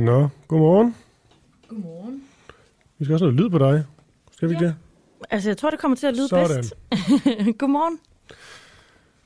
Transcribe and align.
Nå, 0.00 0.28
godmorgen. 0.48 0.94
Godmorgen. 1.68 2.22
Vi 2.98 3.04
skal 3.04 3.12
også 3.14 3.24
have 3.24 3.34
noget 3.34 3.44
lyd 3.44 3.50
på 3.50 3.58
dig. 3.58 3.84
Skal 4.32 4.48
vi 4.48 4.54
Ja. 4.54 4.60
det? 4.66 4.74
Altså, 5.30 5.48
jeg 5.50 5.56
tror, 5.56 5.70
det 5.70 5.78
kommer 5.78 5.96
til 5.96 6.06
at 6.06 6.16
lyde 6.16 6.28
Sådan. 6.28 6.56
bedst. 6.56 6.74
Godmorgen. 7.58 7.98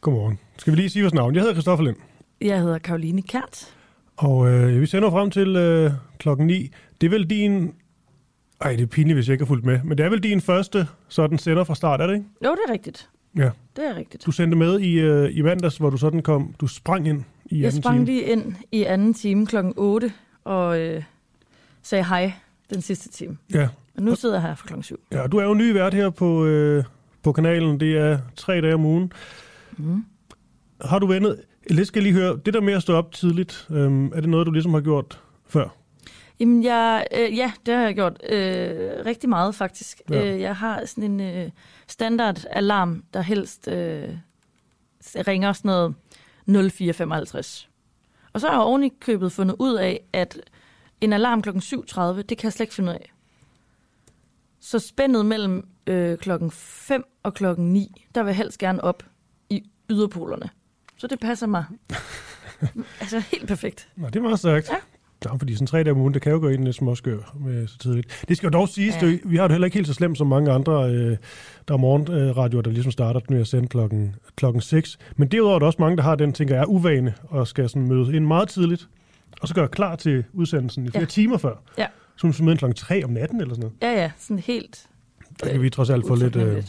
Godmorgen. 0.00 0.38
Skal 0.58 0.72
vi 0.72 0.76
lige 0.76 0.90
sige 0.90 1.02
vores 1.02 1.14
navn? 1.14 1.34
Jeg 1.34 1.40
hedder 1.42 1.54
Christoffer 1.54 1.84
Lind. 1.84 1.96
Jeg 2.40 2.60
hedder 2.60 2.78
Karoline 2.78 3.22
Kært. 3.22 3.74
Og 4.16 4.48
øh, 4.52 4.80
vi 4.80 4.86
sender 4.86 5.10
frem 5.10 5.30
til 5.30 5.56
øh, 5.56 5.90
klokken 6.18 6.46
9. 6.46 6.70
Det 7.00 7.06
er 7.06 7.10
vel 7.10 7.30
din... 7.30 7.74
Ej, 8.60 8.72
det 8.76 8.82
er 8.82 8.86
pinligt, 8.86 9.16
hvis 9.16 9.28
jeg 9.28 9.32
ikke 9.34 9.44
har 9.44 9.48
fulgt 9.48 9.64
med. 9.64 9.80
Men 9.84 9.98
det 9.98 10.06
er 10.06 10.10
vel 10.10 10.22
din 10.22 10.40
første 10.40 10.86
sådan 11.08 11.38
sender 11.38 11.64
fra 11.64 11.74
start, 11.74 12.00
er 12.00 12.06
det 12.06 12.14
ikke? 12.14 12.26
Jo, 12.44 12.50
det 12.50 12.58
er 12.68 12.72
rigtigt. 12.72 13.08
Ja. 13.36 13.50
Det 13.76 13.84
er 13.90 13.96
rigtigt. 13.96 14.26
Du 14.26 14.32
sendte 14.32 14.56
med 14.56 14.80
i, 14.80 14.92
øh, 15.00 15.36
i 15.36 15.42
mandags, 15.42 15.76
hvor 15.76 15.90
du 15.90 15.96
sådan 15.96 16.22
kom... 16.22 16.54
Du 16.60 16.66
sprang 16.66 17.08
ind 17.08 17.22
i 17.46 17.58
Jeg 17.60 17.66
anden 17.66 17.82
sprang 17.82 17.96
time. 17.96 18.06
lige 18.06 18.22
ind 18.22 18.54
i 18.72 18.84
anden 18.84 19.14
time 19.14 19.46
klokken 19.46 19.74
8 19.76 20.12
og 20.44 20.80
øh, 20.80 21.02
sagde 21.82 22.04
hej 22.04 22.32
den 22.70 22.82
sidste 22.82 23.08
time. 23.08 23.36
Ja. 23.54 23.68
Og 23.96 24.02
nu 24.02 24.14
sidder 24.14 24.34
jeg 24.34 24.42
her 24.42 24.54
fra 24.54 24.66
klokken 24.66 24.82
7. 24.82 25.00
ja, 25.12 25.26
du 25.26 25.36
er 25.36 25.44
jo 25.44 25.54
ny 25.54 25.72
vært 25.72 25.94
her 25.94 26.10
på, 26.10 26.44
øh, 26.44 26.84
på 27.22 27.32
kanalen. 27.32 27.80
Det 27.80 27.96
er 27.96 28.18
tre 28.36 28.60
dage 28.60 28.74
om 28.74 28.84
ugen. 28.84 29.12
Mm. 29.76 30.04
Har 30.80 30.98
du 30.98 31.06
vendet... 31.06 31.40
Lidt 31.70 31.88
skal 31.88 32.00
jeg 32.00 32.12
lige 32.12 32.22
høre. 32.22 32.38
Det 32.46 32.54
der 32.54 32.60
med 32.60 32.74
at 32.74 32.82
stå 32.82 32.94
op 32.94 33.12
tidligt, 33.12 33.66
øh, 33.70 34.04
er 34.14 34.20
det 34.20 34.28
noget, 34.28 34.46
du 34.46 34.52
ligesom 34.52 34.74
har 34.74 34.80
gjort 34.80 35.20
før? 35.46 35.68
Jamen, 36.40 36.64
jeg, 36.64 37.06
øh, 37.16 37.36
ja, 37.36 37.52
det 37.66 37.74
har 37.74 37.82
jeg 37.82 37.94
gjort 37.94 38.22
øh, 38.30 39.06
rigtig 39.06 39.28
meget, 39.28 39.54
faktisk. 39.54 40.00
Ja. 40.10 40.34
Øh, 40.34 40.40
jeg 40.40 40.56
har 40.56 40.86
sådan 40.86 41.20
en 41.20 41.20
øh, 41.20 41.50
standard 41.86 42.44
alarm, 42.50 43.04
der 43.14 43.20
helst 43.20 43.68
øh, 43.68 44.08
ringer 45.26 45.52
sådan 45.52 45.94
noget 46.46 46.72
0455. 46.72 47.68
Og 48.34 48.40
så 48.40 48.46
har 48.46 48.54
jeg 48.54 48.62
oven 48.62 48.84
i 48.84 48.88
købet 49.00 49.32
fundet 49.32 49.56
ud 49.58 49.74
af, 49.74 50.04
at 50.12 50.40
en 51.00 51.12
alarm 51.12 51.42
klokken 51.42 51.62
7.30, 51.62 52.22
det 52.22 52.38
kan 52.38 52.44
jeg 52.44 52.52
slet 52.52 52.64
ikke 52.64 52.74
finde 52.74 52.90
ud 52.90 52.94
af. 52.94 53.12
Så 54.60 54.78
spændet 54.78 55.26
mellem 55.26 55.68
øh, 55.86 56.18
klokken 56.18 56.50
5 56.50 57.04
og 57.22 57.34
klokken 57.34 57.72
9, 57.72 58.06
der 58.14 58.22
vil 58.22 58.28
jeg 58.28 58.36
helst 58.36 58.58
gerne 58.58 58.84
op 58.84 59.02
i 59.50 59.70
yderpolerne. 59.90 60.50
Så 60.96 61.06
det 61.06 61.20
passer 61.20 61.46
mig 61.46 61.64
altså 63.00 63.18
helt 63.18 63.48
perfekt. 63.48 63.88
Nå, 63.96 64.06
det 64.06 64.16
er 64.16 64.20
meget 64.20 64.38
stærkt. 64.38 64.68
Ja. 64.68 64.76
Ja, 65.24 65.34
fordi 65.36 65.54
sådan 65.54 65.66
tre 65.66 65.78
dage 65.78 65.90
om 65.92 65.98
ugen, 66.00 66.14
det 66.14 66.22
kan 66.22 66.32
jo 66.32 66.38
gå 66.38 66.48
ind 66.48 66.64
lidt 66.64 66.76
småskør 66.76 67.36
med 67.40 67.66
så 67.66 67.78
tidligt. 67.78 68.24
Det 68.28 68.36
skal 68.36 68.46
jo 68.46 68.50
dog 68.50 68.68
siges, 68.68 69.02
Ja. 69.02 69.16
vi 69.24 69.36
har 69.36 69.42
det 69.48 69.50
heller 69.54 69.64
ikke 69.64 69.74
helt 69.76 69.86
så 69.86 69.94
slemt 69.94 70.18
som 70.18 70.26
mange 70.26 70.52
andre, 70.52 70.90
øh, 70.90 71.16
der 71.68 71.74
er 71.74 71.78
morgenradioer, 71.78 72.62
der 72.62 72.70
ligesom 72.70 72.92
starter 72.92 73.20
med 73.28 73.40
at 73.40 73.46
sende 73.46 73.68
klokken, 73.68 74.14
klokken 74.36 74.60
6. 74.62 74.98
Men 75.16 75.28
derudover 75.28 75.54
er 75.54 75.58
der 75.58 75.66
også 75.66 75.76
mange, 75.82 75.96
der 75.96 76.02
har 76.02 76.14
den, 76.14 76.32
tænker 76.32 76.54
jeg, 76.54 76.62
er 76.62 76.66
uvane 76.66 77.14
og 77.22 77.48
skal 77.48 77.68
sådan 77.68 77.88
møde 77.88 78.16
ind 78.16 78.26
meget 78.26 78.48
tidligt, 78.48 78.88
og 79.40 79.48
så 79.48 79.54
gøre 79.54 79.68
klar 79.68 79.96
til 79.96 80.24
udsendelsen 80.32 80.86
i 80.86 80.90
flere 80.90 81.00
Ja. 81.02 81.06
timer 81.06 81.38
før. 81.38 81.54
Ja. 81.78 81.86
Så 82.16 82.26
hun 82.26 82.46
møde 82.46 82.56
klokken 82.56 82.76
3 82.76 83.04
om 83.04 83.10
natten 83.10 83.40
eller 83.40 83.54
sådan 83.54 83.70
noget. 83.82 83.96
Ja, 83.96 84.02
ja, 84.02 84.10
sådan 84.18 84.38
helt 84.38 84.86
Der 85.42 85.50
kan 85.50 85.62
vi 85.62 85.70
trods 85.70 85.90
alt 85.90 86.06
få 86.06 86.14
lidt, 86.14 86.36
øh, 86.36 86.62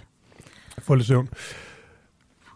få 0.79 0.95
lidt 0.95 1.07
søvn. 1.07 1.29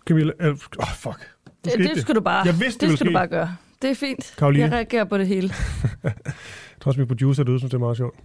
Camilla, 0.07 0.31
øh, 0.39 0.49
oh, 0.79 0.87
fuck. 0.95 1.29
Det, 1.63 1.71
skete 1.73 1.89
det 1.93 2.01
skal 2.01 2.15
du 2.15 2.21
bare, 2.21 2.45
Jeg 2.45 2.59
vidste, 2.59 2.79
det 2.85 2.89
det 2.89 2.97
skal 2.99 3.07
du 3.07 3.13
bare 3.13 3.27
gøre. 3.27 3.55
Det 3.81 3.89
er 3.89 3.95
fint. 3.95 4.33
Karoline. 4.37 4.63
Jeg 4.63 4.71
reagerer 4.71 5.03
på 5.03 5.17
det 5.17 5.27
hele. 5.27 5.53
Jeg 6.03 6.13
tror 6.81 6.89
også, 6.89 6.99
min 6.99 7.07
producer 7.07 7.43
derude 7.43 7.59
synes, 7.59 7.71
det 7.71 7.77
er 7.77 7.79
meget 7.79 7.97
sjovt. 7.97 8.15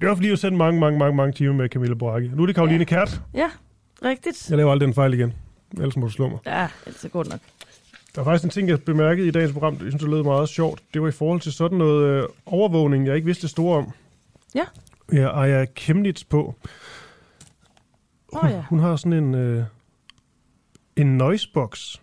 Det 0.00 0.02
er 0.08 0.14
fordi, 0.14 0.28
jeg 0.28 0.38
sendt 0.38 0.56
mange, 0.56 0.80
mange, 0.80 0.98
mange, 0.98 1.16
mange 1.16 1.32
timer 1.32 1.52
med 1.52 1.68
Camilla 1.68 1.94
Boracchi. 1.94 2.30
Nu 2.34 2.42
er 2.42 2.46
det 2.46 2.54
Karoline 2.54 2.86
Ja. 2.90 2.98
ja. 2.98 3.04
Kært. 3.04 3.20
Ja, 3.34 3.50
rigtigt. 4.04 4.50
Jeg 4.50 4.56
laver 4.56 4.72
aldrig 4.72 4.86
den 4.86 4.94
fejl 4.94 5.14
igen. 5.14 5.34
Ellers 5.72 5.96
må 5.96 6.06
du 6.06 6.12
slå 6.12 6.28
mig. 6.28 6.38
Ja, 6.46 6.68
ellers 6.86 7.04
er 7.04 7.08
godt 7.08 7.28
nok. 7.28 7.40
Der 8.14 8.20
er 8.20 8.24
faktisk 8.24 8.44
en 8.44 8.50
ting, 8.50 8.68
jeg 8.68 8.82
bemærkede 8.82 9.28
i 9.28 9.30
dagens 9.30 9.52
program, 9.52 9.72
jeg 9.72 9.80
synes, 9.80 9.94
det 10.02 10.10
lød 10.10 10.22
meget 10.22 10.48
sjovt. 10.48 10.82
Det 10.94 11.02
var 11.02 11.08
i 11.08 11.12
forhold 11.12 11.40
til 11.40 11.52
sådan 11.52 11.78
noget 11.78 12.04
øh, 12.04 12.28
overvågning, 12.46 13.06
jeg 13.06 13.14
ikke 13.14 13.26
vidste 13.26 13.42
det 13.42 13.50
store 13.50 13.78
om. 13.78 13.90
Ja. 14.54 14.64
Ja, 15.12 15.42
Aya 15.42 15.64
Kemnitz 15.74 16.24
på. 16.24 16.54
Åh 18.32 18.44
oh, 18.44 18.50
ja. 18.50 18.64
Hun 18.68 18.78
har 18.78 18.96
sådan 18.96 19.12
en, 19.12 19.34
øh, 19.34 19.64
en 20.96 21.16
noisebox. 21.18 21.96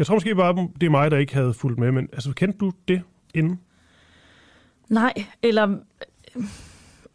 Jeg 0.00 0.06
tror 0.06 0.14
måske 0.16 0.34
bare, 0.34 0.68
det 0.80 0.86
er 0.86 0.90
mig, 0.90 1.10
der 1.10 1.16
ikke 1.18 1.34
havde 1.34 1.54
fulgt 1.54 1.78
med, 1.78 1.92
men 1.92 2.08
altså, 2.12 2.32
kendte 2.32 2.58
du 2.58 2.72
det 2.88 3.02
inden? 3.34 3.60
Nej, 4.88 5.12
eller 5.42 5.76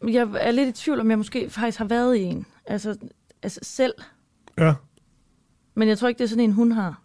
øh, 0.02 0.14
jeg 0.14 0.28
er 0.40 0.50
lidt 0.50 0.68
i 0.68 0.82
tvivl, 0.82 1.00
om 1.00 1.10
jeg 1.10 1.18
måske 1.18 1.50
faktisk 1.50 1.78
har 1.78 1.84
været 1.84 2.16
i 2.16 2.22
en. 2.22 2.46
Altså, 2.66 2.96
altså 3.42 3.60
selv. 3.62 3.92
Ja. 4.58 4.74
Men 5.74 5.88
jeg 5.88 5.98
tror 5.98 6.08
ikke, 6.08 6.18
det 6.18 6.24
er 6.24 6.28
sådan 6.28 6.44
en, 6.44 6.52
hun 6.52 6.72
har. 6.72 7.02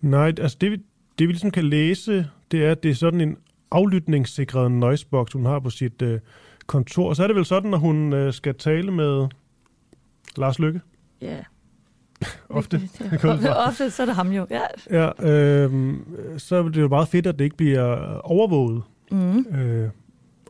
Nej, 0.00 0.26
altså 0.38 0.56
det, 0.60 0.70
vi- 0.70 0.82
det 1.18 1.28
vi 1.28 1.32
ligesom 1.32 1.50
kan 1.50 1.64
læse, 1.64 2.30
det 2.50 2.64
er, 2.66 2.70
at 2.70 2.82
det 2.82 2.90
er 2.90 2.94
sådan 2.94 3.20
en 3.20 3.36
aflytningssikret 3.70 4.72
noisebox, 4.72 5.32
hun 5.32 5.44
har 5.46 5.60
på 5.60 5.70
sit 5.70 6.02
øh, 6.02 6.20
kontor. 6.66 7.14
Så 7.14 7.22
er 7.22 7.26
det 7.26 7.36
vel 7.36 7.44
sådan, 7.44 7.70
når 7.70 7.78
hun 7.78 8.12
øh, 8.12 8.32
skal 8.32 8.54
tale 8.54 8.90
med 8.90 9.28
Lars 10.36 10.58
Lykke. 10.58 10.80
Ja. 11.20 11.42
Ofte. 12.48 12.80
Fra. 13.20 13.66
ofte, 13.68 13.90
så 13.90 14.02
er 14.02 14.06
det 14.06 14.14
ham 14.14 14.32
jo. 14.32 14.46
Ja. 14.50 14.60
Ja, 14.90 15.30
øh, 15.30 15.94
så 16.38 16.56
er 16.56 16.62
det 16.62 16.80
jo 16.80 16.88
meget 16.88 17.08
fedt, 17.08 17.26
at 17.26 17.38
det 17.38 17.44
ikke 17.44 17.56
bliver 17.56 18.18
overvåget. 18.18 18.82
Mm. 19.10 19.38
Øh, 19.58 19.88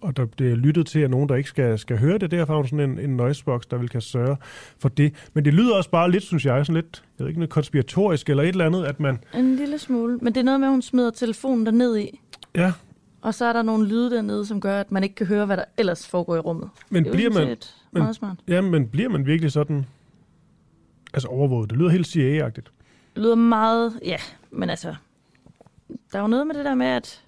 og 0.03 0.17
der 0.17 0.25
bliver 0.27 0.57
lyttet 0.57 0.87
til, 0.87 0.99
at 1.01 1.11
nogen, 1.11 1.29
der 1.29 1.35
ikke 1.35 1.49
skal, 1.49 1.79
skal 1.79 1.99
høre 1.99 2.19
det. 2.19 2.31
Derfor 2.31 2.57
har 2.57 2.63
sådan 2.63 2.91
en, 2.91 2.99
en 3.01 3.17
noisebox, 3.17 3.63
der 3.71 3.77
vil 3.77 3.89
kan 3.89 4.01
sørge 4.01 4.37
for 4.79 4.89
det. 4.89 5.13
Men 5.35 5.45
det 5.45 5.55
lyder 5.55 5.77
også 5.77 5.91
bare 5.91 6.11
lidt, 6.11 6.23
synes 6.23 6.45
jeg, 6.47 6.67
sådan 6.67 6.75
lidt, 6.83 7.03
jeg 7.19 7.25
ved 7.25 7.29
ikke, 7.29 7.41
noget 7.41 7.51
konspiratorisk 7.51 8.29
eller 8.31 8.43
et 8.43 8.49
eller 8.49 8.67
andet, 8.67 8.85
at 8.85 9.01
man, 9.01 9.19
En 9.35 9.57
lille 9.57 9.79
smule. 9.79 10.19
Men 10.23 10.35
det 10.35 10.41
er 10.41 10.45
noget 10.45 10.61
med, 10.61 10.69
at 10.69 10.73
hun 10.73 10.83
smider 10.83 11.11
telefonen 11.11 11.67
derned 11.67 11.97
i. 11.99 12.21
ja, 12.55 12.73
Og 13.23 13.35
så 13.35 13.45
er 13.45 13.53
der 13.53 13.63
nogle 13.63 13.89
lyde 13.89 14.11
dernede, 14.11 14.47
som 14.47 14.61
gør, 14.61 14.81
at 14.81 14.93
man 14.93 15.03
ikke 15.03 15.15
kan 15.15 15.27
høre, 15.27 15.47
hvad 15.47 15.57
der 15.57 15.65
ellers 15.79 16.07
foregår 16.09 16.37
i 16.37 16.39
rummet. 16.39 16.69
men 16.91 17.05
det 17.05 17.11
er 17.11 17.15
bliver 17.15 17.31
man, 17.31 17.47
men- 17.93 18.03
meget 18.03 18.17
smart. 18.17 18.37
ja, 18.49 18.61
men 18.61 18.89
bliver 18.89 19.09
man 19.09 19.27
virkelig 19.27 19.53
sådan, 19.53 19.87
altså 21.15 21.29
overvåget? 21.29 21.71
Det 21.71 21.79
lyder 21.79 21.91
helt 21.91 22.07
CIA-agtigt. 22.07 22.71
Det 23.15 23.23
lyder 23.23 23.35
meget, 23.35 24.01
ja, 24.05 24.17
men 24.51 24.71
altså, 24.71 24.95
der 26.13 26.19
er 26.19 26.23
jo 26.23 26.29
noget 26.29 26.47
med 26.47 26.55
det 26.55 26.65
der 26.65 26.75
med, 26.75 26.87
at, 26.87 27.23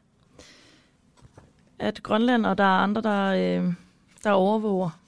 at 1.79 2.03
Grønland 2.03 2.47
og 2.47 2.59
der 2.59 2.65
er 2.65 2.79
andre, 2.83 3.03
der, 3.03 3.25
øh, 3.63 3.73
der 4.25 4.31
overvåger. 4.31 5.01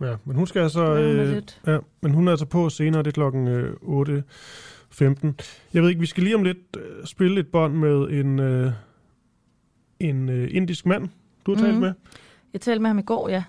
Ja, 0.00 0.16
men 0.24 0.36
hun 0.36 0.46
skal 0.46 0.62
altså, 0.62 0.94
øh, 0.94 1.42
ja, 1.66 1.78
men 2.00 2.12
hun 2.12 2.26
er 2.28 2.30
altså 2.32 2.46
på 2.46 2.68
senere, 2.68 3.02
det 3.02 3.06
er 3.08 3.12
klokken 3.12 3.48
øh, 3.48 3.72
8.15. 3.82 5.32
Jeg 5.74 5.82
ved 5.82 5.88
ikke, 5.88 6.00
vi 6.00 6.06
skal 6.06 6.22
lige 6.22 6.34
om 6.34 6.42
lidt 6.42 6.76
øh, 6.78 7.06
spille 7.06 7.40
et 7.40 7.48
bånd 7.48 7.74
med 7.74 8.08
en, 8.10 8.38
øh, 8.38 8.72
en 10.00 10.28
øh, 10.28 10.48
indisk 10.52 10.86
mand, 10.86 11.08
du 11.46 11.54
har 11.54 11.60
talt 11.62 11.72
Mhm. 11.74 11.80
med. 11.80 11.92
Jeg 12.52 12.60
talte 12.60 12.82
med 12.82 12.90
ham 12.90 12.98
i 12.98 13.02
går, 13.02 13.28
ja. 13.28 13.44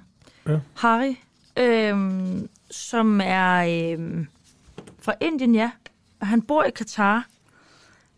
Ja. 0.48 0.60
Harry, 0.76 1.16
øhm, 1.60 2.50
som 2.72 3.22
er 3.24 3.94
øhm, 3.94 4.28
fra 5.02 5.14
Indien, 5.22 5.56
ja. 5.56 5.72
Og 6.20 6.28
han 6.28 6.42
bor 6.42 6.64
i 6.64 6.72
Katar, 6.72 7.28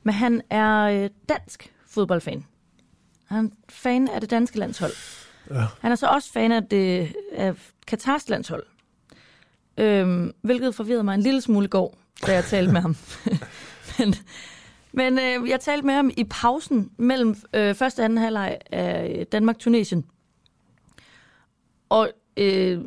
men 0.04 0.14
han 0.14 0.42
er 0.50 0.80
øh, 0.84 1.10
dansk 1.30 1.74
fodboldfan. 1.88 2.46
Han 3.26 3.46
er 3.46 3.50
fan 3.70 4.08
af 4.08 4.22
det 4.22 4.30
danske 4.30 4.60
landshold. 4.60 4.92
Ja. 5.50 5.66
Han 5.82 5.92
er 5.92 5.96
så 5.96 6.08
også 6.08 6.32
fan 6.32 6.52
af, 6.52 6.64
det, 6.64 7.16
af 7.32 7.56
Katars 7.88 8.30
landshold. 8.30 8.64
Øhm, 9.78 10.32
hvilket 10.41 10.76
forvirrede 10.76 11.03
mig 11.03 11.14
en 11.14 11.22
lille 11.22 11.41
smule 11.41 11.66
i 11.66 11.70
går, 11.70 11.97
da 12.28 12.34
jeg 12.34 12.46
talte 12.46 12.74
med 12.74 12.82
ham. 12.82 12.96
men 14.00 14.16
men 14.96 15.20
øh, 15.20 15.50
jeg 15.50 15.59
talte 15.59 15.86
med 15.86 15.94
ham 15.94 16.12
i 16.18 16.24
pausen 16.24 16.91
mellem 16.97 17.36
øh, 17.53 17.76
første 17.76 18.00
og 18.00 18.06
anden 18.06 18.18
halvleg 18.18 18.58
af 18.72 19.16
øh, 19.20 19.26
Danmark-Tunesien. 19.32 20.06
Og 21.90 22.09
øh, 22.38 22.82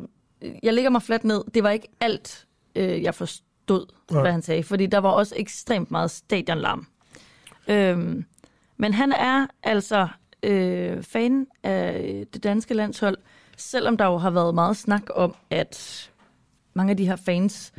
jeg 0.63 0.73
ligger 0.73 0.89
mig 0.89 1.01
fladt 1.01 1.23
ned. 1.23 1.43
Det 1.53 1.63
var 1.63 1.69
ikke 1.69 1.87
alt, 1.99 2.47
øh, 2.75 3.03
jeg 3.03 3.15
forstod, 3.15 3.46
Nej. 3.69 4.21
hvad 4.21 4.31
han 4.31 4.41
sagde. 4.41 4.63
Fordi 4.63 4.85
der 4.85 4.97
var 4.97 5.09
også 5.09 5.33
ekstremt 5.37 5.91
meget 5.91 6.11
stadionlarm. 6.11 6.87
Øhm, 7.67 8.25
men 8.77 8.93
han 8.93 9.11
er 9.11 9.47
altså 9.63 10.07
øh, 10.43 11.03
fan 11.03 11.47
af 11.63 12.23
det 12.33 12.43
danske 12.43 12.73
landshold, 12.73 13.17
selvom 13.57 13.97
der 13.97 14.05
jo 14.05 14.17
har 14.17 14.29
været 14.29 14.55
meget 14.55 14.77
snak 14.77 15.01
om, 15.15 15.35
at 15.49 16.09
mange 16.73 16.91
af 16.91 16.97
de 16.97 17.07
her 17.07 17.15
fans 17.15 17.73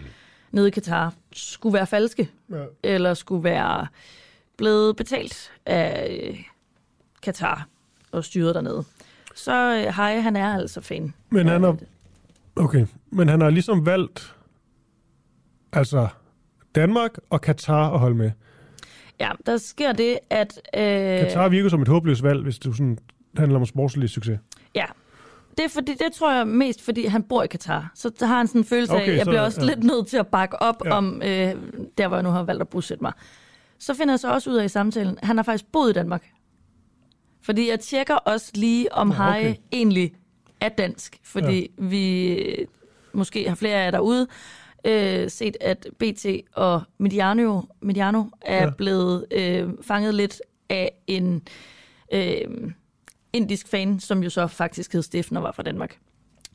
nede 0.50 0.68
i 0.68 0.70
Katar 0.70 1.14
skulle 1.32 1.74
være 1.74 1.86
falske, 1.86 2.28
Ja. 2.50 2.64
eller 2.82 3.14
skulle 3.14 3.44
være 3.44 3.86
blevet 4.56 4.96
betalt 4.96 5.52
af 5.66 6.18
øh, 6.28 6.38
Katar 7.22 7.66
og 8.12 8.24
styret 8.24 8.54
dernede. 8.54 8.84
Så 9.34 9.52
øh, 9.86 9.94
Hej, 9.96 10.20
han 10.20 10.36
er 10.36 10.54
altså 10.54 10.80
fan. 10.80 11.14
Men 11.30 11.48
han 11.48 11.62
har, 11.62 11.76
okay, 12.56 12.86
men 13.10 13.28
han 13.28 13.40
har 13.40 13.50
ligesom 13.50 13.86
valgt, 13.86 14.34
altså 15.72 16.08
Danmark 16.74 17.18
og 17.30 17.40
Katar 17.40 17.90
at 17.92 17.98
holde 17.98 18.16
med. 18.16 18.30
Ja, 19.20 19.30
der 19.46 19.56
sker 19.56 19.92
det, 19.92 20.18
at... 20.30 20.60
Øh, 20.76 20.80
Katar 21.26 21.48
virker 21.48 21.68
som 21.68 21.82
et 21.82 21.88
håbløst 21.88 22.22
valg, 22.22 22.42
hvis 22.42 22.58
det 22.58 22.76
sådan 22.76 22.98
handler 23.36 23.58
om 23.58 23.66
sportslig 23.66 24.10
succeis. 24.10 24.38
Ja, 24.74 24.84
det, 25.56 25.64
er 25.64 25.68
fordi, 25.68 25.92
det 25.94 26.12
tror 26.12 26.32
jeg 26.34 26.46
mest, 26.48 26.82
fordi 26.82 27.06
han 27.06 27.22
bor 27.22 27.42
i 27.42 27.46
Katar. 27.46 27.90
Så 27.94 28.10
har 28.20 28.36
han 28.36 28.46
sådan 28.46 28.60
en 28.60 28.64
følelse 28.64 28.92
af, 28.92 28.96
Okay, 28.96 29.08
at 29.10 29.16
jeg 29.16 29.24
så- 29.24 29.30
bliver 29.30 29.40
også 29.42 29.60
ja. 29.60 29.66
lidt 29.66 29.84
nødt 29.84 30.06
til 30.06 30.16
at 30.16 30.26
bakke 30.26 30.62
op 30.62 30.82
Ja. 30.84 30.90
om 30.96 31.22
øh, 31.24 31.54
der, 31.98 32.08
hvor 32.08 32.16
jeg 32.16 32.22
nu 32.22 32.30
har 32.30 32.42
valgt 32.42 32.60
at 32.60 32.68
bosætte 32.68 33.04
mig. 33.04 33.12
Så 33.78 33.94
finder 33.94 34.12
jeg 34.12 34.20
så 34.20 34.32
også 34.32 34.50
ud 34.50 34.56
af 34.56 34.64
i 34.64 34.68
samtalen, 34.68 35.18
han 35.22 35.36
har 35.36 35.42
faktisk 35.42 35.72
boet 35.72 35.90
i 35.90 35.92
Danmark. 35.92 36.28
Fordi 37.42 37.70
jeg 37.70 37.80
tjekker 37.80 38.14
også 38.14 38.50
lige, 38.54 38.92
om 38.92 39.10
ja, 39.12 39.14
okay. 39.28 39.42
Harry 39.42 39.54
egentlig 39.72 40.12
er 40.60 40.68
dansk. 40.68 41.18
Fordi 41.22 41.60
ja. 41.78 41.84
vi 41.84 42.38
måske 43.12 43.48
har 43.48 43.54
flere 43.56 43.74
af 43.76 43.84
jer 43.84 43.90
derude 43.90 44.26
øh, 44.84 45.30
set, 45.30 45.56
at 45.60 45.86
BT 45.98 46.26
og 46.54 46.82
Mediano, 46.98 47.60
Mediano 47.80 48.24
er 48.42 48.64
Ja. 48.64 48.70
blevet 48.70 49.26
øh, 49.30 49.68
fanget 49.82 50.14
lidt 50.14 50.40
af 50.68 50.92
en 51.06 51.42
øh, 52.12 52.40
indisk 53.32 53.68
fan, 53.68 54.00
som 54.00 54.22
jo 54.22 54.30
så 54.30 54.46
faktisk 54.46 54.92
hed 54.92 55.02
Steffen 55.02 55.36
og 55.36 55.42
var 55.42 55.52
fra 55.52 55.62
Danmark. 55.62 55.98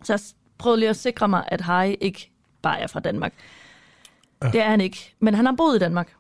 Så 0.03 0.13
jeg 0.13 0.19
prøvede 0.57 0.79
lige 0.79 0.89
at 0.89 0.95
sikre 0.95 1.27
mig, 1.27 1.43
at 1.47 1.61
Harry 1.61 1.95
ikke 2.01 2.31
bare 2.61 2.79
er 2.79 2.87
fra 2.87 2.99
Danmark. 2.99 3.33
Ja. 4.43 4.49
Det 4.49 4.61
er 4.61 4.69
han 4.69 4.81
ikke, 4.81 5.15
men 5.19 5.33
han 5.33 5.45
har 5.45 5.53
boet 5.57 5.75
i 5.75 5.79
Danmark. 5.79 6.13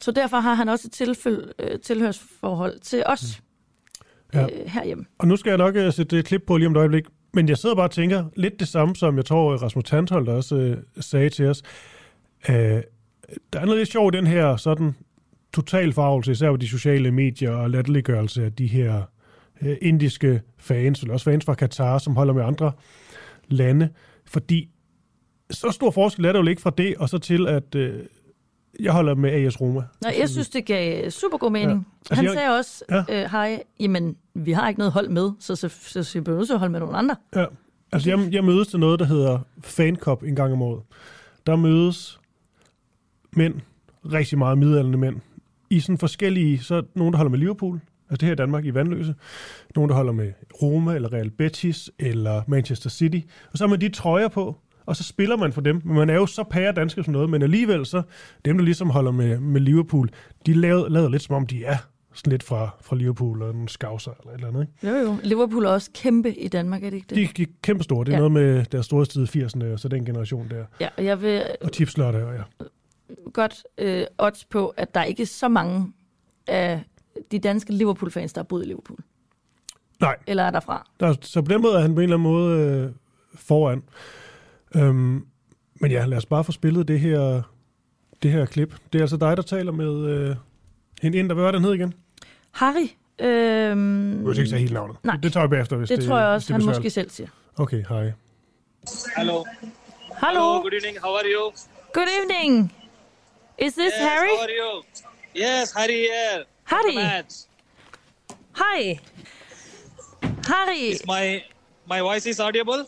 Så 0.00 0.10
derfor 0.10 0.36
har 0.40 0.54
han 0.54 0.68
også 0.68 0.88
et 0.88 0.92
tilføl, 0.92 1.52
øh, 1.58 1.80
tilhørsforhold 1.80 2.80
til 2.80 3.02
os 3.06 3.42
Ja. 4.34 4.40
ja. 4.40 4.46
øh, 4.60 4.66
herhjemme. 4.66 5.04
Og 5.18 5.28
nu 5.28 5.36
skal 5.36 5.50
jeg 5.50 5.58
nok 5.58 5.74
uh, 5.76 5.92
sætte 5.92 6.18
et 6.18 6.24
klip 6.24 6.42
på 6.46 6.56
lige 6.56 6.66
om 6.66 6.72
et 6.72 6.76
øjeblik. 6.78 7.04
Men 7.32 7.48
jeg 7.48 7.58
sidder 7.58 7.74
bare 7.74 7.86
og 7.86 7.90
tænker 7.90 8.24
lidt 8.36 8.60
det 8.60 8.68
samme, 8.68 8.96
som 8.96 9.16
jeg 9.16 9.24
tror 9.24 9.56
Rasmus 9.56 9.84
Tantholdt 9.84 10.28
også 10.28 10.56
øh, 10.56 10.76
sagde 11.00 11.28
til 11.28 11.46
os. 11.46 11.62
Uh, 12.48 12.54
der 13.52 13.60
er 13.60 13.64
noget 13.64 13.78
lidt 13.78 13.92
sjovt 13.92 14.14
i 14.14 14.18
den 14.18 14.26
her 14.26 14.56
sådan 14.56 14.94
total 15.54 15.92
farvelse, 15.92 16.32
især 16.32 16.50
på 16.50 16.56
de 16.56 16.68
sociale 16.68 17.10
medier 17.10 17.50
og 17.50 17.70
latterliggørelse 17.70 18.44
af 18.44 18.52
de 18.52 18.66
her 18.66 19.02
øh, 19.62 19.76
indiske 19.82 20.40
fans, 20.58 21.00
eller 21.00 21.12
også 21.12 21.24
fans 21.24 21.44
fra 21.44 21.54
Katar, 21.54 21.98
som 21.98 22.16
holder 22.16 22.34
med 22.34 22.44
andre 22.44 22.72
lande. 23.48 23.88
Fordi 24.26 24.68
så 25.50 25.70
stor 25.70 25.90
forskel 25.90 26.24
er 26.24 26.32
der 26.32 26.40
jo 26.40 26.46
ikke 26.46 26.62
fra 26.62 26.72
det, 26.78 26.96
og 26.96 27.08
så 27.08 27.18
til, 27.18 27.48
at 27.48 27.74
øh, 27.74 28.00
jeg 28.80 28.92
holder 28.92 29.14
med 29.14 29.30
AS 29.30 29.60
Roma. 29.60 29.80
Nå, 30.02 30.08
jeg 30.18 30.28
synes, 30.28 30.48
det 30.48 30.64
gav 30.66 31.10
super 31.10 31.38
god 31.38 31.50
mening. 31.50 31.70
Ja. 31.78 31.84
Altså, 32.10 32.14
Han 32.14 32.24
jeg- 32.24 32.32
sagde 32.34 32.56
også, 32.58 32.84
Ja. 32.90 32.98
øh, 33.24 33.30
hej, 33.30 33.62
jamen, 33.80 34.16
vi 34.34 34.52
har 34.52 34.68
ikke 34.68 34.78
noget 34.78 34.92
hold 34.92 35.08
med, 35.08 35.30
så, 35.40 35.56
så, 35.56 35.68
så, 35.68 36.02
så 36.02 36.18
vi 36.18 36.22
bliver 36.22 36.36
nødt 36.36 36.48
til 36.48 36.52
at 36.54 36.58
holde 36.58 36.72
med 36.72 36.80
nogle 36.80 36.96
andre. 36.96 37.16
Ja, 37.36 37.44
altså 37.92 38.10
jeg, 38.10 38.28
jeg 38.32 38.44
mødes 38.44 38.68
til 38.68 38.78
noget, 38.80 38.98
der 39.00 39.04
hedder 39.06 39.38
Fancop 39.60 40.22
en 40.22 40.36
gang 40.36 40.52
om 40.52 40.62
året. 40.62 40.82
Der 41.46 41.56
mødes 41.56 42.20
mænd, 43.32 43.54
rigtig 44.12 44.38
meget 44.38 44.58
midaldrende 44.58 44.98
mænd, 44.98 45.16
i 45.70 45.80
sådan 45.80 45.98
forskellige, 45.98 46.58
så 46.58 46.82
nogen, 46.94 47.12
der 47.12 47.16
holder 47.16 47.30
med 47.30 47.38
Liverpool, 47.38 47.80
altså 48.10 48.16
det 48.20 48.22
her 48.26 48.32
i 48.32 48.36
Danmark 48.36 48.64
i 48.64 48.74
Vandløse, 48.74 49.14
nogen, 49.76 49.88
der 49.88 49.94
holder 49.94 50.12
med 50.12 50.32
Roma, 50.62 50.94
eller 50.94 51.12
Real 51.12 51.30
Betis, 51.30 51.90
eller 51.98 52.42
Manchester 52.46 52.90
City, 52.90 53.20
og 53.52 53.58
så 53.58 53.64
har 53.64 53.68
man 53.68 53.80
de 53.80 53.88
trøjer 53.88 54.28
på, 54.28 54.56
og 54.90 54.96
så 54.96 55.04
spiller 55.04 55.36
man 55.36 55.52
for 55.52 55.60
dem, 55.60 55.82
men 55.84 55.96
man 55.96 56.10
er 56.10 56.14
jo 56.14 56.26
så 56.26 56.44
pære 56.44 56.72
danske 56.72 57.04
som 57.04 57.12
noget, 57.12 57.30
men 57.30 57.42
alligevel 57.42 57.86
så, 57.86 58.02
dem, 58.44 58.58
der 58.58 58.64
ligesom 58.64 58.90
holder 58.90 59.10
med, 59.10 59.40
med 59.40 59.60
Liverpool, 59.60 60.10
de 60.46 60.54
lader, 60.54 60.88
lader 60.88 61.08
lidt 61.08 61.22
som 61.22 61.36
om, 61.36 61.46
de 61.46 61.64
er 61.64 61.76
sådan 62.14 62.30
lidt 62.30 62.42
fra, 62.42 62.70
fra 62.80 62.96
Liverpool, 62.96 63.42
og 63.42 63.50
en 63.50 63.68
skavser 63.68 64.10
eller 64.20 64.30
et 64.30 64.34
eller 64.34 64.48
andet, 64.48 64.60
ikke? 64.60 64.88
Jo, 64.88 65.10
jo. 65.10 65.16
Liverpool 65.22 65.64
er 65.64 65.68
også 65.68 65.90
kæmpe 65.94 66.34
i 66.34 66.48
Danmark, 66.48 66.84
er 66.84 66.90
det 66.90 66.96
ikke 66.96 67.06
det? 67.14 67.16
De, 67.16 67.28
de 67.36 67.42
er 67.42 67.46
kæmpe 67.62 67.84
store. 67.84 68.04
Det 68.04 68.12
er 68.12 68.12
ja. 68.12 68.18
Noget 68.18 68.32
med 68.32 68.64
deres 68.64 68.86
storhedstid 68.86 69.36
i 69.36 69.42
80'erne, 69.42 69.76
så 69.76 69.88
den 69.88 70.04
generation 70.04 70.48
der. 70.50 70.64
Ja, 70.80 70.88
og 70.96 71.04
jeg 71.04 71.22
vil 71.22 71.44
Og 71.60 71.72
tipslotte, 71.72 72.26
og 72.26 72.34
ja. 72.34 72.42
godt 73.32 73.64
øh, 73.78 74.04
odds 74.18 74.44
på, 74.44 74.68
at 74.68 74.94
der 74.94 75.02
ikke 75.02 75.22
er 75.22 75.26
så 75.26 75.48
mange 75.48 75.92
af 76.46 76.82
de 77.32 77.38
danske 77.38 77.72
Liverpool-fans, 77.72 78.32
der 78.32 78.40
har 78.40 78.44
boet 78.44 78.62
i 78.64 78.66
Liverpool. 78.66 78.98
Nej, 80.00 80.16
Eller 80.26 80.42
er 80.42 80.50
derfra. 80.50 80.90
der, 81.00 81.14
så 81.20 81.42
på 81.42 81.52
den 81.52 81.62
måde 81.62 81.74
er 81.74 81.80
han 81.80 81.94
på 81.94 82.00
en 82.00 82.02
eller 82.02 82.16
anden 82.16 82.32
måde 82.32 82.60
øh, 82.60 82.90
foran. 83.34 83.82
Øhm, 84.74 85.26
men 85.74 85.90
ja, 85.90 86.04
lad 86.06 86.18
os 86.18 86.26
bare 86.26 86.44
få 86.44 86.52
spillet 86.52 86.88
det 86.88 87.00
her, 87.00 87.42
det 88.22 88.30
her 88.30 88.46
klip. 88.46 88.74
Det 88.92 88.98
er 88.98 89.02
altså 89.02 89.16
dig, 89.16 89.36
der 89.36 89.42
taler 89.42 89.72
med 89.72 90.04
øh, 90.10 90.36
hende 91.02 91.18
ind, 91.18 91.28
der 91.28 91.34
hvad 91.34 91.52
den 91.52 91.64
hed 91.64 91.74
igen? 91.74 91.94
Harry, 92.50 92.88
øhm, 93.18 94.18
Du 94.24 94.32
kan 94.32 94.40
ikke 94.42 94.48
sige 94.50 94.58
helt 94.60 94.72
navnet. 94.72 94.96
Nej. 95.02 95.16
Det, 95.16 95.32
tager 95.32 95.46
vi 95.46 95.50
bagefter, 95.50 95.76
hvis 95.76 95.88
det, 95.88 95.98
det 95.98 96.06
tror 96.08 96.18
jeg 96.18 96.26
også, 96.28 96.46
det 96.54 96.62
han 96.62 96.74
måske 96.74 96.90
selv 96.90 97.10
siger. 97.10 97.28
Okay, 97.56 97.84
hej. 97.88 98.12
Hello. 99.16 99.44
Hallo, 100.12 100.60
Good 100.62 100.72
evening. 100.72 100.98
How 101.02 101.14
are 101.14 101.24
you? 101.34 101.52
good 101.92 102.08
evening. 102.20 102.72
Is 103.58 103.72
this 103.72 103.92
yes, 103.96 104.08
Harry? 104.08 104.28
How 104.28 104.44
are 104.46 104.56
you? 104.62 104.82
Yes, 105.36 105.72
Harry 105.76 106.00
here. 106.08 106.44
Harry. 106.64 107.24
Hi. 108.52 109.00
Harry. 110.52 110.92
Is 110.92 111.02
my 111.06 111.42
my 111.90 112.00
voice 112.00 112.26
is 112.30 112.40
audible? 112.40 112.84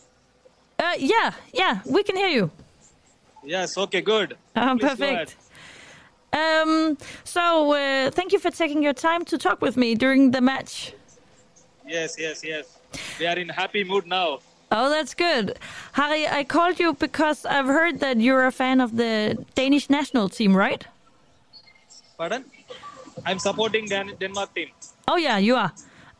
Uh, 0.83 0.95
yeah, 0.99 1.31
yeah, 1.53 1.79
we 1.85 2.03
can 2.03 2.17
hear 2.17 2.27
you. 2.27 2.51
Yes. 3.43 3.77
Okay. 3.77 4.01
Good. 4.01 4.35
Uh, 4.55 4.75
go 4.75 4.87
perfect. 4.89 5.35
Um, 6.33 6.97
so, 7.23 7.73
uh, 7.73 8.11
thank 8.11 8.33
you 8.33 8.39
for 8.39 8.51
taking 8.51 8.83
your 8.83 8.93
time 8.93 9.23
to 9.25 9.37
talk 9.37 9.61
with 9.61 9.77
me 9.77 9.95
during 9.95 10.31
the 10.31 10.41
match. 10.41 10.93
Yes. 11.87 12.15
Yes. 12.19 12.43
Yes. 12.43 12.65
We 13.19 13.27
are 13.27 13.37
in 13.37 13.49
happy 13.49 13.83
mood 13.83 14.07
now. 14.07 14.39
Oh, 14.71 14.89
that's 14.89 15.13
good. 15.13 15.59
Harry, 15.93 16.27
I 16.27 16.43
called 16.43 16.79
you 16.79 16.93
because 16.93 17.45
I've 17.45 17.67
heard 17.67 17.99
that 17.99 18.19
you're 18.19 18.45
a 18.45 18.51
fan 18.51 18.81
of 18.81 18.97
the 18.97 19.37
Danish 19.55 19.89
national 19.89 20.29
team, 20.29 20.55
right? 20.55 20.83
Pardon? 22.17 22.43
I'm 23.25 23.39
supporting 23.39 23.85
Dan- 23.85 24.15
Denmark 24.19 24.53
team. 24.55 24.69
Oh, 25.07 25.17
yeah, 25.17 25.37
you 25.37 25.55
are. 25.55 25.71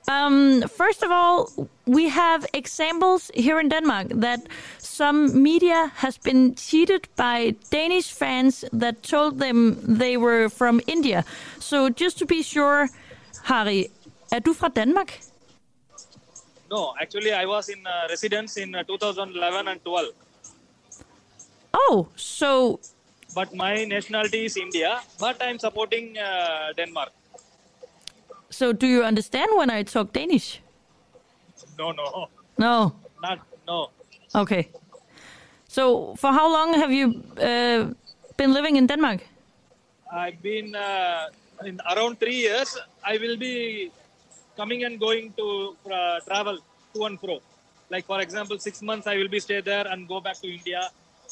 Um, 0.07 0.63
first 0.67 1.03
of 1.03 1.11
all, 1.11 1.49
we 1.85 2.09
have 2.09 2.45
examples 2.53 3.31
here 3.33 3.59
in 3.59 3.69
Denmark 3.69 4.07
that 4.09 4.41
some 4.77 5.41
media 5.41 5.91
has 5.95 6.17
been 6.17 6.55
cheated 6.55 7.07
by 7.15 7.55
Danish 7.69 8.11
fans 8.11 8.65
that 8.73 9.03
told 9.03 9.39
them 9.39 9.79
they 9.81 10.17
were 10.17 10.49
from 10.49 10.81
India. 10.87 11.23
So 11.59 11.89
just 11.89 12.17
to 12.19 12.25
be 12.25 12.43
sure, 12.43 12.89
Harry, 13.43 13.89
er 14.31 14.39
du 14.39 14.53
fra 14.53 14.69
Danmark? 14.69 15.19
No, 16.69 16.93
actually, 16.99 17.31
I 17.31 17.45
was 17.45 17.69
in 17.69 17.85
uh, 17.85 18.07
residence 18.09 18.57
in 18.57 18.75
uh, 18.75 18.83
2011 18.83 19.67
and 19.67 19.83
12. 19.83 20.07
Oh, 21.73 22.07
so 22.15 22.79
But 23.33 23.53
my 23.53 23.83
nationality 23.85 24.45
is 24.45 24.57
India. 24.57 25.01
But 25.19 25.41
I'm 25.41 25.57
supporting 25.57 26.17
uh, 26.17 26.73
Denmark. 26.77 27.11
So 28.53 28.71
do 28.71 28.85
you 28.87 29.03
understand 29.03 29.49
when 29.57 29.69
I 29.69 29.83
talk 29.83 30.13
Danish? 30.13 30.61
No, 31.77 31.91
no, 31.91 32.29
No. 32.57 32.93
not 33.21 33.39
no. 33.67 33.89
Okay. 34.35 34.69
So 35.67 36.13
for 36.21 36.31
how 36.31 36.51
long 36.51 36.73
have 36.77 36.91
you 36.91 37.23
uh, 37.41 37.93
been 38.37 38.53
living 38.53 38.75
in 38.75 38.85
Denmark? 38.85 39.21
I've 40.11 40.41
been 40.41 40.75
uh, 40.75 41.29
in 41.65 41.81
around 41.91 42.19
three 42.19 42.35
years. 42.45 42.77
I 43.03 43.17
will 43.17 43.37
be 43.37 43.91
coming 44.55 44.83
and 44.85 44.99
going 44.99 45.33
to 45.33 45.75
uh, 45.89 46.19
travel 46.27 46.59
to 46.93 47.05
and 47.05 47.19
fro. 47.19 47.39
Like 47.89 48.05
for 48.05 48.21
example, 48.21 48.59
six 48.59 48.81
months 48.81 49.07
I 49.07 49.17
will 49.17 49.29
be 49.29 49.39
stay 49.39 49.61
there 49.61 49.87
and 49.87 50.07
go 50.07 50.21
back 50.21 50.37
to 50.41 50.47
India. 50.47 50.89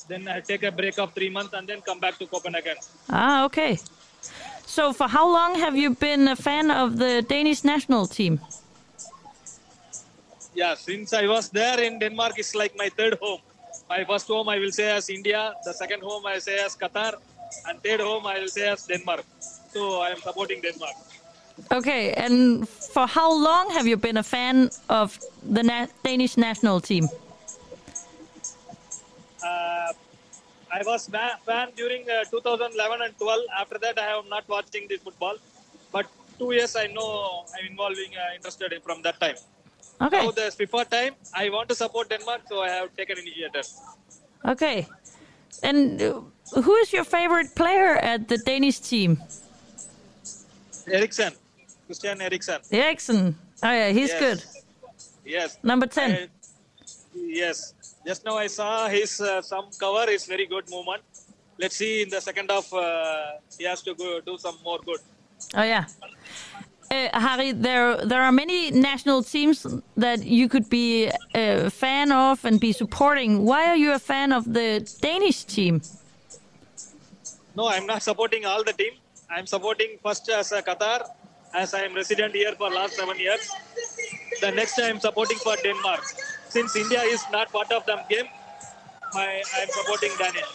Then 0.07 0.27
I 0.27 0.39
take 0.41 0.63
a 0.63 0.71
break 0.71 0.97
of 0.97 1.13
three 1.13 1.29
months 1.29 1.53
and 1.53 1.67
then 1.67 1.81
come 1.81 1.99
back 1.99 2.17
to 2.17 2.25
Copenhagen. 2.25 2.77
Ah, 3.09 3.45
okay. 3.45 3.77
So 4.71 4.93
for 4.93 5.09
how 5.09 5.27
long 5.27 5.55
have 5.59 5.75
you 5.75 5.89
been 5.89 6.29
a 6.29 6.35
fan 6.35 6.71
of 6.71 6.95
the 6.95 7.21
Danish 7.27 7.65
national 7.65 8.07
team? 8.07 8.39
Yeah, 10.55 10.75
since 10.75 11.11
I 11.11 11.27
was 11.27 11.49
there 11.49 11.81
in 11.81 11.99
Denmark, 11.99 12.39
it's 12.39 12.55
like 12.55 12.73
my 12.77 12.87
third 12.97 13.17
home. 13.21 13.41
My 13.89 14.05
first 14.05 14.27
home 14.27 14.47
I 14.47 14.59
will 14.59 14.71
say 14.71 14.87
as 14.95 15.09
India. 15.09 15.53
The 15.65 15.73
second 15.73 16.01
home 16.03 16.25
I 16.25 16.39
say 16.39 16.55
as 16.63 16.77
Qatar, 16.77 17.13
and 17.67 17.83
third 17.83 17.99
home 17.99 18.25
I 18.25 18.39
will 18.39 18.47
say 18.47 18.69
as 18.69 18.87
Denmark. 18.87 19.25
So 19.73 19.99
I 19.99 20.09
am 20.15 20.21
supporting 20.21 20.61
Denmark. 20.61 20.95
Okay, 21.71 22.13
and 22.13 22.67
for 22.93 23.05
how 23.07 23.29
long 23.33 23.71
have 23.71 23.87
you 23.87 23.97
been 23.97 24.17
a 24.17 24.23
fan 24.23 24.69
of 24.87 25.19
the 25.43 25.63
na- 25.63 25.91
Danish 26.03 26.37
national 26.37 26.79
team? 26.79 27.09
uh, 29.43 29.91
I 30.73 30.81
was 30.85 31.07
fa- 31.07 31.37
fan 31.45 31.69
during 31.75 32.09
uh, 32.09 32.23
2011 32.31 33.01
and 33.01 33.17
12. 33.17 33.39
After 33.59 33.77
that, 33.79 33.99
I 33.99 34.17
am 34.17 34.29
not 34.29 34.47
watching 34.47 34.87
this 34.87 35.01
football. 35.01 35.35
But 35.91 36.05
two 36.39 36.51
years, 36.53 36.75
I 36.75 36.87
know 36.87 37.43
I'm 37.55 37.65
involving, 37.71 38.11
uh, 38.15 38.35
interested 38.35 38.71
in 38.73 38.81
from 38.81 39.01
that 39.03 39.19
time. 39.19 39.35
Okay, 40.01 40.23
Now 40.25 40.31
the 40.31 40.49
FIFA 40.59 40.89
time, 40.89 41.13
I 41.33 41.49
want 41.49 41.69
to 41.69 41.75
support 41.75 42.09
Denmark, 42.09 42.41
so 42.49 42.61
I 42.61 42.69
have 42.69 42.95
taken 42.95 43.17
initiative. 43.19 43.67
okay. 44.45 44.87
And 45.63 46.01
uh, 46.01 46.21
who 46.61 46.75
is 46.77 46.91
your 46.93 47.03
favorite 47.03 47.53
player 47.55 47.97
at 47.97 48.27
the 48.27 48.37
Danish 48.37 48.79
team? 48.79 49.21
Eriksen, 50.87 51.33
Christian 51.85 52.21
Eriksen. 52.21 52.59
Eriksen. 52.71 53.35
Oh 53.63 53.71
yeah, 53.71 53.89
he's 53.89 54.09
Yes. 54.09 54.19
good. 54.19 54.39
Yes. 55.25 55.57
Number 55.63 55.85
10. 55.85 56.11
I- 56.11 56.29
yes. 57.15 57.73
Just 58.05 58.25
now 58.25 58.37
I 58.37 58.47
saw 58.47 58.87
his 58.87 59.21
uh, 59.21 59.41
some 59.41 59.69
cover. 59.79 60.09
is 60.09 60.25
very 60.25 60.47
good 60.47 60.69
movement. 60.69 61.03
Let's 61.59 61.75
see 61.75 62.01
in 62.01 62.09
the 62.09 62.19
second 62.21 62.49
half. 62.49 62.73
Uh, 62.73 63.37
he 63.57 63.65
has 63.65 63.81
to 63.83 63.93
go 63.93 64.19
do 64.21 64.37
some 64.37 64.57
more 64.63 64.79
good. 64.83 64.99
Oh 65.55 65.63
yeah. 65.63 65.85
Uh, 66.91 67.07
Harry, 67.13 67.51
there 67.51 68.03
there 68.05 68.21
are 68.21 68.31
many 68.31 68.71
national 68.71 69.23
teams 69.23 69.65
that 69.95 70.25
you 70.25 70.49
could 70.49 70.69
be 70.69 71.09
a 71.33 71.69
fan 71.69 72.11
of 72.11 72.43
and 72.43 72.59
be 72.59 72.71
supporting. 72.73 73.45
Why 73.45 73.67
are 73.67 73.77
you 73.77 73.93
a 73.93 73.99
fan 73.99 74.33
of 74.33 74.51
the 74.53 74.81
Danish 75.01 75.43
team? 75.43 75.81
No, 77.55 77.67
I'm 77.67 77.85
not 77.85 78.01
supporting 78.01 78.45
all 78.45 78.63
the 78.63 78.73
team. 78.73 78.93
I'm 79.29 79.47
supporting 79.47 79.97
first 80.03 80.29
as 80.29 80.51
a 80.51 80.61
Qatar, 80.61 81.07
as 81.53 81.73
I 81.73 81.81
am 81.83 81.93
resident 81.93 82.33
here 82.35 82.53
for 82.57 82.69
last 82.69 82.95
seven 82.95 83.17
years. 83.19 83.49
The 84.41 84.51
next 84.51 84.79
I 84.79 84.89
am 84.89 84.99
supporting 84.99 85.37
for 85.37 85.55
Denmark. 85.63 86.01
Since 86.51 86.75
India 86.75 87.01
is 87.01 87.23
not 87.31 87.51
part 87.51 87.71
of 87.71 87.85
the 87.85 87.95
game, 88.09 88.27
I 89.13 89.41
am 89.61 89.69
supporting 89.71 90.11
Danish. 90.19 90.51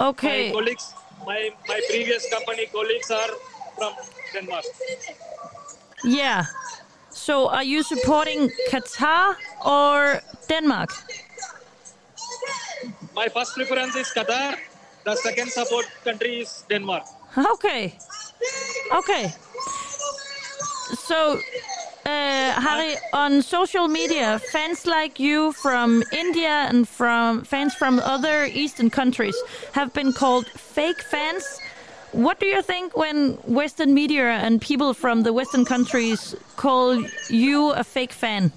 Okay. 0.00 0.48
My 0.48 0.52
colleagues, 0.52 0.94
my 1.26 1.50
my 1.68 1.80
previous 1.88 2.28
company 2.30 2.66
colleagues 2.66 3.10
are 3.10 3.30
from 3.78 3.92
Denmark. 4.34 4.64
Yeah. 6.04 6.46
So 7.10 7.48
are 7.50 7.62
you 7.62 7.82
supporting 7.82 8.50
Qatar 8.70 9.36
or 9.64 10.22
Denmark? 10.48 10.90
My 13.14 13.28
first 13.28 13.54
preference 13.54 13.94
is 13.94 14.10
Qatar. 14.14 14.58
The 15.04 15.14
second 15.16 15.50
support 15.50 15.86
country 16.04 16.40
is 16.42 16.64
Denmark. 16.68 17.06
Okay. 17.36 17.94
Okay. 18.92 19.32
So, 21.06 21.40
uh, 22.08 22.60
Harry, 22.60 22.96
on 23.12 23.42
social 23.42 23.86
media, 23.88 24.38
fans 24.38 24.86
like 24.86 25.20
you 25.20 25.52
from 25.52 26.02
India 26.12 26.66
and 26.70 26.88
from 26.88 27.44
fans 27.44 27.74
from 27.74 27.98
other 28.00 28.46
Eastern 28.46 28.88
countries 28.90 29.36
have 29.72 29.92
been 29.92 30.12
called 30.12 30.46
fake 30.46 31.02
fans. 31.02 31.44
What 32.12 32.40
do 32.40 32.46
you 32.46 32.62
think 32.62 32.96
when 32.96 33.34
Western 33.44 33.92
media 33.92 34.24
and 34.44 34.60
people 34.60 34.94
from 34.94 35.22
the 35.22 35.32
Western 35.32 35.64
countries 35.64 36.34
call 36.56 37.04
you 37.28 37.72
a 37.72 37.84
fake 37.84 38.12
fan? 38.12 38.52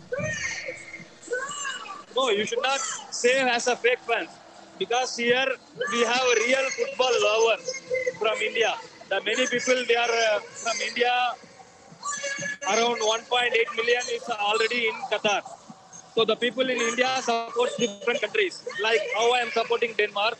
No, 2.15 2.29
you 2.29 2.45
should 2.45 2.63
not 2.63 2.79
say 3.11 3.39
as 3.57 3.67
a 3.67 3.75
fake 3.75 3.99
fan 3.99 4.27
because 4.79 5.17
here 5.17 5.51
we 5.91 5.99
have 6.05 6.25
real 6.47 6.65
football 6.77 7.13
lovers 7.27 7.67
from 8.19 8.37
India. 8.41 8.73
The 9.09 9.19
many 9.21 9.45
people 9.47 9.83
they 9.87 9.95
are 9.95 10.15
uh, 10.31 10.39
from 10.39 10.77
India. 10.87 11.11
Around 12.63 13.01
1.8 13.01 13.75
million 13.75 14.03
is 14.13 14.29
already 14.29 14.87
in 14.87 14.93
Qatar. 15.11 15.41
So 16.13 16.25
the 16.25 16.35
people 16.35 16.69
in 16.69 16.77
India 16.77 17.09
support 17.21 17.71
different 17.77 18.21
countries. 18.21 18.63
Like 18.83 19.01
how 19.15 19.33
I 19.33 19.39
am 19.39 19.49
supporting 19.49 19.93
Denmark, 19.97 20.37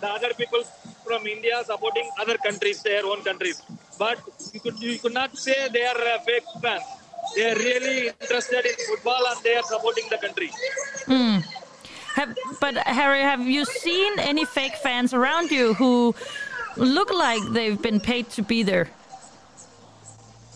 the 0.00 0.08
other 0.08 0.32
people 0.34 0.62
from 1.04 1.26
India 1.26 1.62
supporting 1.64 2.08
other 2.18 2.38
countries, 2.38 2.82
their 2.82 3.04
own 3.04 3.22
countries. 3.22 3.62
But 3.98 4.18
you 4.54 4.60
could 4.60 4.80
you 4.80 4.98
could 4.98 5.12
not 5.12 5.36
say 5.36 5.68
they 5.68 5.84
are 5.84 6.00
fake 6.24 6.48
fans. 6.62 6.84
They 7.36 7.50
are 7.50 7.56
really 7.56 8.08
interested 8.08 8.64
in 8.64 8.74
football 8.88 9.20
and 9.28 9.42
they 9.44 9.56
are 9.56 9.62
supporting 9.62 10.06
the 10.08 10.16
country. 10.16 10.50
Hmm. 11.04 11.38
Have, 12.14 12.36
but 12.60 12.74
Harry, 12.86 13.20
have 13.20 13.46
you 13.46 13.64
seen 13.64 14.18
any 14.18 14.44
fake 14.44 14.76
fans 14.76 15.12
around 15.12 15.50
you 15.50 15.74
who 15.74 16.14
look 16.76 17.12
like 17.12 17.42
they've 17.52 17.80
been 17.80 18.00
paid 18.00 18.30
to 18.30 18.42
be 18.42 18.62
there? 18.62 18.88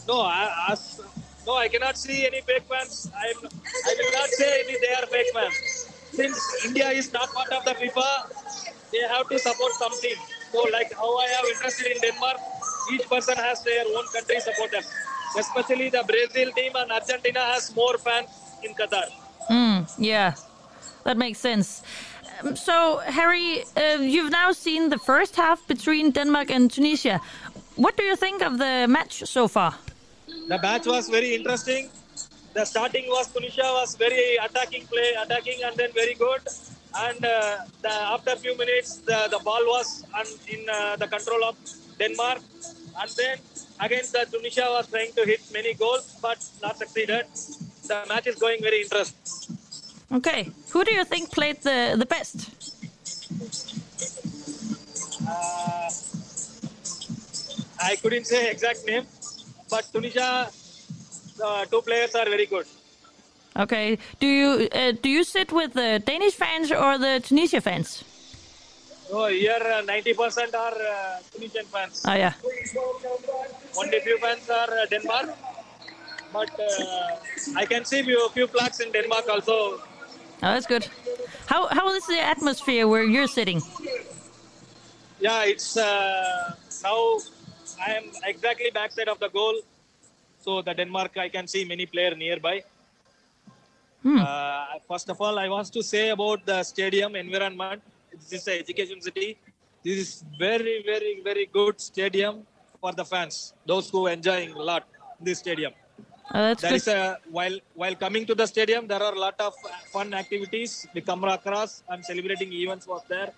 No, 0.07 0.21
I, 0.21 0.69
as, 0.71 1.01
no, 1.47 1.57
I 1.57 1.69
cannot 1.69 1.97
see 1.97 2.27
any 2.27 2.41
fake 2.43 2.65
fans. 2.69 3.11
I'm, 3.17 3.49
I 3.89 3.95
will 3.99 4.13
not 4.13 4.29
say 4.29 4.63
any 4.65 4.77
they 4.81 4.95
are 4.95 5.07
fake 5.07 5.33
fans. 5.33 5.91
Since 6.13 6.65
India 6.67 6.91
is 6.91 7.13
not 7.13 7.29
part 7.33 7.51
of 7.53 7.65
the 7.65 7.73
FIFA, 7.73 8.09
they 8.93 9.03
have 9.09 9.29
to 9.29 9.39
support 9.39 9.73
something. 9.73 10.15
So, 10.53 10.63
like 10.73 10.93
how 10.93 11.17
I 11.19 11.27
have 11.29 11.45
interested 11.47 11.87
in 11.91 12.01
Denmark, 12.01 12.39
each 12.93 13.09
person 13.09 13.37
has 13.37 13.63
their 13.65 13.85
own 13.85 14.07
country 14.13 14.41
supporters. 14.41 14.87
Especially 15.37 15.91
the 15.91 16.05
Brazil 16.07 16.53
team 16.53 16.73
and 16.77 16.93
Argentina 16.93 17.41
has 17.41 17.75
more 17.75 17.99
fans 17.99 18.29
in 18.63 18.73
Qatar. 18.75 19.11
Mm, 19.51 19.91
yeah, 19.99 20.35
that 21.03 21.17
makes 21.17 21.41
sense. 21.41 21.83
Um, 22.43 22.55
so, 22.55 22.99
Harry, 22.99 23.65
uh, 23.77 23.99
you've 24.01 24.31
now 24.31 24.53
seen 24.53 24.91
the 24.91 24.99
first 24.99 25.35
half 25.35 25.67
between 25.67 26.13
Denmark 26.13 26.51
and 26.51 26.71
Tunisia. 26.71 27.21
What 27.77 27.97
do 27.97 28.05
you 28.05 28.15
think 28.15 28.43
of 28.43 28.59
the 28.59 28.87
match 28.89 29.25
so 29.27 29.49
far? 29.49 29.75
The 30.47 30.59
match 30.61 30.87
was 30.87 31.09
very 31.09 31.35
interesting. 31.35 31.89
The 32.53 32.65
starting 32.65 33.07
was 33.09 33.33
Tunisia 33.33 33.63
was 33.63 33.97
very 33.97 34.37
attacking 34.37 34.87
play, 34.87 35.15
attacking 35.23 35.63
and 35.65 35.75
then 35.77 35.91
very 35.93 36.15
good. 36.15 36.43
And 36.97 37.25
uh, 37.25 37.59
the, 37.83 37.91
after 38.15 38.33
a 38.33 38.37
few 38.37 38.57
minutes, 38.57 38.99
the, 38.99 39.29
the 39.31 39.41
ball 39.43 39.65
was 39.67 40.05
un, 40.15 40.27
in 40.49 40.69
uh, 40.69 40.97
the 40.97 41.09
control 41.09 41.43
of 41.45 41.57
Denmark. 41.99 42.41
And 43.01 43.11
then 43.17 43.39
again, 43.81 44.05
the 44.13 44.27
Tunisia 44.31 44.67
was 44.69 44.87
trying 44.89 45.13
to 45.13 45.25
hit 45.25 45.41
many 45.53 45.75
goals, 45.75 46.17
but 46.21 46.39
not 46.63 46.77
succeeded. 46.77 47.27
The 47.89 48.05
match 48.09 48.27
is 48.27 48.37
going 48.37 48.61
very 48.63 48.83
interesting. 48.83 49.57
Okay, 50.13 50.51
who 50.71 50.85
do 50.85 50.93
you 50.93 51.05
think 51.05 51.33
played 51.33 51.63
the, 51.63 51.97
the 51.99 52.07
best? 52.07 52.37
Uh, 55.27 55.91
I 57.83 57.97
couldn't 57.97 58.27
say 58.27 58.51
exact 58.51 58.87
name, 58.87 59.07
but 59.75 59.85
Tunisia, 59.93 60.49
the 61.37 61.67
two 61.71 61.83
players 61.83 62.15
are 62.15 62.27
very 62.27 62.47
good. 62.47 62.67
Okay, 63.57 63.99
do 64.21 64.27
you 64.27 64.69
uh, 64.73 64.93
do 65.03 65.09
you 65.09 65.25
sit 65.25 65.51
with 65.53 65.73
the 65.75 65.91
Danish 66.11 66.35
fans 66.43 66.71
or 66.71 66.99
the 66.99 67.15
Tunisia 67.27 67.61
fans? 67.61 68.05
Oh, 69.13 69.27
here 69.29 69.61
uh, 69.61 69.83
90% 69.83 70.55
are 70.55 70.73
uh, 70.73 71.19
Tunisian 71.33 71.67
fans. 71.67 72.03
Oh 72.09 72.15
yeah, 72.15 72.33
Only 73.77 74.01
few 74.01 74.19
fans 74.19 74.49
are 74.49 74.73
uh, 74.79 74.87
Denmark. 74.87 75.29
But 76.33 76.51
uh, 76.59 77.61
I 77.63 77.65
can 77.67 77.85
see 77.85 78.03
few, 78.03 78.29
few 78.31 78.47
flags 78.47 78.81
in 78.81 78.91
Denmark 78.93 79.27
also. 79.29 79.55
oh, 79.55 80.51
that's 80.55 80.67
good. 80.67 80.89
How 81.47 81.61
how 81.79 81.87
is 81.99 82.07
the 82.07 82.21
atmosphere 82.35 82.87
where 82.93 83.05
you're 83.15 83.33
sitting? 83.39 83.61
Yeah, 85.21 85.53
it's 85.53 85.77
uh, 85.77 86.55
now 86.83 86.99
I 87.87 87.93
am 87.99 88.05
exactly 88.25 88.71
backside 88.71 89.09
of 89.09 89.19
the 89.19 89.29
goal. 89.29 89.57
So 90.45 90.63
the 90.63 90.75
Denmark, 90.75 91.17
I 91.17 91.29
can 91.29 91.47
see 91.47 91.65
many 91.65 91.87
players 91.87 92.17
nearby. 92.17 92.63
Uh, 94.07 94.67
first 94.87 95.09
of 95.09 95.19
all, 95.21 95.39
I 95.39 95.49
want 95.49 95.73
to 95.73 95.83
say 95.83 96.11
about 96.11 96.45
the 96.45 96.63
stadium 96.63 97.17
environment. 97.17 97.81
This 98.13 98.33
is 98.43 98.49
an 98.49 98.59
education 98.65 99.01
city. 99.01 99.39
This 99.85 99.97
is 99.99 100.25
very, 100.39 100.83
very, 100.85 101.21
very 101.23 101.47
good 101.47 101.81
stadium 101.81 102.47
for 102.81 102.93
the 102.93 103.05
fans. 103.05 103.55
Those 103.67 103.89
who 103.89 104.07
enjoying 104.07 104.51
a 104.53 104.63
lot 104.71 104.85
this 105.21 105.39
stadium. 105.39 105.73
Oh, 106.35 106.43
that's 106.49 106.63
There 106.63 106.71
good. 106.71 106.77
is 106.77 106.89
a 106.89 107.19
while 107.31 107.59
while 107.75 107.95
coming 107.95 108.25
to 108.27 108.35
the 108.35 108.47
stadium, 108.47 108.87
there 108.87 109.03
are 109.03 109.15
a 109.15 109.19
lot 109.27 109.39
of 109.41 109.55
fun 109.93 110.13
activities. 110.15 110.87
The 110.95 111.01
camera 111.01 111.37
cross 111.39 111.83
and 111.89 112.05
celebrating 112.05 112.53
events 112.53 112.87
was 112.87 113.03
there, 113.09 113.31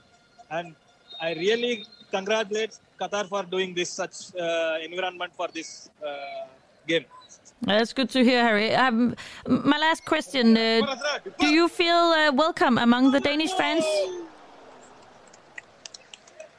and 0.50 0.74
I 1.20 1.34
really 1.34 1.84
congratulate 2.10 2.78
Qatar 3.00 3.28
for 3.28 3.42
doing 3.42 3.74
this 3.74 3.90
such 3.90 4.34
uh, 4.34 4.78
environment 4.82 5.32
for 5.36 5.48
this 5.48 5.90
uh, 6.04 6.46
game. 6.86 7.04
That's 7.62 7.92
good 7.92 8.10
to 8.10 8.22
hear, 8.22 8.42
Harry. 8.42 8.74
Um, 8.74 9.16
my 9.48 9.78
last 9.78 10.04
question: 10.04 10.56
uh, 10.56 10.96
Do 11.38 11.48
you 11.48 11.68
feel 11.68 11.96
uh, 11.96 12.32
welcome 12.32 12.78
among 12.78 13.12
the 13.12 13.20
Danish 13.20 13.52
fans? 13.52 13.84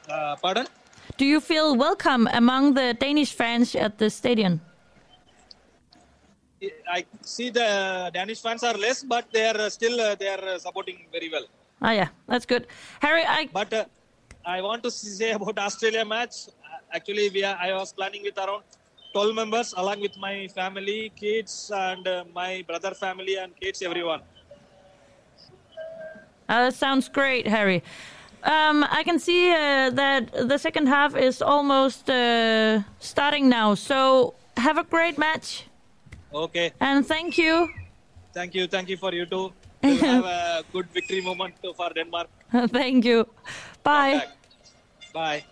Uh, 0.08 0.36
pardon? 0.42 0.66
Do 1.16 1.24
you 1.24 1.40
feel 1.40 1.76
welcome 1.76 2.28
among 2.32 2.74
the 2.74 2.94
Danish 2.94 3.32
fans 3.32 3.74
at 3.74 3.98
the 3.98 4.10
stadium? 4.10 4.60
I 6.90 7.04
see 7.22 7.50
the 7.50 8.10
Danish 8.12 8.40
fans 8.42 8.64
are 8.64 8.74
less, 8.74 9.02
but 9.04 9.26
they 9.32 9.46
are 9.46 9.56
uh, 9.56 9.70
still 9.70 10.00
uh, 10.00 10.14
they 10.14 10.28
are 10.28 10.44
uh, 10.54 10.58
supporting 10.58 11.06
very 11.12 11.28
well. 11.30 11.44
Oh 11.82 11.90
yeah, 11.90 12.08
that's 12.26 12.46
good. 12.46 12.66
Harry, 13.00 13.24
I 13.24 13.48
But 13.52 13.72
uh, 13.72 13.84
I 14.48 14.62
want 14.62 14.82
to 14.84 14.90
say 14.90 15.32
about 15.32 15.58
Australia 15.58 16.04
match. 16.04 16.48
Uh, 16.48 16.96
Actually, 16.96 17.28
we 17.28 17.44
are, 17.44 17.56
I 17.60 17.72
was 17.74 17.92
planning 17.92 18.22
with 18.22 18.38
around 18.38 18.62
12 19.12 19.34
members, 19.34 19.74
along 19.76 20.00
with 20.00 20.16
my 20.16 20.48
family, 20.48 21.12
kids, 21.14 21.70
and 21.74 22.08
uh, 22.08 22.24
my 22.34 22.64
brother 22.66 22.92
family 22.94 23.36
and 23.36 23.52
kids, 23.60 23.82
everyone. 23.82 24.22
Uh, 26.48 26.64
that 26.64 26.74
sounds 26.74 27.08
great, 27.08 27.46
Harry. 27.46 27.82
Um, 28.42 28.86
I 28.90 29.02
can 29.04 29.18
see 29.18 29.50
uh, 29.50 29.90
that 29.90 30.32
the 30.48 30.56
second 30.58 30.86
half 30.86 31.14
is 31.16 31.42
almost 31.42 32.08
uh, 32.08 32.80
starting 33.00 33.48
now. 33.50 33.74
So 33.74 34.34
have 34.56 34.78
a 34.78 34.84
great 34.84 35.18
match 35.18 35.64
Okay, 36.32 36.72
and 36.80 37.06
thank 37.06 37.36
you. 37.38 37.68
thank 38.32 38.54
you, 38.54 38.66
thank 38.66 38.88
you 38.88 38.96
for 38.96 39.12
you 39.12 39.26
too. 39.26 39.52
Have 40.04 40.24
a 40.24 40.64
good 40.72 40.86
victory 40.92 41.20
moment 41.20 41.54
for 41.76 41.90
Denmark. 41.94 42.28
thank 42.72 43.04
you. 43.04 43.26
Bye. 43.82 44.37
Bye. 45.18 45.42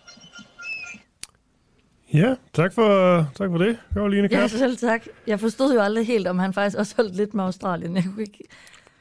Ja, 2.13 2.35
tak 2.53 2.73
for, 2.73 3.17
tak 3.35 3.49
for 3.49 3.57
det, 3.57 3.77
Karoline 3.93 4.27
Ja, 4.31 4.39
Kast. 4.39 4.57
selv 4.57 4.77
tak. 4.77 5.05
Jeg 5.27 5.39
forstod 5.39 5.73
jo 5.73 5.81
aldrig 5.81 6.07
helt, 6.07 6.27
om 6.27 6.39
han 6.39 6.53
faktisk 6.53 6.77
også 6.77 6.93
holdt 6.97 7.15
lidt 7.15 7.33
med 7.33 7.43
Australien. 7.43 7.95
Jeg 7.95 8.03
kunne 8.03 8.21
ikke... 8.21 8.43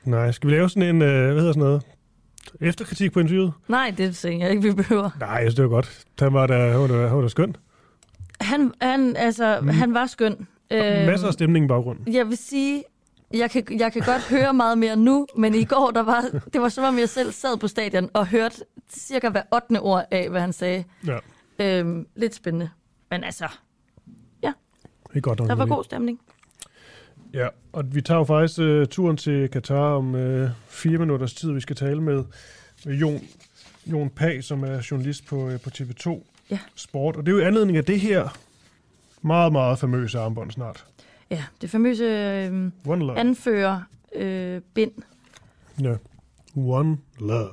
Nej, 0.04 0.32
skal 0.32 0.50
vi 0.50 0.54
lave 0.54 0.68
sådan 0.68 0.82
en, 0.96 1.02
øh, 1.02 1.32
hvad 1.32 1.42
hedder 1.42 1.52
sådan 1.52 1.60
noget, 1.60 1.82
efterkritik 2.60 3.12
på 3.12 3.20
interviewet? 3.20 3.52
Nej, 3.68 3.94
det 3.98 4.16
tænker 4.16 4.46
jeg 4.46 4.56
ikke, 4.56 4.68
vi 4.68 4.74
behøver. 4.74 5.10
Nej, 5.20 5.28
jeg 5.28 5.40
synes, 5.42 5.54
det 5.54 5.62
var 5.64 5.70
godt. 5.70 6.04
Han 6.18 6.32
var 6.32 6.46
da, 6.46 6.70
han 6.70 6.80
var 6.80 6.86
da, 6.86 7.06
han 7.06 7.16
var 7.16 7.22
da 7.22 7.28
skønt. 7.28 7.56
Han, 8.40 8.72
han, 8.80 9.16
altså, 9.16 9.58
mm. 9.62 9.68
han 9.68 9.94
var 9.94 10.06
skøn. 10.06 10.46
Øh, 10.70 10.80
Masser 11.06 11.26
af 11.26 11.32
stemning 11.32 11.64
i 11.64 11.68
baggrunden. 11.68 12.14
Jeg 12.14 12.26
vil 12.28 12.36
sige, 12.36 12.84
jeg 13.34 13.50
kan, 13.50 13.64
jeg 13.78 13.92
kan 13.92 14.02
godt 14.02 14.22
høre 14.22 14.54
meget 14.54 14.78
mere 14.78 14.96
nu, 14.96 15.26
men 15.36 15.54
i 15.54 15.64
går, 15.64 15.90
der 15.90 16.02
var, 16.02 16.20
det 16.52 16.60
var 16.60 16.68
som 16.68 16.84
om 16.84 16.98
jeg 16.98 17.08
selv 17.08 17.32
sad 17.32 17.56
på 17.56 17.68
stadion 17.68 18.10
og 18.14 18.26
hørte 18.26 18.56
cirka 18.90 19.28
hver 19.28 19.42
8. 19.54 19.80
ord 19.80 20.04
af, 20.10 20.30
hvad 20.30 20.40
han 20.40 20.52
sagde. 20.52 20.84
Ja. 21.06 21.18
Øhm, 21.58 22.06
lidt 22.16 22.34
spændende. 22.34 22.70
Men 23.10 23.24
altså, 23.24 23.48
ja. 24.42 24.52
Det 25.08 25.16
er 25.16 25.20
godt 25.20 25.38
nok. 25.38 25.48
Der 25.48 25.54
var 25.54 25.66
god 25.66 25.84
stemning. 25.84 26.20
Ja, 27.34 27.48
og 27.72 27.94
vi 27.94 28.00
tager 28.00 28.18
jo 28.18 28.24
faktisk 28.24 28.58
uh, 28.60 28.84
turen 28.84 29.16
til 29.16 29.48
Katar 29.48 29.94
om 29.96 30.14
uh, 30.14 30.48
fire 30.68 30.98
minutters 30.98 31.34
tid. 31.34 31.52
Vi 31.52 31.60
skal 31.60 31.76
tale 31.76 32.02
med, 32.02 32.24
med 32.84 32.94
Jon, 32.94 33.20
Jon 33.86 34.10
Pag, 34.10 34.44
som 34.44 34.64
er 34.64 34.86
journalist 34.90 35.26
på, 35.26 35.36
uh, 35.36 35.60
på 35.60 35.70
TV2 35.78 36.22
Ja. 36.50 36.58
Sport. 36.74 37.16
Og 37.16 37.26
det 37.26 37.32
er 37.32 37.36
jo 37.36 37.42
i 37.42 37.46
anledning 37.46 37.78
af 37.78 37.84
det 37.84 38.00
her 38.00 38.38
meget, 39.22 39.52
meget 39.52 39.78
famøse 39.78 40.18
armbånd 40.18 40.50
snart. 40.50 40.84
Ja, 41.30 41.44
det 41.60 41.70
famøse 41.70 42.04
øh, 42.04 42.70
One 42.86 43.04
Love. 43.04 43.18
anfører 43.18 43.80
øh, 44.16 44.60
bind. 44.74 44.92
Ja. 45.82 45.94
One 46.56 46.98
Love. 47.20 47.48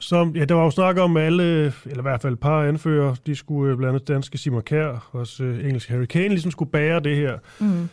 Som, 0.00 0.36
ja, 0.36 0.44
der 0.44 0.54
var 0.54 0.64
jo 0.64 0.70
snak 0.70 0.96
om 0.98 1.16
at 1.16 1.22
alle, 1.22 1.72
eller 1.86 1.98
i 1.98 2.02
hvert 2.02 2.22
fald 2.22 2.32
et 2.32 2.40
par 2.40 2.62
anfører, 2.64 3.14
de 3.26 3.34
skulle 3.36 3.72
øh, 3.72 3.78
blandt 3.78 3.94
andet 3.94 4.08
danske 4.08 4.38
Simon 4.38 4.62
Kjær, 4.62 5.08
også 5.12 5.44
øh, 5.44 5.64
engelske 5.66 5.92
Harry 5.92 6.04
Kane, 6.04 6.28
ligesom 6.28 6.50
skulle 6.50 6.70
bære 6.70 7.00
det 7.00 7.16
her. 7.16 7.38
Mm. 7.60 7.88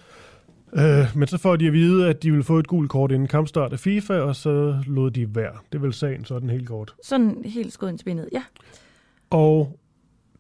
Øh, 0.80 1.06
men 1.16 1.28
så 1.28 1.38
får 1.38 1.56
de 1.56 1.68
at 1.68 1.74
vide, 1.74 2.10
at 2.10 2.24
de 2.24 2.32
ville 2.32 2.44
få 2.44 2.60
et 2.60 2.68
gult 2.68 2.90
kort 2.90 3.12
inden 3.12 3.28
kampstart 3.28 3.74
af 3.74 3.80
FIFA, 3.80 4.14
og 4.14 4.36
så 4.36 4.84
lod 4.88 5.12
de 5.12 5.36
være. 5.36 5.52
Det 5.72 5.78
er 5.78 5.82
vel 5.82 5.94
sagen 5.94 6.26
sådan 6.26 6.50
helt 6.50 6.68
kort. 6.68 6.96
Sådan 7.04 7.42
helt 7.46 7.74
skudt 7.74 7.90
ind 7.90 7.98
til 7.98 8.06
benet. 8.06 8.30
Ja, 8.32 8.44
Og 9.30 9.80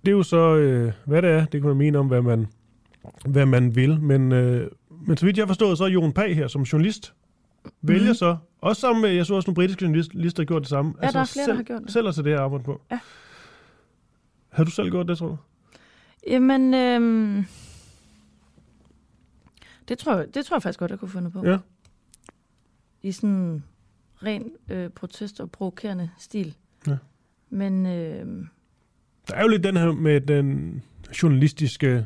det 0.05 0.11
er 0.11 0.15
jo 0.15 0.23
så, 0.23 0.55
øh, 0.55 0.91
hvad 1.05 1.21
det 1.21 1.29
er, 1.29 1.45
det 1.45 1.61
kan 1.61 1.67
man 1.67 1.77
mene 1.77 1.97
om, 1.97 2.07
hvad 2.07 2.21
man, 2.21 2.47
hvad 3.25 3.45
man 3.45 3.75
vil. 3.75 4.01
Men, 4.01 4.31
øh, 4.31 4.71
men 5.07 5.17
så 5.17 5.25
vidt 5.25 5.37
jeg 5.37 5.43
har 5.43 5.47
forstået, 5.47 5.77
så 5.77 5.83
er 5.83 5.87
Jon 5.87 6.13
Pag 6.13 6.35
her 6.35 6.47
som 6.47 6.61
journalist, 6.61 7.13
vælger 7.81 8.05
Mhm. 8.05 8.13
så, 8.13 8.37
også 8.61 8.79
sammen 8.81 9.01
med, 9.01 9.09
jeg 9.09 9.25
så 9.25 9.35
også 9.35 9.47
nogle 9.49 9.55
britiske 9.55 9.85
journalister 9.85 10.43
har 10.43 10.45
gjort 10.45 10.61
det 10.61 10.69
samme. 10.69 10.93
Ja, 11.01 11.07
der 11.07 11.07
er 11.07 11.11
flere, 11.11 11.21
der 11.23 11.25
selv, 11.45 11.55
har 11.55 11.63
gjort 11.63 11.81
det. 11.81 11.91
Selv 11.91 12.07
at 12.07 12.15
det 12.15 12.25
her 12.25 12.39
arbejde 12.39 12.63
på. 12.63 12.81
Ja. 12.91 12.99
Har 14.49 14.63
du 14.63 14.71
selv 14.71 14.89
gjort 14.89 15.07
det, 15.07 15.17
tror 15.17 15.27
du? 15.27 15.37
jamen... 16.29 16.73
Øh, 16.73 17.43
det, 19.87 19.97
tror 19.97 20.15
jeg, 20.15 20.25
det 20.33 20.45
tror 20.45 20.57
jeg 20.57 20.63
faktisk 20.63 20.79
godt, 20.79 20.91
jeg 20.91 20.99
kunne 20.99 21.09
finde 21.09 21.31
på. 21.31 21.45
Ja. 21.45 21.57
I 23.03 23.11
sådan 23.11 23.63
ren 24.23 24.51
øh, 24.71 24.89
protest 24.89 25.39
og 25.39 25.51
provokerende 25.51 26.09
stil. 26.17 26.55
Ja. 26.87 26.97
Men 27.49 27.85
øh, 27.85 28.25
Der 29.27 29.35
er 29.35 29.41
jo 29.41 29.47
lidt 29.47 29.63
den 29.63 29.77
her 29.77 29.91
med 29.91 30.21
den 30.21 30.83
journalistiske 31.23 32.05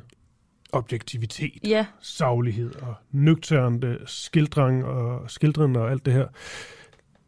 objektivitet, 0.73 1.59
ja, 1.63 1.85
saglighed 2.01 2.75
og 2.75 2.95
nøgternde 3.11 3.97
skildring 4.05 4.85
og 4.85 5.31
skildring 5.31 5.77
og 5.77 5.91
alt 5.91 6.05
det 6.05 6.13
her. 6.13 6.27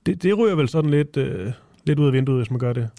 Det, 0.05 0.24
det 0.24 0.38
ryger 0.38 0.55
vel 0.55 0.69
sådan 0.69 0.91
lidt, 0.91 1.17
øh, 1.17 1.53
lidt 1.83 2.00
ud 2.00 2.07
af 2.07 2.13
vinduet, 2.13 2.39
hvis 2.39 2.51
man 2.51 2.60
gør 2.60 2.74
det. 2.74 2.89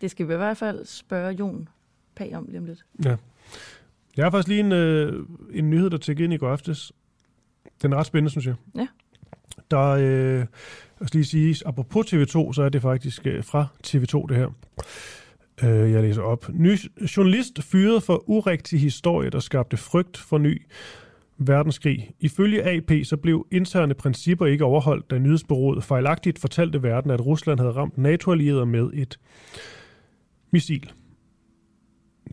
det 0.00 0.10
skal 0.10 0.28
vi 0.28 0.32
i 0.32 0.36
hvert 0.36 0.56
fald 0.56 0.86
spørge 0.86 1.32
Jon 1.32 1.68
Pag 2.14 2.36
om 2.36 2.46
lige 2.48 2.58
om 2.58 2.64
lidt. 2.64 2.84
Ja. 3.04 3.16
Jeg 4.16 4.24
har 4.24 4.30
faktisk 4.30 4.48
lige 4.48 4.60
en, 4.60 4.72
øh, 4.72 5.26
en 5.52 5.70
nyhed, 5.70 5.90
der 5.90 5.98
tækker 5.98 6.24
ind 6.24 6.32
i 6.32 6.36
går 6.36 6.50
aftes. 6.50 6.92
Den 7.82 7.92
er 7.92 7.96
ret 7.96 8.06
spændende, 8.06 8.30
synes 8.30 8.46
jeg. 8.46 8.54
Ja. 8.74 8.86
Der, 9.70 9.88
øh, 9.88 10.38
jeg 11.00 11.08
skal 11.08 11.18
lige 11.18 11.24
sige, 11.24 11.56
apropos 11.66 12.12
TV2, 12.12 12.52
så 12.52 12.62
er 12.62 12.68
det 12.68 12.82
faktisk 12.82 13.26
øh, 13.26 13.44
fra 13.44 13.66
TV2, 13.86 14.26
det 14.28 14.36
her. 14.36 14.48
Øh, 15.62 15.92
jeg 15.92 16.02
læser 16.02 16.22
op. 16.22 16.48
Ny 16.52 16.76
journalist 17.16 17.62
fyret 17.62 18.02
for 18.02 18.24
urigtig 18.26 18.80
historie, 18.80 19.30
der 19.30 19.38
skabte 19.38 19.76
frygt 19.76 20.16
for 20.16 20.38
ny 20.38 20.62
verdenskrig. 21.38 22.10
Ifølge 22.20 22.62
AP 22.62 22.92
så 23.04 23.16
blev 23.16 23.46
interne 23.50 23.94
principper 23.94 24.46
ikke 24.46 24.64
overholdt, 24.64 25.10
da 25.10 25.18
nyhedsbyrået 25.18 25.84
fejlagtigt 25.84 26.38
fortalte 26.38 26.82
verden, 26.82 27.10
at 27.10 27.26
Rusland 27.26 27.58
havde 27.60 27.72
ramt 27.72 27.98
NATO-allierede 27.98 28.66
med 28.66 28.90
et 28.94 29.18
missil. 30.50 30.92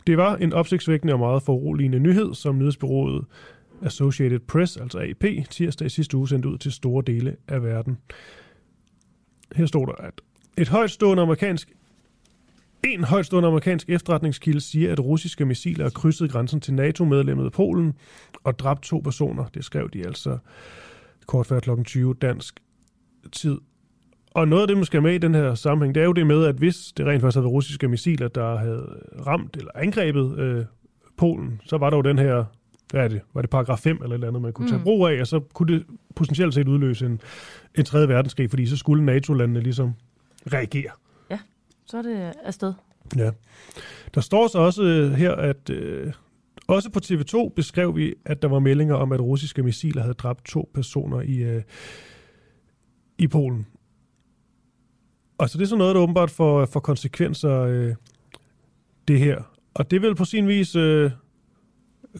Det 0.06 0.16
var 0.16 0.36
en 0.36 0.52
opsigtsvækkende 0.52 1.12
og 1.12 1.18
meget 1.18 1.42
foruroligende 1.42 1.98
nyhed, 1.98 2.34
som 2.34 2.58
nyhedsbyrået 2.58 3.24
Associated 3.82 4.38
Press, 4.38 4.76
altså 4.76 4.98
AP, 4.98 5.24
tirsdag 5.50 5.86
i 5.86 5.88
sidste 5.88 6.16
uge 6.16 6.28
sendte 6.28 6.48
ud 6.48 6.58
til 6.58 6.72
store 6.72 7.02
dele 7.06 7.36
af 7.48 7.62
verden. 7.62 7.98
Her 9.56 9.66
stod 9.66 9.86
der, 9.86 9.92
at 9.92 10.20
et 10.58 10.68
højtstående 10.68 11.22
amerikansk 11.22 11.72
en 12.84 13.04
højtstående 13.04 13.46
amerikansk 13.46 13.90
efterretningskilde 13.90 14.60
siger, 14.60 14.92
at 14.92 15.00
russiske 15.00 15.44
missiler 15.44 15.84
har 15.84 15.90
krydset 15.90 16.30
grænsen 16.30 16.60
til 16.60 16.74
NATO-medlemmet 16.74 17.52
Polen 17.52 17.94
og 18.44 18.58
dræbt 18.58 18.82
to 18.82 18.98
personer. 18.98 19.44
Det 19.44 19.64
skrev 19.64 19.90
de 19.90 20.06
altså 20.06 20.38
kort 21.26 21.46
før 21.46 21.60
kl. 21.60 21.70
20 21.84 22.14
dansk 22.14 22.60
tid. 23.32 23.58
Og 24.30 24.48
noget 24.48 24.62
af 24.62 24.68
det, 24.68 24.76
man 24.76 24.84
skal 24.84 25.02
med 25.02 25.14
i 25.14 25.18
den 25.18 25.34
her 25.34 25.54
sammenhæng, 25.54 25.94
det 25.94 26.00
er 26.00 26.04
jo 26.04 26.12
det 26.12 26.26
med, 26.26 26.44
at 26.44 26.54
hvis 26.54 26.92
det 26.96 27.06
rent 27.06 27.20
faktisk 27.20 27.36
havde 27.36 27.44
været 27.44 27.52
russiske 27.52 27.88
missiler, 27.88 28.28
der 28.28 28.56
havde 28.56 28.96
ramt 29.26 29.56
eller 29.56 29.70
angrebet 29.74 30.38
øh, 30.38 30.64
Polen, 31.16 31.60
så 31.64 31.78
var 31.78 31.90
der 31.90 31.96
jo 31.96 32.02
den 32.02 32.18
her, 32.18 32.44
hvad 32.90 33.04
er 33.04 33.08
det, 33.08 33.20
var 33.34 33.40
det 33.40 33.50
paragraf 33.50 33.78
5 33.78 33.96
eller 33.96 34.08
et 34.08 34.14
eller 34.14 34.28
andet, 34.28 34.42
man 34.42 34.52
kunne 34.52 34.64
mm. 34.64 34.70
tage 34.70 34.82
brug 34.82 35.08
af, 35.08 35.20
og 35.20 35.26
så 35.26 35.40
kunne 35.40 35.74
det 35.74 35.84
potentielt 36.14 36.54
set 36.54 36.68
udløse 36.68 37.06
en, 37.06 37.20
en 37.74 37.84
tredje 37.84 38.08
verdenskrig, 38.08 38.50
fordi 38.50 38.66
så 38.66 38.76
skulle 38.76 39.04
NATO-landene 39.04 39.60
ligesom 39.60 39.92
reagere. 40.52 40.90
Så 41.90 41.98
er 41.98 42.02
det 42.02 42.32
afsted. 42.44 42.72
Ja. 43.16 43.30
Der 44.14 44.20
står 44.20 44.48
så 44.48 44.58
også 44.58 44.82
øh, 44.82 45.12
her, 45.12 45.32
at 45.32 45.70
øh, 45.70 46.12
også 46.66 46.90
på 46.90 47.00
TV2 47.04 47.54
beskrev 47.56 47.96
vi, 47.96 48.14
at 48.24 48.42
der 48.42 48.48
var 48.48 48.58
meldinger 48.58 48.94
om, 48.94 49.12
at 49.12 49.20
russiske 49.20 49.62
missiler 49.62 50.02
havde 50.02 50.14
dræbt 50.14 50.44
to 50.44 50.70
personer 50.74 51.20
i, 51.20 51.36
øh, 51.36 51.62
i 53.18 53.28
Polen. 53.28 53.66
Og 55.38 55.50
så 55.50 55.58
det 55.58 55.64
er 55.64 55.68
sådan 55.68 55.78
noget, 55.78 55.94
der 55.94 56.00
åbenbart 56.00 56.30
får, 56.30 56.66
får 56.66 56.80
konsekvenser, 56.80 57.60
øh, 57.60 57.94
det 59.08 59.18
her. 59.18 59.42
Og 59.74 59.90
det 59.90 59.96
er 59.96 60.00
vel 60.00 60.14
på 60.14 60.24
sin 60.24 60.48
vis 60.48 60.76
øh, 60.76 61.10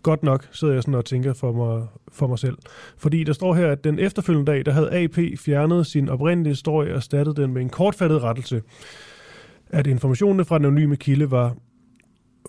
godt 0.03 0.23
nok, 0.23 0.49
sidder 0.53 0.75
jeg 0.75 0.83
sådan 0.83 0.95
og 0.95 1.05
tænker 1.05 1.33
for 1.33 1.53
mig, 1.53 1.87
for 2.13 2.27
mig 2.27 2.39
selv. 2.39 2.59
Fordi 2.97 3.25
der 3.25 3.33
står 3.33 3.55
her, 3.55 3.73
at 3.73 3.85
den 3.85 3.99
efterfølgende 3.99 4.53
dag, 4.53 4.67
der 4.67 4.73
havde 4.73 4.93
AP 4.93 5.39
fjernet 5.39 5.87
sin 5.87 6.09
oprindelige 6.09 6.53
historie 6.53 6.91
og 6.91 6.97
erstattet 6.97 7.37
den 7.37 7.53
med 7.53 7.63
en 7.63 7.71
kortfattet 7.71 8.23
rettelse 8.23 8.63
at 9.71 9.87
informationerne 9.87 10.45
fra 10.45 10.59
den 10.59 10.65
anonyme 10.65 10.97
kilde 10.97 11.31
var 11.31 11.57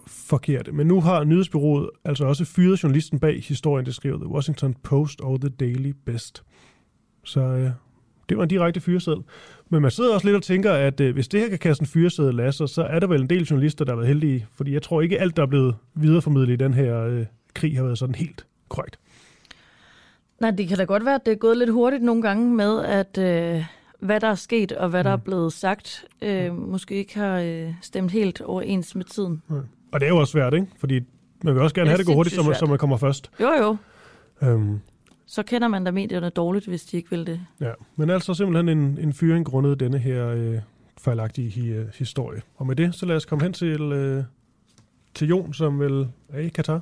forkerte. 0.07 0.71
Men 0.71 0.87
nu 0.87 1.01
har 1.01 1.23
nyhedsbyrået 1.23 1.89
altså 2.05 2.25
også 2.25 2.45
fyret 2.45 2.83
journalisten 2.83 3.19
bag 3.19 3.43
historien, 3.43 3.85
det 3.85 3.95
skrev 3.95 4.19
The 4.19 4.27
Washington 4.27 4.75
Post 4.83 5.21
og 5.21 5.41
The 5.41 5.49
Daily 5.49 5.93
Best. 6.05 6.43
Så 7.23 7.41
øh, 7.41 7.71
det 8.29 8.37
var 8.37 8.43
en 8.43 8.49
direkte 8.49 8.79
fyreseddel. 8.79 9.23
Men 9.69 9.81
man 9.81 9.91
sidder 9.91 10.13
også 10.13 10.27
lidt 10.27 10.35
og 10.35 10.43
tænker, 10.43 10.71
at 10.71 10.99
øh, 10.99 11.13
hvis 11.13 11.27
det 11.27 11.39
her 11.39 11.49
kan 11.49 11.59
kaste 11.59 11.81
en 11.81 11.87
fyreseddel 11.87 12.39
af 12.39 12.53
sig, 12.53 12.69
så 12.69 12.83
er 12.83 12.99
der 12.99 13.07
vel 13.07 13.21
en 13.21 13.29
del 13.29 13.43
journalister, 13.43 13.85
der 13.85 13.91
har 13.91 13.95
været 13.97 14.07
heldige. 14.07 14.47
Fordi 14.51 14.73
jeg 14.73 14.81
tror 14.81 15.01
ikke 15.01 15.19
alt, 15.19 15.37
der 15.37 15.43
er 15.43 15.47
blevet 15.47 15.75
videreformidlet 15.93 16.53
i 16.53 16.55
den 16.55 16.73
her 16.73 17.01
øh, 17.01 17.25
krig, 17.53 17.77
har 17.77 17.83
været 17.83 17.97
sådan 17.97 18.15
helt 18.15 18.45
korrekt. 18.69 18.99
Nej, 20.39 20.51
det 20.51 20.67
kan 20.67 20.77
da 20.77 20.83
godt 20.83 21.05
være, 21.05 21.15
at 21.15 21.25
det 21.25 21.31
er 21.31 21.35
gået 21.35 21.57
lidt 21.57 21.71
hurtigt 21.71 22.03
nogle 22.03 22.21
gange 22.21 22.55
med, 22.55 22.85
at 22.85 23.17
øh, 23.17 23.65
hvad 23.99 24.19
der 24.19 24.27
er 24.27 24.35
sket 24.35 24.71
og 24.71 24.89
hvad 24.89 25.03
der 25.03 25.09
er 25.09 25.15
Mm. 25.15 25.21
blevet 25.21 25.53
sagt, 25.53 26.05
øh, 26.21 26.55
måske 26.57 26.95
ikke 26.95 27.19
har 27.19 27.39
øh, 27.39 27.73
stemt 27.81 28.11
helt 28.11 28.41
overens 28.41 28.95
med 28.95 29.05
tiden. 29.05 29.41
Og 29.91 29.99
det 29.99 30.05
er 30.05 30.09
jo 30.09 30.17
også 30.17 30.31
svært, 30.31 30.53
ikke? 30.53 30.67
Fordi 30.77 30.99
man 31.43 31.53
vil 31.55 31.63
også 31.63 31.75
gerne 31.75 31.87
er 31.89 31.91
have 31.91 31.97
det 31.97 32.05
gå 32.05 32.13
hurtigt, 32.13 32.35
så 32.35 32.43
man, 32.43 32.55
så 32.55 32.65
man 32.65 32.77
kommer 32.77 32.97
først. 32.97 33.31
Jo, 33.41 33.49
jo. 33.61 33.77
Øhm, 34.47 34.79
Så 35.25 35.43
kender 35.43 35.67
man 35.67 35.83
da 35.83 35.91
medierne 35.91 36.29
dårligt, 36.29 36.65
hvis 36.67 36.83
de 36.83 36.97
ikke 36.97 37.09
vil 37.09 37.27
det. 37.27 37.41
Ja, 37.61 37.71
men 37.95 38.09
altså 38.09 38.33
simpelthen 38.33 38.69
en, 38.77 38.97
en 39.01 39.13
fyring 39.13 39.45
grundet 39.45 39.79
denne 39.79 39.97
her 39.97 40.27
øh, 40.27 40.57
fejlagtige 40.97 41.49
hi, 41.49 41.67
øh, 41.67 41.87
historie. 41.97 42.41
Og 42.55 42.67
med 42.67 42.75
det, 42.75 42.95
så 42.95 43.05
lad 43.05 43.15
os 43.15 43.25
komme 43.25 43.43
hen 43.43 43.53
til, 43.53 43.81
øh, 43.81 44.23
til 45.13 45.27
Jon, 45.27 45.53
som 45.53 45.79
vel 45.79 46.07
er 46.29 46.39
i 46.39 46.47
Katar. 46.47 46.81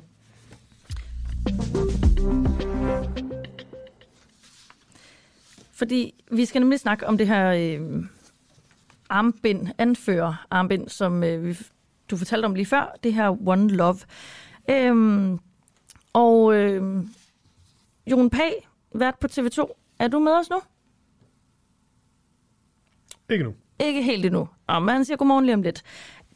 Fordi 5.78 6.24
vi 6.30 6.44
skal 6.44 6.60
nemlig 6.60 6.80
snakke 6.80 7.06
om 7.06 7.18
det 7.18 7.26
her 7.26 7.50
øh, 7.50 8.04
armbind, 9.08 9.68
anfører 9.78 10.46
armbind, 10.50 10.88
som 10.88 11.24
øh, 11.24 11.44
vi, 11.46 11.58
du 12.10 12.16
fortalte 12.16 12.46
om 12.46 12.54
lige 12.54 12.66
før, 12.66 12.96
det 13.02 13.14
her 13.14 13.48
One 13.48 13.68
Love. 13.70 13.98
Øhm, 14.70 15.38
og 16.12 16.54
øh, 16.54 17.04
Jon 18.06 18.30
Pag, 18.30 18.68
vært 18.94 19.18
på 19.18 19.26
TV2, 19.30 19.66
er 19.98 20.08
du 20.08 20.18
med 20.18 20.32
os 20.32 20.50
nu? 20.50 20.60
Ikke 23.30 23.44
nu. 23.44 23.54
Ikke 23.80 24.02
helt 24.02 24.24
endnu. 24.26 24.48
Og 24.66 24.82
man 24.82 25.04
siger 25.04 25.16
godmorgen 25.16 25.44
lige 25.44 25.54
om 25.54 25.62
lidt. 25.62 25.82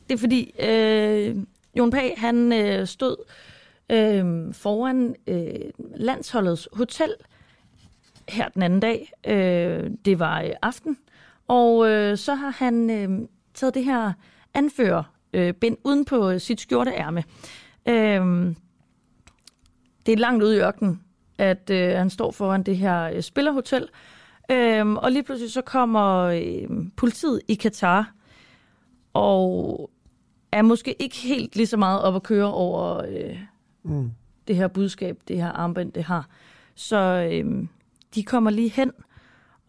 Det 0.09 0.14
er 0.14 0.18
fordi, 0.18 0.52
øh, 0.61 1.37
Jon 1.78 1.90
Pag, 1.90 2.14
han 2.18 2.52
øh, 2.52 2.87
stod 2.87 3.16
øh, 3.90 4.55
foran 4.55 5.16
øh, 5.26 5.70
landsholdets 5.96 6.68
hotel 6.72 7.14
her 8.33 8.49
den 8.49 8.62
anden 8.62 8.81
dag. 8.81 9.12
Øh, 9.27 9.90
det 10.05 10.18
var 10.18 10.42
øh, 10.42 10.51
aften. 10.62 10.99
Og 11.49 11.90
øh, 11.90 12.16
så 12.16 12.35
har 12.35 12.51
han 12.51 12.90
øh, 12.90 13.29
taget 13.55 13.75
det 13.75 13.85
her 13.85 14.12
anfører 14.55 15.03
øh, 15.33 15.53
bind 15.55 15.77
uden 15.85 16.05
på 16.05 16.38
sit 16.38 16.61
skjorteærme. 16.61 17.25
Øh, 17.88 18.55
det 20.07 20.12
er 20.12 20.16
langt 20.16 20.42
ude 20.45 20.57
i 20.57 20.61
ørkenen, 20.61 21.01
at 21.38 21.71
øh, 21.71 21.97
han 21.97 22.11
står 22.11 22.31
foran 22.31 22.62
det 22.62 22.77
her 22.77 23.03
øh, 23.03 23.23
spillerhotel. 23.23 23.88
Øhm, 24.51 24.97
og 24.97 25.12
lige 25.12 25.23
pludselig 25.23 25.53
så 25.53 25.62
kommer 25.62 26.23
øh, 26.23 26.68
politiet 26.97 27.40
i 27.49 27.55
Katar, 27.55 28.12
og 29.12 29.90
er 30.53 30.62
måske 30.62 31.03
ikke 31.03 31.16
helt 31.16 31.57
lige 31.57 31.66
så 31.66 31.77
meget 31.77 32.03
op 32.03 32.14
at 32.16 32.23
køre 32.23 32.53
over, 32.53 33.03
øh, 33.09 33.38
Mm. 33.85 34.11
det 34.49 34.57
her 34.57 34.68
budskab, 34.68 35.18
det 35.29 35.37
her 35.37 35.49
armbånd, 35.49 35.92
det 35.92 36.05
har. 36.05 36.29
Så 36.75 37.29
øh, 37.33 37.66
de 38.14 38.22
kommer 38.22 38.51
lige 38.51 38.70
hen 38.70 38.92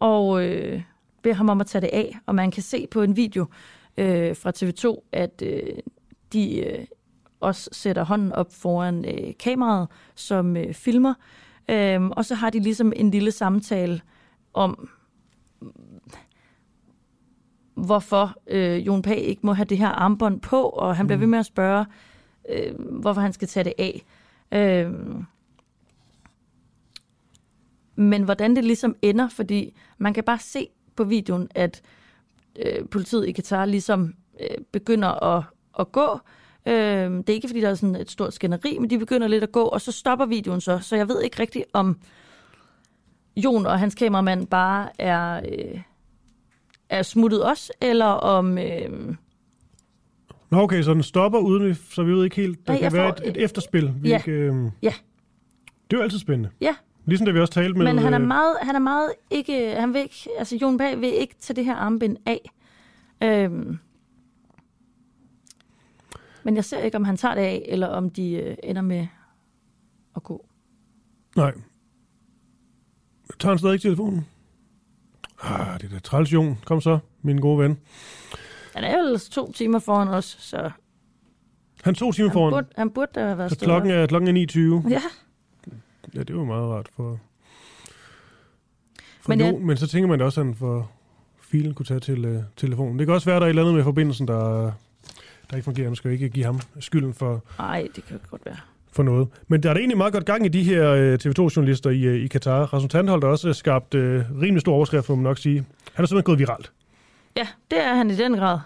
og 0.00 0.44
øh, 0.44 0.82
beder 1.22 1.34
ham 1.34 1.48
om 1.48 1.60
at 1.60 1.66
tage 1.66 1.82
det 1.82 1.90
af, 1.92 2.18
og 2.26 2.34
man 2.34 2.50
kan 2.50 2.62
se 2.62 2.86
på 2.90 3.02
en 3.02 3.16
video 3.16 3.46
øh, 3.96 4.36
fra 4.36 4.52
TV2, 4.56 5.08
at 5.12 5.42
øh, 5.42 5.78
de 6.32 6.58
øh, 6.58 6.84
også 7.40 7.70
sætter 7.72 8.04
hånden 8.04 8.32
op 8.32 8.52
foran 8.52 9.04
øh, 9.04 9.34
kameraet, 9.38 9.88
som 10.14 10.56
øh, 10.56 10.74
filmer, 10.74 11.14
øh, 11.70 12.04
og 12.04 12.24
så 12.24 12.34
har 12.34 12.50
de 12.50 12.60
ligesom 12.60 12.92
en 12.96 13.10
lille 13.10 13.30
samtale 13.30 14.00
om, 14.54 14.88
hvorfor 17.74 18.34
øh, 18.46 18.86
Jon 18.86 19.02
Pag 19.02 19.18
ikke 19.18 19.46
må 19.46 19.52
have 19.52 19.64
det 19.64 19.78
her 19.78 19.88
armbånd 19.88 20.40
på, 20.40 20.62
og 20.62 20.96
han 20.96 21.06
bliver 21.06 21.18
ved 21.18 21.26
med 21.26 21.38
at 21.38 21.46
spørge, 21.46 21.86
øh, 22.48 22.74
hvorfor 23.00 23.20
han 23.20 23.32
skal 23.32 23.48
tage 23.48 23.64
det 23.64 23.72
af. 23.78 24.02
Øh, 24.52 24.92
men 27.96 28.22
hvordan 28.22 28.56
det 28.56 28.64
ligesom 28.64 28.96
ender, 29.02 29.28
fordi 29.28 29.74
man 29.98 30.14
kan 30.14 30.24
bare 30.24 30.38
se 30.38 30.68
på 30.96 31.04
videoen, 31.04 31.48
at 31.54 31.82
øh, 32.66 32.88
politiet 32.90 33.28
i 33.28 33.32
Katar 33.32 33.64
ligesom 33.64 34.14
øh, 34.40 34.64
begynder 34.72 35.36
at, 35.36 35.44
at 35.78 35.92
gå. 35.92 36.18
Øh, 36.66 36.74
det 37.10 37.28
er 37.28 37.32
ikke, 37.34 37.48
fordi 37.48 37.60
der 37.60 37.68
er 37.68 37.74
sådan 37.74 37.96
et 37.96 38.10
stort 38.10 38.34
skænderi, 38.34 38.78
men 38.80 38.90
de 38.90 38.98
begynder 38.98 39.28
lidt 39.28 39.42
at 39.42 39.52
gå, 39.52 39.62
og 39.62 39.80
så 39.80 39.92
stopper 39.92 40.26
videoen 40.26 40.60
så. 40.60 40.78
Så 40.78 40.96
jeg 40.96 41.08
ved 41.08 41.22
ikke 41.22 41.40
rigtigt, 41.40 41.64
om 41.72 41.98
Jon 43.36 43.66
og 43.66 43.78
hans 43.78 43.94
kameramand 43.94 44.46
bare 44.46 44.88
er, 45.00 45.36
øh, 45.52 45.80
er 46.88 47.02
smuttet 47.02 47.46
os, 47.50 47.72
eller 47.80 48.06
om... 48.06 48.58
Øh, 48.58 49.14
Nå, 50.50 50.60
okay, 50.60 50.82
så 50.82 50.94
den 50.94 51.02
stopper 51.02 51.38
uden, 51.38 51.74
så 51.74 52.02
vi 52.02 52.12
ved 52.12 52.24
ikke 52.24 52.36
helt, 52.36 52.66
der 52.66 52.72
Nej, 52.72 52.76
kan 52.80 52.84
jeg 52.84 52.92
være 52.92 53.08
får- 53.18 53.24
et, 53.28 53.36
et 53.36 53.42
efterspil. 53.44 53.92
Vi 53.96 54.08
Ja. 54.08 54.16
ikke, 54.16 54.30
øh, 54.32 54.54
ja, 54.82 54.92
det 55.90 55.92
er 55.92 55.96
jo 55.96 56.02
altid 56.02 56.18
spændende. 56.18 56.50
ja. 56.60 56.74
Ligesom 57.06 57.26
da 57.26 57.32
vi 57.32 57.40
også 57.40 57.52
talte 57.52 57.78
med... 57.78 57.84
Men 57.84 57.98
han 57.98 58.14
er 58.14 58.20
øh, 58.20 58.26
meget, 58.26 58.56
han 58.62 58.74
er 58.74 58.78
meget 58.78 59.12
ikke, 59.30 59.74
han 59.74 59.94
vil 59.94 60.00
ikke, 60.00 60.28
altså 60.38 60.56
Jon 60.56 60.78
Pag 60.78 61.00
vil 61.00 61.08
ikke 61.08 61.34
tage 61.40 61.56
det 61.56 61.64
her 61.64 61.74
armbind 61.74 62.16
af. 62.26 62.50
Øhm. 63.22 63.78
Men 66.44 66.56
jeg 66.56 66.64
ser 66.64 66.78
ikke, 66.78 66.96
om 66.96 67.04
han 67.04 67.16
tager 67.16 67.34
det 67.34 67.42
af, 67.42 67.66
eller 67.68 67.86
om 67.86 68.10
de 68.10 68.32
øh, 68.32 68.56
ender 68.62 68.82
med 68.82 69.06
at 70.16 70.22
gå. 70.22 70.46
Nej. 71.36 71.52
Tager 73.38 73.50
han 73.50 73.58
stadig 73.58 73.74
ikke 73.74 73.82
telefonen? 73.82 74.26
Ah, 75.42 75.80
det 75.80 75.86
er 75.86 75.94
da 75.94 75.98
træls, 75.98 76.32
Jon. 76.32 76.58
Kom 76.64 76.80
så, 76.80 76.98
min 77.22 77.38
gode 77.38 77.58
ven. 77.58 77.78
Han 78.74 78.84
er 78.84 78.98
jo 78.98 79.18
to 79.18 79.52
timer 79.52 79.78
foran 79.78 80.08
os, 80.08 80.36
så 80.40 80.70
Han 81.82 81.90
er 81.90 81.94
to 81.94 82.12
timer 82.12 82.28
han 82.28 82.32
foran, 82.32 82.52
burde, 82.52 82.68
han 82.76 82.90
burde 82.90 83.10
da 83.14 83.20
have 83.26 83.38
været 83.38 83.50
så 83.50 83.58
klokken 83.58 83.90
er, 83.90 84.06
klokken 84.06 84.36
er 84.36 84.80
9.20. 84.84 84.88
Ja, 84.90 85.02
Ja, 86.14 86.20
det 86.20 86.30
er 86.30 86.34
jo 86.34 86.44
meget 86.44 86.68
rart 86.70 86.88
for... 86.96 87.20
for 89.20 89.28
Men 89.30 89.40
jeg- 89.40 89.52
no, 89.52 89.58
men 89.58 89.76
så 89.76 89.86
tænker 89.86 90.08
man 90.08 90.18
da 90.18 90.24
også, 90.24 90.42
han 90.44 90.54
for 90.54 90.90
filen 91.40 91.74
kunne 91.74 91.86
tage 91.86 92.00
til 92.00 92.36
uh, 92.36 92.42
telefonen. 92.56 92.98
Det 92.98 93.06
kan 93.06 93.14
også 93.14 93.30
være, 93.30 93.36
der 93.36 93.42
er 93.42 93.46
et 93.46 93.48
eller 93.50 93.62
andet 93.62 93.74
med 93.74 93.84
forbindelsen, 93.84 94.28
der, 94.28 94.72
der 95.50 95.56
ikke 95.56 95.64
fungerer. 95.64 95.88
Nu 95.88 95.94
skal 95.94 96.08
jeg 96.08 96.20
ikke 96.22 96.28
give 96.34 96.44
ham 96.44 96.60
skylden 96.80 97.14
for, 97.14 97.44
nej, 97.58 97.88
det 97.96 98.04
kan 98.06 98.20
godt 98.30 98.46
være. 98.46 98.56
for 98.92 99.02
noget. 99.02 99.28
Men 99.48 99.62
der 99.62 99.70
er 99.70 99.74
egentlig 99.74 99.96
meget 99.98 100.12
godt 100.12 100.24
gang 100.26 100.46
i 100.46 100.48
de 100.48 100.62
her 100.62 100.90
øh, 100.90 101.18
TV2-journalister 101.22 101.90
i, 101.90 102.02
øh, 102.02 102.24
i 102.24 102.26
Katar. 102.26 102.64
Rasmus 102.64 102.90
Tandholt 102.90 103.24
har 103.24 103.30
også 103.30 103.52
skabt 103.52 103.94
øh, 103.94 104.24
rimelig 104.40 104.60
stor 104.60 104.74
overskrift, 104.74 105.08
må 105.08 105.14
man 105.14 105.22
nok 105.24 105.38
sige. 105.38 105.56
Han 105.94 106.02
er 106.02 106.06
simpelthen 106.06 106.22
gået 106.22 106.38
viralt. 106.38 106.72
Ja, 107.36 107.46
det 107.70 107.84
er 107.84 107.94
han 107.94 108.10
i 108.10 108.14
den 108.16 108.32
grad. 108.36 108.58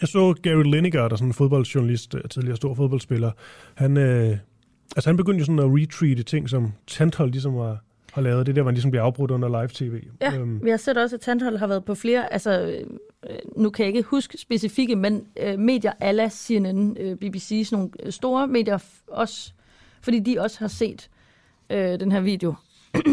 Jeg 0.00 0.08
så 0.08 0.34
Gary 0.42 0.62
Lineker, 0.62 1.02
der 1.02 1.08
er 1.10 1.16
sådan 1.16 1.28
en 1.28 1.32
fodboldjournalist, 1.34 2.14
øh, 2.14 2.20
tidligere 2.30 2.56
stor 2.56 2.74
fodboldspiller. 2.74 3.30
Han, 3.74 3.96
øh, 3.96 4.36
altså 4.96 5.08
han 5.08 5.16
begyndte 5.16 5.38
jo 5.38 5.44
sådan 5.44 5.58
at 5.58 5.64
retweete 5.64 6.22
ting, 6.22 6.50
som 6.50 6.72
Tandholt 6.86 7.32
ligesom 7.32 7.54
har, 7.54 7.78
har 8.12 8.22
lavet. 8.22 8.46
Det 8.46 8.56
der, 8.56 8.62
man 8.62 8.74
ligesom 8.74 8.90
bliver 8.90 9.02
afbrudt 9.04 9.30
under 9.30 9.48
live-tv. 9.48 10.02
Ja, 10.20 10.34
Øhm, 10.34 10.64
vi 10.64 10.70
har 10.70 10.76
set 10.76 10.98
også, 10.98 11.16
at 11.16 11.20
Tandhold 11.20 11.56
har 11.56 11.66
været 11.66 11.84
på 11.84 11.94
flere, 11.94 12.32
altså 12.32 12.80
øh, 13.30 13.36
nu 13.56 13.70
kan 13.70 13.86
jeg 13.86 13.96
ikke 13.96 14.08
huske 14.08 14.38
specifikke, 14.38 14.96
men 14.96 15.26
øh, 15.40 15.58
medier 15.58 15.92
ala 16.00 16.28
CNN, 16.28 16.96
øh, 17.00 17.16
BBC, 17.16 17.62
sådan 17.64 17.78
nogle 17.78 17.90
øh, 18.02 18.12
store 18.12 18.46
medier 18.46 18.78
også, 19.08 19.52
fordi 20.02 20.20
de 20.20 20.40
også 20.40 20.58
har 20.58 20.68
set 20.68 21.10
øh, 21.70 22.00
den 22.00 22.12
her 22.12 22.20
video. 22.20 22.54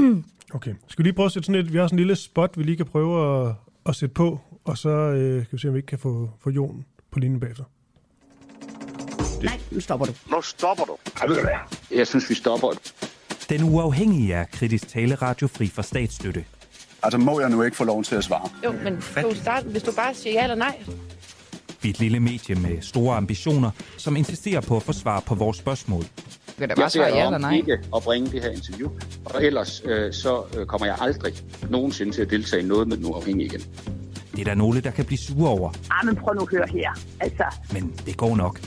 Okay. 0.53 0.73
Skal 0.87 1.03
vi 1.03 1.07
lige 1.07 1.15
prøve 1.15 1.25
at 1.25 1.31
sætte 1.31 1.45
sådan 1.45 1.61
et... 1.61 1.73
Vi 1.73 1.77
har 1.77 1.87
sådan 1.87 1.95
en 1.95 1.99
lille 1.99 2.15
spot, 2.15 2.57
vi 2.57 2.63
lige 2.63 2.77
kan 2.77 2.85
prøve 2.85 3.47
at, 3.47 3.55
at 3.85 3.95
sætte 3.95 4.13
på, 4.13 4.39
og 4.63 4.77
så 4.77 4.89
øh, 4.89 5.35
kan 5.35 5.47
vi 5.51 5.57
se, 5.57 5.67
om 5.67 5.73
vi 5.73 5.77
ikke 5.77 5.87
kan 5.87 5.99
få, 5.99 6.29
få 6.39 6.49
Jon 6.49 6.85
på 7.11 7.19
linjen 7.19 7.39
bagefter. 7.39 7.63
Nej, 9.45 9.59
nu 9.71 9.79
stopper 9.79 10.05
du. 10.05 10.13
Nu 10.31 10.41
stopper 10.41 10.83
du. 10.83 10.97
Jeg 11.95 12.07
synes, 12.07 12.29
vi 12.29 12.35
stopper. 12.35 12.67
Den 13.49 13.63
uafhængige 13.63 14.33
er 14.33 14.45
kritisk 14.51 14.87
taleradio 14.87 15.47
fri 15.47 15.67
for 15.67 15.81
statsstøtte. 15.81 16.45
Altså, 17.03 17.17
må 17.17 17.39
jeg 17.39 17.49
nu 17.49 17.61
ikke 17.63 17.77
få 17.77 17.83
lov 17.83 18.03
til 18.03 18.15
at 18.15 18.23
svare? 18.23 18.49
Jo, 18.65 18.71
men 18.71 18.95
du 19.21 19.35
start, 19.35 19.63
hvis 19.63 19.83
du 19.83 19.91
bare 19.91 20.13
siger 20.13 20.33
ja 20.33 20.43
eller 20.43 20.55
nej. 20.55 20.79
Vi 21.81 21.89
er 21.89 21.93
et 21.93 21.99
lille 21.99 22.19
medie 22.19 22.55
med 22.55 22.81
store 22.81 23.15
ambitioner, 23.17 23.71
som 23.97 24.15
insisterer 24.15 24.61
på 24.61 24.75
at 24.77 24.83
få 24.83 24.93
svar 24.93 25.19
på 25.19 25.35
vores 25.35 25.57
spørgsmål. 25.57 26.03
Kan 26.03 26.09
da 26.59 26.65
Jeg 26.67 26.75
bare 26.77 26.89
svare 26.89 27.07
ja 27.07 27.25
eller 27.25 27.35
om 27.35 27.41
nej. 27.41 27.53
ikke 27.55 27.77
at 27.95 28.03
bringe 28.03 28.31
det 28.31 28.41
her 28.43 28.49
interview, 28.49 28.89
og 29.25 29.43
ellers 29.45 29.81
øh, 29.85 30.13
så 30.13 30.43
øh, 30.57 30.65
kommer 30.65 30.87
jeg 30.87 30.95
aldrig 31.01 31.33
nogensinde 31.69 32.11
til 32.11 32.21
at 32.21 32.29
deltage 32.29 32.63
i 32.63 32.65
noget 32.65 32.87
med 32.87 32.97
den 32.97 33.05
uafhængige 33.05 33.45
igen. 33.45 33.61
Det 34.31 34.39
er 34.39 34.43
der 34.43 34.55
nogle, 34.55 34.81
der 34.81 34.91
kan 34.91 35.05
blive 35.05 35.17
sure 35.17 35.49
over, 35.49 35.71
Ah, 35.91 36.05
men 36.05 36.15
prøv 36.15 36.33
nu 36.35 36.41
at 36.41 36.47
høre 36.51 36.67
her. 36.69 36.91
Altså, 37.19 37.43
men 37.73 37.93
det 38.05 38.17
går 38.17 38.35
nok. 38.35 38.59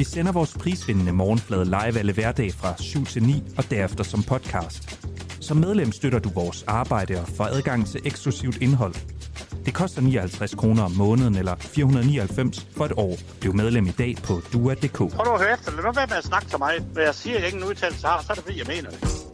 Vi 0.00 0.04
sender 0.04 0.32
vores 0.32 0.52
prisvindende 0.52 1.12
morgenflade 1.12 1.64
live 1.64 1.98
alle 1.98 2.12
hverdag 2.12 2.52
fra 2.52 2.74
7 2.78 3.04
til 3.04 3.22
9 3.22 3.42
og 3.58 3.70
derefter 3.70 4.04
som 4.04 4.22
podcast. 4.22 4.98
Som 5.40 5.56
medlem 5.56 5.92
støtter 5.92 6.18
du 6.18 6.28
vores 6.28 6.64
arbejde 6.66 7.20
og 7.20 7.28
får 7.28 7.44
adgang 7.44 7.86
til 7.86 8.00
eksklusivt 8.04 8.56
indhold. 8.56 8.94
Det 9.66 9.74
koster 9.74 10.02
59 10.02 10.54
kroner 10.54 10.82
om 10.82 10.92
måneden 10.92 11.36
eller 11.36 11.56
499 11.56 12.66
for 12.76 12.84
et 12.84 12.92
år. 12.96 13.16
Bliv 13.40 13.54
medlem 13.54 13.86
i 13.86 13.90
dag 13.90 14.16
på 14.22 14.40
dua.dk. 14.52 14.96
Prøv 14.96 15.24
nu 15.24 15.30
at 15.30 15.40
høre 15.40 15.52
efter. 15.52 15.72
Lad 15.72 15.84
nu 15.84 15.92
være 15.92 16.06
med 16.06 16.16
at 16.16 16.24
snakke 16.24 16.48
til 16.48 16.58
mig. 16.58 16.72
Hvad 16.92 17.04
jeg 17.04 17.14
siger, 17.14 17.38
jeg 17.38 17.48
ingen 17.48 17.64
udtalelse 17.64 18.06
har, 18.06 18.22
så 18.22 18.26
er 18.30 18.34
det 18.34 18.44
fordi, 18.44 18.58
jeg 18.58 18.66
mener 18.66 18.90
det. 18.90 19.29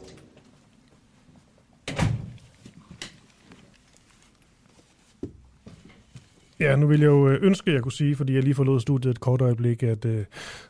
Ja, 6.60 6.76
nu 6.76 6.86
vil 6.86 7.00
jeg 7.00 7.06
jo 7.06 7.28
øh, 7.28 7.38
ønske, 7.42 7.70
at 7.70 7.74
jeg 7.74 7.82
kunne 7.82 7.92
sige, 7.92 8.16
fordi 8.16 8.34
jeg 8.34 8.42
lige 8.42 8.54
forlod 8.54 8.80
studiet 8.80 9.10
et 9.10 9.20
kort 9.20 9.40
øjeblik, 9.40 9.82
at 9.82 10.04
øh, 10.04 10.24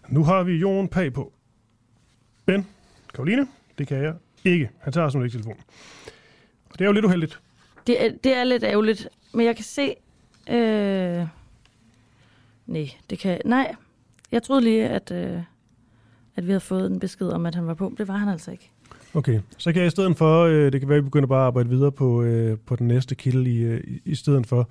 nu 0.09 0.25
har 0.25 0.43
vi 0.43 0.53
Jon 0.57 0.89
Pag 0.89 1.13
på. 1.13 1.33
Men, 2.47 2.67
Karoline, 3.15 3.47
det 3.79 3.87
kan 3.87 4.03
jeg 4.03 4.15
ikke. 4.45 4.71
Han 4.79 4.93
tager 4.93 5.09
sådan 5.09 5.27
ikke 5.27 5.35
telefonen. 5.35 5.61
Og 6.71 6.79
det 6.79 6.81
er 6.81 6.87
jo 6.87 6.93
lidt 6.93 7.05
uheldigt. 7.05 7.41
Det 7.87 8.05
er, 8.05 8.11
det 8.25 8.37
er 8.37 8.45
lidt 8.45 8.63
ærgerligt, 8.65 9.09
men 9.35 9.47
jeg 9.47 9.57
kan 9.57 9.65
se... 9.65 9.95
Øh, 10.51 11.27
nej, 12.67 12.91
det 13.11 13.19
kan... 13.19 13.41
Nej, 13.45 13.75
jeg 14.33 14.43
troede 14.43 14.63
lige, 14.63 14.89
at, 14.89 15.11
øh, 15.11 15.41
at 16.37 16.45
vi 16.47 16.51
havde 16.51 16.61
fået 16.61 16.87
en 16.91 17.01
besked 17.01 17.29
om, 17.29 17.47
at 17.47 17.55
han 17.55 17.67
var 17.67 17.75
på. 17.75 17.95
Det 17.99 18.09
var 18.09 18.17
han 18.17 18.29
altså 18.29 18.51
ikke. 18.51 18.71
Okay, 19.15 19.41
så 19.59 19.73
kan 19.73 19.81
jeg 19.81 19.87
i 19.87 19.91
stedet 19.91 20.17
for, 20.17 20.43
øh, 20.45 20.73
det 20.73 20.81
kan 20.81 20.89
være, 20.89 20.99
at 20.99 21.05
vi 21.05 21.07
begynder 21.07 21.27
bare 21.27 21.41
at 21.41 21.47
arbejde 21.47 21.69
videre 21.69 21.93
på, 21.93 22.23
øh, 22.23 22.59
på 22.67 22.77
den 22.77 22.89
næste 22.89 23.15
kilde 23.15 23.51
i, 23.51 23.59
øh, 23.59 23.81
i- 23.87 24.01
i 24.05 24.15
stedet 24.15 24.47
for. 24.47 24.69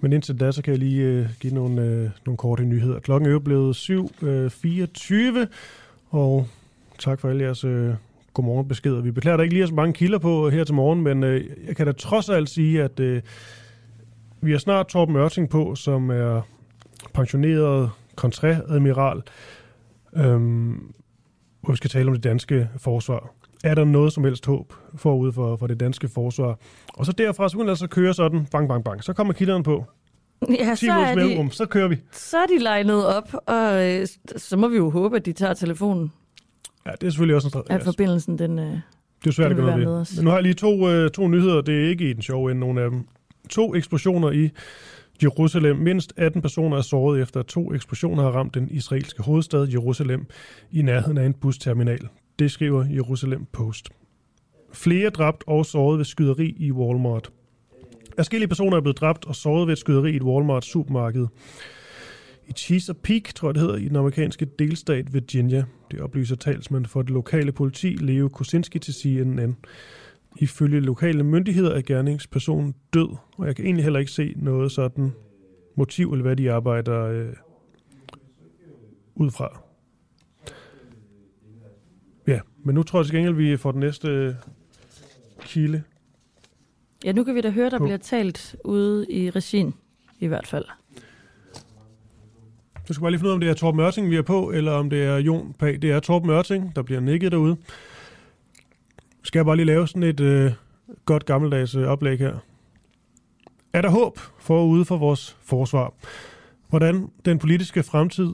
Men 0.00 0.12
indtil 0.12 0.40
da, 0.40 0.52
så 0.52 0.62
kan 0.62 0.70
jeg 0.70 0.78
lige 0.78 1.02
øh, 1.02 1.28
give 1.40 1.54
nogle, 1.54 1.82
øh, 1.82 2.10
nogle 2.26 2.36
korte 2.36 2.64
nyheder. 2.64 3.00
Klokken 3.00 3.28
er 3.28 3.32
jo 3.32 3.38
blevet 3.38 3.76
7.24, 3.76 5.14
øh, 5.14 5.46
og 6.10 6.46
tak 6.98 7.20
for 7.20 7.28
alle 7.28 7.44
jeres 7.44 7.64
øh, 7.64 7.94
godmorgenbeskeder. 8.34 9.00
Vi 9.00 9.10
beklager, 9.10 9.36
der 9.36 9.44
ikke 9.44 9.54
lige 9.54 9.62
er 9.62 9.68
så 9.68 9.74
mange 9.74 9.92
kilder 9.92 10.18
på 10.18 10.46
øh, 10.46 10.52
her 10.52 10.64
til 10.64 10.74
morgen, 10.74 11.02
men 11.02 11.22
øh, 11.22 11.44
jeg 11.66 11.76
kan 11.76 11.86
da 11.86 11.92
trods 11.92 12.28
alt 12.28 12.48
sige, 12.48 12.82
at 12.82 13.00
øh, 13.00 13.22
vi 14.40 14.50
har 14.50 14.58
snart 14.58 14.86
Torben 14.86 15.16
Ørting 15.16 15.50
på, 15.50 15.74
som 15.74 16.10
er 16.10 16.40
pensioneret 17.14 17.90
kontræadmiral, 18.16 19.22
øhm, 20.16 20.92
hvor 21.60 21.72
vi 21.72 21.76
skal 21.76 21.90
tale 21.90 22.08
om 22.08 22.14
det 22.14 22.24
danske 22.24 22.68
forsvar 22.76 23.30
er 23.64 23.74
der 23.74 23.84
noget 23.84 24.12
som 24.12 24.24
helst 24.24 24.46
håb 24.46 24.72
forud 24.96 25.32
for, 25.32 25.56
for 25.56 25.66
det 25.66 25.80
danske 25.80 26.08
forsvar. 26.08 26.58
Og 26.94 27.06
så 27.06 27.12
derfra, 27.12 27.48
så 27.48 27.56
kunne 27.56 27.70
altså 27.70 27.86
køre 27.86 28.14
sådan, 28.14 28.46
bang, 28.52 28.68
bang, 28.68 28.84
bang. 28.84 29.04
Så 29.04 29.12
kommer 29.12 29.32
kilderne 29.32 29.64
på. 29.64 29.84
Ja, 30.48 30.74
10 30.74 30.86
så 30.86 30.92
er, 30.92 31.14
mellemrum, 31.14 31.48
de, 31.48 31.54
så 31.54 31.66
kører 31.66 31.88
vi. 31.88 31.96
så 32.12 32.36
er 32.38 32.46
de 32.46 32.58
legnet 32.62 33.06
op, 33.06 33.34
og 33.46 33.86
øh, 33.86 34.06
så 34.36 34.56
må 34.56 34.68
vi 34.68 34.76
jo 34.76 34.90
håbe, 34.90 35.16
at 35.16 35.26
de 35.26 35.32
tager 35.32 35.54
telefonen, 35.54 36.12
Ja, 36.86 36.90
det 37.00 37.06
er 37.06 37.10
selvfølgelig 37.10 37.34
også 37.36 37.46
en 37.46 37.50
strategi. 37.50 37.74
at 37.74 37.82
forbindelsen 37.82 38.38
den... 38.38 38.58
Øh, 38.58 38.64
Det 38.66 39.26
er 39.26 39.30
svært 39.30 39.50
at 39.50 39.56
gøre 39.56 39.66
noget 39.66 39.78
med 39.78 39.86
ved. 39.86 40.06
Men 40.16 40.24
nu 40.24 40.30
har 40.30 40.36
jeg 40.36 40.42
lige 40.42 40.54
to, 40.54 40.88
øh, 40.90 41.10
to 41.10 41.28
nyheder. 41.28 41.60
Det 41.60 41.84
er 41.84 41.88
ikke 41.88 42.10
i 42.10 42.12
den 42.12 42.22
sjove 42.22 42.50
ende, 42.50 42.60
nogen 42.60 42.78
af 42.78 42.90
dem. 42.90 43.04
To 43.50 43.74
eksplosioner 43.74 44.30
i 44.30 44.50
Jerusalem. 45.22 45.76
Mindst 45.76 46.12
18 46.16 46.42
personer 46.42 46.76
er 46.76 46.80
såret 46.80 47.22
efter, 47.22 47.40
at 47.40 47.46
to 47.46 47.74
eksplosioner 47.74 48.22
har 48.22 48.30
ramt 48.30 48.54
den 48.54 48.68
israelske 48.70 49.22
hovedstad 49.22 49.68
Jerusalem 49.72 50.26
i 50.72 50.82
nærheden 50.82 51.18
af 51.18 51.26
en 51.26 51.34
busterminal. 51.34 52.08
Det 52.38 52.50
skriver 52.50 52.84
Jerusalem 52.84 53.44
Post. 53.52 53.88
Flere 54.72 55.10
dræbt 55.10 55.44
og 55.46 55.66
såret 55.66 55.98
ved 55.98 56.04
skyderi 56.04 56.54
i 56.58 56.72
Walmart. 56.72 57.32
Forskellige 58.16 58.48
personer 58.48 58.76
er 58.76 58.80
blevet 58.80 59.00
dræbt 59.00 59.24
og 59.24 59.34
såret 59.34 59.66
ved 59.66 59.72
et 59.72 59.78
skyderi 59.78 60.12
i 60.12 60.16
et 60.16 60.22
Walmart 60.22 60.64
supermarked 60.64 61.26
i 62.48 62.52
Chesapeake, 62.52 63.32
tror 63.32 63.48
jeg 63.48 63.54
det 63.54 63.62
hedder, 63.62 63.76
i 63.76 63.88
den 63.88 63.96
amerikanske 63.96 64.44
delstat 64.58 65.14
Virginia. 65.14 65.64
Det 65.90 66.00
oplyser 66.00 66.36
talsmand 66.36 66.86
for 66.86 67.02
det 67.02 67.10
lokale 67.10 67.52
politi, 67.52 67.88
Leo 67.88 68.28
Kosinski, 68.28 68.78
til 68.78 68.94
CNN. 68.94 69.56
Ifølge 70.36 70.80
lokale 70.80 71.24
myndigheder 71.24 71.70
er 71.70 71.80
gerningspersonen 71.80 72.74
død, 72.94 73.16
og 73.36 73.46
jeg 73.46 73.56
kan 73.56 73.64
egentlig 73.64 73.84
heller 73.84 73.98
ikke 74.00 74.12
se 74.12 74.34
noget 74.36 74.72
sådan 74.72 75.12
motiv, 75.76 76.12
eller 76.12 76.22
hvad 76.22 76.36
de 76.36 76.52
arbejder 76.52 77.04
øh, 77.04 77.32
ud 79.14 79.30
fra. 79.30 79.67
Ja, 82.28 82.40
men 82.64 82.74
nu 82.74 82.82
tror 82.82 82.98
jeg 82.98 83.06
til 83.06 83.14
gengæld, 83.14 83.34
vi 83.34 83.56
får 83.56 83.72
den 83.72 83.80
næste 83.80 84.08
øh, 84.08 84.34
kilde. 85.40 85.82
Ja, 87.04 87.12
nu 87.12 87.24
kan 87.24 87.34
vi 87.34 87.40
da 87.40 87.50
høre, 87.50 87.70
der 87.70 87.78
På. 87.78 87.84
bliver 87.84 87.96
talt 87.96 88.56
ude 88.64 89.06
i 89.10 89.30
regien, 89.30 89.74
i 90.18 90.26
hvert 90.26 90.46
fald. 90.46 90.64
Nu 92.88 92.94
skal 92.94 93.00
bare 93.00 93.10
lige 93.10 93.18
finde 93.18 93.28
ud 93.28 93.32
af, 93.32 93.34
om 93.34 93.40
det 93.40 93.48
er 93.48 93.54
Torben 93.54 93.80
Ørting, 93.80 94.10
vi 94.10 94.16
er 94.16 94.22
på, 94.22 94.50
eller 94.50 94.72
om 94.72 94.90
det 94.90 95.04
er 95.04 95.16
Jon 95.16 95.54
Pag. 95.58 95.82
Det 95.82 95.90
er 95.90 96.00
Torben 96.00 96.30
Ørting, 96.30 96.76
der 96.76 96.82
bliver 96.82 97.00
nikket 97.00 97.32
derude. 97.32 97.56
Skal 99.22 99.38
jeg 99.38 99.46
bare 99.46 99.56
lige 99.56 99.66
lave 99.66 99.88
sådan 99.88 100.02
et 100.02 100.20
øh, 100.20 100.52
godt 101.04 101.26
gammeldags 101.26 101.74
øh, 101.74 101.88
oplæg 101.88 102.18
her. 102.18 102.36
Er 103.72 103.82
der 103.82 103.90
håb 103.90 104.18
forude 104.38 104.84
for 104.84 104.96
vores 104.96 105.36
forsvar? 105.42 105.92
Hvordan 106.68 107.08
den 107.24 107.38
politiske 107.38 107.82
fremtid 107.82 108.32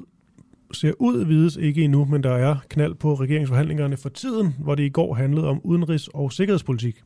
ser 0.75 0.93
ud, 0.99 1.25
vides 1.25 1.57
ikke 1.57 1.83
endnu, 1.85 2.05
men 2.05 2.23
der 2.23 2.33
er 2.33 2.57
knald 2.69 2.95
på 2.95 3.15
regeringsforhandlingerne 3.15 3.97
for 3.97 4.09
tiden, 4.09 4.55
hvor 4.59 4.75
det 4.75 4.83
i 4.83 4.89
går 4.89 5.15
handlede 5.15 5.49
om 5.49 5.61
udenrigs- 5.65 6.09
og 6.15 6.33
sikkerhedspolitik. 6.33 7.03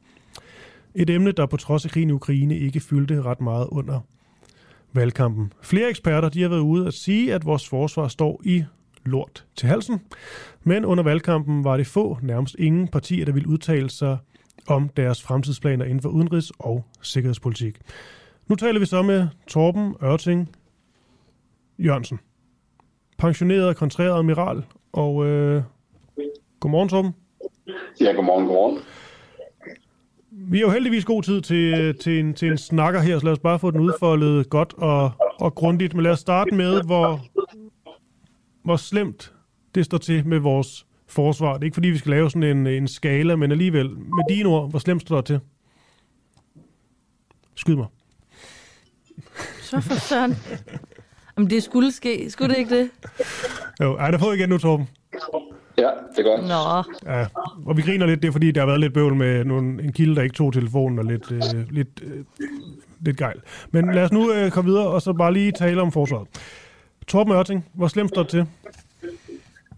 Et 0.94 1.11
emne, 1.11 1.33
der 1.33 1.46
på 1.46 1.57
trods 1.57 1.85
af 1.85 1.90
krigen 1.90 2.09
i 2.09 2.12
Ukraine 2.12 2.59
ikke 2.59 2.81
fyldte 2.81 3.22
ret 3.22 3.40
meget 3.40 3.66
under 3.70 4.00
valgkampen. 4.92 5.52
Flere 5.62 5.88
eksperter 5.88 6.28
de 6.28 6.42
har 6.42 6.48
været 6.48 6.61
ude 6.61 6.87
at 6.87 6.94
sige, 6.94 7.35
at 7.35 7.44
vores 7.44 7.68
forsvar 7.68 8.09
står 8.09 8.40
i 8.44 8.64
lort 9.04 9.44
til 9.57 9.68
halsen. 9.68 10.00
Men 10.64 10.85
under 10.85 11.04
valgkampen 11.04 11.64
var 11.64 11.76
det 11.76 11.87
få, 11.87 12.18
nærmest 12.22 12.57
ingen 12.59 12.88
partier, 12.88 13.24
der 13.24 13.33
ville 13.33 13.48
udtale 13.48 13.90
sig 13.90 14.18
om 14.66 14.88
deres 14.88 15.22
fremtidsplaner 15.22 15.85
inden 15.85 16.02
for 16.02 16.09
udenrigs- 16.09 16.50
og 16.59 16.85
sikkerhedspolitik. 17.02 17.78
Nu 18.48 18.54
taler 18.54 18.81
vi 18.81 18.87
så 18.87 19.02
med 19.02 19.28
Torben 19.46 19.94
Ørting 20.02 20.50
Jørgensen. 21.78 22.18
Pensioneret 23.18 23.68
og 23.68 23.76
kontreret 23.76 24.18
admiral. 24.18 24.64
Og 24.92 25.26
øh, 25.26 25.62
godmorgen, 26.61 26.88
Torben. 26.88 27.14
Ja, 28.00 28.12
godmorgen, 28.12 28.46
godmorgen. 28.46 28.78
Vi 30.31 30.59
har 30.59 30.64
jo 30.64 30.70
heldigvis 30.70 31.04
god 31.04 31.22
tid 31.22 31.40
til, 31.40 31.98
til, 31.98 32.20
en, 32.20 32.35
til 32.35 32.50
en 32.50 32.59
snakker 32.59 33.00
her, 33.00 33.18
så 33.18 33.24
lad 33.24 33.33
os 33.33 33.38
bare 33.38 33.59
få 33.59 33.70
den 33.70 33.81
udfoldet 33.81 34.50
godt 34.50 34.74
og, 34.76 35.11
og 35.40 35.54
grundigt. 35.54 35.94
Men 35.94 36.02
lad 36.02 36.12
os 36.12 36.18
starte 36.18 36.54
med, 36.54 36.83
hvor, 36.83 37.20
hvor 38.62 38.76
slemt 38.76 39.33
det 39.74 39.85
står 39.85 39.98
til 39.98 40.26
med 40.26 40.38
vores 40.38 40.87
forsvar. 41.07 41.52
Det 41.52 41.61
er 41.61 41.64
ikke 41.64 41.74
fordi, 41.74 41.88
vi 41.88 41.98
skal 41.98 42.11
lave 42.11 42.31
sådan 42.31 42.57
en, 42.57 42.66
en 42.66 42.88
skala, 42.88 43.37
men 43.37 43.52
alligevel, 43.52 43.90
med 43.90 44.37
dine 44.37 44.48
ord, 44.48 44.70
hvor 44.70 44.78
slemt 44.78 45.02
står 45.02 45.16
det 45.16 45.24
til? 45.24 45.40
Skyd 47.54 47.74
mig. 47.74 47.87
Så 49.61 49.81
for 49.81 49.94
søren. 49.94 50.35
Jamen, 51.38 51.51
det 51.51 51.62
skulle 51.62 51.92
ske. 51.92 52.31
Skulle 52.31 52.55
det 52.55 52.59
ikke 52.59 52.79
det? 52.79 52.90
Jo, 53.83 53.96
ej, 53.96 54.11
der 54.11 54.18
får 54.18 54.33
igen 54.33 54.48
nu, 54.48 54.59
Torben. 54.59 54.88
Ja, 55.79 55.90
det 56.16 56.18
er 56.18 56.22
godt. 56.22 56.40
Nå, 56.48 57.12
Ja, 57.12 57.27
og 57.66 57.77
vi 57.77 57.83
griner 57.83 58.07
lidt, 58.07 58.22
det 58.22 58.29
er 58.29 58.33
fordi, 58.33 58.51
der 58.51 58.61
har 58.61 58.66
været 58.66 58.81
lidt 58.81 58.94
bøvl 58.94 59.14
med 59.14 59.44
nogle, 59.44 59.83
en 59.83 59.92
kilde, 59.92 60.16
der 60.16 60.22
ikke 60.22 60.35
tog 60.35 60.53
telefonen, 60.53 60.98
og 60.98 61.05
lidt, 61.05 61.33
øh, 61.33 61.40
lidt, 61.70 61.88
øh, 62.03 62.24
lidt 63.01 63.16
gejl. 63.16 63.40
Men 63.70 63.94
lad 63.94 64.05
os 64.05 64.12
nu 64.12 64.33
øh, 64.33 64.51
komme 64.51 64.70
videre, 64.70 64.87
og 64.88 65.03
så 65.03 65.12
bare 65.12 65.33
lige 65.33 65.53
tale 65.53 65.83
om 65.83 65.92
forsvaret. 65.92 66.29
Torben 67.07 67.33
Ørting, 67.33 67.66
hvor 67.74 67.88
slemt 67.88 68.11
står 68.11 68.22
det 68.22 68.31
til? 68.31 68.46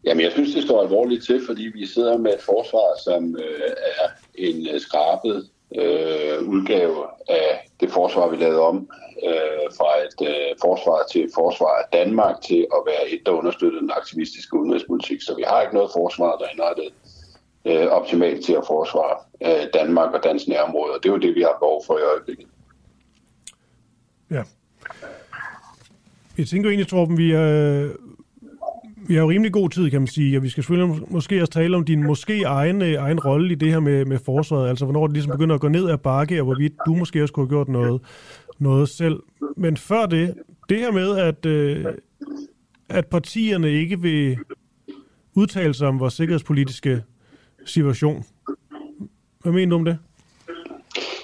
Jamen, 0.04 0.24
jeg 0.24 0.32
synes, 0.32 0.54
det 0.54 0.62
står 0.62 0.82
alvorligt 0.82 1.24
til, 1.24 1.42
fordi 1.46 1.62
vi 1.74 1.86
sidder 1.86 2.18
med 2.18 2.30
et 2.30 2.40
forsvar, 2.44 3.02
som 3.04 3.36
øh, 3.36 3.70
er 4.00 4.08
en 4.34 4.66
øh, 4.74 4.80
skrabet 4.80 5.48
øh, 5.78 6.48
udgave 6.48 7.06
af 7.28 7.68
det 7.80 7.90
forsvar, 7.90 8.28
vi 8.28 8.36
lavede 8.36 8.60
om 8.60 8.88
øh, 9.24 9.66
fra 9.78 9.90
et 10.06 10.28
øh, 10.28 10.56
forsvar 10.60 10.98
til 11.12 11.24
et 11.24 11.30
forsvar 11.34 11.72
af 11.82 11.86
Danmark 11.92 12.40
til 12.42 12.66
at 12.76 12.80
være 12.86 13.10
et, 13.10 13.20
der 13.26 13.32
understøtter 13.32 13.80
den 13.80 13.90
aktivistiske 13.96 14.56
udenrigspolitik. 14.56 15.22
Så 15.22 15.34
vi 15.36 15.44
har 15.46 15.62
ikke 15.62 15.74
noget 15.74 15.90
forsvar, 15.94 16.36
der 16.36 16.44
er 16.44 16.50
indrettet 16.52 16.90
øh, 17.64 17.86
optimalt 17.86 18.44
til 18.44 18.52
at 18.52 18.64
forsvare 18.66 19.16
øh, 19.46 19.66
Danmark 19.74 20.14
og 20.14 20.24
dansk 20.24 20.48
nærområde. 20.48 20.92
Og 20.94 21.02
det 21.02 21.08
er 21.08 21.12
jo 21.12 21.18
det, 21.18 21.34
vi 21.34 21.42
har 21.42 21.56
behov 21.60 21.82
for 21.86 21.98
i 21.98 22.02
øjeblikket. 22.02 22.46
Ja. 24.30 24.42
Jeg 26.38 26.46
tænker 26.46 26.70
egentlig, 26.70 26.88
Torben, 26.88 27.18
vi 27.18 27.32
er, 27.32 27.88
vi 29.10 29.14
har 29.14 29.22
jo 29.22 29.30
rimelig 29.30 29.52
god 29.52 29.70
tid, 29.70 29.90
kan 29.90 30.00
man 30.00 30.06
sige, 30.06 30.36
og 30.38 30.42
vi 30.42 30.48
skal 30.48 30.62
selvfølgelig 30.62 30.96
mås- 30.96 31.12
måske 31.12 31.40
også 31.40 31.52
tale 31.52 31.76
om 31.76 31.84
din 31.84 32.06
måske 32.06 32.42
egen, 32.42 32.82
øh, 32.82 32.94
egen 32.94 33.20
rolle 33.20 33.52
i 33.52 33.54
det 33.54 33.72
her 33.72 33.80
med, 33.80 34.04
med 34.04 34.18
forsvaret, 34.18 34.68
altså 34.68 34.84
hvornår 34.84 35.06
det 35.06 35.14
ligesom 35.14 35.32
begynder 35.32 35.54
at 35.54 35.60
gå 35.60 35.68
ned 35.68 35.90
ad 35.90 35.98
bakke, 35.98 36.40
og 36.40 36.44
hvorvidt 36.44 36.72
du 36.86 36.94
måske 36.94 37.22
også 37.22 37.34
kunne 37.34 37.46
have 37.46 37.50
gjort 37.50 37.68
noget, 37.68 38.00
noget 38.58 38.88
selv. 38.88 39.20
Men 39.56 39.76
før 39.76 40.06
det, 40.06 40.34
det 40.68 40.78
her 40.78 40.92
med, 40.92 41.18
at, 41.18 41.46
øh, 41.46 41.84
at 42.88 43.06
partierne 43.06 43.70
ikke 43.70 44.00
vil 44.00 44.38
udtale 45.34 45.74
sig 45.74 45.88
om 45.88 46.00
vores 46.00 46.14
sikkerhedspolitiske 46.14 47.02
situation. 47.64 48.24
Hvad 49.42 49.52
mener 49.52 49.70
du 49.70 49.76
om 49.76 49.84
det? 49.84 49.98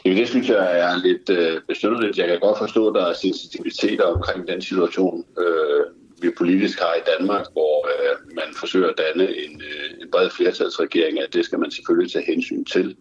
Jamen, 0.05 0.19
det 0.19 0.29
synes 0.29 0.49
jeg 0.49 0.81
er 0.81 1.03
lidt 1.07 1.31
øh, 1.31 1.61
besynderligt. 1.69 2.19
Jeg 2.19 2.29
kan 2.29 2.39
godt 2.41 2.59
forstå, 2.59 2.89
at 2.89 2.95
der 2.95 3.07
er 3.07 3.15
sensitiviteter 3.15 4.05
omkring 4.05 4.49
den 4.49 4.63
situation, 4.63 5.25
øh, 5.39 6.06
vi 6.23 6.31
politisk 6.39 6.79
har 6.79 6.95
i 6.95 7.07
Danmark, 7.19 7.47
hvor 7.53 7.89
øh, 7.93 8.35
man 8.35 8.55
forsøger 8.61 8.89
at 8.89 8.99
danne 8.99 9.25
en, 9.25 9.61
øh, 9.61 10.03
en 10.03 10.11
bred 10.13 10.31
flertalsregering, 10.31 11.21
at 11.21 11.35
det 11.35 11.45
skal 11.45 11.59
man 11.59 11.71
selvfølgelig 11.71 12.13
tage 12.13 12.27
hensyn 12.27 12.65
til. 12.65 12.97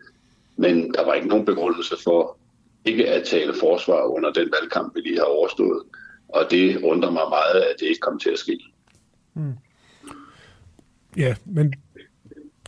Men 0.58 0.94
der 0.94 1.06
var 1.06 1.14
ikke 1.14 1.28
nogen 1.28 1.46
begrundelse 1.46 1.96
for 2.04 2.38
ikke 2.86 3.10
at 3.10 3.24
tale 3.24 3.54
forsvar 3.60 4.02
under 4.02 4.32
den 4.32 4.52
valgkamp, 4.60 4.96
vi 4.96 5.02
lige 5.02 5.18
har 5.18 5.26
overstået. 5.26 5.84
Og 6.30 6.48
det 6.52 6.84
undrer 6.84 7.12
mig 7.12 7.24
meget, 7.30 7.62
at 7.62 7.76
det 7.80 7.86
ikke 7.86 8.00
kom 8.00 8.20
til 8.20 8.30
at 8.30 8.40
ske. 8.40 8.60
Hmm. 9.34 9.54
Ja, 11.18 11.36
men 11.46 11.74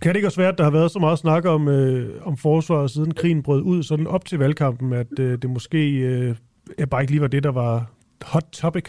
kan 0.02 0.10
det 0.10 0.16
ikke 0.16 0.28
også 0.28 0.42
være, 0.42 0.52
at 0.52 0.58
der 0.58 0.64
har 0.64 0.72
været 0.72 0.92
så 0.92 1.00
meget 1.00 1.20
snak 1.20 1.46
om, 1.46 1.68
øh, 1.68 2.28
om 2.28 2.38
forsvaret, 2.38 2.92
siden 2.92 3.14
krigen 3.14 3.44
brød 3.44 3.62
ud, 3.62 3.84
sådan 3.84 4.08
op 4.08 4.26
til 4.26 4.40
valgkampen, 4.40 4.94
at 4.94 5.20
øh, 5.20 5.42
det 5.42 5.50
måske 5.50 5.90
øh, 5.90 6.36
bare 6.92 7.02
ikke 7.02 7.12
lige 7.12 7.22
var 7.22 7.28
det, 7.28 7.44
der 7.44 7.52
var 7.52 7.86
hot 8.22 8.46
topic? 8.52 8.84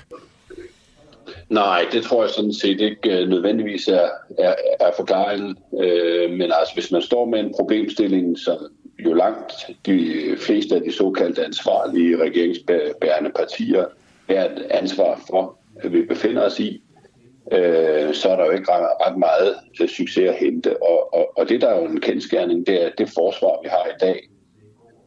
Nej, 1.50 1.86
det 1.92 2.02
tror 2.02 2.22
jeg 2.22 2.30
sådan 2.30 2.52
set 2.52 2.80
ikke 2.80 3.20
øh, 3.20 3.28
nødvendigvis 3.28 3.88
er, 3.88 4.08
er, 4.38 4.54
er 4.80 4.90
forklaringen. 4.96 5.56
Øh, 5.80 6.30
men 6.30 6.42
altså, 6.42 6.74
hvis 6.74 6.92
man 6.92 7.02
står 7.02 7.24
med 7.24 7.40
en 7.40 7.54
problemstilling, 7.56 8.38
som 8.38 8.56
jo 9.04 9.12
langt 9.12 9.52
de 9.86 10.36
fleste 10.38 10.74
af 10.74 10.82
de 10.82 10.92
såkaldte 10.92 11.44
ansvarlige 11.44 12.16
regeringsbærende 12.16 13.30
partier 13.36 13.84
er 14.28 14.44
et 14.44 14.66
ansvar 14.70 15.22
for, 15.30 15.58
at 15.76 15.92
vi 15.92 16.02
befinder 16.02 16.42
os 16.42 16.60
i, 16.60 16.82
øh, 17.52 18.14
så 18.14 18.28
er 18.28 18.36
der 18.36 18.44
jo 18.44 18.50
ikke 18.50 18.72
ret, 18.72 18.88
ret 19.06 19.18
meget 19.18 19.54
øh, 19.80 19.88
succes 19.88 20.28
at 20.28 20.34
hente. 20.34 20.82
Og, 20.82 21.14
og, 21.14 21.38
og 21.38 21.48
det, 21.48 21.60
der 21.60 21.68
er 21.68 21.80
jo 21.80 21.86
en 21.86 22.00
kendskærning, 22.00 22.66
det 22.66 22.84
er 22.84 22.90
det 22.98 23.08
forsvar, 23.08 23.62
vi 23.62 23.68
har 23.68 23.86
i 23.86 23.98
dag. 24.00 24.28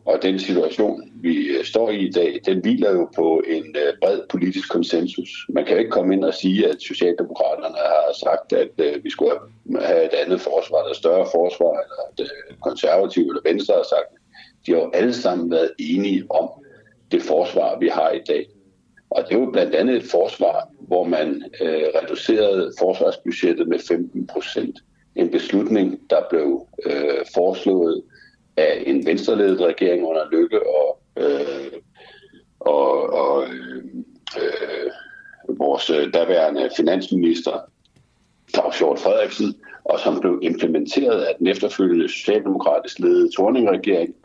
Og 0.06 0.20
den 0.22 0.40
situation, 0.40 1.12
vi 1.16 1.36
øh, 1.48 1.66
står 1.66 1.90
i 1.90 1.98
i 2.08 2.12
dag, 2.12 2.40
den 2.46 2.60
hviler 2.60 2.92
jo 2.92 3.10
på 3.16 3.44
en 3.48 3.76
øh, 3.76 3.94
bred 4.02 4.20
politisk 4.30 4.72
konsensus. 4.72 5.30
Man 5.50 5.66
kan 5.66 5.74
jo 5.74 5.80
ikke 5.80 5.92
komme 5.92 6.14
ind 6.14 6.24
og 6.24 6.34
sige, 6.34 6.68
at 6.68 6.82
Socialdemokraterne 6.82 7.78
har 7.78 8.14
sagt, 8.20 8.54
at 8.54 8.70
øh, 8.78 9.04
vi 9.04 9.10
skulle 9.10 9.32
have 9.80 10.06
et 10.06 10.14
andet 10.14 10.42
forsvar, 10.42 10.84
eller 10.84 10.96
større 10.96 11.26
forsvar, 11.32 11.72
eller 11.72 12.26
at 12.26 12.60
konservative 12.62 13.26
eller 13.26 13.42
venstre 13.46 13.74
har 13.74 13.84
sagt. 13.84 14.12
De 14.66 14.72
har 14.72 14.80
jo 14.80 14.92
alle 14.94 15.14
sammen 15.14 15.52
været 15.52 15.72
enige 15.80 16.24
om 16.30 16.50
det 17.12 17.22
forsvar, 17.22 17.80
vi 17.80 17.88
har 17.88 18.12
i 18.12 18.22
dag. 18.28 18.46
Og 19.10 19.24
det 19.24 19.36
er 19.36 19.40
jo 19.40 19.52
blandt 19.52 19.76
andet 19.76 19.96
et 19.96 20.12
forsvar, 20.12 20.70
hvor 20.80 21.04
man 21.04 21.44
øh, 21.62 21.84
reducerede 21.96 22.72
forsvarsbudgettet 22.80 23.68
med 23.68 23.80
15 23.88 24.28
procent. 24.28 24.80
En 25.16 25.30
beslutning, 25.30 26.00
der 26.10 26.22
blev 26.30 26.68
øh, 26.86 27.26
foreslået 27.36 28.04
af 28.62 28.84
en 28.86 29.06
venstreledet 29.06 29.62
regering 29.62 30.06
under 30.06 30.22
Lykke 30.32 30.60
og, 30.68 31.00
øh, 31.18 31.72
og, 32.60 33.14
og 33.14 33.44
øh, 33.44 33.84
øh, 34.42 34.90
vores 35.60 35.92
daværende 36.14 36.70
finansminister, 36.78 37.60
Claus 38.54 38.78
Hjort 38.80 39.00
Frederiksen, 39.00 39.56
og 39.84 40.00
som 40.00 40.20
blev 40.20 40.40
implementeret 40.42 41.22
af 41.22 41.36
den 41.40 41.48
efterfølgende 41.48 42.10
socialdemokratisk 42.10 43.00
ledede 43.00 43.32
Torning-regering, 43.36 44.16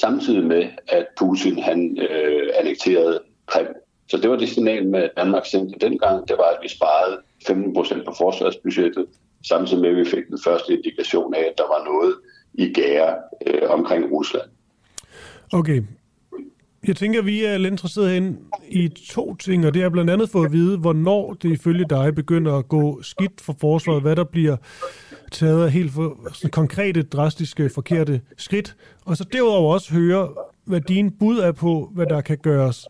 samtidig 0.00 0.44
med, 0.44 0.68
at 0.88 1.06
Putin 1.18 1.58
han 1.58 1.98
øh, 2.10 2.48
annekterede 2.58 3.20
Krim. 3.46 3.66
Så 4.08 4.16
det 4.16 4.30
var 4.30 4.36
det 4.36 4.48
signal 4.48 4.86
med 4.86 5.08
Danmark 5.16 5.46
sendte 5.46 5.88
dengang, 5.88 6.28
det 6.28 6.38
var, 6.38 6.44
at 6.44 6.58
vi 6.62 6.68
sparede 6.68 7.20
15 7.46 7.74
procent 7.74 8.04
på 8.04 8.14
forsvarsbudgettet, 8.18 9.06
samtidig 9.48 9.82
med, 9.82 9.90
at 9.90 9.96
vi 9.96 10.04
fik 10.04 10.26
den 10.28 10.38
første 10.44 10.72
indikation 10.72 11.34
af, 11.34 11.40
at 11.40 11.58
der 11.58 11.64
var 11.64 11.84
noget 11.84 12.14
i 12.54 12.72
gære 12.72 13.14
øh, 13.46 13.70
omkring 13.70 14.12
Rusland. 14.12 14.50
Okay. 15.52 15.82
Jeg 16.86 16.96
tænker, 16.96 17.20
at 17.20 17.26
vi 17.26 17.44
er 17.44 17.58
lidt 17.58 17.72
interesseret 17.72 18.10
hen 18.10 18.38
i 18.68 18.88
to 18.88 19.34
ting, 19.34 19.66
og 19.66 19.74
det 19.74 19.82
er 19.82 19.88
blandt 19.88 20.10
andet 20.10 20.30
for 20.30 20.42
at 20.42 20.52
vide, 20.52 20.78
hvornår 20.78 21.34
det 21.34 21.50
ifølge 21.50 21.84
dig 21.90 22.14
begynder 22.14 22.54
at 22.56 22.68
gå 22.68 23.02
skidt 23.02 23.40
for 23.40 23.56
forsvaret, 23.60 24.02
hvad 24.02 24.16
der 24.16 24.24
bliver 24.24 24.56
taget 25.32 25.64
af 25.64 25.70
helt 25.70 25.92
for, 25.92 26.18
sådan 26.32 26.50
konkrete, 26.50 27.02
drastiske, 27.02 27.70
forkerte 27.70 28.20
skridt, 28.38 28.76
og 29.04 29.16
så 29.16 29.24
derudover 29.32 29.74
også 29.74 29.94
høre, 29.94 30.28
hvad 30.64 30.80
dine 30.80 31.10
bud 31.10 31.38
er 31.38 31.52
på, 31.52 31.90
hvad 31.94 32.06
der 32.06 32.20
kan 32.20 32.38
gøres 32.38 32.88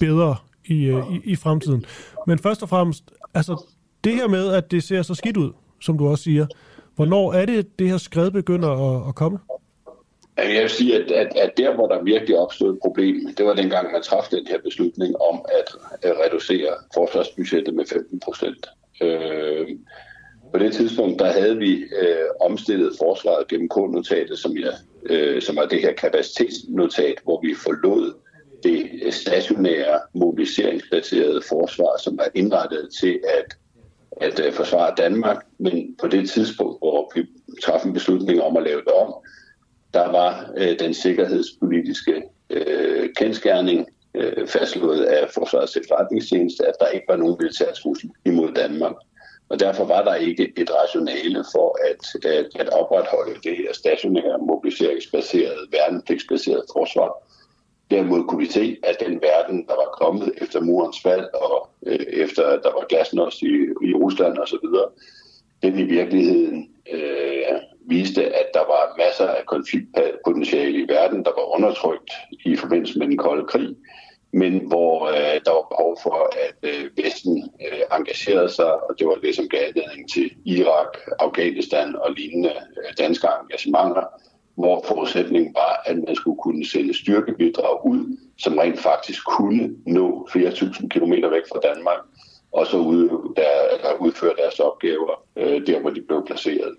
bedre 0.00 0.36
i, 0.64 0.84
øh, 0.84 1.14
i, 1.14 1.20
i 1.24 1.36
fremtiden. 1.36 1.84
Men 2.26 2.38
først 2.38 2.62
og 2.62 2.68
fremmest, 2.68 3.10
altså 3.34 3.64
det 4.04 4.14
her 4.14 4.28
med, 4.28 4.52
at 4.52 4.70
det 4.70 4.82
ser 4.82 5.02
så 5.02 5.14
skidt 5.14 5.36
ud, 5.36 5.52
som 5.80 5.98
du 5.98 6.08
også 6.08 6.24
siger, 6.24 6.46
hvornår 6.96 7.32
er 7.32 7.46
det, 7.46 7.78
det 7.78 7.88
her 7.88 7.98
skred 7.98 8.30
begynder 8.30 8.68
at, 8.68 9.08
at 9.08 9.14
komme? 9.14 9.38
Altså, 10.36 10.52
jeg 10.52 10.62
vil 10.62 10.70
sige, 10.70 10.94
at, 10.96 11.10
at, 11.10 11.36
at 11.36 11.52
der, 11.56 11.74
hvor 11.74 11.86
der 11.86 12.02
virkelig 12.02 12.38
opstod 12.38 12.72
et 12.72 12.78
problem, 12.82 13.34
det 13.36 13.46
var 13.46 13.54
dengang, 13.54 13.92
man 13.92 14.02
træffede 14.02 14.40
den 14.40 14.46
her 14.46 14.58
beslutning 14.64 15.16
om 15.16 15.44
at, 15.58 15.74
at 16.02 16.16
reducere 16.24 16.74
forsvarsbudgettet 16.94 17.74
med 17.74 17.84
15 17.86 18.20
procent. 18.20 18.66
Øh, 19.02 19.68
på 20.52 20.58
det 20.58 20.72
tidspunkt, 20.72 21.18
der 21.18 21.32
havde 21.32 21.56
vi 21.56 21.72
øh, 21.74 22.26
omstillet 22.40 22.92
forsvaret 22.98 23.48
gennem 23.48 23.68
K-notatet, 23.68 24.38
som, 24.38 24.56
jeg, 24.56 24.72
øh, 25.10 25.42
som 25.42 25.56
er 25.56 25.66
det 25.66 25.80
her 25.80 25.92
kapacitetsnotat, 25.92 27.14
hvor 27.24 27.40
vi 27.40 27.54
forlod 27.54 28.14
det 28.62 29.14
stationære 29.14 30.00
mobiliseringsbaserede 30.14 31.42
forsvar, 31.48 32.00
som 32.04 32.18
er 32.18 32.28
indrettet 32.34 32.88
til 33.00 33.20
at, 33.38 33.56
at 34.20 34.40
øh, 34.40 34.52
forsvare 34.52 34.94
Danmark. 34.96 35.46
Men 35.58 35.96
på 36.00 36.08
det 36.08 36.30
tidspunkt, 36.30 36.78
hvor 36.78 37.12
vi 37.14 37.26
træffede 37.62 37.88
en 37.88 37.94
beslutning 37.94 38.42
om 38.42 38.56
at 38.56 38.62
lave 38.62 38.80
det 38.80 38.92
om, 38.92 39.14
der 39.94 40.10
var 40.10 40.50
øh, 40.56 40.78
den 40.78 40.94
sikkerhedspolitiske 40.94 42.22
øh, 42.50 43.08
kendskærning 43.16 43.86
øh, 44.14 44.48
fastslået 44.48 45.04
af 45.04 45.30
Forsvarets 45.34 45.76
efterretningstjeneste, 45.76 46.66
at 46.66 46.74
der 46.80 46.86
ikke 46.86 47.06
var 47.08 47.16
nogen 47.16 47.36
militær 47.40 47.72
trussel 47.72 48.10
imod 48.24 48.52
Danmark. 48.52 48.94
Og 49.48 49.60
derfor 49.60 49.84
var 49.84 50.04
der 50.04 50.14
ikke 50.14 50.52
et 50.56 50.70
rationale 50.82 51.44
for 51.52 51.78
at, 51.90 52.30
at, 52.30 52.46
at 52.60 52.68
opretholde 52.68 53.40
det 53.42 53.56
her 53.56 53.72
stationære 53.72 54.38
mobiliseringsbaserede, 54.38 55.66
værnepligtsbaserede 55.72 56.64
forsvar. 56.72 57.12
Derimod 57.90 58.24
kunne 58.24 58.46
vi 58.46 58.52
se, 58.52 58.76
at 58.82 58.96
den 59.06 59.20
verden, 59.22 59.66
der 59.66 59.74
var 59.74 59.98
kommet 60.00 60.32
efter 60.36 60.60
murens 60.60 61.00
fald 61.02 61.26
og 61.34 61.68
øh, 61.86 62.06
efter 62.12 62.46
at 62.46 62.60
der 62.62 62.72
var 62.72 62.86
glasnost 62.88 63.42
i, 63.42 63.52
i 63.82 63.94
Rusland 63.94 64.38
osv., 64.38 64.66
den 65.62 65.78
i 65.78 65.82
virkeligheden 65.82 66.70
øh, 66.92 67.60
viste, 67.86 68.24
at 68.24 68.46
der 68.54 68.60
var 68.60 68.94
masser 68.98 69.26
af 69.26 69.46
konfliktpotentiale 69.46 70.78
i 70.78 70.88
verden, 70.88 71.24
der 71.24 71.30
var 71.30 71.56
undertrykt 71.56 72.10
i 72.44 72.56
forbindelse 72.56 72.98
med 72.98 73.06
den 73.06 73.16
kolde 73.16 73.46
krig, 73.46 73.76
men 74.32 74.58
hvor 74.68 75.06
øh, 75.08 75.40
der 75.44 75.52
var 75.58 75.66
behov 75.70 75.98
for, 76.02 76.18
at 76.46 76.58
øh, 76.70 77.04
Vesten 77.04 77.50
øh, 77.66 77.98
engagerede 77.98 78.48
sig, 78.48 78.72
og 78.72 78.98
det 78.98 79.06
var 79.06 79.14
det, 79.14 79.34
som 79.34 79.48
gav 79.48 79.60
anledning 79.68 80.12
til 80.12 80.30
Irak, 80.44 80.98
Afghanistan 81.18 81.96
og 81.96 82.12
lignende 82.12 82.50
øh, 82.50 82.90
danske 82.98 83.28
engagementer, 83.40 84.04
hvor 84.54 84.84
forudsætningen 84.88 85.54
var, 85.54 85.82
at 85.86 85.96
man 86.06 86.14
skulle 86.14 86.38
kunne 86.42 86.66
sende 86.66 86.94
styrkebidrag 86.94 87.86
ud, 87.86 88.16
som 88.38 88.58
rent 88.58 88.78
faktisk 88.78 89.26
kunne 89.26 89.76
nå 89.86 90.28
flere 90.32 90.50
tusind 90.50 90.90
kilometer 90.90 91.30
væk 91.30 91.42
fra 91.52 91.60
Danmark, 91.74 91.98
og 92.52 92.66
så 92.66 92.76
ud, 92.76 93.32
der, 93.36 93.78
der 93.82 94.00
udføre 94.00 94.34
deres 94.42 94.60
opgaver 94.60 95.24
øh, 95.36 95.66
der, 95.66 95.80
hvor 95.80 95.90
de 95.90 96.00
blev 96.00 96.26
placeret. 96.26 96.76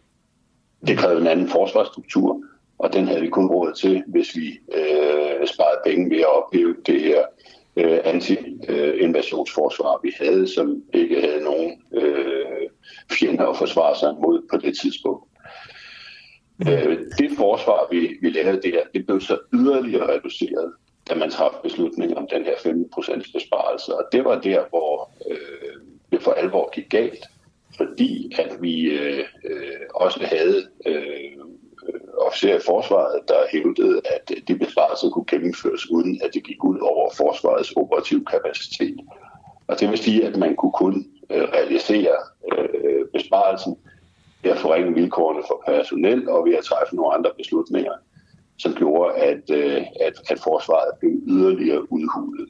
Det 0.88 0.98
krævede 0.98 1.22
en 1.22 1.28
anden 1.28 1.48
forsvarsstruktur, 1.48 2.42
og 2.78 2.94
den 2.94 3.08
havde 3.08 3.22
vi 3.22 3.30
kun 3.30 3.48
råd 3.48 3.74
til, 3.74 4.04
hvis 4.08 4.36
vi 4.36 4.60
øh, 4.74 5.48
sparede 5.48 5.82
penge 5.86 6.10
ved 6.10 6.20
at 6.20 6.36
ophæve 6.38 6.76
det 6.86 7.02
her 7.02 7.22
øh, 7.76 8.00
anti-invasionsforsvar, 8.04 10.00
vi 10.04 10.12
havde, 10.20 10.48
som 10.48 10.84
ikke 10.94 11.22
havde 11.22 11.44
nogen 11.44 11.82
øh, 11.94 12.70
fjender 13.12 13.48
at 13.48 13.58
forsvare 13.58 13.96
sig 13.96 14.16
mod 14.22 14.48
på 14.52 14.58
det 14.58 14.78
tidspunkt. 14.82 15.24
Øh, 16.62 16.98
det 17.20 17.32
forsvar, 17.38 17.88
vi, 17.92 18.18
vi 18.22 18.30
lavede 18.30 18.72
der, 18.72 18.80
det 18.94 19.06
blev 19.06 19.22
så 19.22 19.40
yderligere 19.54 20.14
reduceret, 20.14 20.74
da 21.10 21.16
man 21.16 21.30
træffede 21.30 21.62
beslutningen 21.64 22.18
om 22.18 22.28
den 22.28 22.44
her 22.44 22.56
15% 22.56 23.32
besparelse. 23.34 23.96
Og 23.96 24.04
det 24.12 24.26
var 24.26 24.42
der, 24.42 24.64
hvor 24.70 25.12
øh, 25.32 25.82
det 26.12 26.22
for 26.22 26.32
alvor 26.32 26.70
gik 26.74 26.90
galt, 26.90 27.26
fordi 27.78 28.32
at 28.40 28.62
vi 28.62 28.82
øh, 28.82 29.26
øh, 29.46 29.86
også 29.96 30.26
havde 30.26 30.68
øh, 30.86 31.32
officerer 32.18 32.58
i 32.58 32.66
forsvaret, 32.66 33.20
der 33.28 33.40
hævdede, 33.52 34.02
at 34.06 34.32
de 34.48 34.58
besparelser 34.58 35.10
kunne 35.10 35.26
gennemføres, 35.28 35.92
uden 35.92 36.22
at 36.24 36.34
det 36.34 36.44
gik 36.44 36.64
ud 36.64 36.80
over 36.80 37.10
forsvarets 37.18 37.72
operativ 37.72 38.26
kapacitet. 38.26 39.00
Og 39.68 39.80
det 39.80 39.90
vil 39.90 39.98
sige, 39.98 40.26
at 40.26 40.38
man 40.38 40.56
kunne 40.56 40.72
kun 40.72 41.08
øh, 41.30 41.44
realisere 41.44 42.16
øh, 42.52 43.06
besparelsen 43.14 43.78
ved 44.46 44.52
at 44.52 44.58
forringe 44.58 44.94
vilkårene 44.94 45.44
for 45.48 45.64
personel 45.66 46.30
og 46.30 46.46
ved 46.46 46.56
at 46.56 46.64
træffe 46.64 46.96
nogle 46.96 47.14
andre 47.14 47.32
beslutninger, 47.38 47.94
som 48.58 48.74
gjorde, 48.74 49.14
at, 49.14 49.44
øh, 49.50 49.82
at, 50.02 50.14
at 50.30 50.40
forsvaret 50.40 50.92
blev 51.00 51.12
yderligere 51.28 51.92
udhulet. 51.94 52.50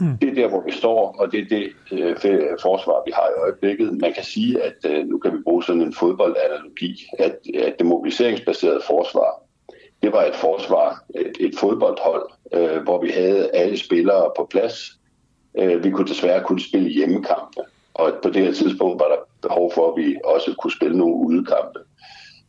Mm. 0.00 0.18
Det 0.20 0.28
er 0.28 0.34
der, 0.34 0.48
hvor 0.48 0.62
vi 0.66 0.72
står, 0.72 1.16
og 1.18 1.32
det 1.32 1.40
er 1.40 1.48
det 1.48 1.64
øh, 1.92 2.16
forsvar, 2.62 3.02
vi 3.06 3.12
har 3.14 3.28
i 3.28 3.40
øjeblikket. 3.40 4.00
Man 4.00 4.12
kan 4.12 4.24
sige, 4.24 4.62
at 4.62 4.76
øh, 4.90 5.06
nu 5.06 5.18
kan 5.18 5.32
vi 5.32 5.38
bruge 5.44 5.64
sådan 5.64 5.82
en 5.82 5.94
fodboldanalogi, 5.94 7.06
at, 7.18 7.36
at 7.54 7.78
det 7.78 7.86
mobiliseringsbaserede 7.86 8.80
forsvar, 8.86 9.42
det 10.02 10.12
var 10.12 10.24
et 10.24 10.34
forsvar, 10.34 11.04
et, 11.14 11.36
et 11.40 11.54
fodboldhold, 11.58 12.30
øh, 12.52 12.82
hvor 12.82 13.02
vi 13.02 13.10
havde 13.10 13.50
alle 13.54 13.78
spillere 13.78 14.30
på 14.36 14.46
plads. 14.50 14.98
Øh, 15.58 15.84
vi 15.84 15.90
kunne 15.90 16.08
desværre 16.08 16.44
kun 16.44 16.58
spille 16.58 16.88
hjemmekampe, 16.88 17.60
og 17.94 18.12
på 18.22 18.30
det 18.30 18.42
her 18.42 18.52
tidspunkt 18.52 19.00
var 19.00 19.08
der 19.08 19.16
behov 19.42 19.72
for, 19.72 19.92
at 19.92 20.04
vi 20.04 20.16
også 20.24 20.54
kunne 20.58 20.72
spille 20.72 20.98
nogle 20.98 21.14
udekampe. 21.14 21.78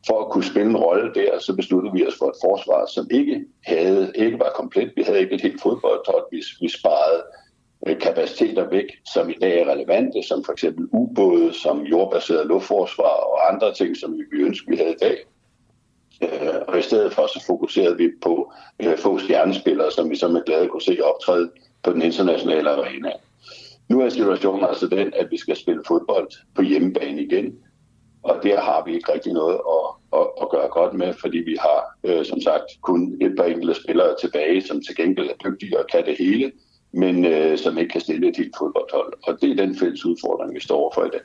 For 0.07 0.19
at 0.21 0.31
kunne 0.31 0.43
spille 0.43 0.69
en 0.69 0.77
rolle 0.77 1.13
der, 1.13 1.39
så 1.39 1.55
besluttede 1.55 1.93
vi 1.93 2.07
os 2.07 2.17
for 2.19 2.25
et 2.25 2.41
forsvar, 2.43 2.85
som 2.85 3.07
ikke 3.11 3.45
havde, 3.65 4.11
ikke 4.15 4.39
var 4.39 4.51
komplet. 4.55 4.91
Vi 4.95 5.01
havde 5.03 5.19
ikke 5.19 5.35
et 5.35 5.41
helt 5.41 5.61
fodboldhold. 5.61 6.25
Vi, 6.31 6.43
vi 6.61 6.69
sparede 6.69 7.23
øh, 7.87 7.99
kapaciteter 7.99 8.69
væk, 8.69 8.85
som 9.13 9.29
i 9.29 9.35
dag 9.41 9.61
er 9.61 9.71
relevante, 9.71 10.23
som 10.23 10.43
for 10.43 10.51
eksempel 10.51 10.85
ubåde, 10.91 11.53
som 11.53 11.81
jordbaseret 11.81 12.47
luftforsvar 12.47 13.17
og 13.31 13.53
andre 13.53 13.73
ting, 13.73 13.97
som 13.97 14.17
vi 14.31 14.37
ønsker, 14.37 14.71
vi 14.71 14.77
havde 14.77 14.91
i 14.91 15.01
dag. 15.01 15.17
Øh, 16.23 16.61
og 16.67 16.79
i 16.79 16.81
stedet 16.81 17.13
for 17.13 17.27
så 17.27 17.43
fokuserede 17.47 17.97
vi 17.97 18.09
på 18.21 18.53
øh, 18.79 18.97
få 18.97 19.19
stjernespillere, 19.19 19.91
som 19.91 20.09
vi 20.09 20.15
så 20.15 20.27
med 20.27 20.45
glæde 20.45 20.67
kunne 20.67 20.81
se 20.81 20.99
optræde 21.03 21.51
på 21.83 21.93
den 21.93 22.01
internationale 22.01 22.69
arena. 22.69 23.11
Nu 23.89 24.01
er 24.01 24.09
situationen 24.09 24.65
altså 24.65 24.87
den, 24.87 25.13
at 25.15 25.27
vi 25.31 25.37
skal 25.37 25.55
spille 25.55 25.81
fodbold 25.87 26.27
på 26.55 26.61
hjemmebane 26.61 27.21
igen, 27.23 27.53
og 28.23 28.39
der 28.43 28.61
har 28.61 28.83
vi 28.85 28.95
ikke 28.95 29.13
rigtig 29.13 29.33
noget 29.33 29.57
at, 29.75 30.19
at, 30.19 30.27
at 30.41 30.49
gøre 30.49 30.69
godt 30.69 30.93
med, 30.93 31.13
fordi 31.13 31.37
vi 31.37 31.57
har 31.65 31.79
øh, 32.03 32.25
som 32.25 32.41
sagt 32.41 32.67
kun 32.81 33.17
et 33.21 33.33
par 33.37 33.43
enkelte 33.43 33.81
spillere 33.83 34.15
tilbage, 34.21 34.61
som 34.61 34.81
til 34.81 34.95
gengæld 34.95 35.27
er 35.27 35.49
dygtige 35.49 35.79
og 35.79 35.85
kan 35.91 36.05
det 36.05 36.15
hele, 36.19 36.51
men 36.93 37.25
øh, 37.25 37.57
som 37.57 37.77
ikke 37.77 37.91
kan 37.91 38.01
stille 38.01 38.29
et 38.29 38.37
helt 38.37 38.55
fodboldhold. 38.59 39.13
Og 39.23 39.37
det 39.41 39.51
er 39.51 39.55
den 39.65 39.75
fælles 39.79 40.05
udfordring, 40.05 40.55
vi 40.55 40.59
står 40.59 40.77
overfor 40.77 41.05
i 41.05 41.09
dag. 41.13 41.21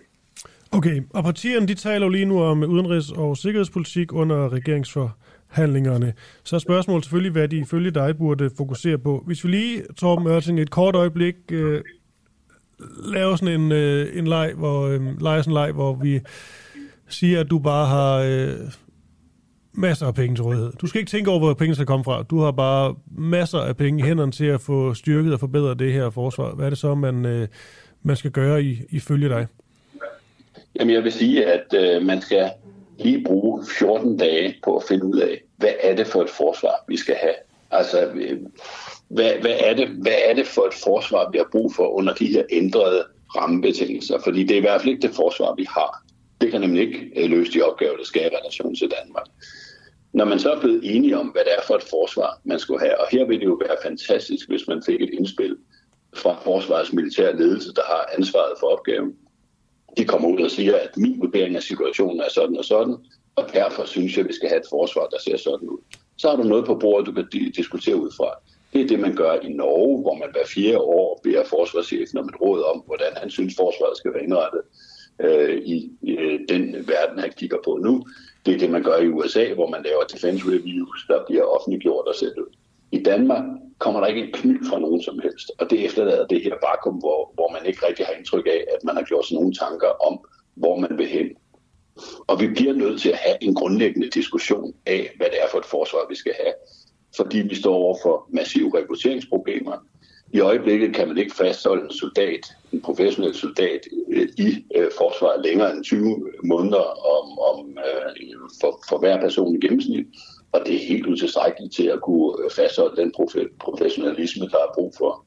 Okay, 0.72 1.03
og 1.14 1.25
partierne 1.25 1.66
de 1.66 1.75
taler 1.75 2.07
jo 2.07 2.11
lige 2.11 2.25
nu 2.25 2.42
om 2.42 2.62
udenrigs- 2.62 3.18
og 3.18 3.37
sikkerhedspolitik 3.37 4.12
under 4.12 4.53
regeringsforhandlingerne. 4.53 6.12
Så 6.45 6.57
er 6.57 6.61
spørgsmålet 6.61 7.05
selvfølgelig, 7.05 7.32
hvad 7.32 7.49
de 7.49 7.59
ifølge 7.59 7.91
dig 7.91 8.18
burde 8.18 8.51
fokusere 8.57 8.99
på. 8.99 9.22
Hvis 9.26 9.45
vi 9.45 9.51
lige, 9.51 9.82
Torben 9.97 10.26
Ørting, 10.26 10.61
et 10.61 10.70
kort 10.70 10.95
øjeblik 10.95 11.34
øh, 11.53 11.80
lave 13.05 13.39
sådan 13.39 13.61
en, 13.61 13.72
øh, 13.72 14.18
en 14.18 14.26
leg, 14.26 14.53
hvor, 14.57 14.87
øh, 14.87 15.20
lege 15.20 15.43
sådan 15.43 15.51
en 15.51 15.55
leg, 15.55 15.72
hvor 15.72 15.95
vi 15.95 16.20
siger, 17.09 17.41
at 17.41 17.51
du 17.51 17.59
bare 17.59 17.87
har 17.87 18.16
øh, 18.16 18.57
masser 19.72 20.07
af 20.07 20.14
penge 20.14 20.37
til 20.37 20.45
rådighed. 20.45 20.72
Du 20.80 20.87
skal 20.87 20.99
ikke 20.99 21.11
tænke 21.11 21.30
over, 21.30 21.39
hvor 21.39 21.55
penge 21.55 21.74
skal 21.74 21.87
komme 21.87 22.05
fra. 22.05 22.22
Du 22.22 22.41
har 22.41 22.51
bare 22.51 22.95
masser 23.18 23.59
af 23.59 23.76
penge 23.76 24.01
i 24.01 24.07
hænderne 24.07 24.33
til 24.33 24.47
at 24.47 24.61
få 24.61 24.95
styrket 24.95 25.33
og 25.33 25.41
forbedret 25.41 25.78
det 25.78 25.93
her 25.93 26.11
forsvar. 26.11 26.55
Hvad 26.55 26.66
er 26.66 26.70
det 26.70 26.78
så, 26.78 26.95
man, 26.95 27.26
øh, 27.26 27.49
man 28.03 28.16
skal 28.16 28.30
gøre 28.30 28.62
i, 28.62 28.78
ifølge 28.91 29.28
dig? 29.28 29.47
Jamen 30.78 30.95
jeg 30.95 31.05
vil 31.05 31.12
sige, 31.12 31.47
at 31.47 31.74
øh, 31.74 32.03
man 32.07 32.20
skal 32.20 32.51
lige 32.99 33.24
bruge 33.24 33.64
14 33.78 34.16
dage 34.16 34.55
på 34.64 34.76
at 34.76 34.83
finde 34.89 35.05
ud 35.05 35.18
af, 35.18 35.43
hvad 35.57 35.72
er 35.83 35.97
det 35.97 36.07
for 36.07 36.22
et 36.22 36.30
forsvar, 36.30 36.85
vi 36.89 36.97
skal 36.97 37.14
have. 37.20 37.35
Altså, 37.70 38.11
øh, 38.14 38.39
hvad, 39.13 39.33
hvad, 39.41 39.57
er 39.59 39.75
det, 39.75 39.89
hvad 39.89 40.19
er 40.29 40.35
det 40.35 40.47
for 40.47 40.63
et 40.63 40.75
forsvar, 40.75 41.31
vi 41.31 41.39
har 41.39 41.49
brug 41.53 41.75
for 41.75 41.89
under 41.89 42.15
de 42.15 42.27
her 42.27 42.43
ændrede 42.51 43.05
rammebetingelser? 43.37 44.19
Fordi 44.25 44.43
det 44.43 44.51
er 44.51 44.59
i 44.59 44.61
hvert 44.61 44.81
fald 44.81 44.93
ikke 44.95 45.07
det 45.09 45.17
forsvar, 45.17 45.55
vi 45.55 45.67
har. 45.69 46.05
Det 46.41 46.51
kan 46.51 46.61
nemlig 46.61 46.83
ikke 46.83 47.11
øh, 47.17 47.31
løse 47.31 47.53
de 47.53 47.63
opgaver, 47.63 47.97
der 47.97 48.05
skal 48.05 48.23
i 48.23 48.37
relation 48.37 48.75
til 48.75 48.93
Danmark. 49.01 49.27
Når 50.13 50.25
man 50.25 50.39
så 50.39 50.53
er 50.53 50.61
blevet 50.61 50.81
enige 50.97 51.19
om, 51.19 51.27
hvad 51.27 51.43
det 51.45 51.53
er 51.53 51.63
for 51.67 51.75
et 51.75 51.83
forsvar, 51.83 52.41
man 52.45 52.59
skulle 52.59 52.81
have, 52.81 53.01
og 53.01 53.07
her 53.11 53.25
vil 53.25 53.41
det 53.41 53.47
jo 53.47 53.59
være 53.67 53.77
fantastisk, 53.83 54.49
hvis 54.49 54.69
man 54.69 54.83
fik 54.87 55.01
et 55.03 55.11
indspil 55.13 55.57
fra 56.17 56.37
forsvarets 56.45 56.93
militære 56.93 57.37
ledelse, 57.37 57.75
der 57.75 57.83
har 57.87 58.11
ansvaret 58.19 58.53
for 58.61 58.67
opgaven. 58.67 59.13
De 59.97 60.05
kommer 60.05 60.29
ud 60.29 60.41
og 60.41 60.51
siger, 60.51 60.77
at 60.77 60.97
min 60.97 61.21
vurdering 61.21 61.57
af 61.57 61.63
situationen 61.63 62.21
er 62.21 62.31
sådan 62.31 62.57
og 62.57 62.65
sådan, 62.65 62.97
og 63.37 63.45
derfor 63.53 63.85
synes 63.85 64.17
jeg, 64.17 64.25
at 64.25 64.29
vi 64.29 64.35
skal 64.35 64.49
have 64.49 64.61
et 64.61 64.67
forsvar, 64.71 65.07
der 65.07 65.19
ser 65.25 65.37
sådan 65.37 65.69
ud. 65.69 65.79
Så 66.17 66.29
har 66.29 66.37
du 66.37 66.43
noget 66.43 66.65
på 66.67 66.75
bordet, 66.75 67.07
du 67.07 67.13
kan 67.13 67.27
diskutere 67.57 67.97
ud 67.97 68.11
fra. 68.17 68.31
Det 68.73 68.81
er 68.81 68.89
det, 68.89 69.01
man 69.01 69.14
gør 69.14 69.35
i 69.35 69.53
Norge, 69.53 70.01
hvor 70.03 70.14
man 70.14 70.29
hver 70.33 70.47
fjerde 70.47 70.79
år 70.79 71.20
beder 71.23 71.45
forsvarschefen 71.45 72.18
om 72.18 72.29
et 72.29 72.41
råd 72.41 72.62
om, 72.75 72.83
hvordan 72.87 73.12
han 73.16 73.31
synes, 73.31 73.55
forsvaret 73.57 73.97
skal 73.97 74.14
være 74.14 74.25
indrettet 74.25 74.62
øh, 75.20 75.57
i 75.62 75.91
øh, 76.09 76.41
den 76.49 76.89
verden, 76.89 77.18
han 77.18 77.33
kigger 77.37 77.59
på 77.64 77.79
nu. 77.83 78.05
Det 78.47 78.55
er 78.55 78.59
det, 78.59 78.70
man 78.70 78.83
gør 78.83 78.97
i 78.97 79.09
USA, 79.09 79.55
hvor 79.55 79.68
man 79.70 79.83
laver 79.83 80.05
defense 80.05 80.45
reviews, 80.47 81.07
der 81.09 81.25
bliver 81.27 81.45
offentliggjort 81.45 82.07
og 82.07 82.14
sendt 82.14 82.39
ud. 82.39 82.53
I 82.93 83.03
Danmark 83.03 83.45
kommer 83.79 84.01
der 84.01 84.07
ikke 84.07 84.23
en 84.23 84.33
kny 84.33 84.66
fra 84.68 84.79
nogen 84.79 85.03
som 85.03 85.18
helst, 85.18 85.51
og 85.59 85.70
det 85.70 85.85
efterlader 85.85 86.27
det 86.27 86.43
her 86.43 86.55
vakuum, 86.66 86.99
hvor, 86.99 87.31
hvor 87.35 87.49
man 87.53 87.66
ikke 87.66 87.87
rigtig 87.87 88.07
har 88.07 88.12
indtryk 88.12 88.47
af, 88.47 88.64
at 88.75 88.85
man 88.85 88.97
har 88.97 89.03
gjort 89.03 89.27
sig 89.27 89.35
nogle 89.35 89.55
tanker 89.55 89.89
om, 90.09 90.14
hvor 90.55 90.77
man 90.77 90.99
vil 90.99 91.07
hen. 91.07 91.29
Og 92.27 92.41
vi 92.41 92.47
bliver 92.49 92.73
nødt 92.73 93.01
til 93.01 93.09
at 93.11 93.18
have 93.18 93.37
en 93.41 93.55
grundlæggende 93.55 94.11
diskussion 94.11 94.75
af, 94.87 95.11
hvad 95.16 95.27
det 95.27 95.43
er 95.43 95.49
for 95.51 95.59
et 95.59 95.64
forsvar, 95.64 96.07
vi 96.09 96.14
skal 96.14 96.35
have. 96.43 96.55
Fordi 97.17 97.39
vi 97.39 97.55
står 97.55 97.75
over 97.75 97.97
for 98.03 98.27
massive 98.31 98.73
rekrutteringsproblemer. 98.79 99.77
I 100.33 100.41
øjeblikket 100.41 100.95
kan 100.95 101.09
man 101.09 101.19
ikke 101.19 101.37
fastholde 101.37 101.85
en 101.85 101.93
soldat, 101.93 102.41
en 102.73 102.81
professionel 102.81 103.35
soldat, 103.35 103.81
øh, 104.09 104.29
i 104.39 104.65
øh, 104.77 104.91
forsvaret 104.99 105.45
længere 105.45 105.73
end 105.73 105.85
20 105.85 106.33
måneder 106.45 106.85
om, 107.17 107.39
om, 107.39 107.79
øh, 107.79 108.35
for, 108.61 108.85
for 108.89 108.99
hver 108.99 109.21
person 109.21 109.57
i 109.57 109.61
gennemsnit. 109.67 110.07
Og 110.53 110.61
det 110.67 110.75
er 110.75 110.89
helt 110.89 111.07
utilstrækkeligt 111.07 111.75
til 111.75 111.87
at 111.87 112.01
kunne 112.01 112.45
øh, 112.45 112.51
fastholde 112.51 113.03
den 113.03 113.13
profe- 113.17 113.57
professionalisme, 113.61 114.49
der 114.49 114.59
er 114.59 114.75
brug 114.75 114.95
for. 114.99 115.25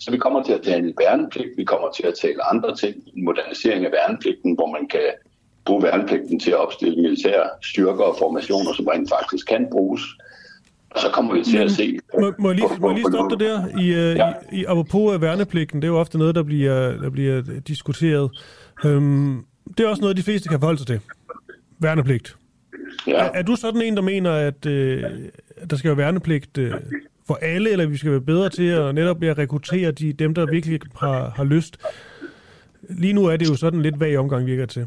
Så 0.00 0.10
vi 0.10 0.16
kommer 0.16 0.42
til 0.42 0.52
at 0.52 0.62
tale 0.62 0.94
værnepligt, 0.98 1.56
vi 1.56 1.64
kommer 1.64 1.90
til 1.90 2.06
at 2.06 2.14
tale 2.22 2.44
andre 2.52 2.76
ting, 2.76 2.94
en 3.16 3.24
modernisering 3.24 3.84
af 3.84 3.92
værnepligten, 3.92 4.54
hvor 4.54 4.66
man 4.66 4.88
kan 4.88 5.10
bruge 5.64 5.82
værnepligten 5.82 6.40
til 6.40 6.50
at 6.50 6.56
opstille 6.56 7.02
militære 7.02 7.48
styrker 7.62 8.04
og 8.04 8.16
formationer, 8.18 8.72
som 8.72 8.86
rent 8.86 9.08
faktisk 9.08 9.46
kan 9.46 9.68
bruges. 9.72 10.02
Og 10.90 11.00
så 11.00 11.10
kommer 11.12 11.34
vi 11.34 11.44
til 11.44 11.58
at 11.58 11.70
se... 11.70 11.98
Må, 12.20 12.32
må, 12.38 12.48
jeg 12.48 12.56
lige, 12.56 12.68
må 12.80 12.88
jeg 12.88 12.94
lige 12.94 13.06
stoppe 13.12 13.36
dig 13.36 13.46
der? 13.46 13.68
I, 13.68 13.90
uh, 13.90 14.16
ja. 14.16 14.32
i, 14.52 14.60
i, 14.60 14.64
apropos 14.64 15.20
værnepligten, 15.20 15.82
det 15.82 15.88
er 15.88 15.92
jo 15.92 15.98
ofte 15.98 16.18
noget, 16.18 16.34
der 16.34 16.42
bliver, 16.42 16.90
der 16.90 17.10
bliver 17.10 17.42
diskuteret. 17.68 18.30
Um, 18.84 19.44
det 19.78 19.84
er 19.84 19.88
også 19.88 20.00
noget, 20.00 20.16
de 20.16 20.22
fleste 20.22 20.48
kan 20.48 20.60
forholde 20.60 20.78
sig 20.78 20.86
til. 20.86 21.00
Værnepligt. 21.78 22.36
Ja. 23.06 23.12
Er, 23.12 23.30
er 23.34 23.42
du 23.42 23.56
sådan 23.56 23.82
en, 23.82 23.96
der 23.96 24.02
mener, 24.02 24.30
at, 24.30 24.66
at 24.66 25.70
der 25.70 25.76
skal 25.76 25.88
være 25.88 25.96
værnepligt 25.96 26.58
uh, 26.58 26.70
for 27.26 27.38
alle, 27.42 27.70
eller 27.70 27.86
vi 27.86 27.96
skal 27.96 28.10
være 28.10 28.20
bedre 28.20 28.48
til 28.48 28.66
at 28.66 28.94
netop 28.94 29.22
at 29.22 29.38
rekruttere 29.38 29.90
de, 29.90 30.12
dem, 30.12 30.34
der 30.34 30.46
virkelig 30.50 30.80
har, 30.96 31.32
har 31.36 31.44
lyst? 31.44 31.76
Lige 32.88 33.12
nu 33.12 33.24
er 33.24 33.36
det 33.36 33.48
jo 33.48 33.54
sådan 33.54 33.82
lidt 33.82 34.00
vag 34.00 34.18
omgang, 34.18 34.46
virker 34.46 34.66
til. 34.66 34.86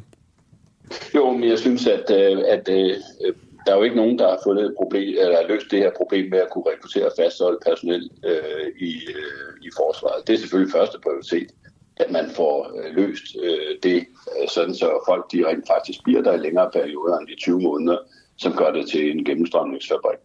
Jo, 1.16 1.32
men 1.32 1.49
jeg 1.49 1.60
synes, 1.60 1.88
at, 1.88 2.12
at, 2.12 2.70
at 2.70 3.34
der 3.66 3.72
er 3.72 3.78
jo 3.78 3.84
ikke 3.84 3.95
nogen, 3.95 4.20
der 4.20 4.30
har 4.30 4.39
fundet 4.43 4.66
et 4.66 4.76
problem, 4.78 5.18
eller 5.20 5.47
løst 5.47 5.72
det 5.72 5.80
her 5.80 5.91
problem 5.97 6.30
med 6.30 6.39
at 6.39 6.49
kunne 6.49 6.64
rekruttere 6.72 7.05
og 7.05 7.14
fastholde 7.20 7.59
personel 7.66 8.09
øh, 8.26 8.68
i, 8.80 8.91
øh, 9.16 9.53
i 9.61 9.70
forsvaret. 9.78 10.28
Det 10.28 10.34
er 10.34 10.38
selvfølgelig 10.38 10.72
første 10.72 10.97
prioritet, 11.03 11.49
at 11.97 12.11
man 12.11 12.30
får 12.30 12.55
øh, 12.78 12.95
løst 12.95 13.26
øh, 13.43 13.78
det, 13.84 13.97
øh, 14.34 14.47
sådan 14.47 14.76
så 14.76 15.03
folk 15.07 15.32
de 15.32 15.47
rent 15.47 15.68
faktisk 15.68 16.03
bliver 16.03 16.22
der 16.22 16.34
i 16.34 16.38
længere 16.38 16.70
perioder 16.72 17.18
end 17.18 17.28
de 17.28 17.36
20 17.36 17.61
måneder, 17.61 17.97
som 18.38 18.53
gør 18.53 18.72
det 18.72 18.89
til 18.89 19.11
en 19.11 19.26
gennemstrømningsfabrik. 19.26 20.20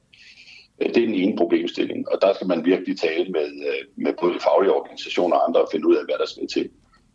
Øh, 0.80 0.88
det 0.88 1.02
er 1.02 1.06
den 1.06 1.14
ene 1.14 1.36
problemstilling, 1.36 2.08
og 2.12 2.18
der 2.22 2.34
skal 2.34 2.46
man 2.46 2.64
virkelig 2.64 3.00
tale 3.00 3.28
med, 3.30 3.48
øh, 3.68 3.82
med 3.96 4.12
både 4.20 4.40
faglige 4.40 4.72
organisationer 4.72 5.36
og 5.36 5.48
andre 5.48 5.60
og 5.62 5.68
finde 5.72 5.88
ud 5.88 5.96
af, 5.96 6.04
hvad 6.04 6.18
der 6.18 6.26
skal 6.26 6.48
til. 6.48 6.70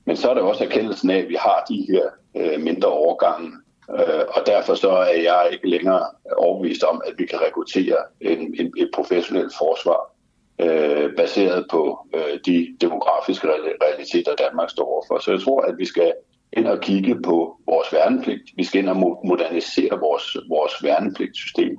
Men 0.05 0.17
så 0.17 0.30
er 0.30 0.34
der 0.34 0.41
også 0.41 0.63
erkendelsen 0.63 1.09
af, 1.09 1.17
at 1.17 1.30
vi 1.30 1.36
har 1.39 1.65
de 1.69 1.88
her 1.91 2.05
øh, 2.38 2.61
mindre 2.61 2.89
overgange 2.89 3.51
Øh, 3.91 4.25
og 4.29 4.41
derfor 4.45 4.73
så 4.73 4.89
er 4.89 5.21
jeg 5.21 5.49
ikke 5.51 5.69
længere 5.69 6.03
overbevist 6.38 6.84
om, 6.84 7.01
at 7.05 7.13
vi 7.17 7.25
kan 7.25 7.41
rekruttere 7.41 7.97
en, 8.21 8.55
en, 8.59 8.73
et 8.77 8.89
professionelt 8.93 9.53
forsvar 9.57 10.13
øh, 10.59 11.15
baseret 11.15 11.65
på 11.71 12.07
øh, 12.15 12.39
de 12.45 12.67
demografiske 12.81 13.47
realiteter, 13.84 14.36
Danmark 14.36 14.69
står 14.69 14.86
overfor. 14.86 15.19
Så 15.19 15.31
jeg 15.31 15.41
tror, 15.41 15.61
at 15.61 15.77
vi 15.77 15.86
skal 15.86 16.13
ind 16.57 16.67
og 16.67 16.79
kigge 16.79 17.21
på 17.21 17.57
vores 17.65 17.93
værnepligt. 17.93 18.41
Vi 18.55 18.63
skal 18.63 18.79
ind 18.79 18.89
og 18.89 18.97
modernisere 19.25 19.99
vores, 19.99 20.38
vores 20.49 20.84
værnepligtssystem, 20.84 21.77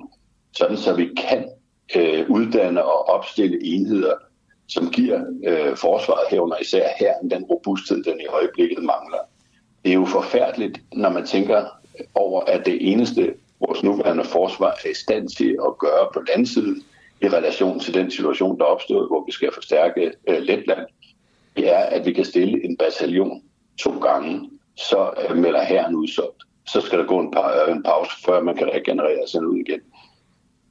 sådan 0.57 0.77
så 0.77 0.93
vi 0.93 1.09
kan 1.17 1.49
øh, 1.95 2.29
uddanne 2.29 2.83
og 2.83 3.09
opstille 3.09 3.59
enheder, 3.63 4.13
som 4.67 4.91
giver 4.91 5.21
øh, 5.47 5.77
forsvaret 5.77 6.27
herunder 6.29 6.57
især 6.61 6.87
her 6.99 7.13
den 7.31 7.43
robusthed, 7.43 8.03
den 8.03 8.19
i 8.19 8.25
øjeblikket 8.25 8.83
mangler. 8.83 9.19
Det 9.83 9.91
er 9.91 9.95
jo 9.95 10.05
forfærdeligt, 10.05 10.79
når 10.93 11.09
man 11.09 11.25
tænker 11.25 11.65
over, 12.15 12.41
at 12.41 12.65
det 12.65 12.91
eneste, 12.91 13.33
vores 13.59 13.83
nuværende 13.83 14.23
forsvar 14.23 14.77
er 14.85 14.89
i 14.89 14.93
stand 14.93 15.29
til 15.29 15.57
at 15.67 15.77
gøre 15.77 16.09
på 16.13 16.21
landsiden 16.27 16.83
i 17.21 17.27
relation 17.27 17.79
til 17.79 17.93
den 17.93 18.11
situation, 18.11 18.59
der 18.59 18.63
opstod, 18.65 19.07
hvor 19.07 19.25
vi 19.25 19.31
skal 19.31 19.53
forstærke 19.53 20.11
øh, 20.27 20.41
Letland, 20.41 20.87
det 21.55 21.73
er, 21.73 21.79
at 21.79 22.05
vi 22.05 22.13
kan 22.13 22.25
stille 22.25 22.65
en 22.65 22.77
bataljon 22.77 23.41
to 23.77 23.99
gange, 23.99 24.49
så 24.75 25.09
øh, 25.29 25.37
melder 25.37 25.63
herren 25.63 25.95
udsolgt. 25.95 26.43
Så 26.67 26.81
skal 26.81 26.99
der 26.99 27.05
gå 27.05 27.19
en, 27.19 27.33
pa- 27.37 27.69
øh, 27.69 27.75
en 27.75 27.83
pause, 27.83 28.11
før 28.25 28.41
man 28.41 28.55
kan 28.55 28.67
regenerere 28.67 29.27
sig 29.27 29.47
ud 29.47 29.57
igen. 29.57 29.79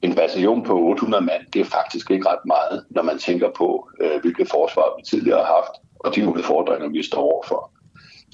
En 0.01 0.15
bataljon 0.15 0.63
på 0.63 0.79
800 0.79 1.25
mand, 1.25 1.41
det 1.53 1.61
er 1.61 1.65
faktisk 1.65 2.11
ikke 2.11 2.29
ret 2.29 2.45
meget, 2.45 2.85
når 2.89 3.01
man 3.01 3.17
tænker 3.17 3.49
på, 3.57 3.89
øh, 4.01 4.21
hvilket 4.21 4.49
forsvar 4.49 4.93
vi 4.97 5.03
tidligere 5.03 5.37
har 5.39 5.53
haft, 5.55 5.81
og 5.99 6.15
de 6.15 6.27
udfordringer, 6.27 6.89
vi 6.89 7.03
står 7.03 7.21
overfor. 7.21 7.71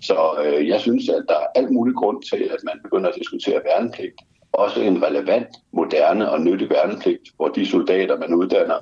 Så 0.02 0.43
øh, 0.45 0.68
jeg 0.68 0.82
synes, 0.82 1.10
at 1.10 1.24
der 1.30 1.36
er 1.36 1.47
alt 1.56 1.72
mulig 1.72 1.95
grund 1.95 2.24
til, 2.24 2.43
at 2.43 2.64
man 2.64 2.80
begynder 2.84 3.10
at 3.10 3.16
diskutere 3.20 3.62
værnepligt. 3.66 4.16
Også 4.52 4.82
en 4.82 5.04
relevant, 5.04 5.47
moderne 5.72 6.32
og 6.32 6.41
nyttig 6.41 6.70
værnepligt, 6.70 7.22
hvor 7.36 7.47
de 7.47 7.66
soldater, 7.66 8.18
man 8.18 8.34
uddanner, 8.34 8.80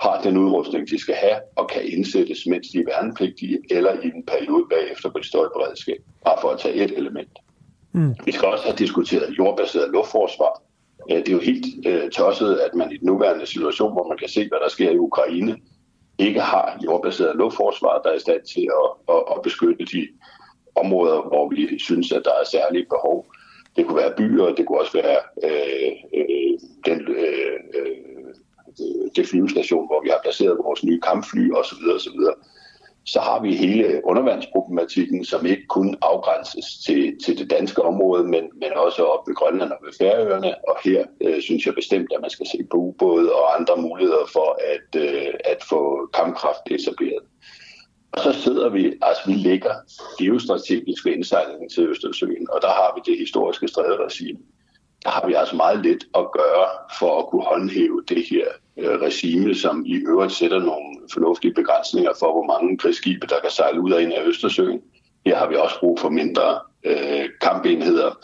har 0.00 0.20
den 0.22 0.36
udrustning, 0.36 0.90
de 0.90 0.98
skal 1.00 1.14
have, 1.14 1.40
og 1.56 1.68
kan 1.68 1.82
indsættes, 1.84 2.46
mens 2.46 2.68
de 2.68 2.78
er 2.78 2.84
værnepligtige, 2.84 3.58
eller 3.70 3.92
i 3.92 4.06
en 4.06 4.26
periode 4.26 4.64
bagefter, 4.70 5.10
hvor 5.10 5.20
de 5.20 5.26
står 5.26 5.44
i 5.44 5.48
beredskab. 5.56 5.98
Bare 6.24 6.38
for 6.40 6.48
at 6.48 6.58
tage 6.58 6.74
et 6.74 6.98
element. 6.98 7.38
Mm. 7.92 8.14
Vi 8.24 8.32
skal 8.32 8.48
også 8.48 8.64
have 8.64 8.76
diskuteret 8.76 9.34
jordbaseret 9.38 9.90
luftforsvar. 9.90 10.62
Det 11.08 11.28
er 11.28 11.32
jo 11.32 11.40
helt 11.40 11.86
øh, 11.86 12.10
tosset, 12.10 12.56
at 12.56 12.74
man 12.74 12.92
i 12.92 12.96
den 12.96 13.06
nuværende 13.06 13.46
situation, 13.46 13.92
hvor 13.92 14.08
man 14.08 14.18
kan 14.18 14.28
se, 14.28 14.48
hvad 14.48 14.58
der 14.58 14.68
sker 14.68 14.90
i 14.90 14.98
Ukraine, 14.98 15.56
ikke 16.18 16.40
har 16.40 16.80
jordbaseret 16.84 17.36
luftforsvar, 17.36 18.00
der 18.04 18.10
er 18.10 18.14
i 18.14 18.20
stand 18.20 18.42
til 18.54 18.68
at, 18.82 19.14
at, 19.14 19.22
at 19.36 19.42
beskytte 19.42 19.84
de 19.84 20.08
områder, 20.82 21.18
hvor 21.30 21.48
vi 21.48 21.78
synes, 21.78 22.12
at 22.12 22.22
der 22.24 22.30
er 22.30 22.44
særlige 22.44 22.86
behov. 22.90 23.26
Det 23.76 23.86
kunne 23.86 24.02
være 24.02 24.14
byer, 24.16 24.54
det 24.54 24.66
kunne 24.66 24.80
også 24.80 24.92
være 25.02 25.18
øh, 25.44 25.92
øh, 26.18 26.54
den, 26.86 27.00
øh, 27.08 27.58
øh, 27.74 27.96
det 29.16 29.28
flyvestation, 29.28 29.86
hvor 29.86 30.02
vi 30.02 30.08
har 30.08 30.20
placeret 30.22 30.64
vores 30.64 30.84
nye 30.84 31.00
kampfly 31.00 31.52
osv. 31.52 31.82
osv. 31.96 32.20
Så 33.06 33.20
har 33.20 33.42
vi 33.42 33.54
hele 33.54 34.00
undervandsproblematikken, 34.04 35.24
som 35.24 35.46
ikke 35.46 35.66
kun 35.66 35.96
afgrænses 36.02 36.66
til, 36.86 37.18
til 37.24 37.38
det 37.38 37.50
danske 37.50 37.82
område, 37.82 38.24
men, 38.24 38.44
men 38.60 38.72
også 38.76 39.02
op 39.02 39.28
ved 39.28 39.34
Grønland 39.34 39.70
og 39.70 39.78
ved 39.84 39.92
Færøerne. 39.98 40.54
Og 40.68 40.76
her 40.84 41.04
øh, 41.20 41.42
synes 41.42 41.66
jeg 41.66 41.74
bestemt, 41.74 42.12
at 42.14 42.20
man 42.20 42.30
skal 42.30 42.46
se 42.46 42.58
på 42.70 42.76
ubåde 42.76 43.32
og 43.32 43.60
andre 43.60 43.76
muligheder 43.76 44.26
for 44.32 44.58
at, 44.74 45.00
øh, 45.02 45.34
at 45.44 45.64
få 45.68 46.08
kampkraft 46.14 46.64
etableret. 46.70 47.24
Og 48.12 48.20
så 48.22 48.32
sidder 48.32 48.68
vi, 48.68 48.92
altså 49.02 49.22
vi 49.26 49.32
ligger 49.32 49.74
geostrategisk 50.18 51.04
ved 51.04 51.12
indsejlingen 51.12 51.68
til 51.68 51.88
Østersøen, 51.88 52.46
og 52.52 52.58
der 52.62 52.68
har 52.68 52.92
vi 52.94 53.10
det 53.12 53.18
historiske 53.18 53.68
stræderegime. 53.68 54.38
Der 55.04 55.10
har 55.10 55.26
vi 55.26 55.34
altså 55.34 55.56
meget 55.56 55.82
lidt 55.82 56.04
at 56.14 56.32
gøre 56.32 56.66
for 56.98 57.18
at 57.18 57.26
kunne 57.26 57.44
håndhæve 57.44 58.02
det 58.08 58.24
her 58.30 58.46
øh, 58.76 59.00
regime, 59.00 59.54
som 59.54 59.84
i 59.86 59.94
øvrigt 59.94 60.32
sætter 60.32 60.58
nogle 60.58 60.96
fornuftige 61.12 61.54
begrænsninger 61.54 62.10
for, 62.18 62.32
hvor 62.32 62.46
mange 62.46 62.78
krigsskibe, 62.78 63.26
der 63.26 63.40
kan 63.40 63.50
sejle 63.50 63.80
ud 63.80 63.92
og 63.92 64.02
ind 64.02 64.12
af 64.12 64.22
Østersøen. 64.26 64.82
Her 65.26 65.36
har 65.36 65.48
vi 65.48 65.54
også 65.54 65.80
brug 65.80 66.00
for 66.00 66.08
mindre 66.08 66.60
øh, 66.84 67.28
kampenheder, 67.40 68.18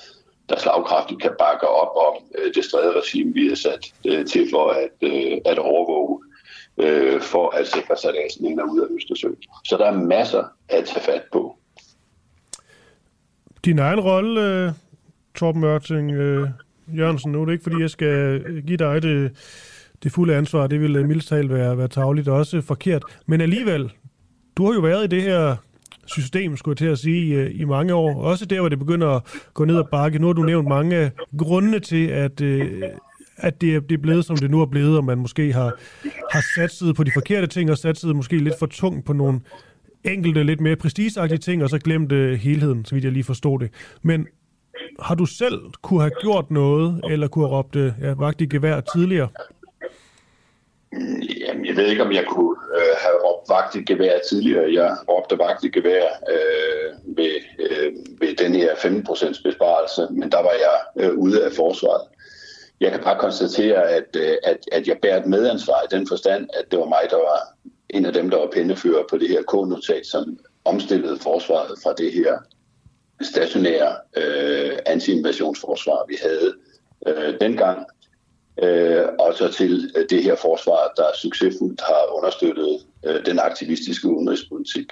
der 0.49 0.59
slagkraftigt 0.59 1.23
kan 1.23 1.35
bakke 1.39 1.69
op 1.69 1.97
om 2.07 2.23
øh, 2.39 2.55
det 2.55 2.65
stræderegime, 2.65 3.35
vi 3.35 3.49
er 3.49 3.55
sat 3.55 3.93
øh, 4.07 4.27
til 4.27 4.51
for 4.51 4.69
at, 4.71 4.91
øh, 5.03 5.39
at 5.45 5.59
overvåge 5.59 6.24
øh, 6.79 7.21
for 7.21 7.51
at 7.51 7.67
sikre 7.67 7.97
sig 7.97 8.11
ind 8.41 8.61
og 8.61 8.69
ud 8.71 8.81
af 8.81 8.87
Østersøen. 8.97 9.37
Så 9.65 9.77
der 9.77 9.87
er 9.87 9.97
masser 9.97 10.45
at 10.69 10.85
tage 10.85 11.05
fat 11.05 11.23
på. 11.33 11.57
Din 13.65 13.79
egen 13.79 14.01
rolle, 14.01 14.41
øh, 14.41 14.73
Torben 15.35 15.61
Mørting 15.61 16.11
øh, 16.11 16.49
Jørgensen, 16.97 17.33
nu 17.33 17.41
er 17.41 17.45
det 17.45 17.53
ikke, 17.53 17.63
fordi 17.63 17.81
jeg 17.81 17.91
skal 17.91 18.43
give 18.67 18.77
dig 18.77 19.03
det, 19.03 19.33
det 20.03 20.13
fulde 20.13 20.37
ansvar. 20.37 20.67
Det 20.67 20.81
ville 20.81 20.99
øh, 20.99 21.09
mildt 21.09 21.27
talt 21.27 21.53
være, 21.53 21.79
være 21.79 21.89
tagligt 21.89 22.29
og 22.29 22.37
også 22.37 22.61
forkert. 22.61 23.03
Men 23.27 23.41
alligevel, 23.41 23.93
du 24.57 24.67
har 24.67 24.75
jo 24.75 24.81
været 24.81 25.05
i 25.05 25.17
det 25.17 25.23
her 25.23 25.57
system, 26.07 26.57
skulle 26.57 26.73
jeg 26.73 26.79
til 26.79 26.87
at 26.87 26.99
sige, 26.99 27.35
øh, 27.35 27.61
i 27.61 27.65
mange 27.65 27.95
år. 27.95 28.23
Også 28.23 28.47
der, 28.47 28.61
hvor 28.61 28.69
det 28.69 28.79
begynder 28.79 29.09
at 29.09 29.23
gå 29.55 29.65
ned 29.65 29.77
og 29.77 29.89
bakke. 29.89 30.19
Nu 30.19 30.27
har 30.27 30.35
du 30.35 30.43
nævnt 30.43 30.69
mange 30.69 31.11
grunde 31.39 31.81
til, 31.81 32.07
at, 32.07 32.41
øh, 32.41 32.83
at 33.37 33.61
det 33.61 33.75
er, 33.75 33.81
det 33.81 33.95
er 33.95 34.03
blevet, 34.03 34.25
som 34.25 34.37
det 34.37 34.51
nu 34.51 34.61
er 34.61 34.67
blevet, 34.67 34.97
og 34.97 35.05
man 35.05 35.19
måske 35.19 35.53
har, 35.53 35.73
har 36.33 36.43
satset 36.57 36.97
på 36.97 37.05
de 37.05 37.11
forkerte 37.15 37.47
ting, 37.47 37.71
og 37.71 37.79
satset 37.79 38.17
måske 38.17 38.39
lidt 38.39 38.59
for 38.59 38.67
tungt 38.67 39.07
på 39.07 39.13
nogle 39.13 39.41
enkelte, 40.05 40.43
lidt 40.43 40.61
mere 40.61 40.77
prestigeagtige 40.77 41.39
ting, 41.39 41.63
og 41.63 41.71
så 41.71 41.79
glemt 41.79 42.13
øh, 42.13 42.39
helheden, 42.39 42.85
så 42.85 42.95
vidt 42.95 43.05
jeg 43.05 43.13
lige 43.13 43.25
forstod 43.25 43.59
det. 43.59 43.71
Men 44.03 44.27
har 45.01 45.15
du 45.15 45.27
selv 45.27 45.61
kunne 45.83 46.01
have 46.01 46.13
gjort 46.21 46.51
noget, 46.51 47.01
eller 47.11 47.29
kunne 47.29 47.49
have 47.49 47.57
råbt 47.57 47.77
øh, 47.77 47.93
ja, 48.03 48.15
vagt 48.19 48.41
i 48.41 48.47
gevær 48.47 48.81
tidligere? 48.81 49.29
Jamen, 50.93 51.67
jeg 51.67 51.75
Jeg 51.75 51.83
ved 51.83 51.91
ikke, 51.91 52.03
om 52.03 52.13
jeg 52.13 52.25
kunne 52.29 52.57
øh, 52.79 52.95
have 53.05 53.17
råbt 53.25 53.49
vagt 53.49 53.75
i 53.75 53.83
gevær 53.85 54.19
tidligere. 54.31 54.73
Jeg 54.73 54.97
råbte 55.09 55.39
vagt 55.39 55.65
i 55.65 55.69
gevær 55.69 56.05
øh, 56.33 57.17
ved, 57.17 57.35
øh, 57.59 57.93
ved 58.21 58.37
den 58.37 58.55
her 58.55 58.75
15% 58.75 59.43
besparelse, 59.45 60.03
men 60.11 60.33
der 60.33 60.43
var 60.43 60.55
jeg 60.67 61.05
øh, 61.05 61.19
ude 61.19 61.45
af 61.45 61.53
forsvaret. 61.53 62.05
Jeg 62.85 62.93
kan 62.93 63.03
bare 63.03 63.19
konstatere, 63.19 63.89
at, 63.89 64.17
øh, 64.17 64.37
at, 64.43 64.59
at 64.73 64.89
jeg 64.89 64.99
bærer 65.03 65.21
et 65.21 65.27
medansvar 65.27 65.83
i 65.83 65.97
den 65.97 66.09
forstand, 66.09 66.49
at 66.55 66.65
det 66.71 66.79
var 66.79 66.85
mig, 66.85 67.03
der 67.11 67.17
var 67.17 67.41
en 67.91 68.07
af 68.07 68.13
dem, 68.13 68.31
der 68.31 68.39
var 68.39 68.51
pindefører 68.53 69.05
på 69.11 69.19
det 69.19 69.29
her 69.29 69.43
K-notat, 69.43 70.07
som 70.07 70.39
omstillede 70.65 71.19
forsvaret 71.19 71.79
fra 71.83 71.93
det 71.93 72.13
her 72.13 72.39
stationære 73.23 73.97
øh, 74.17 74.79
anti-invasionsforsvar, 74.87 76.05
vi 76.09 76.17
havde 76.23 76.55
øh, 77.07 77.41
dengang, 77.41 77.87
øh, 78.63 79.05
og 79.19 79.35
så 79.35 79.53
til 79.53 79.93
øh, 79.97 80.05
det 80.11 80.23
her 80.25 80.37
forsvar, 80.37 80.93
der 80.97 81.07
succesfuldt 81.15 81.81
har 81.81 82.17
understøttet 82.17 82.87
øh, 83.07 83.27
den 83.27 83.39
aktivistiske 83.39 84.09
udenrigspolitik. 84.09 84.87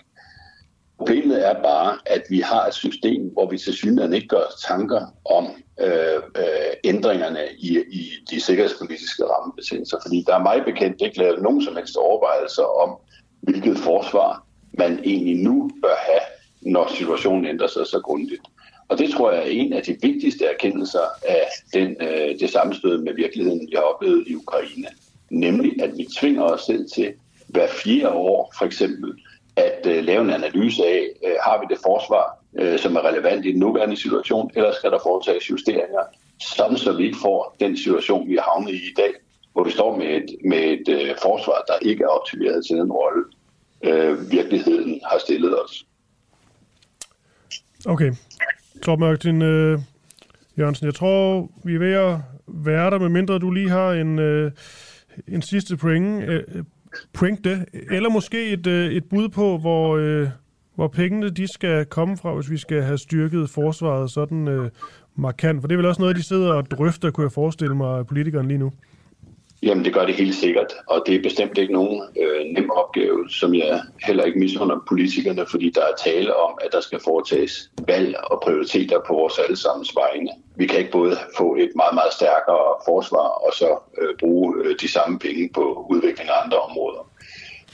Problemet 1.02 1.46
er 1.46 1.62
bare, 1.62 1.98
at 2.06 2.22
vi 2.30 2.40
har 2.40 2.66
et 2.66 2.74
system, 2.74 3.22
hvor 3.32 3.50
vi 3.50 3.58
til 3.58 3.72
synligheden 3.72 4.14
ikke 4.14 4.28
gør 4.28 4.44
tanker 4.68 5.02
om 5.24 5.46
øh, 5.80 6.20
øh, 6.36 6.72
ændringerne 6.84 7.40
i, 7.58 7.78
i 7.90 8.10
de 8.30 8.40
sikkerhedspolitiske 8.40 9.24
rammebetingelser. 9.24 9.98
Fordi 10.02 10.24
der 10.26 10.34
er 10.34 10.42
meget 10.42 10.64
bekendt 10.64 11.02
ikke 11.02 11.18
lavet 11.18 11.42
nogen 11.42 11.62
som 11.62 11.76
helst 11.76 11.96
overvejelser 11.96 12.62
om, 12.62 12.90
hvilket 13.40 13.78
forsvar 13.78 14.46
man 14.78 15.00
egentlig 15.04 15.36
nu 15.36 15.70
bør 15.82 15.96
have, 16.06 16.24
når 16.60 16.94
situationen 16.94 17.46
ændrer 17.46 17.66
sig 17.66 17.86
så 17.86 18.00
grundigt. 18.00 18.42
Og 18.88 18.98
det 18.98 19.10
tror 19.10 19.32
jeg 19.32 19.40
er 19.40 19.50
en 19.50 19.72
af 19.72 19.82
de 19.82 19.96
vigtigste 20.02 20.44
erkendelser 20.44 21.06
af 21.28 21.46
den, 21.74 21.96
øh, 22.00 22.38
det 22.40 22.50
sammenstød 22.50 22.98
med 22.98 23.14
virkeligheden, 23.14 23.60
vi 23.70 23.74
har 23.76 23.82
oplevet 23.82 24.24
i 24.26 24.34
Ukraine. 24.34 24.88
Nemlig, 25.30 25.82
at 25.82 25.90
vi 25.96 26.06
tvinger 26.18 26.42
os 26.42 26.62
selv 26.62 26.86
til 26.94 27.12
hver 27.46 27.68
fire 27.68 28.10
år 28.10 28.54
for 28.58 28.64
eksempel 28.64 29.14
at 29.56 29.86
øh, 29.86 30.04
lave 30.04 30.22
en 30.22 30.30
analyse 30.30 30.82
af, 30.84 31.06
øh, 31.24 31.34
har 31.44 31.60
vi 31.60 31.74
det 31.74 31.82
forsvar, 31.82 32.38
øh, 32.58 32.78
som 32.78 32.96
er 32.96 33.04
relevant 33.08 33.46
i 33.46 33.52
den 33.52 33.60
nuværende 33.60 33.96
situation, 33.96 34.50
eller 34.54 34.72
skal 34.72 34.90
der 34.90 34.98
foretages 35.02 35.50
justeringer, 35.50 36.04
sådan 36.40 36.76
så 36.76 36.92
vi 36.92 37.04
ikke 37.04 37.18
får 37.22 37.56
den 37.60 37.76
situation, 37.76 38.28
vi 38.28 38.36
er 38.36 38.42
havnet 38.42 38.72
i 38.72 38.76
i 38.76 38.94
dag, 38.96 39.12
hvor 39.52 39.64
vi 39.64 39.70
står 39.70 39.96
med 39.96 40.06
et, 40.06 40.36
med 40.44 40.58
et 40.58 40.88
øh, 40.88 41.14
forsvar, 41.22 41.64
der 41.68 41.88
ikke 41.88 42.04
er 42.04 42.08
optimeret 42.08 42.66
til 42.66 42.76
den 42.76 42.92
rolle, 42.92 43.24
øh, 43.82 44.30
virkeligheden 44.30 45.00
har 45.10 45.18
stillet 45.18 45.62
os. 45.62 45.86
Okay. 47.86 48.12
Torben 48.82 49.00
Martin 49.00 49.42
øh, 49.42 49.78
Jørgensen, 50.58 50.86
jeg 50.86 50.94
tror, 50.94 51.48
vi 51.64 51.74
er 51.74 51.78
ved 51.78 51.92
at 51.92 52.18
være 52.46 52.90
der, 52.90 52.98
medmindre 52.98 53.38
du 53.38 53.50
lige 53.50 53.70
har 53.70 53.92
en, 53.92 54.18
øh, 54.18 54.52
en 55.28 55.42
sidste 55.42 55.76
pointe, 55.76 56.26
øh, 56.26 56.64
pointe, 57.12 57.66
eller 57.90 58.10
måske 58.10 58.50
et, 58.50 58.66
øh, 58.66 58.92
et 58.92 59.04
bud 59.04 59.28
på, 59.28 59.58
hvor, 59.58 59.96
øh, 59.96 60.28
hvor 60.74 60.88
pengene 60.88 61.30
de 61.30 61.52
skal 61.52 61.84
komme 61.84 62.16
fra, 62.16 62.34
hvis 62.34 62.50
vi 62.50 62.56
skal 62.56 62.82
have 62.82 62.98
styrket 62.98 63.50
forsvaret 63.50 64.10
sådan 64.10 64.48
øh, 64.48 64.70
markant. 65.16 65.60
For 65.60 65.68
det 65.68 65.74
er 65.74 65.78
vel 65.78 65.86
også 65.86 66.02
noget, 66.02 66.16
de 66.16 66.22
sidder 66.22 66.52
og 66.52 66.70
drøfter, 66.70 67.10
kunne 67.10 67.24
jeg 67.24 67.32
forestille 67.32 67.74
mig, 67.74 68.06
politikeren 68.06 68.48
lige 68.48 68.58
nu. 68.58 68.72
Jamen, 69.62 69.84
det 69.84 69.94
gør 69.94 70.06
det 70.06 70.14
helt 70.14 70.34
sikkert, 70.34 70.72
og 70.86 71.02
det 71.06 71.14
er 71.14 71.22
bestemt 71.22 71.58
ikke 71.58 71.72
nogen 71.72 72.02
øh, 72.20 72.44
nem 72.44 72.70
opgave, 72.70 73.30
som 73.30 73.54
jeg 73.54 73.82
heller 74.06 74.24
ikke 74.24 74.38
misunder 74.38 74.84
politikerne, 74.88 75.46
fordi 75.46 75.70
der 75.70 75.80
er 75.80 75.94
tale 76.04 76.36
om, 76.36 76.58
at 76.64 76.72
der 76.72 76.80
skal 76.80 77.00
foretages 77.04 77.70
valg 77.86 78.16
og 78.24 78.40
prioriteter 78.44 79.00
på 79.06 79.14
vores 79.14 79.38
allesammens 79.38 79.92
vegne. 79.96 80.30
Vi 80.56 80.66
kan 80.66 80.78
ikke 80.78 80.90
både 80.90 81.16
få 81.36 81.56
et 81.56 81.70
meget, 81.76 81.94
meget 81.94 82.12
stærkere 82.12 82.74
forsvar 82.84 83.28
og 83.46 83.52
så 83.52 83.78
øh, 83.98 84.14
bruge 84.20 84.54
øh, 84.64 84.76
de 84.80 84.88
samme 84.88 85.18
penge 85.18 85.50
på 85.54 85.86
udvikling 85.90 86.30
af 86.30 86.44
andre 86.44 86.58
områder. 86.58 87.10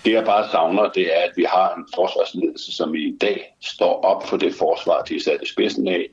Det 0.05 0.12
jeg 0.12 0.24
bare 0.24 0.49
savner, 0.51 0.89
det 0.89 1.16
er, 1.16 1.20
at 1.20 1.32
vi 1.36 1.47
har 1.49 1.74
en 1.74 1.86
forsvarsledelse, 1.95 2.76
som 2.76 2.95
i 2.95 3.16
dag 3.20 3.57
står 3.61 4.01
op 4.03 4.26
for 4.26 4.36
det 4.36 4.55
forsvar, 4.55 5.03
de 5.03 5.16
er 5.16 5.20
sat 5.20 5.43
i 5.43 5.53
spidsen 5.53 5.89
af, 5.89 6.07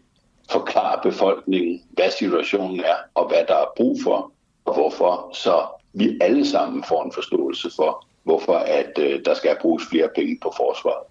forklarer 0.51 1.01
befolkningen, 1.01 1.81
hvad 1.89 2.11
situationen 2.11 2.79
er 2.79 2.95
og 3.15 3.27
hvad 3.27 3.43
der 3.47 3.55
er 3.55 3.73
brug 3.77 3.97
for, 4.03 4.31
og 4.65 4.73
hvorfor, 4.73 5.29
så 5.33 5.65
vi 5.93 6.17
alle 6.21 6.47
sammen 6.47 6.83
får 6.83 7.03
en 7.03 7.11
forståelse 7.11 7.69
for, 7.75 8.05
hvorfor 8.23 8.53
at 8.53 8.91
øh, 8.99 9.25
der 9.25 9.33
skal 9.33 9.57
bruges 9.61 9.83
flere 9.89 10.09
penge 10.15 10.37
på 10.41 10.53
forsvaret. 10.57 11.05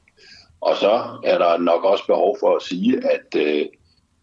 Og 0.60 0.76
så 0.76 1.20
er 1.24 1.38
der 1.38 1.58
nok 1.58 1.84
også 1.84 2.06
behov 2.06 2.36
for 2.40 2.56
at 2.56 2.62
sige, 2.62 3.02
at, 3.10 3.40
øh, 3.40 3.66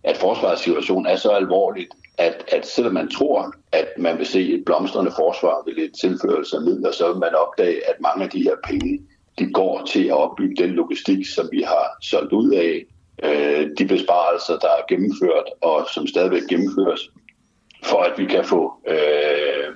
at 0.03 0.17
forsvarets 0.17 0.61
situation 0.61 1.05
er 1.05 1.15
så 1.15 1.29
alvorligt, 1.29 1.89
at, 2.17 2.43
at 2.47 2.67
selvom 2.67 2.93
man 2.93 3.09
tror, 3.09 3.53
at 3.71 3.87
man 3.97 4.17
vil 4.17 4.25
se 4.25 4.53
et 4.53 4.65
blomstrende 4.65 5.11
forsvar 5.11 5.63
ved 5.65 5.73
lidt 5.73 5.99
tilførelse 6.01 6.55
af 6.57 6.61
midler, 6.61 6.91
så 6.91 7.07
vil 7.07 7.19
man 7.19 7.35
opdage, 7.35 7.89
at 7.89 8.01
mange 8.01 8.23
af 8.23 8.29
de 8.29 8.43
her 8.43 8.55
penge, 8.67 8.99
de 9.39 9.51
går 9.53 9.85
til 9.85 10.07
at 10.07 10.13
opbygge 10.13 10.63
den 10.63 10.69
logistik, 10.69 11.25
som 11.25 11.49
vi 11.51 11.61
har 11.61 11.97
solgt 12.01 12.33
ud 12.33 12.51
af, 12.51 12.85
øh, 13.23 13.69
de 13.77 13.85
besparelser, 13.87 14.57
der 14.57 14.67
er 14.67 14.83
gennemført 14.89 15.47
og 15.61 15.87
som 15.93 16.07
stadigvæk 16.07 16.41
gennemføres, 16.49 17.09
for 17.83 18.01
at 18.03 18.13
vi 18.17 18.25
kan 18.25 18.45
få 18.45 18.73
øh, 18.87 19.75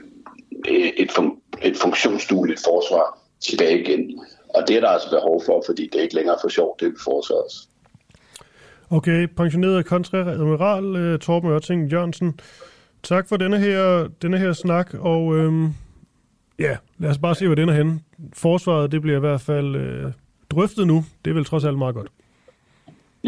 et, 0.98 1.12
fun- 1.12 1.42
et 1.62 1.78
funktionsdueligt 1.78 2.62
forsvar 2.66 3.20
tilbage 3.40 3.82
igen. 3.82 4.22
Og 4.56 4.68
det 4.68 4.76
er 4.76 4.80
der 4.80 4.90
altså 4.90 5.10
behov 5.10 5.42
for, 5.46 5.64
fordi 5.66 5.90
det 5.92 5.96
er 6.00 6.04
ikke 6.04 6.16
længere 6.16 6.38
for 6.42 6.50
sjovt, 6.50 6.80
det 6.80 6.88
vi 6.92 6.96
foretager 7.04 7.42
os. 7.42 7.70
Okay, 8.90 9.28
pensioneret 9.38 9.86
kontreadmiral 9.86 10.96
øh, 10.96 11.20
Torben 11.20 11.50
Ørting 11.52 11.92
Jørgensen. 11.92 12.40
Tak 13.04 13.30
for 13.30 13.38
denne 13.38 13.60
her, 13.60 14.08
denne 14.22 14.38
her 14.38 14.54
snak, 14.54 14.94
og 14.94 15.36
øhm, 15.36 15.74
ja, 16.60 16.78
lad 16.98 17.10
os 17.10 17.18
bare 17.18 17.36
se, 17.36 17.46
hvor 17.46 17.56
den 17.56 17.70
er 17.70 17.74
henne. 17.74 18.00
Forsvaret, 18.34 18.92
det 18.92 19.02
bliver 19.02 19.18
i 19.18 19.20
hvert 19.20 19.42
fald 19.42 19.76
øh, 19.76 20.12
drøftet 20.50 20.88
nu. 20.88 21.06
Det 21.26 21.32
er 21.32 21.36
vel 21.36 21.46
trods 21.46 21.66
alt 21.66 21.78
meget 21.78 21.96
godt. 21.96 22.08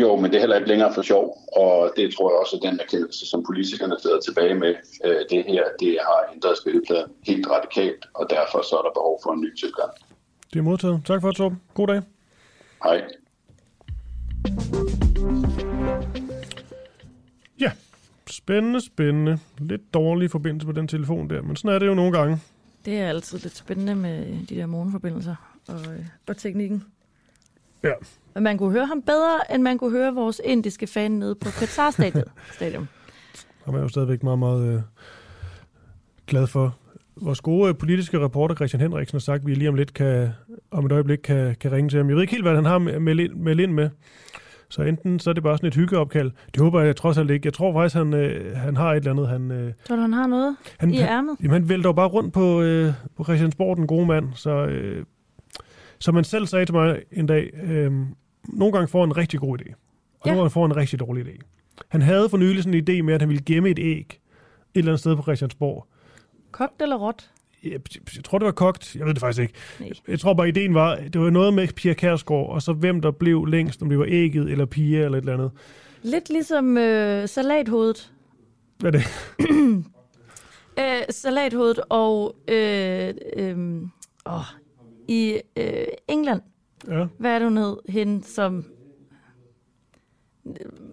Jo, 0.01 0.15
men 0.15 0.31
det 0.31 0.35
er 0.35 0.39
heller 0.39 0.55
ikke 0.55 0.67
længere 0.67 0.93
for 0.93 1.01
sjov, 1.01 1.37
og 1.57 1.93
det 1.97 2.13
tror 2.13 2.31
jeg 2.31 2.39
også 2.39 2.55
er 2.55 2.69
den 2.69 2.79
erkendelse, 2.79 3.25
som 3.25 3.43
politikerne 3.45 3.95
sidder 4.01 4.19
tilbage 4.19 4.55
med. 4.55 4.75
Øh, 5.05 5.21
det 5.29 5.43
her, 5.47 5.63
det 5.79 5.97
har 6.07 6.19
ændret 6.33 6.57
spillepladen 6.57 7.11
helt 7.23 7.47
radikalt, 7.49 8.05
og 8.13 8.27
derfor 8.29 8.61
så 8.69 8.75
er 8.75 8.81
der 8.81 8.93
behov 8.99 9.19
for 9.23 9.31
en 9.33 9.41
ny 9.41 9.55
tilgang. 9.55 9.91
Det 10.53 10.59
er 10.59 10.63
modtaget. 10.63 11.01
Tak 11.05 11.21
for 11.21 11.27
det, 11.27 11.37
Torben. 11.37 11.61
God 11.73 11.87
dag. 11.87 12.01
Hej. 12.83 13.03
Ja, 17.59 17.71
spændende, 18.29 18.81
spændende. 18.85 19.39
Lidt 19.59 19.93
dårlig 19.93 20.31
forbindelse 20.31 20.67
på 20.67 20.71
den 20.71 20.87
telefon 20.87 21.29
der, 21.29 21.41
men 21.41 21.55
sådan 21.55 21.75
er 21.75 21.79
det 21.79 21.87
jo 21.87 21.93
nogle 21.93 22.17
gange. 22.17 22.39
Det 22.85 22.99
er 22.99 23.09
altid 23.09 23.39
lidt 23.39 23.55
spændende 23.55 23.95
med 23.95 24.45
de 24.49 24.55
der 24.55 24.65
morgenforbindelser 24.65 25.35
og, 25.67 25.93
øh, 25.93 26.05
og 26.27 26.37
teknikken. 26.37 26.83
Ja. 27.83 27.91
Men 28.33 28.43
man 28.43 28.57
kunne 28.57 28.71
høre 28.71 28.85
ham 28.85 29.01
bedre, 29.01 29.53
end 29.55 29.63
man 29.63 29.77
kunne 29.77 29.91
høre 29.91 30.13
vores 30.13 30.41
indiske 30.43 30.87
fan 30.87 31.11
nede 31.11 31.35
på 31.35 31.49
Qatar 31.49 31.91
Stadium. 32.55 32.87
Ham 33.65 33.75
er 33.75 33.79
jo 33.79 33.87
stadigvæk 33.87 34.23
meget, 34.23 34.39
meget 34.39 34.73
øh, 34.73 34.81
glad 36.27 36.47
for. 36.47 36.75
Vores 37.21 37.41
gode 37.41 37.69
øh, 37.69 37.77
politiske 37.77 38.19
reporter 38.19 38.55
Christian 38.55 38.81
Henriksen 38.81 39.15
har 39.15 39.19
sagt, 39.19 39.41
at 39.41 39.47
vi 39.47 39.53
lige 39.53 39.69
om 39.69 39.75
lidt 39.75 39.93
kan, 39.93 40.29
om 40.71 40.85
et 40.85 40.91
øjeblik 40.91 41.19
kan, 41.23 41.55
kan 41.59 41.71
ringe 41.71 41.89
til 41.89 41.97
ham. 41.97 42.07
Jeg 42.07 42.15
ved 42.15 42.23
ikke 42.23 42.33
helt, 42.33 42.43
hvad 42.43 42.55
han 42.55 42.65
har 42.65 42.77
med, 42.77 42.99
med, 42.99 43.29
med 43.29 43.59
ind 43.59 43.71
med. 43.71 43.89
Så 44.69 44.81
enten 44.81 45.19
så 45.19 45.29
er 45.29 45.33
det 45.33 45.43
bare 45.43 45.57
sådan 45.57 45.67
et 45.67 45.75
hyggeopkald. 45.75 46.31
Det 46.53 46.61
håber 46.61 46.81
jeg 46.81 46.95
trods 46.95 47.17
alt 47.17 47.31
ikke. 47.31 47.45
Jeg 47.47 47.53
tror 47.53 47.73
faktisk, 47.73 47.95
han, 47.95 48.13
øh, 48.13 48.57
han 48.57 48.75
har 48.77 48.91
et 48.91 48.97
eller 48.97 49.11
andet. 49.11 49.27
Han, 49.27 49.51
øh, 49.51 49.73
Tror 49.87 49.95
du, 49.95 50.01
han 50.01 50.13
har 50.13 50.27
noget 50.27 50.55
han, 50.79 50.93
i 50.93 50.99
ærmet? 50.99 51.35
Han, 51.39 51.45
jamen, 51.45 51.53
han 51.61 51.69
vælter 51.69 51.89
jo 51.89 51.93
bare 51.93 52.07
rundt 52.07 52.33
på, 52.33 52.61
øh, 52.61 52.93
på 53.17 53.23
Christiansborg, 53.23 53.77
den 53.77 53.87
gode 53.87 54.05
mand. 54.05 54.25
Så, 54.35 54.65
øh, 54.65 55.05
som 55.99 56.15
han 56.15 56.23
selv 56.23 56.45
sagde 56.45 56.65
til 56.65 56.75
mig 56.75 57.01
en 57.11 57.27
dag, 57.27 57.53
øh, 57.63 57.91
nogle 58.43 58.73
gange 58.73 58.87
får 58.87 59.03
en 59.03 59.17
rigtig 59.17 59.39
god 59.39 59.59
idé. 59.61 59.73
Og 60.19 60.25
ja. 60.25 60.31
nogle 60.31 60.41
gange 60.41 60.49
får 60.49 60.65
en 60.65 60.75
rigtig 60.75 60.99
dårlig 60.99 61.25
idé. 61.25 61.39
Han 61.87 62.01
havde 62.01 62.29
for 62.29 62.37
nylig 62.37 62.63
sådan 62.63 62.73
en 62.73 62.83
idé 62.89 63.01
med, 63.01 63.13
at 63.13 63.21
han 63.21 63.29
ville 63.29 63.43
gemme 63.45 63.69
et 63.69 63.79
æg 63.79 64.19
et 64.73 64.79
eller 64.79 64.91
andet 64.91 64.99
sted 64.99 65.15
på 65.15 65.21
Christiansborg. 65.21 65.87
Kogt 66.51 66.81
eller 66.81 66.95
råt? 66.95 67.29
Jeg, 67.63 67.79
jeg 68.15 68.23
tror, 68.23 68.37
det 68.37 68.45
var 68.45 68.51
kogt. 68.51 68.95
Jeg 68.95 69.05
ved 69.05 69.13
det 69.13 69.21
faktisk 69.21 69.41
ikke. 69.41 69.53
Nej. 69.79 69.89
Jeg 70.07 70.19
tror 70.19 70.33
bare, 70.33 70.47
ideen 70.47 70.73
var, 70.73 70.95
det 70.95 71.21
var 71.21 71.29
noget 71.29 71.53
med 71.53 71.67
Pia 71.67 71.93
Kærsgaard, 71.93 72.49
og 72.49 72.61
så 72.61 72.73
hvem 72.73 73.01
der 73.01 73.11
blev 73.11 73.45
længst, 73.45 73.81
om 73.81 73.89
det 73.89 73.99
var 73.99 74.05
ægget 74.07 74.51
eller 74.51 74.65
Pia 74.65 75.05
eller 75.05 75.17
et 75.17 75.21
eller 75.21 75.33
andet. 75.33 75.51
Lidt 76.01 76.29
ligesom 76.29 76.77
øh, 76.77 77.27
salathovedet. 77.27 78.11
Hvad 78.77 78.93
er 78.93 78.99
det? 78.99 79.05
øh, 80.79 81.01
salathovedet 81.09 81.79
og 81.89 82.35
øh, 82.47 83.13
øh, 83.35 83.81
åh, 84.25 84.45
i 85.07 85.39
øh, 85.57 85.87
England. 86.07 86.41
Ja. 86.87 87.05
Hvad 87.19 87.31
er 87.31 87.39
det, 87.39 87.47
hun 87.47 87.57
hed? 87.57 87.77
Hende, 87.89 88.23
som 88.23 88.65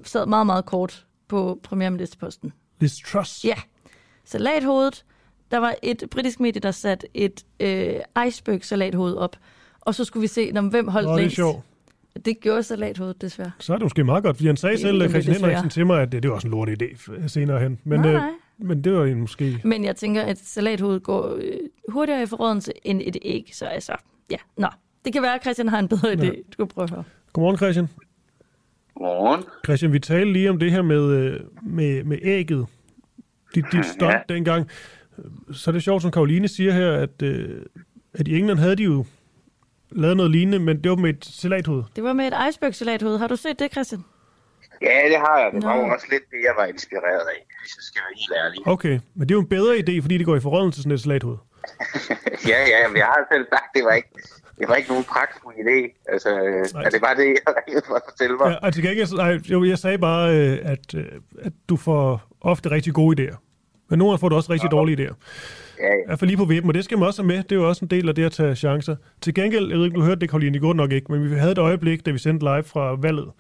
sad 0.05 0.27
meget, 0.27 0.47
meget 0.47 0.65
kort 0.65 1.07
på 1.29 1.61
premierministerposten. 1.63 2.53
Liz 2.81 2.97
Truss. 3.07 3.45
Ja. 3.45 3.55
Salathovedet. 4.25 5.05
Der 5.51 5.59
var 5.59 5.75
et 5.83 6.03
britisk 6.11 6.41
medie, 6.41 6.61
der 6.61 6.71
satte 6.71 7.07
et 7.15 7.45
øh, 7.61 7.95
iceberg-salathoved 8.27 9.15
op. 9.17 9.37
Og 9.81 9.95
så 9.95 10.05
skulle 10.05 10.21
vi 10.21 10.27
se, 10.27 10.53
om 10.57 10.69
hvem 10.69 10.89
holdt 10.89 11.07
Nå, 11.09 11.13
det 11.13 11.21
længst. 11.21 11.37
sjovt. 11.37 11.65
Det 12.25 12.41
gjorde 12.41 12.63
salathovedet, 12.63 13.21
desværre. 13.21 13.51
Så 13.59 13.73
er 13.73 13.77
det 13.77 13.85
måske 13.85 14.05
meget 14.05 14.25
godt, 14.25 14.37
fordi 14.37 14.47
han 14.47 14.57
sagde 14.57 14.73
Det 14.73 14.81
selv, 14.81 15.09
Christian. 15.09 15.37
Henriksen, 15.37 15.71
til 15.71 15.87
mig, 15.87 16.03
at 16.03 16.13
det, 16.13 16.23
det 16.23 16.29
var 16.29 16.35
også 16.35 16.47
en 16.49 16.51
lort 16.51 16.69
idé 16.69 17.29
senere 17.29 17.61
hen. 17.61 17.81
Men, 17.85 18.01
nej, 18.01 18.09
øh, 18.09 18.15
nej. 18.15 18.31
Men 18.59 18.85
det 18.85 18.93
var 18.93 19.05
jo 19.05 19.17
måske... 19.17 19.61
Men 19.65 19.85
jeg 19.85 19.97
tænker, 19.97 20.23
at 20.23 20.39
salathovedet 20.39 21.03
går 21.03 21.35
øh, 21.37 21.59
hurtigere 21.89 22.23
i 22.23 22.27
forrådelse 22.27 22.73
end 22.83 23.01
et 23.05 23.17
æg. 23.23 23.51
Så 23.53 23.67
altså, 23.67 23.97
ja, 24.31 24.37
nå. 24.57 24.69
Det 25.05 25.13
kan 25.13 25.23
være, 25.23 25.35
at 25.35 25.43
Christian 25.43 25.69
har 25.69 25.79
en 25.79 25.89
bedre 25.89 26.13
idé. 26.13 26.43
Du 26.51 26.57
kan 26.57 26.67
prøve 26.67 26.85
at 26.85 26.91
høre. 26.91 27.05
Godmorgen, 27.33 27.57
Christian. 27.57 27.89
Godmorgen. 28.95 29.45
Christian, 29.65 29.93
vi 29.93 29.99
talte 29.99 30.33
lige 30.33 30.51
om 30.51 30.59
det 30.59 30.71
her 30.71 30.83
med, 30.83 31.11
øh, 31.11 31.41
med, 31.63 32.05
med 32.05 32.19
ægget. 32.23 32.67
Dit, 33.55 33.65
dit 33.73 33.87
stunt 33.87 34.13
ja. 34.13 34.21
dengang. 34.29 34.69
Så 35.53 35.71
er 35.71 35.73
det 35.73 35.83
sjovt, 35.83 36.03
som 36.03 36.11
Karoline 36.11 36.49
siger 36.49 36.73
her, 36.73 36.93
at, 36.93 37.23
øh, 37.23 37.63
at 38.15 38.29
i 38.29 38.39
England 38.39 38.59
havde 38.59 38.77
de 38.77 38.83
jo 38.83 39.05
lavet 39.91 40.17
noget 40.17 40.33
lignende, 40.33 40.59
men 40.59 40.83
det 40.85 40.91
var 40.91 40.97
med 40.97 41.11
et 41.11 41.25
salathoved. 41.25 41.83
Det 41.97 42.05
var 42.05 42.13
med 42.13 42.27
et 42.27 42.35
iceberg-salathoved. 42.49 43.19
Har 43.19 43.29
du 43.29 43.37
set 43.37 43.59
det, 43.59 43.73
Christian? 43.73 44.05
Ja, 44.83 45.09
det 45.09 45.19
har 45.19 45.39
jeg. 45.39 45.51
Det 45.55 45.63
var 45.63 45.77
Nå. 45.77 45.95
også 45.95 46.07
lidt 46.11 46.23
det, 46.31 46.41
jeg 46.49 46.55
var 46.57 46.65
inspireret 46.65 47.27
af, 47.37 47.41
hvis 47.65 47.75
jeg 47.79 47.85
skal 47.91 48.01
være 48.05 48.15
helt 48.23 48.35
ærlig. 48.43 48.59
Okay, 48.75 48.97
men 49.15 49.23
det 49.25 49.31
er 49.35 49.39
jo 49.41 49.45
en 49.49 49.53
bedre 49.57 49.73
idé, 49.83 49.95
fordi 50.05 50.19
det 50.19 50.27
går 50.27 50.37
i 50.37 50.45
forrådelse 50.49 50.77
til 50.77 50.83
sådan 50.83 50.95
et 50.95 51.01
salathoved. 51.01 51.39
ja, 52.53 52.61
ja, 52.73 52.89
men 52.89 52.97
jeg 53.03 53.09
har 53.15 53.23
selv 53.33 53.45
sagt, 53.55 53.69
det 53.75 53.83
var 53.85 53.93
ikke, 54.01 54.11
det 54.59 54.69
var 54.69 54.75
ikke 54.75 54.89
nogen 54.89 55.05
pragtfuld 55.05 55.55
idé. 55.65 55.79
Altså, 56.13 56.31
er 56.87 56.91
det 56.95 57.01
bare 57.07 57.17
det, 57.21 57.27
jeg 57.27 57.55
ringede 57.67 57.85
for 57.89 57.95
at 57.95 58.05
fortælle 58.11 58.37
mig? 58.37 58.47
Ja, 58.51 58.67
og 58.67 58.75
til 58.75 58.83
gengæld, 58.83 59.17
nej, 59.17 59.33
jo, 59.53 59.65
jeg 59.65 59.79
sagde 59.79 59.99
bare, 59.99 60.25
øh, 60.37 60.59
at, 60.75 60.95
øh, 60.95 61.07
at 61.43 61.53
du 61.69 61.77
får 61.77 62.07
ofte 62.41 62.71
rigtig 62.71 62.93
gode 62.95 63.13
idéer. 63.17 63.37
Men 63.89 63.99
nogle 63.99 64.11
gange 64.11 64.21
får 64.21 64.29
du 64.29 64.37
også 64.37 64.53
rigtig 64.53 64.71
dårlige 64.71 64.97
idéer. 64.97 65.15
Ja, 65.79 65.87
ja. 65.87 65.93
I 65.93 66.07
hvert 66.07 66.19
fald 66.19 66.29
lige 66.29 66.39
på 66.39 66.45
vippen, 66.45 66.71
og 66.71 66.75
det 66.75 66.85
skal 66.85 66.99
man 66.99 67.07
også 67.07 67.23
have 67.23 67.27
med. 67.27 67.37
Det 67.37 67.53
er 67.53 67.57
jo 67.57 67.69
også 67.69 67.85
en 67.85 67.91
del 67.91 68.09
af 68.09 68.15
det 68.15 68.25
at 68.25 68.33
tage 68.33 68.57
chancer. 68.57 68.97
Til 69.21 69.35
gengæld, 69.35 69.69
jeg 69.69 69.79
ved 69.79 69.85
ikke, 69.85 69.97
du 69.97 70.03
hørte 70.03 70.21
det, 70.21 70.31
Karoline, 70.31 70.57
i 70.57 70.61
går 70.61 70.73
nok 70.73 70.93
ikke, 70.93 71.13
men 71.13 71.31
vi 71.31 71.37
havde 71.37 71.53
et 71.53 71.59
øjeblik, 71.59 72.07
da 72.07 72.11
vi 72.11 72.19
sendte 72.19 72.47
live 72.47 72.63
fra 72.63 72.95
valget, 72.95 73.31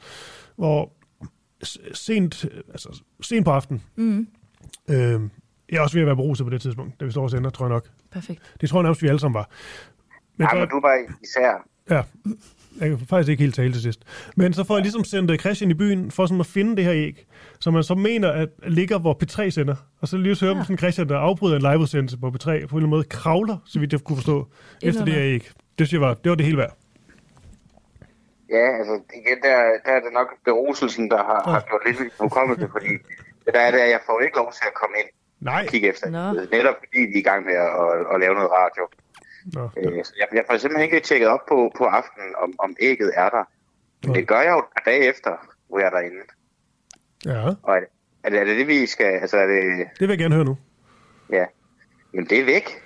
hvor 0.57 0.93
sent, 1.95 2.45
altså 2.69 3.03
sent 3.21 3.45
på 3.45 3.51
aftenen, 3.51 3.83
Mm. 3.97 4.27
øh, 4.91 5.21
jeg 5.71 5.77
er 5.77 5.81
også 5.81 5.97
ved 5.97 6.03
at 6.03 6.07
være 6.07 6.17
beruset 6.17 6.47
på 6.47 6.51
det 6.51 6.61
tidspunkt, 6.61 7.01
da 7.01 7.05
vi 7.05 7.11
står 7.11 7.23
og 7.23 7.31
sender, 7.31 7.51
tror 7.51 7.67
jeg 7.67 7.71
nok. 7.71 7.89
Perfekt. 8.13 8.43
Det 8.61 8.69
tror 8.69 8.79
jeg 8.79 8.83
nærmest, 8.83 9.03
vi 9.03 9.09
alle 9.09 9.21
sammen 9.21 9.35
var. 9.35 9.51
Men 10.37 10.49
Ja, 10.53 10.59
men 10.59 10.69
du 10.69 10.81
var 10.81 10.99
især. 11.23 11.69
Ja, 11.91 12.03
jeg 12.81 12.89
kan 12.99 13.07
faktisk 13.07 13.31
ikke 13.31 13.43
helt 13.43 13.55
tale 13.55 13.73
til 13.73 13.83
sidst. 13.83 14.03
Men 14.37 14.53
så 14.53 14.65
får 14.65 14.77
jeg 14.77 14.83
ligesom 14.83 15.05
sendt 15.05 15.31
øh, 15.31 15.39
Christian 15.39 15.71
i 15.71 15.75
byen 15.75 16.11
for 16.11 16.27
sådan 16.27 16.41
at 16.41 16.47
finde 16.47 16.77
det 16.77 16.85
her 16.85 16.93
æg, 16.95 17.27
som 17.61 17.75
man 17.75 17.83
så 17.83 17.95
mener, 17.95 18.29
at 18.31 18.49
ligger, 18.67 18.99
hvor 18.99 19.19
P3 19.25 19.51
sender. 19.51 19.75
Og 20.01 20.09
så 20.09 20.17
lige 20.17 20.35
så 20.35 20.45
høre, 20.47 20.57
ja. 20.57 20.63
sådan 20.63 20.79
Christian, 20.79 21.09
der 21.09 21.19
afbryder 21.19 21.57
en 21.57 21.63
liveudsendelse 21.63 22.19
på 22.19 22.29
P3, 22.29 22.45
på 22.45 22.49
en 22.51 22.55
eller 22.55 22.75
anden 22.75 22.91
måde 22.91 23.05
kravler, 23.05 23.57
så 23.65 23.79
vidt 23.81 23.93
jeg 23.93 24.01
kunne 24.01 24.17
forstå, 24.17 24.49
efter 24.83 25.05
det 25.05 25.15
her 25.15 25.23
æg. 25.23 25.41
Det 25.79 25.87
synes 25.89 25.93
jeg 25.93 26.01
var, 26.01 26.15
det 26.15 26.31
var 26.31 26.37
det 26.37 26.47
hele 26.47 26.59
værd. 26.59 26.77
Ja, 28.57 28.67
altså 28.79 28.95
igen, 29.21 29.39
der, 29.47 29.57
der 29.85 29.93
er 29.97 30.01
det 30.01 30.13
nok 30.13 30.29
beruselsen, 30.45 31.11
der 31.11 31.17
har, 31.31 31.41
har 31.53 31.61
gjort 31.69 31.83
lidt 31.87 32.13
hukommelse, 32.21 32.69
fordi 32.77 32.93
det 33.45 33.55
der 33.55 33.61
er 33.61 33.71
det, 33.71 33.79
at 33.79 33.91
jeg 33.91 34.01
får 34.07 34.21
ikke 34.21 34.37
lov 34.37 34.53
til 34.53 34.65
at 34.71 34.75
komme 34.81 34.95
ind 35.03 35.09
Nej. 35.41 35.63
og 35.63 35.69
kigge 35.73 35.89
efter. 35.89 36.11
Nå. 36.11 36.41
det. 36.41 36.51
Netop 36.51 36.75
fordi 36.83 37.01
vi 37.13 37.15
er 37.19 37.23
i 37.25 37.29
gang 37.31 37.45
med 37.45 37.55
at, 37.55 37.71
at, 37.83 38.15
at 38.15 38.21
lave 38.21 38.35
noget 38.35 38.51
radio. 38.61 38.83
Nå, 39.57 39.65
Øh, 39.77 40.05
så 40.05 40.13
jeg, 40.21 40.27
jeg 40.33 40.45
får 40.49 40.57
simpelthen 40.57 40.85
ikke 40.85 41.01
tjekket 41.09 41.29
op 41.29 41.41
på, 41.49 41.73
på 41.79 41.85
aftenen, 41.85 42.31
om, 42.43 42.55
om 42.59 42.77
ægget 42.81 43.11
er 43.15 43.29
der. 43.29 43.45
Men 44.05 44.15
det 44.15 44.29
gør 44.29 44.41
jeg 44.41 44.53
jo 44.53 44.59
et 44.59 44.71
par 44.77 44.83
dage 44.91 45.03
efter, 45.13 45.31
hvor 45.69 45.79
jeg 45.79 45.87
er 45.87 45.91
derinde. 45.91 46.17
Ja, 47.25 47.47
Og 47.63 47.77
er 47.77 47.81
det, 47.81 47.89
er 48.25 48.31
det, 48.31 48.41
er 48.41 48.45
det 48.45 48.57
det, 48.59 48.67
vi 48.67 48.87
skal... 48.87 49.07
Altså, 49.07 49.37
er 49.37 49.47
det... 49.47 49.89
det 49.99 50.01
vil 50.01 50.09
jeg 50.09 50.19
gerne 50.19 50.35
høre 50.35 50.45
nu. 50.45 50.59
Ja. 51.31 51.45
Men 52.13 52.25
det 52.27 52.41
er 52.41 52.45
væk. 52.45 52.83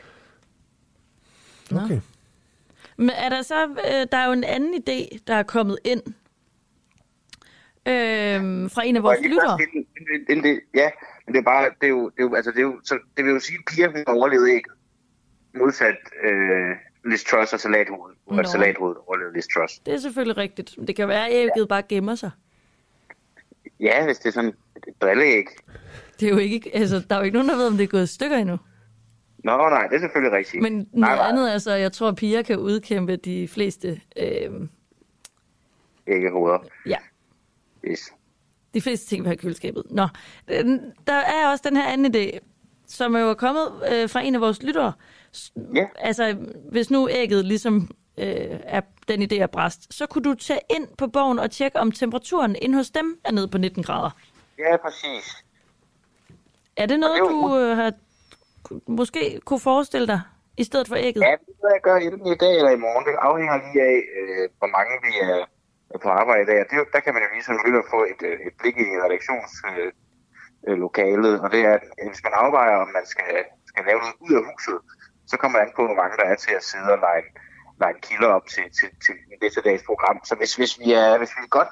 Nå. 1.71 1.81
Okay. 1.85 2.01
Men 2.99 3.11
er 3.11 3.29
der 3.29 3.43
så, 3.43 3.67
øh, 3.67 4.07
der 4.13 4.19
er 4.19 4.27
jo 4.27 4.33
en 4.33 4.45
anden 4.45 4.75
idé, 4.75 5.19
der 5.27 5.35
er 5.35 5.43
kommet 5.43 5.79
ind 5.85 6.03
øh, 7.87 8.71
fra 8.71 8.87
en 8.87 8.97
af 8.97 9.03
vores 9.03 9.21
lyttere. 9.23 9.59
ja, 10.75 10.91
men 11.27 11.35
det 11.35 11.41
er 11.41 11.45
bare, 11.45 11.65
det 11.81 11.87
er 11.87 11.89
jo, 11.89 12.09
det 12.09 12.19
er 12.19 12.23
jo, 12.23 12.35
altså 12.35 12.51
det 12.51 12.59
er 12.59 12.63
jo, 12.63 12.81
så 12.85 12.99
det 13.17 13.25
vil 13.25 13.33
jo 13.33 13.41
sige, 13.41 13.59
at 13.59 13.65
piger 13.75 13.89
hun 13.91 14.05
overlevede 14.07 14.55
ikke. 14.55 14.71
Modsat 15.55 15.97
øh, 16.25 16.77
Liz 17.11 17.25
Truss 17.25 17.53
og 17.53 17.61
salathovedet. 17.61 18.19
Nå. 18.31 18.39
Og 18.39 18.47
salathovedet 18.47 18.99
overlevede 19.07 19.35
Liz 19.35 19.47
Truss. 19.47 19.79
Det 19.79 19.95
er 19.95 19.99
selvfølgelig 19.99 20.37
rigtigt. 20.37 20.77
Det 20.87 20.97
kan 20.97 21.09
være, 21.09 21.29
at 21.29 21.35
ægget 21.35 21.69
bare 21.69 21.83
gemmer 21.83 22.15
sig. 22.15 22.31
Ja, 23.81 24.05
hvis 24.05 24.19
det 24.19 24.27
er 24.27 24.33
sådan 24.33 24.55
et 24.89 25.03
drilleæg. 25.03 25.45
Det 26.21 26.29
er 26.29 26.33
jo 26.33 26.39
ikke, 26.39 26.71
altså, 26.75 27.05
der 27.11 27.15
er 27.17 27.19
jo 27.19 27.25
ikke 27.25 27.35
nogen, 27.35 27.49
der 27.49 27.57
ved, 27.57 27.67
om 27.67 27.77
det 27.77 27.85
er 27.85 27.89
gået 27.89 28.05
i 28.05 28.15
stykker 28.15 28.37
endnu. 28.37 28.59
Nå, 29.57 29.69
nej, 29.69 29.87
det 29.87 29.97
er 29.97 30.01
selvfølgelig 30.01 30.39
rigtigt. 30.39 30.63
Men 30.63 30.73
nej, 30.73 30.85
noget 30.93 31.17
nej, 31.19 31.29
andet 31.29 31.55
er 31.55 31.59
så, 31.59 31.73
jeg 31.75 31.93
tror, 31.93 32.09
at 32.09 32.17
piger 32.17 32.43
kan 32.43 32.59
udkæmpe 32.59 33.17
de 33.17 33.49
fleste, 33.49 34.01
øh, 34.17 34.51
ikke 36.07 36.31
hoveder. 36.31 36.59
ja, 36.87 36.97
Yes. 37.85 38.13
de 38.75 38.81
fleste 38.81 39.07
ting, 39.07 39.23
vi 39.25 39.27
har 39.27 39.33
i 39.35 39.37
køleskabet. 39.37 39.83
Nå, 39.91 40.09
øh, 40.49 40.65
der 41.07 41.13
er 41.15 41.51
også 41.51 41.65
den 41.69 41.77
her 41.77 41.85
anden 41.89 42.15
idé, 42.17 42.39
som 42.87 43.15
er 43.15 43.21
jo 43.21 43.35
kommet 43.35 43.67
øh, 43.93 44.09
fra 44.09 44.21
en 44.21 44.35
af 44.35 44.41
vores 44.41 44.63
lyttere. 44.63 44.93
Ja. 45.75 45.87
Altså, 45.99 46.37
hvis 46.71 46.91
nu 46.91 47.09
ægget 47.11 47.45
ligesom 47.45 47.91
øh, 48.19 48.27
er 48.63 48.81
den 49.09 49.23
idé 49.23 49.35
er 49.43 49.47
bræst, 49.47 49.95
så 49.95 50.07
kunne 50.07 50.23
du 50.25 50.35
tage 50.35 50.61
ind 50.71 50.89
på 50.99 51.07
bogen 51.07 51.39
og 51.39 51.51
tjekke, 51.51 51.79
om 51.79 51.93
temperaturen 51.93 52.57
inde 52.63 52.75
hos 52.77 52.91
dem 52.91 53.19
er 53.25 53.33
nede 53.33 53.49
på 53.49 53.59
19 53.59 53.83
grader. 53.83 54.11
Ja, 54.59 54.77
præcis. 54.77 55.45
Er 56.77 56.87
det 56.87 57.01
noget, 57.01 57.21
Og 57.21 57.29
det 57.29 57.35
er 57.37 57.41
jo- 57.41 57.49
du 57.49 57.59
øh, 57.59 57.77
har, 57.77 57.93
måske 58.87 59.41
kunne 59.45 59.61
forestille 59.61 60.07
dig, 60.07 60.21
i 60.63 60.65
stedet 60.65 60.89
for 60.89 60.97
ægget? 61.09 61.23
Ja, 61.29 61.35
det 61.47 61.55
vil 61.63 61.71
jeg 61.77 61.83
gøre 61.89 62.01
enten 62.03 62.27
i 62.35 62.37
dag 62.45 62.55
eller 62.61 62.73
i 62.79 62.81
morgen. 62.87 63.05
Det 63.09 63.15
afhænger 63.29 63.57
lige 63.65 63.81
af, 63.93 63.99
øh, 64.19 64.45
hvor 64.59 64.71
mange 64.77 64.95
vi 65.07 65.13
er 65.31 65.39
på 66.03 66.09
arbejde 66.21 66.43
i 66.43 66.49
dag. 66.51 66.59
Og 66.63 66.67
det, 66.71 66.77
der 66.95 67.01
kan 67.05 67.13
man 67.15 67.23
jo 67.25 67.29
lige 67.35 67.47
som 67.49 67.57
lytter 67.67 67.83
få 67.95 68.01
et, 68.13 68.21
øh, 68.31 68.37
et 68.47 68.55
blik 68.61 68.77
i 68.85 68.87
redaktionslokalet. 69.05 71.33
Øh, 71.35 71.39
øh 71.39 71.45
og 71.45 71.49
det 71.55 71.61
er, 71.69 71.73
at 71.79 71.85
øh, 72.01 72.07
hvis 72.11 72.25
man 72.27 72.35
afvejer, 72.43 72.77
om 72.85 72.91
man 72.99 73.07
skal, 73.13 73.29
skal 73.71 73.83
lave 73.89 74.01
noget 74.05 74.19
ud 74.27 74.33
af 74.39 74.43
huset, 74.51 74.79
så 75.31 75.35
kommer 75.41 75.55
det 75.57 75.65
an 75.65 75.77
på, 75.77 75.83
hvor 75.87 75.99
mange 76.01 76.19
der 76.21 76.27
er 76.33 76.39
til 76.45 76.55
at 76.59 76.65
sidde 76.71 76.91
og 76.97 77.01
lege, 77.07 77.25
lege 77.83 77.97
kilder 78.07 78.31
op 78.37 78.47
til, 78.55 78.67
til, 78.79 78.89
til 79.05 79.15
det 79.43 79.51
til 79.53 79.63
dags 79.69 79.85
program. 79.91 80.17
Så 80.29 80.33
hvis, 80.41 80.53
hvis, 80.61 80.73
vi 80.83 80.89
er, 81.03 81.11
hvis 81.21 81.33
vi 81.37 81.41
er 81.47 81.51
godt 81.59 81.71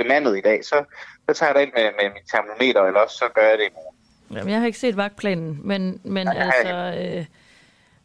bemandet 0.00 0.34
i 0.40 0.44
dag, 0.48 0.58
så, 0.70 0.78
så 1.26 1.32
tager 1.36 1.50
jeg 1.50 1.56
det 1.56 1.64
ind 1.66 1.74
med, 1.78 1.86
med 1.98 2.06
mit 2.16 2.26
termometer, 2.32 2.80
eller 2.82 3.00
også 3.04 3.16
så 3.22 3.26
gør 3.36 3.46
jeg 3.50 3.58
det 3.58 3.66
i 3.70 3.76
morgen. 3.78 3.89
Jamen, 4.30 4.48
jeg 4.48 4.58
har 4.58 4.66
ikke 4.66 4.78
set 4.78 4.96
vagtplanen, 4.96 5.60
men, 5.64 6.00
men 6.04 6.26
Nej, 6.26 6.36
altså... 6.38 7.00
Øh, 7.00 7.26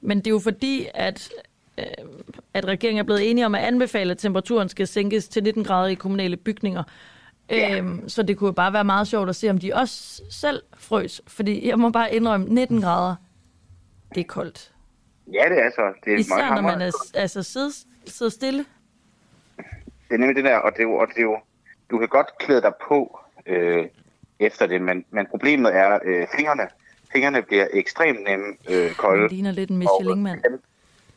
men 0.02 0.18
det 0.18 0.28
er 0.28 0.32
jo 0.32 0.40
fordi, 0.40 0.88
at, 0.94 1.30
øh, 1.78 1.86
at 2.54 2.66
regeringen 2.66 3.00
er 3.00 3.04
blevet 3.04 3.32
enige 3.32 3.46
om 3.46 3.56
at 3.56 3.62
anbefale, 3.62 4.12
at 4.12 4.18
temperaturen 4.18 4.70
skal 4.70 4.88
sænkes 4.88 5.28
til 5.28 5.44
19 5.44 5.64
grader 5.64 5.88
i 5.88 5.94
kommunale 5.94 6.38
bygninger. 6.38 6.84
Ja. 7.50 7.78
Øhm, 7.78 8.10
så 8.10 8.24
det 8.24 8.38
kunne 8.38 8.48
jo 8.48 8.52
bare 8.52 8.74
være 8.74 8.84
meget 8.84 9.08
sjovt 9.08 9.30
at 9.30 9.36
se, 9.36 9.50
om 9.50 9.58
de 9.58 9.74
også 9.74 10.22
selv 10.30 10.64
frøs. 10.78 11.22
Fordi 11.28 11.68
jeg 11.68 11.80
må 11.80 11.90
bare 11.90 12.16
indrømme, 12.16 12.48
19 12.50 12.82
grader, 12.82 13.16
det 14.16 14.22
er 14.22 14.26
koldt. 14.28 14.72
Ja, 15.34 15.44
det 15.50 15.60
er 15.66 15.70
så. 15.76 15.94
Det 16.06 16.14
er 16.14 16.18
Især 16.18 16.56
når 16.56 16.62
man 16.62 16.82
er 16.82 16.92
altså, 17.14 17.44
sidder, 17.44 17.70
sidder 18.06 18.30
stille. 18.30 18.66
Det 20.08 20.14
er 20.14 20.18
nemlig 20.18 20.36
det 20.36 20.44
der, 20.44 20.58
og 20.58 20.72
det 20.72 20.80
er 20.80 20.84
jo, 20.84 20.96
og 20.96 21.08
det 21.08 21.18
er 21.18 21.22
jo 21.22 21.38
du 21.90 21.98
kan 21.98 22.08
godt 22.08 22.38
klæde 22.38 22.62
dig 22.62 22.74
på 22.88 23.20
øh, 23.46 23.86
efter 24.40 24.66
det, 24.68 24.82
men, 24.82 25.06
men 25.12 25.26
problemet 25.26 25.76
er 25.76 26.00
øh, 26.06 26.28
fingrene. 26.38 26.68
Fingrene 27.14 27.42
bliver 27.42 27.68
ekstremt 27.74 28.24
nemme 28.24 28.46
øh, 28.70 28.92
kolde. 28.96 29.24
Det 29.24 29.32
ligner 29.32 29.52
lidt 29.52 29.70
en 29.70 29.78
Michelin-mand. 29.78 30.44
dem- 30.44 30.62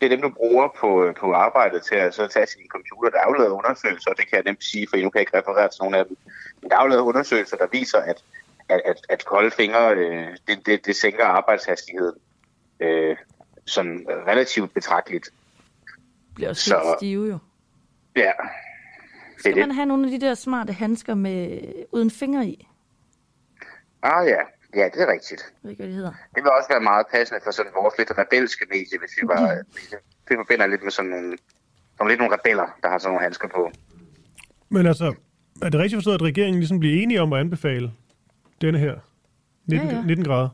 Det 0.01 0.07
er 0.07 0.11
dem, 0.17 0.21
du 0.23 0.29
bruger 0.37 0.69
på, 0.81 1.05
øh, 1.05 1.15
på 1.15 1.33
arbejdet 1.33 1.83
til 1.83 1.95
at 1.95 2.15
så 2.15 2.27
tage 2.27 2.47
sin 2.47 2.61
computer. 2.69 3.11
Der 3.11 3.19
er 3.19 3.23
afladet 3.23 3.51
undersøgelser, 3.51 4.11
og 4.11 4.17
det 4.17 4.29
kan 4.29 4.37
jeg 4.37 4.45
nemt 4.45 4.65
sige, 4.65 4.87
for 4.91 4.97
nu 4.97 5.11
kan 5.11 5.19
jeg 5.19 5.21
ikke 5.21 5.39
referere 5.39 5.69
til 5.69 5.79
nogle 5.81 5.99
af 5.99 6.07
dem. 6.07 6.17
Men 6.63 6.71
der 6.71 6.77
er 6.77 6.81
afladet 6.81 7.03
undersøgelser, 7.03 7.57
der 7.57 7.67
viser, 7.73 7.99
at, 7.99 8.23
at, 8.69 8.81
at, 8.85 8.97
at 9.09 9.25
kolde 9.25 9.51
fingre, 9.51 9.95
øh, 9.95 10.27
det, 10.49 10.67
det, 10.67 10.87
det 10.87 10.97
sænker 10.97 11.25
arbejdshastigheden 11.25 12.15
øh, 12.81 13.17
sådan 13.67 14.07
relativt 14.27 14.75
betragteligt. 14.75 15.29
Bliver 16.35 16.49
også 16.51 16.65
Så- 16.71 16.81
helt 16.85 16.99
stive 16.99 17.27
jo. 17.27 17.39
Ja, 18.17 18.23
det 18.23 19.41
Skal 19.41 19.53
det. 19.55 19.61
man 19.61 19.71
have 19.71 19.87
nogle 19.87 20.05
af 20.13 20.21
de 20.21 20.27
der 20.27 20.35
smarte 20.35 20.73
handsker 20.73 21.15
med 21.15 21.61
uden 21.93 22.11
fingre 22.11 22.47
i? 22.47 22.68
Ah 24.03 24.27
ja, 24.27 24.41
ja, 24.81 24.85
det 24.95 25.01
er 25.03 25.13
rigtigt. 25.13 25.41
Jeg 25.41 25.59
ved 25.63 25.71
ikke, 25.71 25.83
hvad 25.83 25.89
de 25.91 25.95
hedder. 25.97 26.13
Det 26.35 26.43
vil 26.43 26.51
også 26.59 26.69
være 26.71 26.81
meget 26.81 27.07
passende 27.15 27.41
for 27.45 27.51
sådan 27.51 27.73
vores 27.81 27.95
lidt 27.99 28.11
rebelske 28.19 28.65
medie, 28.71 28.99
hvis 29.03 29.13
vi 29.23 29.29
var... 29.29 29.41
Det 30.29 30.35
forbinder 30.43 30.67
lidt 30.67 30.83
med 30.83 30.91
sådan 30.91 31.11
nogle, 31.11 31.37
nogle 31.99 32.11
lidt 32.13 32.21
nogle 32.21 32.35
rebeller, 32.37 32.67
der 32.83 32.89
har 32.89 32.99
sådan 32.99 33.13
nogle 33.13 33.25
handsker 33.25 33.49
på. 33.49 33.71
Men 34.69 34.87
altså, 34.87 35.15
er 35.63 35.69
det 35.69 35.81
rigtigt 35.81 35.97
forstået, 35.97 36.15
at 36.15 36.23
regeringen 36.23 36.59
ligesom 36.61 36.81
bliver 36.81 37.03
enige 37.03 37.23
om 37.23 37.33
at 37.33 37.41
anbefale 37.41 37.93
denne 38.61 38.79
her 38.79 38.95
19, 39.67 39.89
Ja, 39.89 39.95
ja. 39.97 40.03
19 40.03 40.25
grader? 40.25 40.49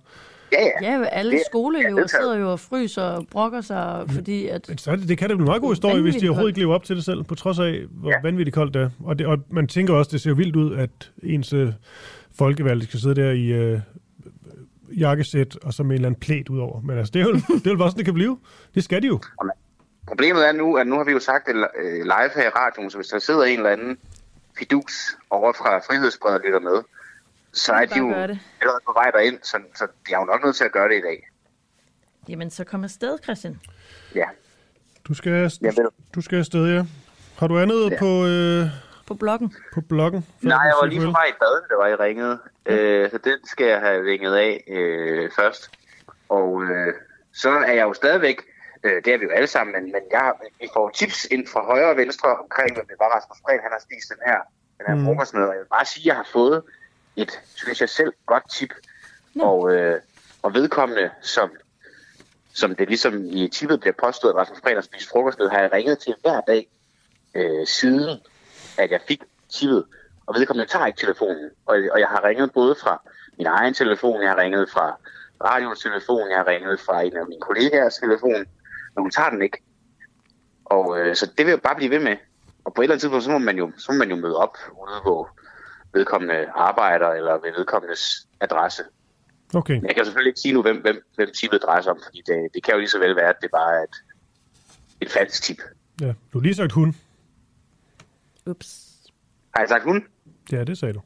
Ja, 0.53 0.63
ja. 0.83 0.99
Ja, 0.99 1.05
alle 1.05 1.33
Det- 1.33 1.43
skoleelever 1.51 1.97
ja, 1.99 2.03
det 2.03 2.11
sidder 2.11 2.37
jo 2.39 2.53
og 2.53 2.61
fryser 2.61 3.03
og 3.03 3.27
brokker 3.31 3.61
sig, 3.61 4.05
fordi 4.11 4.49
at... 4.49 4.69
Men 4.69 4.79
så 4.79 4.91
er 4.91 4.97
det, 4.97 5.09
det 5.09 5.19
kan 5.19 5.29
da 5.29 5.35
blive 5.35 5.43
en 5.45 5.49
meget 5.49 5.63
god 5.63 5.71
historie, 5.75 6.03
hvis 6.03 6.15
de 6.15 6.29
overhovedet 6.29 6.51
ikke 6.51 6.59
lever 6.61 6.75
op 6.75 6.85
til 6.85 6.97
det 6.97 7.05
selv, 7.05 7.25
på 7.25 7.35
trods 7.35 7.59
af, 7.59 7.81
hvor 7.91 8.11
ja. 8.11 8.21
Vanvittigt 8.23 8.55
koldt 8.55 8.75
det 8.75 8.83
er. 8.83 8.91
Og, 9.05 9.19
det. 9.19 9.27
og 9.27 9.39
man 9.51 9.69
tænker 9.69 9.95
også, 9.95 10.11
det 10.13 10.21
ser 10.21 10.31
jo 10.31 10.37
vildt 10.37 10.57
ud, 10.57 10.77
at 10.77 11.11
ens 11.23 11.53
øh, 11.53 11.73
folkevalgte 12.39 12.87
skal 12.87 13.01
sidde 13.01 13.15
der 13.15 13.31
i 13.31 13.47
øh, 13.47 13.81
jakkesæt, 15.01 15.57
og 15.63 15.75
så 15.75 15.83
med 15.83 15.91
en 15.91 15.95
eller 15.95 16.09
anden 16.09 16.21
plæt 16.21 16.49
ud 16.49 16.59
over. 16.59 16.81
Men 16.81 16.99
altså, 16.99 17.11
det 17.13 17.21
er 17.21 17.25
jo, 17.25 17.33
det 17.63 17.67
er 17.67 17.71
jo 17.71 17.77
bare 17.77 17.89
sådan, 17.91 17.99
det 17.99 18.05
kan 18.05 18.15
blive. 18.15 18.39
Det 18.75 18.85
skal 18.85 19.03
de 19.03 19.07
jo. 19.07 19.21
Problemet 20.07 20.49
er 20.49 20.53
nu, 20.53 20.77
at 20.77 20.87
nu 20.87 20.97
har 20.97 21.05
vi 21.05 21.13
jo 21.13 21.19
sagt 21.19 21.47
det 21.47 21.55
øh, 21.57 21.93
live 22.03 22.31
her 22.35 22.47
i 22.47 22.49
radioen, 22.49 22.91
så 22.91 22.99
hvis 22.99 23.07
der 23.09 23.19
sidder 23.19 23.45
en 23.45 23.57
eller 23.59 23.71
anden 23.71 23.99
fidus 24.59 25.17
over 25.31 25.53
fra 25.53 25.79
Frihedsbredet 25.79 26.43
lytter 26.45 26.61
med, 26.61 26.83
så 27.53 27.73
er 27.73 27.87
de 27.87 27.99
jo 27.99 28.13
allerede 28.13 28.81
på 28.87 28.93
vej 28.95 29.11
derind, 29.11 29.39
så, 29.43 29.57
så 29.75 29.87
de 30.09 30.13
er 30.15 30.19
jo 30.19 30.25
nok 30.25 30.45
nødt 30.45 30.57
til 30.57 30.65
at 30.65 30.73
gøre 30.73 30.89
det 30.89 30.95
i 30.99 31.01
dag. 31.01 31.29
Jamen, 32.29 32.51
så 32.51 32.65
kom 32.65 32.85
afsted, 32.85 33.19
Christian. 33.25 33.61
Ja. 34.15 34.25
Du 35.09 35.15
skal, 35.15 35.33
vil. 35.61 35.75
du 36.15 36.21
skal 36.21 36.39
afsted, 36.39 36.75
ja. 36.75 36.85
Har 37.39 37.47
du 37.47 37.59
andet 37.59 37.91
Ja. 37.91 37.99
på, 37.99 38.27
øh, 38.27 38.67
På 39.07 39.15
bloggen. 39.15 39.55
på 39.75 39.81
bloggen? 39.81 40.27
Nej, 40.43 40.59
jeg 40.59 40.75
var 40.81 40.87
lige 40.87 41.01
på 41.05 41.11
vej 41.11 41.27
i 41.29 41.33
bad, 41.41 41.69
da 41.71 41.75
var 41.75 41.87
I 41.87 41.95
ringede. 41.95 42.39
Øh, 42.67 43.11
så 43.11 43.19
den 43.19 43.47
skal 43.47 43.67
jeg 43.67 43.81
have 43.81 44.05
ringet 44.11 44.35
af 44.35 44.65
øh, 44.69 45.31
først. 45.31 45.71
Og 46.29 46.63
øh, 46.63 46.95
så 47.35 47.51
er 47.51 47.73
jeg 47.73 47.83
jo 47.83 47.93
stadigvæk, 47.95 48.43
øh, 48.85 49.05
det 49.05 49.15
er 49.15 49.19
vi 49.19 49.25
jo 49.25 49.31
alle 49.31 49.47
sammen, 49.47 49.73
men, 49.77 49.85
men 49.93 50.03
jeg, 50.13 50.33
vi 50.61 50.69
får 50.75 50.89
tips 50.91 51.25
ind 51.25 51.47
fra 51.49 51.65
højre 51.65 51.91
og 51.91 51.97
venstre 51.97 52.29
omkring, 52.37 52.75
hvem 52.75 52.87
det 52.87 52.97
var 52.99 53.17
Rasmus 53.17 53.39
Prehn, 53.45 53.61
han 53.63 53.73
har 53.73 53.81
spist 53.81 54.09
den 54.09 54.19
her, 54.27 54.39
den 54.79 54.87
her 54.89 54.95
Mm. 54.95 55.05
frokostmad. 55.05 55.43
Og 55.43 55.53
jeg 55.55 55.61
vil 55.61 55.69
bare 55.69 55.85
sige, 55.85 56.03
at 56.03 56.07
jeg 56.07 56.17
har 56.17 56.29
fået 56.33 56.63
et, 57.17 57.41
synes 57.55 57.81
jeg 57.81 57.89
selv, 57.89 58.13
godt 58.27 58.51
tip. 58.51 58.71
Og, 59.41 59.75
øh, 59.75 60.01
og 60.43 60.55
vedkommende, 60.55 61.11
som, 61.23 61.51
som 62.55 62.75
det 62.75 62.89
ligesom 62.89 63.25
i 63.27 63.49
tippet 63.49 63.81
bliver 63.81 63.95
påstået, 64.05 64.33
at 64.33 64.37
Rasmus 64.37 64.61
Prehn 64.61 64.75
har 64.77 64.83
spist 64.83 65.09
frokostmad, 65.11 65.49
har 65.49 65.61
jeg 65.61 65.73
ringet 65.73 65.99
til 65.99 66.15
hver 66.23 66.41
dag 66.41 66.69
øh, 67.35 67.67
siden, 67.67 68.19
at 68.79 68.91
jeg 68.91 69.01
fik 69.09 69.23
tippet. 69.49 69.85
Og 70.27 70.35
vedkommende 70.35 70.71
tager 70.71 70.87
ikke 70.87 71.01
telefonen. 71.01 71.51
Og, 71.67 71.77
og 71.93 72.01
jeg 72.01 72.09
har 72.09 72.25
ringet 72.25 72.53
både 72.53 72.75
fra 72.83 73.03
min 73.39 73.47
egen 73.47 73.75
telefon, 73.75 74.23
jeg 74.23 74.31
har 74.31 74.37
ringet 74.37 74.71
fra 74.71 74.99
radios 75.45 75.81
telefon, 75.81 76.31
jeg 76.31 76.39
har 76.39 76.47
ringet 76.47 76.81
fra 76.81 77.03
en 77.03 77.17
af 77.17 77.27
mine 77.29 77.41
kollegaers 77.41 77.97
telefon, 77.97 78.41
men 78.95 78.99
hun 78.99 79.11
tager 79.11 79.31
den 79.31 79.43
ikke. 79.43 79.59
Og 80.65 80.99
øh, 80.99 81.17
så 81.17 81.27
det 81.27 81.47
vil 81.47 81.53
jeg 81.53 81.61
bare 81.63 81.77
blive 81.77 81.91
ved 81.91 82.01
med. 82.01 82.17
Og 82.65 82.75
på 82.75 82.81
et 82.83 82.85
eller 82.85 82.95
andet 82.95 83.01
tidspunkt, 83.01 83.25
så 83.25 83.31
må 83.31 83.39
man 83.39 83.57
jo, 83.59 83.73
så 83.79 83.93
må 83.93 83.99
man 83.99 84.11
jo 84.11 84.17
møde 84.17 84.37
op 84.37 84.57
ude, 84.83 85.01
hvor 85.03 85.31
vedkommende 85.93 86.49
arbejder, 86.55 87.09
eller 87.09 87.33
ved 87.33 87.53
vedkommendes 87.57 88.29
adresse. 88.41 88.83
Okay. 89.55 89.75
Men 89.75 89.87
jeg 89.87 89.95
kan 89.95 90.05
selvfølgelig 90.05 90.31
ikke 90.31 90.41
sige 90.41 90.55
nu, 90.55 90.63
hvem, 90.63 90.81
hvem, 90.81 91.07
hvem 91.15 91.29
tippet 91.41 91.63
drejer 91.63 91.81
sig 91.81 91.93
om, 91.93 92.01
fordi 92.05 92.23
det, 92.27 92.49
det 92.55 92.65
kan 92.65 92.75
jo 92.75 92.79
lige 92.79 92.89
så 92.89 92.99
vel 92.99 93.17
være, 93.17 93.29
at 93.29 93.37
det 93.43 93.51
bare 93.51 93.75
er 93.79 93.83
et, 93.83 93.97
et 95.01 95.11
falsk 95.11 95.43
tip. 95.43 95.59
Ja, 96.01 96.07
du 96.07 96.39
har 96.39 96.41
lige 96.41 96.55
sagt 96.55 96.73
hun. 96.73 96.97
Ups. 98.47 98.91
Har 99.55 99.61
jeg 99.63 99.69
sagt 99.69 99.85
hun? 99.85 100.05
Ja, 100.53 100.65
det 100.65 100.79
sagde 100.79 100.95
du. 100.95 101.01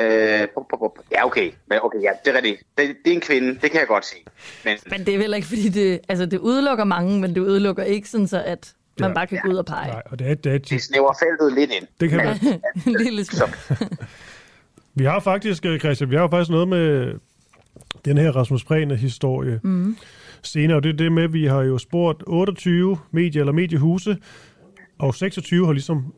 Øh, 0.00 0.48
bup, 0.54 0.64
bup, 0.70 0.78
bup. 0.80 0.98
Ja, 1.12 1.26
okay. 1.26 1.50
Okay, 1.82 2.02
ja, 2.02 2.08
det 2.24 2.30
er 2.30 2.36
rigtigt. 2.36 2.62
Det, 2.78 2.96
det 3.04 3.10
er 3.10 3.14
en 3.14 3.20
kvinde, 3.20 3.48
det 3.48 3.70
kan 3.70 3.80
jeg 3.80 3.86
godt 3.88 4.06
sige. 4.06 4.24
Men, 4.64 4.78
Men 4.90 5.06
det 5.06 5.14
er 5.14 5.18
vel 5.18 5.34
ikke, 5.34 5.46
fordi 5.46 5.68
det... 5.68 6.00
Altså, 6.08 6.26
det 6.26 6.38
udelukker 6.38 6.84
mange, 6.84 7.20
men 7.20 7.34
det 7.34 7.40
udelukker 7.40 7.82
ikke 7.82 8.08
sådan 8.08 8.26
så, 8.26 8.42
at 8.42 8.74
man 9.00 9.10
Ja. 9.10 9.14
bare 9.14 9.26
kan 9.26 9.38
gå 9.44 9.48
ud 9.50 9.54
og 9.56 9.66
pege. 9.66 9.88
Nej, 9.88 10.02
og 10.06 10.18
det 10.18 10.30
er, 10.30 10.34
det 10.34 10.52
er 10.52 10.56
et 10.56 10.62
tip. 10.62 10.76
det 10.76 10.82
snæver 10.82 11.14
feltet 11.22 11.58
lidt 11.58 11.70
ind. 11.80 11.86
Det 12.00 12.08
kan 12.10 12.16
Men- 12.18 12.26
være. 12.26 12.60
en 12.96 13.04
lille. 13.04 13.24
Vi 14.94 15.04
har 15.04 15.20
faktisk, 15.20 15.64
øh, 15.66 15.78
Christian, 15.80 16.10
vi 16.10 16.16
har 16.16 16.28
faktisk 16.28 16.50
noget 16.50 16.68
med 16.68 17.14
den 18.04 18.18
her 18.18 18.30
Rasmus 18.32 18.64
Prehn-historie 18.64 19.60
Mm. 19.62 19.96
senere. 20.42 20.80
Det 20.80 20.88
er 20.92 20.96
det 20.96 21.12
med, 21.12 21.22
at 21.22 21.32
vi 21.32 21.46
har 21.46 21.62
jo 21.62 21.78
spurgt 21.78 22.22
28 22.26 22.98
medier 23.10 23.42
eller 23.42 23.52
mediehuse, 23.52 24.18
og 24.98 25.14
26 25.14 25.66
har 25.66 25.72
ligesom 25.72 26.14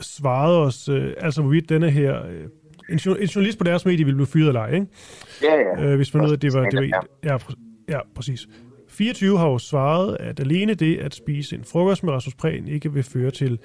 svaret 0.00 0.56
os, 0.56 0.88
øh, 0.88 1.12
altså 1.18 1.42
hvorvidt 1.42 1.68
denne 1.68 1.90
her, 1.90 2.26
øh, 2.26 2.44
en, 2.90 2.96
jo- 2.98 3.14
en 3.14 3.26
journalist 3.26 3.58
på 3.58 3.64
deres 3.64 3.84
medie 3.84 4.04
ville 4.04 4.16
blive 4.16 4.26
fyret 4.26 4.48
eller 4.48 4.60
ej, 4.60 4.74
ikke? 4.74 4.86
Ja, 5.42 5.54
ja. 5.82 5.84
Øh, 5.90 5.96
hvis 5.96 6.14
man 6.14 6.24
ved, 6.24 6.32
at 6.32 6.42
det 6.42 6.52
var... 6.52 6.64
Det 6.70 6.90
Ja. 7.24 7.32
var 7.32 7.42
ja, 7.88 7.94
ja, 7.96 7.98
præcis. 8.14 8.48
24 8.88 9.38
har 9.38 9.46
jo 9.48 9.58
svaret, 9.58 10.16
at 10.20 10.40
alene 10.40 10.74
det 10.74 10.96
at 10.98 11.14
spise 11.14 11.56
en 11.56 11.64
frokost 11.64 12.02
med 12.04 12.12
Rasmus 12.12 12.34
Prehn 12.34 12.68
ikke 12.68 12.92
vil 12.92 13.02
føre 13.02 13.30
til 13.30 13.58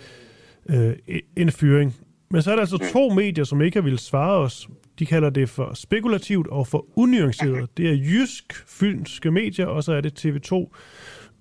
øh, 0.69 0.93
en 1.38 1.51
fyring. 1.51 1.95
Men 2.31 2.41
så 2.41 2.51
er 2.51 2.55
der 2.55 2.61
altså 2.61 2.89
to 2.93 3.09
medier, 3.09 3.43
som 3.43 3.61
ikke 3.61 3.77
har 3.77 3.83
ville 3.83 3.99
svare 3.99 4.38
os. 4.38 4.69
De 4.99 5.05
kalder 5.05 5.29
det 5.29 5.49
for 5.49 5.71
spekulativt 5.73 6.47
og 6.47 6.67
for 6.67 6.86
unuanceret. 6.95 7.77
Det 7.77 7.89
er 7.89 7.93
Jysk 7.93 8.53
Fynske 8.67 9.31
Medier, 9.31 9.65
og 9.65 9.83
så 9.83 9.93
er 9.93 10.01
det 10.01 10.25
TV2 10.25 10.75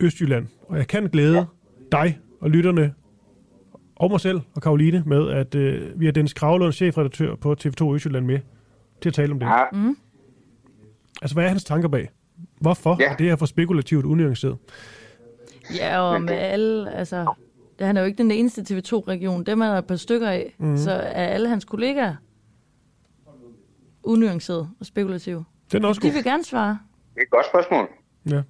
Østjylland. 0.00 0.46
Og 0.68 0.76
jeg 0.78 0.88
kan 0.88 1.06
glæde 1.06 1.46
dig 1.92 2.18
og 2.40 2.50
lytterne 2.50 2.92
og 3.96 4.10
mig 4.10 4.20
selv 4.20 4.40
og 4.54 4.62
Karoline 4.62 5.02
med, 5.06 5.30
at 5.30 5.54
øh, 5.54 6.00
vi 6.00 6.04
har 6.04 6.12
Dennis 6.12 6.32
Kravlund, 6.34 6.72
chefredaktør 6.72 7.34
på 7.34 7.56
TV2 7.64 7.94
Østjylland, 7.94 8.26
med 8.26 8.38
til 9.02 9.08
at 9.08 9.14
tale 9.14 9.32
om 9.32 9.38
det. 9.38 9.46
Ja, 9.46 9.62
Mm. 9.72 9.96
Altså, 11.22 11.34
hvad 11.34 11.44
er 11.44 11.48
hans 11.48 11.64
tanker 11.64 11.88
bag? 11.88 12.10
Hvorfor 12.60 12.96
ja. 13.00 13.12
Er 13.12 13.16
det 13.16 13.26
her 13.26 13.36
for 13.36 13.46
spekulativt 13.46 14.04
unuanceret? 14.04 14.56
Ja, 15.76 16.00
og 16.00 16.22
med 16.22 16.34
alle, 16.34 16.92
altså, 16.94 17.34
han 17.80 17.96
er 17.96 18.00
jo 18.00 18.06
ikke 18.06 18.18
den 18.18 18.30
eneste 18.30 18.62
TV2-region. 18.70 19.44
Dem 19.44 19.60
er 19.60 19.66
der 19.66 19.78
et 19.78 19.86
par 19.86 19.96
stykker 19.96 20.28
af. 20.28 20.54
Mm. 20.58 20.76
Så 20.76 20.90
er 20.90 21.26
alle 21.26 21.48
hans 21.48 21.64
kollegaer 21.64 22.14
unuanceret 24.02 24.68
og 24.80 24.86
spekulative. 24.86 25.44
Den 25.72 25.84
er 25.84 25.88
også 25.88 26.00
De 26.00 26.06
god. 26.06 26.14
vil 26.14 26.24
gerne 26.24 26.44
svare. 26.44 26.78
det 27.14 27.18
er 27.20 27.22
et 27.24 27.30
godt 27.30 27.46
spørgsmål. 27.46 27.88
Ja. 28.30 28.42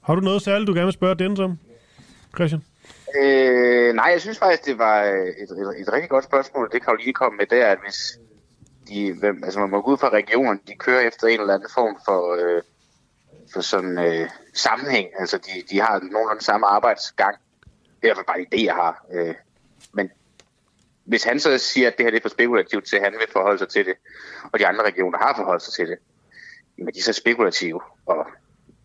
Har 0.00 0.14
du 0.14 0.20
noget 0.20 0.42
særligt, 0.42 0.68
du 0.68 0.72
gerne 0.74 0.84
vil 0.86 0.92
spørge 0.92 1.14
Dennis 1.14 1.38
om, 1.38 1.58
Christian? 2.34 2.62
Øh, 3.20 3.94
nej, 3.94 4.06
jeg 4.06 4.20
synes 4.20 4.38
faktisk, 4.38 4.64
det 4.64 4.78
var 4.78 5.04
øh, 5.04 5.28
et, 5.28 5.50
et, 5.50 5.80
et 5.80 5.92
rigtig 5.92 6.10
godt 6.10 6.24
spørgsmål, 6.24 6.70
det 6.72 6.82
Karoline 6.82 7.12
kom 7.12 7.32
med 7.32 7.46
der, 7.46 7.66
at 7.66 7.78
hvis 7.84 8.18
de, 8.88 9.12
hvem, 9.12 9.44
altså 9.44 9.60
man 9.60 9.70
må 9.70 9.80
gå 9.80 9.90
ud 9.90 9.98
fra 9.98 10.08
regionen, 10.08 10.60
de 10.68 10.74
kører 10.74 11.00
efter 11.00 11.26
en 11.26 11.40
eller 11.40 11.54
anden 11.54 11.68
form 11.74 11.96
for, 12.04 12.34
øh, 12.34 12.62
for 13.52 13.60
sådan 13.60 13.98
øh, 13.98 14.30
sammenhæng, 14.54 15.08
altså 15.18 15.38
de, 15.38 15.62
de 15.70 15.80
har 15.80 16.00
nogenlunde 16.12 16.44
samme 16.44 16.66
arbejdsgang. 16.66 17.36
Det 18.00 18.02
er 18.02 18.06
i 18.06 18.08
hvert 18.08 18.16
fald 18.16 18.26
bare 18.26 18.40
en 18.40 18.46
idé, 18.54 18.64
jeg 18.64 18.74
har. 18.74 19.06
Øh, 19.12 19.34
men 19.92 20.10
hvis 21.04 21.24
han 21.24 21.40
så 21.40 21.58
siger, 21.58 21.88
at 21.88 21.96
det 21.96 22.06
her 22.06 22.10
det 22.10 22.18
er 22.18 22.22
for 22.22 22.28
spekulativt 22.28 22.86
til, 22.86 22.96
at 22.96 23.02
han 23.02 23.12
vil 23.12 23.32
forholde 23.32 23.58
sig 23.58 23.68
til 23.68 23.86
det, 23.86 23.94
og 24.52 24.58
de 24.58 24.66
andre 24.66 24.84
regioner 24.84 25.18
har 25.18 25.34
forholdt 25.36 25.62
sig 25.62 25.72
til 25.72 25.88
det, 25.88 25.98
men 26.76 26.94
de 26.94 26.98
er 26.98 27.02
så 27.02 27.12
spekulative, 27.12 27.80
og 28.06 28.26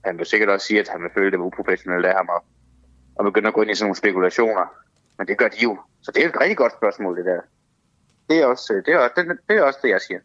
han 0.06 0.18
vil 0.18 0.26
sikkert 0.26 0.50
også 0.50 0.68
sige, 0.68 0.80
at 0.80 0.88
han 0.88 1.04
vil 1.04 1.12
føle 1.14 1.32
det 1.32 1.40
var 1.40 1.46
uprofessionelt 1.46 2.06
af 2.06 2.14
ham, 2.16 2.30
at 2.36 2.42
og 3.20 3.26
begynder 3.26 3.48
at 3.48 3.54
gå 3.54 3.62
ind 3.62 3.72
i 3.72 3.76
sådan 3.76 3.86
nogle 3.86 3.96
spekulationer. 3.96 4.66
Men 5.18 5.28
det 5.28 5.38
gør 5.38 5.48
de 5.48 5.58
jo. 5.64 5.80
Så 6.02 6.12
det 6.16 6.24
er 6.26 6.30
et 6.30 6.40
rigtig 6.42 6.58
godt 6.58 6.74
spørgsmål, 6.80 7.18
det 7.18 7.26
der. 7.26 7.40
Det 8.30 8.38
er 8.42 8.46
også 8.46 8.82
det, 8.86 8.94
er, 8.94 8.98
også- 8.98 9.14
det, 9.18 9.38
det, 9.50 9.58
er 9.58 9.64
også 9.64 9.80
det 9.84 9.90
jeg 9.90 10.02
siger. 10.08 10.20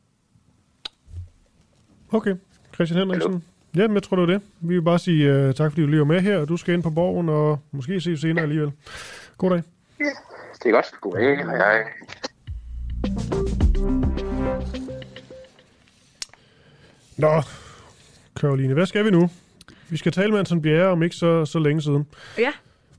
Okay, 2.12 2.34
Christian 2.74 2.99
Henriksen. 3.01 3.45
Jamen, 3.76 3.95
jeg 3.95 4.03
tror, 4.03 4.16
det 4.16 4.26
var 4.28 4.32
det. 4.32 4.42
Vi 4.61 4.74
vil 4.74 4.82
bare 4.82 4.99
sige 4.99 5.49
uh, 5.49 5.55
tak, 5.55 5.70
fordi 5.72 5.82
du 5.82 5.86
lige 5.86 5.99
var 5.99 6.05
med 6.05 6.20
her, 6.20 6.38
og 6.38 6.49
du 6.49 6.57
skal 6.57 6.74
ind 6.74 6.82
på 6.82 6.90
borgen, 6.90 7.28
og 7.28 7.59
måske 7.72 8.01
ses 8.01 8.20
senere 8.20 8.42
alligevel. 8.42 8.72
God 9.38 9.51
dag. 9.51 9.62
Det 10.62 10.68
er 10.68 10.70
godt. 10.70 10.95
God 11.01 11.12
dag. 11.12 11.36
Hej, 11.36 11.57
hej. 11.57 11.84
Nå, 17.16 17.42
Karoline, 18.40 18.74
hvad 18.74 18.86
skal 18.86 19.05
vi 19.05 19.11
nu? 19.11 19.30
Vi 19.88 19.97
skal 19.97 20.12
tale 20.12 20.30
med 20.30 20.38
Anton 20.38 20.62
Bjerre 20.62 20.88
om 20.88 21.03
ikke 21.03 21.16
så, 21.16 21.45
så 21.45 21.59
længe 21.59 21.82
siden. 21.82 22.07
Ja, 22.38 22.53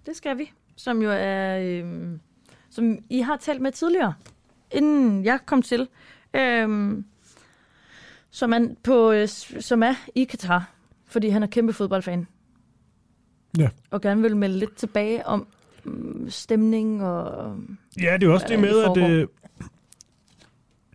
det 0.06 0.16
skal 0.16 0.38
vi. 0.38 0.52
Som 0.76 1.02
jo 1.02 1.10
er... 1.14 1.60
Øhm, 1.60 2.20
som 2.70 2.98
I 3.10 3.20
har 3.20 3.38
talt 3.38 3.62
med 3.62 3.72
tidligere, 3.72 4.14
inden 4.72 5.26
jeg 5.26 5.40
kom 5.46 5.62
til. 5.62 5.88
Øhm, 6.34 7.06
som, 8.30 8.54
er 8.54 8.68
på, 8.84 9.12
øh, 9.12 9.28
som 9.60 9.84
er 9.84 9.94
i 10.16 10.24
Katar, 10.24 10.72
fordi 11.06 11.30
han 11.30 11.44
er 11.44 11.48
kæmpe 11.48 11.74
fodboldfan. 11.74 12.28
Ja. 13.58 13.70
Og 13.92 14.02
gerne 14.02 14.22
vil 14.22 14.38
melde 14.38 14.60
lidt 14.60 14.76
tilbage 14.76 15.26
om 15.26 15.48
mm, 15.84 16.30
stemning 16.30 17.04
og... 17.04 17.58
Ja, 18.02 18.14
det 18.14 18.24
er 18.24 18.28
jo 18.28 18.34
også 18.34 18.46
det 18.50 18.60
med, 18.60 18.84
at, 18.84 19.12
øh, 19.12 19.28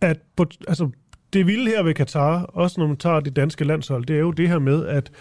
at 0.01 0.19
på, 0.35 0.45
altså, 0.67 0.89
det 1.33 1.47
vilde 1.47 1.71
her 1.71 1.83
ved 1.83 1.93
Katar, 1.93 2.43
også 2.43 2.79
når 2.79 2.87
man 2.87 2.97
tager 2.97 3.19
det 3.19 3.35
danske 3.35 3.63
landshold, 3.63 4.05
det 4.05 4.15
er 4.15 4.19
jo 4.19 4.31
det 4.31 4.47
her 4.49 4.59
med, 4.59 4.85
at 4.85 5.11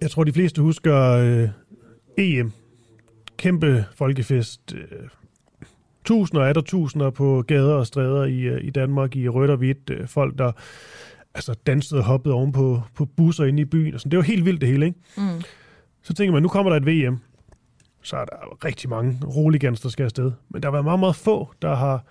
jeg 0.00 0.10
tror, 0.10 0.24
de 0.24 0.32
fleste 0.32 0.62
husker 0.62 0.96
øh, 0.96 1.48
EM. 2.20 2.52
Kæmpe 3.36 3.84
folkefest. 3.96 4.74
Øh, 4.74 5.08
tusinder 6.04 6.48
og 6.48 6.54
der 6.54 6.60
tusinder 6.60 7.10
på 7.10 7.44
gader 7.46 7.74
og 7.74 7.86
stræder 7.86 8.24
i, 8.24 8.40
øh, 8.40 8.64
i 8.64 8.70
Danmark 8.70 9.16
i 9.16 9.28
rødt 9.28 9.50
og 9.50 9.56
hvidt. 9.56 9.90
Øh, 9.90 10.08
folk, 10.08 10.38
der 10.38 10.52
altså, 11.34 11.54
dansede 11.66 12.00
og 12.00 12.04
hoppede 12.04 12.34
oven 12.34 12.52
på, 12.52 12.82
på 12.94 13.04
busser 13.04 13.44
inde 13.44 13.62
i 13.62 13.64
byen. 13.64 13.94
Og 13.94 14.00
sådan. 14.00 14.10
Det 14.10 14.16
var 14.16 14.22
helt 14.22 14.44
vildt 14.44 14.60
det 14.60 14.68
hele, 14.68 14.86
ikke? 14.86 14.98
Mm. 15.16 15.42
Så 16.02 16.14
tænker 16.14 16.32
man, 16.32 16.42
nu 16.42 16.48
kommer 16.48 16.70
der 16.70 16.76
et 16.76 16.86
VM. 16.86 17.18
Så 18.02 18.16
er 18.16 18.24
der 18.24 18.64
rigtig 18.64 18.90
mange 18.90 19.18
roligans, 19.26 19.80
der 19.80 19.88
skal 19.88 20.04
afsted. 20.04 20.32
Men 20.48 20.62
der 20.62 20.68
har 20.68 20.72
været 20.72 20.84
meget, 20.84 21.00
meget 21.00 21.16
få, 21.16 21.52
der 21.62 21.74
har 21.74 22.04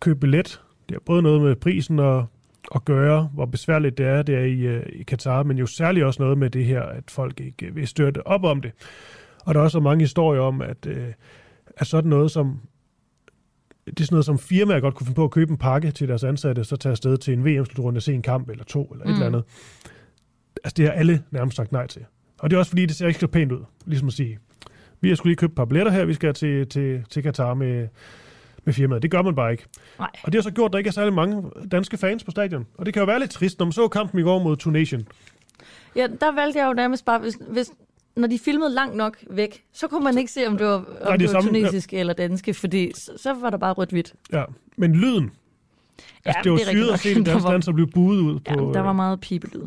købt 0.00 0.20
billet. 0.20 0.60
Det 0.88 0.94
har 0.94 1.00
både 1.06 1.22
noget 1.22 1.42
med 1.42 1.56
prisen 1.56 1.98
og, 1.98 2.26
at 2.74 2.84
gøre, 2.84 3.30
hvor 3.34 3.46
besværligt 3.46 3.98
det 3.98 4.06
er, 4.06 4.22
det 4.22 4.34
er 4.34 4.44
i, 4.44 4.82
i 5.00 5.02
Katar, 5.02 5.42
men 5.42 5.58
jo 5.58 5.66
særligt 5.66 6.06
også 6.06 6.22
noget 6.22 6.38
med 6.38 6.50
det 6.50 6.64
her, 6.64 6.82
at 6.82 7.04
folk 7.10 7.40
ikke 7.40 7.74
vil 7.74 7.88
støtte 7.88 8.26
op 8.26 8.44
om 8.44 8.60
det. 8.60 8.72
Og 9.44 9.54
der 9.54 9.60
er 9.60 9.64
også 9.64 9.80
mange 9.80 10.02
historier 10.04 10.40
om, 10.40 10.62
at, 10.62 10.86
øh, 10.86 11.08
at 11.76 11.86
sådan 11.86 12.10
noget 12.10 12.30
som 12.30 12.60
det 13.86 14.00
er 14.00 14.04
sådan 14.04 14.14
noget, 14.14 14.24
som 14.24 14.38
firmaer 14.38 14.80
godt 14.80 14.94
kunne 14.94 15.06
finde 15.06 15.16
på 15.16 15.24
at 15.24 15.30
købe 15.30 15.50
en 15.50 15.56
pakke 15.58 15.90
til 15.90 16.08
deres 16.08 16.24
ansatte, 16.24 16.64
så 16.64 16.76
tage 16.76 16.90
afsted 16.90 17.16
til 17.18 17.32
en 17.34 17.44
VM-slutrunde 17.44 17.98
og 17.98 18.02
se 18.02 18.12
en 18.14 18.22
kamp 18.22 18.48
eller 18.50 18.64
to 18.64 18.84
eller 18.84 19.04
et 19.04 19.08
Mm. 19.08 19.14
eller 19.14 19.26
andet. 19.26 19.44
Altså 20.64 20.74
det 20.76 20.84
har 20.84 20.92
alle 20.92 21.22
nærmest 21.30 21.56
sagt 21.56 21.72
nej 21.72 21.86
til. 21.86 22.04
Og 22.38 22.50
det 22.50 22.56
er 22.56 22.58
også 22.58 22.68
fordi, 22.70 22.86
det 22.86 22.96
ser 22.96 23.06
ikke 23.06 23.20
så 23.20 23.26
pænt 23.26 23.52
ud. 23.52 23.64
Ligesom 23.86 24.08
at 24.08 24.14
sige, 24.14 24.38
vi 25.00 25.08
har 25.08 25.16
skulle 25.16 25.30
lige 25.30 25.36
købt 25.36 25.50
et 25.52 25.56
par 25.56 25.64
billetter 25.64 25.92
her, 25.92 26.04
vi 26.04 26.14
skal 26.14 26.34
til, 26.34 26.68
til, 26.68 27.04
til 27.10 27.22
Katar 27.22 27.54
med, 27.54 27.88
med 28.64 28.74
firmaet. 28.74 29.02
Det 29.02 29.10
gør 29.10 29.22
man 29.22 29.34
bare 29.34 29.52
ikke. 29.52 29.64
Nej. 29.98 30.10
Og 30.22 30.32
det 30.32 30.38
har 30.38 30.42
så 30.42 30.50
gjort, 30.50 30.68
at 30.68 30.72
der 30.72 30.78
ikke 30.78 30.88
er 30.88 30.92
særlig 30.92 31.12
mange 31.14 31.42
danske 31.72 31.96
fans 31.96 32.24
på 32.24 32.30
stadion. 32.30 32.66
Og 32.78 32.86
det 32.86 32.94
kan 32.94 33.00
jo 33.00 33.06
være 33.06 33.18
lidt 33.20 33.30
trist, 33.30 33.58
når 33.58 33.66
man 33.66 33.72
så 33.72 33.88
kampen 33.88 34.20
i 34.20 34.22
går 34.22 34.38
mod 34.42 34.56
Tunesien. 34.56 35.08
Ja, 35.96 36.06
der 36.20 36.34
valgte 36.34 36.58
jeg 36.58 36.66
jo 36.68 36.72
nærmest 36.72 37.04
bare, 37.04 37.18
hvis, 37.18 37.38
hvis, 37.48 37.70
når 38.16 38.26
de 38.28 38.38
filmede 38.38 38.70
langt 38.74 38.96
nok 38.96 39.16
væk, 39.30 39.64
så 39.72 39.88
kunne 39.88 40.04
man 40.04 40.18
ikke 40.18 40.32
se, 40.32 40.46
om 40.46 40.58
det 40.58 40.66
var, 40.66 40.72
om 40.72 40.86
Nej, 41.02 41.10
det 41.16 41.20
det 41.20 41.28
var 41.34 41.40
samme- 41.40 41.48
tunesiske 41.58 41.98
eller 41.98 42.12
danske, 42.12 42.54
fordi 42.54 42.92
så, 42.94 43.12
så 43.16 43.34
var 43.34 43.50
der 43.50 43.56
bare 43.58 43.72
rødt-hvidt. 43.72 44.14
Ja, 44.32 44.44
men 44.76 44.94
lyden. 44.96 45.30
Altså, 46.24 46.38
Ja, 46.38 46.42
det 46.44 46.52
var 46.52 46.58
det 46.58 46.66
syret 46.66 46.90
at 46.92 47.00
se 47.00 47.14
det 47.14 47.16
Der 47.26 47.32
danske 47.32 47.48
var- 47.48 47.60
som 47.60 47.74
blev 47.74 47.90
buet 47.90 48.20
ud 48.20 48.40
Ja, 48.48 48.54
på... 48.56 48.70
der 48.74 48.80
var 48.80 48.90
øh, 48.90 48.96
meget 48.96 49.20
pibelyd. 49.20 49.62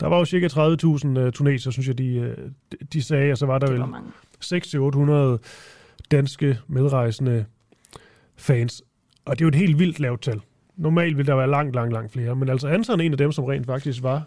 Der 0.00 0.06
var 0.06 0.18
jo 0.18 0.24
cirka 0.24 0.46
30.000 0.48 1.26
uh, 1.26 1.32
tuneser, 1.32 1.70
synes 1.70 1.88
jeg, 1.88 1.98
de, 1.98 2.06
øh, 2.14 2.36
de 2.92 3.02
sagde, 3.02 3.32
og 3.32 3.38
så 3.38 3.46
var 3.46 3.58
der 3.58 3.70
vel 3.70 3.82
600-800 5.38 5.38
danske 6.10 6.58
medrejsende 6.66 7.44
fans. 8.36 8.82
Og 9.24 9.38
det 9.38 9.44
er 9.44 9.46
jo 9.46 9.48
et 9.48 9.54
helt 9.54 9.78
vildt 9.78 10.00
lavt 10.00 10.22
tal. 10.22 10.40
Normalt 10.76 11.16
ville 11.16 11.26
der 11.32 11.36
være 11.36 11.50
langt, 11.50 11.74
langt, 11.74 11.92
langt 11.92 12.12
flere. 12.12 12.36
Men 12.36 12.48
altså 12.48 12.68
Anton 12.68 13.00
er 13.00 13.04
en 13.04 13.12
af 13.12 13.18
dem, 13.18 13.32
som 13.32 13.44
rent 13.44 13.66
faktisk 13.66 14.02
var 14.02 14.22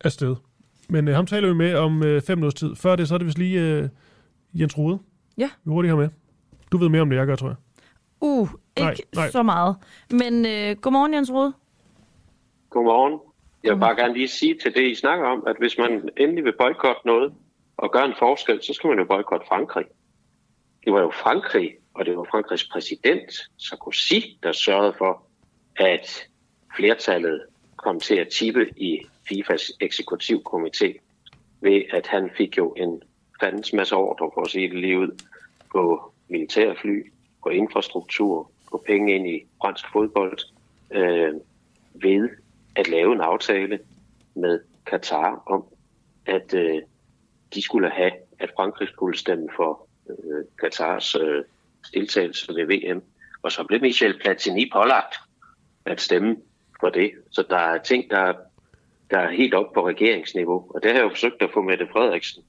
afsted. 0.00 0.36
Men 0.90 1.08
uh, 1.08 1.14
ham 1.14 1.26
taler 1.26 1.48
vi 1.48 1.54
med 1.54 1.74
om 1.74 2.00
uh, 2.00 2.20
fem 2.26 2.38
minutters 2.38 2.60
tid. 2.60 2.76
Før 2.76 2.96
det, 2.96 3.08
så 3.08 3.14
er 3.14 3.18
det 3.18 3.26
vist 3.26 3.38
lige 3.38 3.82
uh, 3.82 4.60
Jens 4.60 4.78
Rode. 4.78 4.98
Ja. 5.38 5.50
Vi 5.64 5.70
hurtigt 5.70 5.92
her 5.92 6.00
med. 6.00 6.08
Du 6.72 6.78
ved 6.78 6.88
mere 6.88 7.02
om 7.02 7.10
det, 7.10 7.16
jeg 7.16 7.26
gør, 7.26 7.36
tror 7.36 7.48
jeg. 7.48 7.56
Uh, 8.20 8.48
ikke 8.76 8.82
Nej, 8.82 8.96
nej. 9.14 9.30
så 9.30 9.42
meget. 9.42 9.76
Men 10.10 10.46
øh, 10.46 10.76
godmorgen, 10.76 11.14
Jens 11.14 11.32
Rode. 11.32 11.52
Godmorgen. 12.70 13.20
Jeg 13.64 13.74
vil 13.74 13.80
bare 13.80 13.96
gerne 13.96 14.14
lige 14.14 14.28
sige 14.28 14.58
til 14.62 14.74
det, 14.74 14.82
I 14.82 14.94
snakker 14.94 15.26
om, 15.26 15.44
at 15.46 15.56
hvis 15.58 15.78
man 15.78 16.08
endelig 16.16 16.44
vil 16.44 16.54
boykotte 16.58 17.06
noget 17.06 17.32
og 17.76 17.92
gøre 17.92 18.06
en 18.06 18.14
forskel, 18.18 18.62
så 18.62 18.72
skal 18.72 18.88
man 18.88 18.98
jo 18.98 19.04
boykotte 19.04 19.46
Frankrig. 19.48 19.84
Det 20.84 20.92
var 20.92 21.00
jo 21.00 21.10
Frankrig, 21.10 21.70
og 21.94 22.06
det 22.06 22.16
var 22.16 22.26
Frankrigs 22.30 22.68
præsident, 22.72 23.32
Sarkozy, 23.58 24.14
der 24.42 24.52
sørgede 24.52 24.94
for, 24.98 25.22
at 25.76 26.26
flertallet 26.76 27.42
kom 27.76 28.00
til 28.00 28.14
at 28.14 28.28
tippe 28.28 28.66
i 28.76 28.98
FIFAs 29.30 29.72
eksekutivkomité, 29.80 30.98
ved 31.60 31.82
at 31.92 32.06
han 32.06 32.30
fik 32.36 32.56
jo 32.58 32.72
en 32.72 33.02
fandens 33.40 33.72
masse 33.72 33.96
ordre, 33.96 34.30
for 34.34 34.40
at 34.40 34.50
sige 34.50 34.70
det 34.70 34.78
lige 34.78 34.98
ud, 34.98 35.22
på 35.72 36.12
militærfly, 36.28 37.12
på 37.42 37.48
infrastruktur, 37.48 38.50
på 38.70 38.82
penge 38.86 39.14
ind 39.14 39.28
i 39.28 39.46
fransk 39.60 39.84
fodbold, 39.92 40.38
øh, 40.90 41.34
ved 41.94 42.28
at 42.76 42.88
lave 42.88 43.12
en 43.12 43.20
aftale 43.20 43.78
med 44.34 44.60
Katar 44.86 45.42
om, 45.46 45.64
at 46.26 46.54
øh, 46.54 46.82
de 47.54 47.62
skulle 47.62 47.90
have, 47.90 48.12
at 48.38 48.50
Frankrig 48.56 48.88
skulle 48.88 49.18
stemme 49.18 49.48
for 49.56 49.86
øh, 50.10 50.44
Katars 50.60 51.14
øh, 51.14 51.44
deltagelse 51.94 52.54
ved 52.54 52.66
VM. 52.66 53.02
Og 53.42 53.52
så 53.52 53.64
blev 53.64 53.80
Michel 53.80 54.18
Platini 54.18 54.70
pålagt 54.72 55.14
at 55.84 56.00
stemme 56.00 56.36
for 56.80 56.90
det. 56.90 57.12
Så 57.30 57.44
der 57.50 57.56
er 57.56 57.82
ting, 57.82 58.10
der, 58.10 58.34
der 59.10 59.18
er 59.18 59.30
helt 59.30 59.54
op 59.54 59.72
på 59.74 59.88
regeringsniveau. 59.88 60.66
Og 60.74 60.82
det 60.82 60.90
har 60.90 60.98
jeg 60.98 61.04
jo 61.04 61.08
forsøgt 61.08 61.42
at 61.42 61.50
få 61.54 61.62
Mette 61.62 61.88
Frederiksen 61.92 62.42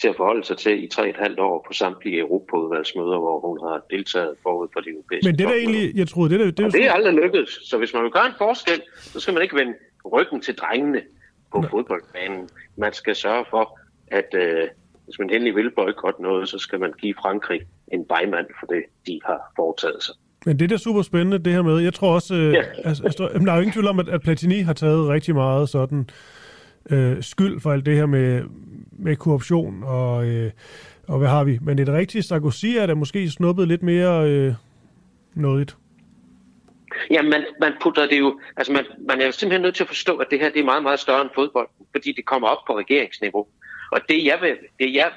til 0.00 0.08
at 0.08 0.16
forholde 0.16 0.44
sig 0.44 0.56
til 0.56 0.84
i 0.84 0.86
tre 0.86 1.08
et 1.08 1.16
halvt 1.16 1.40
år 1.40 1.64
på 1.66 1.72
samtlige 1.72 2.18
Europaudvalgsmøder, 2.18 3.18
hvor 3.18 3.40
hun 3.48 3.58
har 3.68 3.82
deltaget 3.90 4.34
forud 4.42 4.68
for 4.72 4.80
de 4.80 4.90
europæiske 4.90 5.28
Men 5.28 5.38
det 5.38 5.48
der 5.48 5.54
egentlig, 5.54 5.96
jeg 5.96 6.08
troede, 6.08 6.30
det 6.30 6.40
der... 6.40 6.50
Det, 6.50 6.64
og 6.64 6.72
det 6.72 6.86
er 6.86 6.92
aldrig 6.92 7.14
lykkedes. 7.14 7.50
Så 7.64 7.78
hvis 7.78 7.94
man 7.94 8.02
vil 8.02 8.10
gøre 8.10 8.26
en 8.26 8.38
forskel, 8.38 8.82
så 9.00 9.20
skal 9.20 9.34
man 9.34 9.42
ikke 9.42 9.56
vende 9.56 9.74
ryggen 10.12 10.40
til 10.40 10.54
drengene 10.54 11.02
på 11.52 11.60
Nej. 11.60 11.70
fodboldbanen. 11.70 12.48
Man 12.76 12.92
skal 12.92 13.16
sørge 13.16 13.44
for, 13.50 13.78
at 14.06 14.34
øh, 14.34 14.68
hvis 15.04 15.18
man 15.18 15.30
endelig 15.30 15.56
vil 15.56 15.70
boykotte 15.70 16.22
noget, 16.22 16.48
så 16.48 16.58
skal 16.58 16.80
man 16.80 16.92
give 16.92 17.14
Frankrig 17.22 17.60
en 17.92 18.04
bejmand 18.04 18.46
for 18.60 18.66
det, 18.66 18.82
de 19.06 19.20
har 19.24 19.52
foretaget 19.56 20.02
sig. 20.02 20.14
Men 20.48 20.58
det 20.58 20.64
er 20.64 20.68
da 20.68 20.76
super 20.76 21.02
spændende, 21.02 21.38
det 21.38 21.52
her 21.52 21.62
med. 21.62 21.78
Jeg 21.78 21.94
tror 21.94 22.14
også, 22.14 22.34
øh, 22.34 22.52
Ja. 22.52 22.62
altså, 22.84 23.04
altså, 23.04 23.28
jamen, 23.32 23.46
der 23.46 23.52
er 23.52 23.56
jo 23.56 23.60
ingen 23.60 23.72
tvivl 23.72 23.86
om, 23.86 23.98
at, 23.98 24.08
at 24.08 24.22
Platini 24.22 24.60
har 24.60 24.72
taget 24.72 25.08
rigtig 25.08 25.34
meget 25.34 25.68
sådan 25.68 26.10
øh, 26.90 27.22
skyld 27.22 27.60
for 27.60 27.72
alt 27.72 27.86
det 27.86 27.96
her 27.96 28.06
med, 28.06 28.42
med 28.92 29.16
korruption 29.16 29.82
og, 29.84 30.26
øh, 30.26 30.50
og 31.08 31.18
hvad 31.18 31.28
har 31.28 31.44
vi. 31.44 31.58
Men 31.62 31.78
det 31.78 31.88
er 31.88 31.92
rigtigt, 31.92 32.24
Sarkozy 32.26 32.66
er 32.66 32.86
da 32.86 32.94
måske 32.94 33.30
snuppet 33.30 33.68
lidt 33.68 33.82
mere 33.82 34.30
øh, 34.30 34.54
nådigt. 35.34 35.76
Ja, 37.10 37.22
man, 37.22 37.44
man 37.60 37.72
putter 37.82 38.06
det 38.06 38.18
jo... 38.18 38.40
Altså, 38.56 38.72
man, 38.72 38.84
man 39.08 39.20
er 39.20 39.26
jo 39.26 39.32
simpelthen 39.32 39.62
nødt 39.62 39.74
til 39.74 39.84
at 39.84 39.88
forstå, 39.88 40.16
at 40.16 40.26
det 40.30 40.40
her 40.40 40.50
det 40.50 40.60
er 40.60 40.64
meget, 40.64 40.82
meget 40.82 41.00
større 41.00 41.20
end 41.22 41.30
fodbold, 41.34 41.68
fordi 41.92 42.12
det 42.12 42.24
kommer 42.26 42.48
op 42.48 42.58
på 42.66 42.78
regeringsniveau. 42.78 43.46
Og 43.92 44.00
det, 44.08 44.24
jeg, 44.24 44.38
vil, 44.40 44.56
det, 44.78 44.94
jeg 44.94 45.10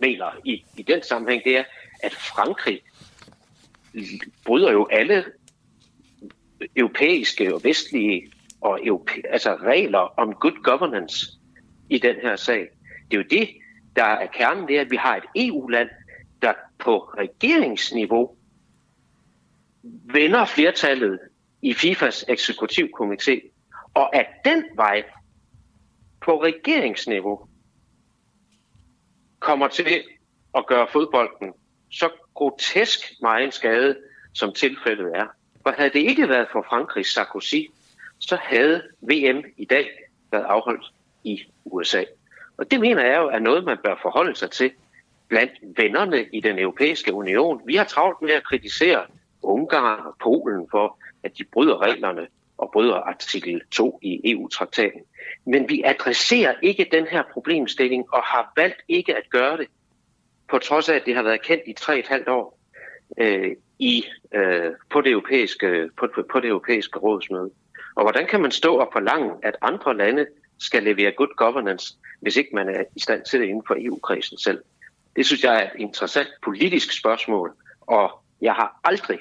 mener 0.00 0.24
i, 0.44 0.64
i 0.76 0.82
den 0.82 1.02
sammenhæng, 1.02 1.44
det 1.44 1.58
er, 1.58 1.64
at 2.02 2.12
Frankrig 2.14 2.80
bryder 4.44 4.72
jo 4.72 4.88
alle 4.90 5.24
europæiske 6.76 7.54
og 7.54 7.64
vestlige 7.64 8.32
og 8.60 8.80
europæ- 8.80 9.28
altså 9.30 9.54
regler 9.54 9.98
om 9.98 10.34
good 10.34 10.62
governance 10.62 11.26
i 11.90 11.98
den 11.98 12.16
her 12.16 12.36
sag. 12.36 12.68
Det 13.10 13.16
er 13.16 13.22
jo 13.22 13.24
det, 13.30 13.48
der 13.96 14.04
er 14.04 14.26
kernen, 14.26 14.68
det 14.68 14.76
er, 14.76 14.80
at 14.80 14.90
vi 14.90 14.96
har 14.96 15.16
et 15.16 15.24
EU-land, 15.48 15.88
der 16.42 16.52
på 16.78 16.98
regeringsniveau 16.98 18.36
vender 20.04 20.44
flertallet 20.44 21.18
i 21.62 21.74
FIFAs 21.74 22.24
eksekutivkomité, 22.28 23.40
og 23.94 24.16
at 24.16 24.26
den 24.44 24.64
vej 24.76 25.04
på 26.20 26.42
regeringsniveau 26.42 27.48
kommer 29.38 29.68
til 29.68 30.02
at 30.54 30.66
gøre 30.66 30.88
fodbolden 30.92 31.52
så 31.90 32.10
grotesk 32.34 32.98
meget 33.22 33.54
skade, 33.54 33.96
som 34.34 34.52
tilfældet 34.52 35.12
er. 35.14 35.26
For 35.62 35.70
havde 35.70 35.90
det 35.90 35.98
ikke 35.98 36.28
været 36.28 36.48
for 36.52 36.66
Frankrigs 36.68 37.14
Sarkozy, 37.14 37.62
så 38.18 38.38
havde 38.42 38.82
VM 39.00 39.44
i 39.56 39.64
dag 39.64 39.90
været 40.32 40.44
afholdt 40.44 40.84
i 41.24 41.42
USA. 41.64 42.04
Og 42.56 42.70
det 42.70 42.80
mener 42.80 43.06
jeg 43.06 43.16
jo 43.16 43.28
er 43.28 43.38
noget, 43.38 43.64
man 43.64 43.78
bør 43.84 43.98
forholde 44.02 44.36
sig 44.36 44.50
til 44.50 44.70
blandt 45.28 45.52
vennerne 45.76 46.26
i 46.32 46.40
den 46.40 46.58
europæiske 46.58 47.12
union. 47.12 47.62
Vi 47.66 47.76
har 47.76 47.84
travlt 47.84 48.22
med 48.22 48.30
at 48.30 48.44
kritisere 48.44 49.06
Ungarn 49.42 50.06
og 50.06 50.14
Polen 50.22 50.68
for, 50.70 50.98
at 51.22 51.38
de 51.38 51.44
bryder 51.44 51.82
reglerne 51.82 52.26
og 52.58 52.70
bryder 52.72 52.94
artikel 52.94 53.62
2 53.70 53.98
i 54.02 54.32
EU-traktaten. 54.32 55.00
Men 55.44 55.68
vi 55.68 55.82
adresserer 55.84 56.54
ikke 56.62 56.88
den 56.92 57.06
her 57.06 57.22
problemstilling 57.32 58.14
og 58.14 58.22
har 58.22 58.52
valgt 58.56 58.82
ikke 58.88 59.16
at 59.16 59.30
gøre 59.30 59.56
det, 59.56 59.66
på 60.52 60.58
trods 60.58 60.88
af, 60.88 60.94
at 60.94 61.06
det 61.06 61.14
har 61.14 61.22
været 61.22 61.42
kendt 61.42 61.62
i 61.66 61.72
tre 61.72 61.98
et 61.98 62.08
halvt 62.08 62.28
år 62.28 62.58
øh, 63.18 63.56
i, 63.78 64.04
øh, 64.34 64.70
på, 64.90 65.00
det 65.00 65.10
europæiske, 65.10 65.90
på, 65.96 66.08
på, 66.32 66.40
det 66.40 66.48
europæiske 66.48 66.98
rådsmøde. 66.98 67.50
Og 67.96 68.02
hvordan 68.02 68.26
kan 68.26 68.40
man 68.40 68.50
stå 68.50 68.76
og 68.76 68.88
forlange, 68.92 69.30
at 69.42 69.56
andre 69.62 69.96
lande 69.96 70.26
skal 70.58 70.82
levere 70.82 71.12
good 71.12 71.36
governance, 71.36 71.94
hvis 72.20 72.36
ikke 72.36 72.50
man 72.54 72.68
er 72.68 72.84
i 72.96 73.00
stand 73.00 73.24
til 73.24 73.40
det 73.40 73.46
inden 73.46 73.62
for 73.66 73.76
EU-kredsen 73.78 74.38
selv? 74.38 74.62
Det 75.16 75.26
synes 75.26 75.44
jeg 75.44 75.56
er 75.56 75.64
et 75.64 75.80
interessant 75.80 76.28
politisk 76.42 76.98
spørgsmål, 76.98 77.54
og 77.80 78.10
jeg 78.40 78.52
har 78.52 78.80
aldrig 78.84 79.18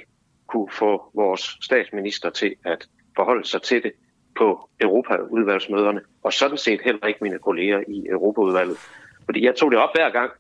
kunne 0.48 0.72
få 0.72 1.12
vores 1.14 1.58
statsminister 1.62 2.30
til 2.30 2.56
at 2.66 2.88
forholde 3.16 3.48
sig 3.48 3.62
til 3.62 3.84
det 3.84 3.92
på 4.38 4.70
Europaudvalgsmøderne, 4.80 6.02
og 6.24 6.34
sådan 6.34 6.58
set 6.58 6.82
heller 6.82 7.08
ikke 7.08 7.20
mine 7.24 7.40
kolleger 7.40 7.84
i 7.88 8.08
Europaudvalget. 8.10 8.78
Fordi 9.26 9.46
jeg 9.46 9.56
tog 9.56 9.72
det 9.72 9.80
op 9.80 9.90
hver 9.96 10.10
gang, 10.10 10.32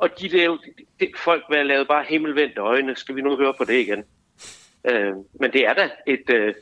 og 0.00 0.08
de 0.20 0.28
der, 0.28 0.56
de, 1.00 1.06
folk 1.16 1.42
var 1.50 1.62
lavet 1.62 1.88
bare 1.88 2.04
himmelvendte 2.08 2.60
øjne. 2.60 2.96
Skal 2.96 3.16
vi 3.16 3.20
nu 3.22 3.36
høre 3.36 3.54
på 3.58 3.64
det 3.64 3.74
igen? 3.74 4.04
Øh, 4.90 5.12
men 5.40 5.52
det 5.52 5.66
er 5.66 5.72
da 5.74 5.90
et, 6.06 6.30
øh, 6.34 6.54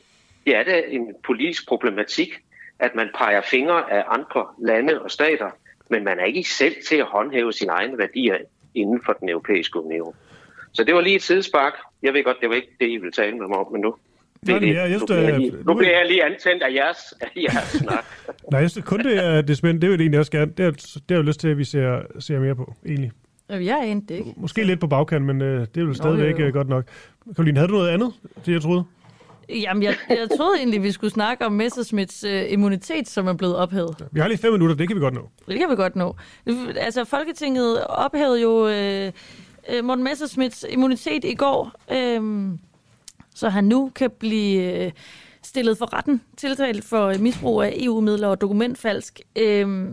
det 0.47 0.57
er 0.57 0.63
da 0.63 0.83
en 0.89 1.15
politisk 1.25 1.69
problematik, 1.69 2.31
at 2.79 2.95
man 2.95 3.09
peger 3.19 3.41
fingre 3.41 3.93
af 3.93 4.05
andre 4.09 4.47
lande 4.65 5.03
og 5.03 5.11
stater, 5.11 5.51
men 5.91 6.05
man 6.05 6.19
er 6.19 6.25
ikke 6.25 6.49
selv 6.51 6.75
til 6.89 6.97
at 6.97 7.05
håndhæve 7.05 7.53
sine 7.53 7.73
egne 7.73 7.99
værdier 7.99 8.37
inden 8.75 9.01
for 9.07 9.13
den 9.13 9.29
europæiske 9.29 9.81
union. 9.85 10.15
Så 10.73 10.85
det 10.85 10.95
var 10.95 11.01
lige 11.01 11.17
et 11.17 11.23
sidespark. 11.23 11.73
Jeg 12.03 12.15
ved 12.15 12.25
godt, 12.25 12.37
det 12.41 12.49
var 12.49 12.55
ikke 12.55 12.69
det, 12.81 12.89
I 12.89 12.97
ville 12.97 13.13
tale 13.13 13.39
med 13.39 13.47
mig 13.47 13.57
om, 13.59 13.73
men 13.73 13.81
nu, 13.81 13.95
det, 14.41 14.49
Nej, 14.49 14.59
det, 14.59 14.67
jeg- 14.69 14.75
jeg 14.75 14.89
nu, 14.91 14.99
synes, 14.99 15.05
bliver 15.11 15.23
jeg 15.23 15.35
at- 15.35 15.41
lige, 15.41 15.53
nu 15.67 15.73
er- 15.73 15.77
bliver 15.79 15.99
jeg 15.99 16.07
lige 16.07 16.25
antændt 16.25 16.63
af 16.63 16.75
jeres, 16.75 16.99
af 17.21 17.31
jeres 17.37 17.69
snak. 17.69 18.05
Nej, 18.53 18.61
jeg 18.61 18.71
synes 18.71 18.87
kun 18.87 18.99
det 19.01 19.17
er, 19.25 19.41
det 19.41 19.51
er 19.51 19.55
spændende. 19.55 19.81
Det 19.81 19.89
jo 19.89 19.93
det 19.93 20.01
egentlig 20.01 20.19
også 20.21 20.33
gerne. 20.33 20.53
Det 20.57 20.67
er, 20.67 20.71
det 21.09 21.11
er 21.11 21.17
jo 21.17 21.23
lyst 21.23 21.41
til, 21.41 21.49
at 21.49 21.59
vi 21.59 21.65
ser, 21.65 22.01
ser 22.21 22.41
mere 22.41 22.55
på, 22.57 22.75
egentlig. 22.87 23.11
Jeg 23.49 24.03
det 24.09 24.15
ikke. 24.15 24.35
Måske 24.37 24.65
lidt 24.65 24.81
på 24.81 24.87
bagkant, 24.87 25.25
men 25.25 25.43
øh, 25.43 25.61
det 25.61 25.77
er 25.77 25.87
jo 25.87 25.95
stadigvæk 25.95 26.35
jo, 26.35 26.41
jo. 26.41 26.47
øh, 26.47 26.53
godt 26.53 26.69
nok. 26.69 26.85
Karoline, 27.37 27.59
havde 27.59 27.69
du 27.69 27.75
noget 27.75 27.89
andet, 27.89 28.13
det 28.47 28.53
jeg 28.53 28.63
troede? 28.63 28.85
Jamen, 29.49 29.83
jeg, 29.83 29.95
jeg 30.09 30.29
troede 30.37 30.59
egentlig, 30.59 30.83
vi 30.83 30.93
skulle 30.93 31.11
snakke 31.11 31.47
om 31.47 31.53
Messersmiths 31.53 32.25
øh, 32.25 32.53
immunitet, 32.53 33.09
som 33.09 33.27
er 33.27 33.33
blevet 33.33 33.57
ophævet. 33.57 34.07
Vi 34.13 34.21
har 34.21 34.29
lige 34.29 34.39
fem 34.39 34.53
minutter, 34.53 34.77
det 34.77 34.89
kan 34.89 34.97
vi 34.97 35.01
godt 35.01 35.15
nå. 35.15 35.29
Det 35.49 35.59
kan 35.59 35.71
vi 35.71 35.75
godt 35.75 35.97
nå. 35.97 36.17
Altså, 36.77 37.05
Folketinget 37.05 37.87
ophævede 37.87 38.43
jo 38.43 38.69
øh, 38.69 39.13
øh, 39.69 39.85
Morten 39.85 40.05
Messersmiths 40.05 40.67
immunitet 40.71 41.25
i 41.25 41.35
går, 41.35 41.73
øh, 41.93 42.49
så 43.35 43.49
han 43.49 43.65
nu 43.65 43.93
kan 43.95 44.11
blive 44.19 44.85
øh, 44.85 44.93
stillet 45.43 45.79
for 45.79 45.95
retten, 45.97 46.23
tiltalt 46.37 46.85
for 46.85 47.19
misbrug 47.19 47.63
af 47.63 47.77
EU-midler 47.81 48.29
og 48.29 48.41
dokumentfalsk. 48.41 49.21
Øh, 49.39 49.89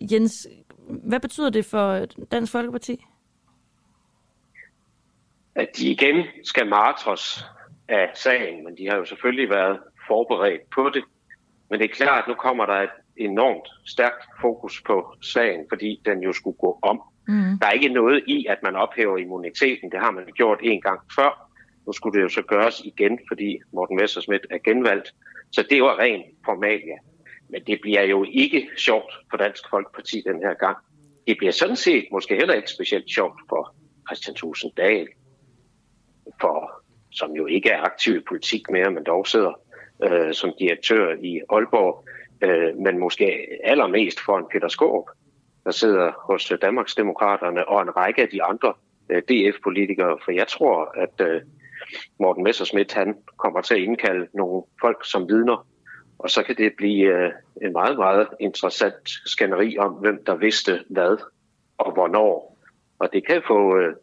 Jens, 0.00 0.46
hvad 0.88 1.20
betyder 1.20 1.50
det 1.50 1.64
for 1.64 2.06
Dansk 2.32 2.52
Folkeparti? 2.52 3.04
de 5.78 5.90
igen 5.90 6.24
skal 6.44 6.66
martres 6.66 7.44
af 7.88 8.10
sagen, 8.14 8.64
men 8.64 8.76
de 8.76 8.88
har 8.88 8.96
jo 8.96 9.04
selvfølgelig 9.04 9.50
været 9.50 9.80
forberedt 10.06 10.70
på 10.74 10.90
det. 10.94 11.04
Men 11.70 11.80
det 11.80 11.90
er 11.90 11.94
klart, 11.94 12.22
at 12.22 12.28
nu 12.28 12.34
kommer 12.34 12.66
der 12.66 12.74
et 12.74 12.90
enormt 13.16 13.68
stærkt 13.86 14.24
fokus 14.40 14.82
på 14.86 15.14
sagen, 15.22 15.66
fordi 15.68 16.02
den 16.04 16.22
jo 16.22 16.32
skulle 16.32 16.56
gå 16.56 16.78
om. 16.82 17.02
Mm. 17.28 17.58
Der 17.60 17.66
er 17.66 17.70
ikke 17.70 17.88
noget 17.88 18.24
i, 18.26 18.46
at 18.48 18.58
man 18.62 18.76
ophæver 18.76 19.16
immuniteten. 19.18 19.90
Det 19.90 20.00
har 20.00 20.10
man 20.10 20.24
gjort 20.34 20.58
en 20.62 20.80
gang 20.80 21.00
før. 21.16 21.50
Nu 21.86 21.92
skulle 21.92 22.18
det 22.18 22.22
jo 22.22 22.28
så 22.28 22.42
gøres 22.42 22.80
igen, 22.84 23.18
fordi 23.28 23.58
Morten 23.72 23.96
Messersmith 23.96 24.44
er 24.50 24.58
genvalgt. 24.58 25.14
Så 25.52 25.64
det 25.70 25.82
var 25.82 25.98
ren 25.98 26.22
formalia. 26.44 26.96
Men 27.48 27.62
det 27.66 27.78
bliver 27.80 28.02
jo 28.02 28.24
ikke 28.28 28.68
sjovt 28.76 29.12
for 29.30 29.36
Dansk 29.36 29.62
Folkeparti 29.70 30.22
den 30.26 30.38
her 30.42 30.54
gang. 30.54 30.76
Det 31.26 31.36
bliver 31.38 31.52
sådan 31.52 31.76
set 31.76 32.08
måske 32.12 32.34
heller 32.34 32.54
ikke 32.54 32.70
specielt 32.70 33.10
sjovt 33.10 33.40
for 33.48 33.74
Christian 34.08 34.34
Tusinddal, 34.34 35.06
for, 36.40 36.82
som 37.12 37.32
jo 37.32 37.46
ikke 37.46 37.70
er 37.70 37.82
aktiv 37.82 38.16
i 38.16 38.20
politik 38.28 38.70
mere, 38.70 38.90
men 38.90 39.04
dog 39.04 39.26
sidder 39.26 39.52
øh, 40.04 40.34
som 40.34 40.52
direktør 40.58 41.14
i 41.22 41.40
Aalborg, 41.50 42.04
øh, 42.42 42.76
men 42.76 42.98
måske 42.98 43.46
allermest 43.64 44.20
for 44.20 44.38
en 44.38 44.46
Peter 44.52 44.68
Skåb, 44.68 45.08
der 45.64 45.70
sidder 45.70 46.12
hos 46.32 46.52
øh, 46.52 46.58
Danmarksdemokraterne 46.62 47.68
og 47.68 47.82
en 47.82 47.96
række 47.96 48.22
af 48.22 48.28
de 48.28 48.42
andre 48.42 48.74
øh, 49.10 49.22
DF-politikere, 49.22 50.18
for 50.24 50.32
jeg 50.32 50.48
tror, 50.48 50.94
at 50.96 51.26
øh, 51.26 51.40
Morten 52.20 52.44
Messersmith 52.44 52.96
han 52.96 53.14
kommer 53.36 53.60
til 53.60 53.74
at 53.74 53.80
indkalde 53.80 54.28
nogle 54.34 54.62
folk 54.80 55.10
som 55.10 55.28
vidner, 55.28 55.66
og 56.18 56.30
så 56.30 56.42
kan 56.42 56.56
det 56.56 56.72
blive 56.76 57.06
øh, 57.06 57.32
en 57.62 57.72
meget, 57.72 57.96
meget 57.96 58.28
interessant 58.40 59.08
skænderi 59.26 59.78
om, 59.78 59.92
hvem 59.92 60.24
der 60.24 60.34
vidste 60.34 60.84
hvad 60.88 61.16
og 61.78 61.92
hvornår. 61.92 62.58
Og 62.98 63.08
det 63.12 63.26
kan 63.26 63.42
få, 63.46 63.76
øh, 63.76 63.94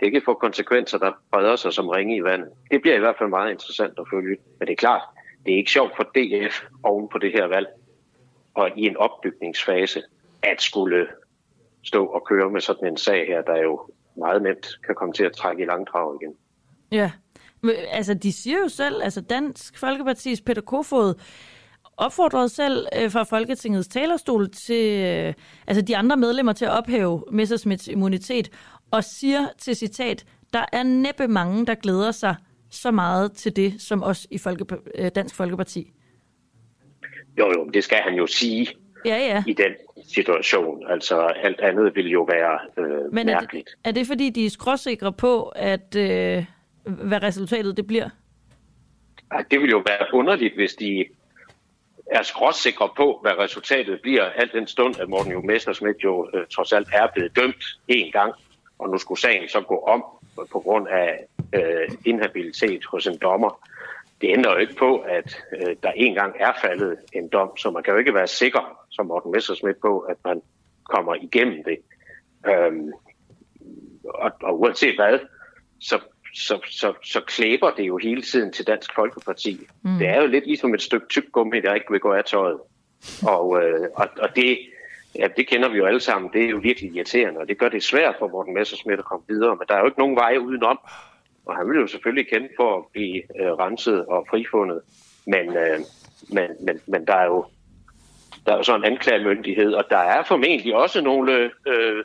det 0.00 0.12
kan 0.12 0.22
få 0.24 0.34
konsekvenser, 0.34 0.98
der 0.98 1.12
breder 1.32 1.56
sig 1.56 1.72
som 1.72 1.88
ringe 1.88 2.16
i 2.16 2.24
vandet. 2.24 2.48
Det 2.70 2.82
bliver 2.82 2.96
i 2.96 2.98
hvert 2.98 3.18
fald 3.18 3.28
meget 3.28 3.50
interessant 3.50 3.98
at 3.98 4.04
følge. 4.12 4.36
Men 4.58 4.68
det 4.68 4.72
er 4.72 4.76
klart, 4.76 5.02
det 5.46 5.52
er 5.52 5.56
ikke 5.56 5.70
sjovt 5.70 5.92
for 5.96 6.02
DF 6.02 6.62
oven 6.82 7.08
på 7.08 7.18
det 7.18 7.32
her 7.32 7.46
valg, 7.46 7.68
og 8.54 8.70
i 8.76 8.86
en 8.86 8.96
opbygningsfase, 8.96 10.02
at 10.42 10.62
skulle 10.62 11.08
stå 11.82 12.06
og 12.06 12.26
køre 12.26 12.50
med 12.50 12.60
sådan 12.60 12.88
en 12.88 12.96
sag 12.96 13.26
her, 13.26 13.42
der 13.42 13.56
jo 13.62 13.90
meget 14.16 14.42
nemt 14.42 14.66
kan 14.86 14.94
komme 14.94 15.12
til 15.14 15.24
at 15.24 15.32
trække 15.32 15.62
i 15.62 15.66
langdrag 15.66 16.18
igen. 16.22 16.34
Ja, 16.92 17.10
altså 17.90 18.14
de 18.14 18.32
siger 18.32 18.58
jo 18.58 18.68
selv, 18.68 19.02
altså 19.02 19.20
Dansk 19.20 19.78
Folkepartis 19.78 20.40
Peter 20.40 20.62
Kofod 20.62 21.14
opfordrede 21.98 22.48
selv 22.48 22.86
øh, 23.00 23.10
fra 23.10 23.22
Folketingets 23.22 23.88
talerstol 23.88 24.50
til 24.50 25.04
øh, 25.04 25.34
altså 25.66 25.82
de 25.82 25.96
andre 25.96 26.16
medlemmer 26.16 26.52
til 26.52 26.64
at 26.64 26.70
ophæve 26.70 27.24
Messersmiths 27.32 27.88
immunitet, 27.88 28.50
og 28.90 29.04
siger 29.04 29.46
til 29.58 29.76
citat, 29.76 30.24
der 30.52 30.64
er 30.72 30.82
næppe 30.82 31.28
mange, 31.28 31.66
der 31.66 31.74
glæder 31.74 32.10
sig 32.10 32.34
så 32.70 32.90
meget 32.90 33.32
til 33.32 33.56
det, 33.56 33.82
som 33.82 34.02
os 34.02 34.26
i 34.30 34.38
Folke, 34.38 34.64
øh, 34.94 35.10
Dansk 35.14 35.34
Folkeparti. 35.34 35.92
Jo, 37.38 37.46
jo, 37.46 37.70
det 37.74 37.84
skal 37.84 37.98
han 37.98 38.14
jo 38.14 38.26
sige 38.26 38.66
ja, 39.06 39.16
ja. 39.16 39.42
i 39.46 39.52
den 39.52 39.72
situation. 40.14 40.86
Altså 40.90 41.20
alt 41.20 41.60
andet 41.60 41.96
vil 41.96 42.10
jo 42.10 42.22
være 42.22 42.58
øh, 42.78 43.12
Men 43.12 43.28
er 43.28 43.40
mærkeligt. 43.40 43.66
Det, 43.66 43.88
er 43.88 43.92
det 43.92 44.06
fordi, 44.06 44.30
de 44.30 44.46
er 44.46 44.50
skråsikre 44.50 45.12
på, 45.12 45.42
at 45.48 45.96
øh, 45.96 46.44
hvad 46.84 47.22
resultatet 47.22 47.76
det 47.76 47.86
bliver? 47.86 48.08
Ej, 49.30 49.44
det 49.50 49.60
vil 49.60 49.70
jo 49.70 49.82
være 49.86 50.06
underligt, 50.14 50.54
hvis 50.54 50.74
de 50.74 51.04
er 52.10 52.22
skråsikre 52.22 52.90
på, 52.96 53.18
hvad 53.22 53.38
resultatet 53.38 54.00
bliver, 54.02 54.24
alt 54.24 54.52
den 54.52 54.66
stund, 54.66 55.00
at 55.00 55.08
Morten 55.08 55.32
jo 55.32 55.40
Messersmith 55.42 56.04
jo 56.04 56.30
øh, 56.34 56.46
trods 56.46 56.72
alt 56.72 56.88
er 56.92 57.06
blevet 57.14 57.36
dømt 57.36 57.64
en 57.88 58.12
gang, 58.12 58.34
og 58.78 58.88
nu 58.88 58.98
skulle 58.98 59.20
sagen 59.20 59.48
så 59.48 59.60
gå 59.60 59.78
om 59.78 60.04
på 60.52 60.60
grund 60.60 60.88
af 60.88 61.24
øh, 61.52 61.88
inhabilitet 62.04 62.84
hos 62.84 63.06
en 63.06 63.18
dommer. 63.18 63.68
Det 64.20 64.28
ændrer 64.28 64.52
jo 64.52 64.58
ikke 64.58 64.74
på, 64.74 64.98
at 64.98 65.36
øh, 65.52 65.76
der 65.82 65.90
engang 65.90 66.34
er 66.40 66.52
faldet 66.60 66.96
en 67.12 67.28
dom, 67.28 67.56
så 67.56 67.70
man 67.70 67.82
kan 67.82 67.92
jo 67.92 67.98
ikke 67.98 68.14
være 68.14 68.26
sikker, 68.26 68.86
som 68.90 69.06
Morten 69.06 69.32
Messersmith, 69.32 69.78
på, 69.82 69.98
at 69.98 70.16
man 70.24 70.42
kommer 70.84 71.14
igennem 71.14 71.64
det. 71.64 71.78
Øhm, 72.46 72.92
og, 74.04 74.32
og 74.42 74.60
uanset 74.60 74.96
hvad, 74.96 75.18
så, 75.80 76.00
så, 76.38 76.58
så, 76.70 76.94
så 77.04 77.20
klæber 77.20 77.70
det 77.70 77.82
jo 77.82 77.96
hele 77.96 78.22
tiden 78.22 78.52
til 78.52 78.66
Dansk 78.66 78.94
Folkeparti. 78.94 79.60
Mm. 79.82 79.98
Det 79.98 80.08
er 80.08 80.20
jo 80.20 80.26
lidt 80.26 80.46
ligesom 80.46 80.74
et 80.74 80.82
stykke 80.82 81.06
tyggegummi, 81.08 81.60
der 81.60 81.74
ikke 81.74 81.86
vil 81.90 82.00
gå 82.00 82.12
af 82.12 82.24
tøjet. 82.24 82.58
Og, 83.22 83.62
øh, 83.62 83.88
og, 83.94 84.08
og 84.18 84.28
det, 84.36 84.58
ja, 85.18 85.28
det 85.36 85.46
kender 85.46 85.68
vi 85.68 85.78
jo 85.78 85.86
alle 85.86 86.00
sammen. 86.00 86.30
Det 86.32 86.44
er 86.44 86.48
jo 86.48 86.60
virkelig 86.62 86.94
irriterende, 86.94 87.40
og 87.40 87.48
det 87.48 87.58
gør 87.58 87.68
det 87.68 87.82
svært 87.82 88.14
for 88.18 88.28
Morten 88.28 88.54
Messersmith 88.54 88.98
at 88.98 89.04
komme 89.04 89.24
videre. 89.28 89.56
Men 89.56 89.66
der 89.68 89.74
er 89.74 89.80
jo 89.80 89.86
ikke 89.86 89.98
nogen 89.98 90.16
veje 90.16 90.40
udenom. 90.40 90.78
Og 91.46 91.56
han 91.56 91.70
vil 91.70 91.80
jo 91.80 91.86
selvfølgelig 91.86 92.28
kende 92.28 92.48
for 92.56 92.78
at 92.78 92.84
blive 92.92 93.16
øh, 93.16 93.52
renset 93.52 94.06
og 94.06 94.26
frifundet. 94.30 94.80
Men, 95.26 95.56
øh, 95.56 95.78
men, 96.28 96.50
men, 96.60 96.80
men 96.86 97.06
der 97.06 97.14
er 97.14 97.26
jo 97.26 97.44
der 98.46 98.52
er 98.52 98.56
jo 98.56 98.62
så 98.62 98.76
en 98.76 98.84
anklagemyndighed, 98.84 99.72
og 99.72 99.84
der 99.90 99.98
er 99.98 100.22
formentlig 100.22 100.74
også 100.74 101.00
nogle 101.00 101.50
øh, 101.66 102.04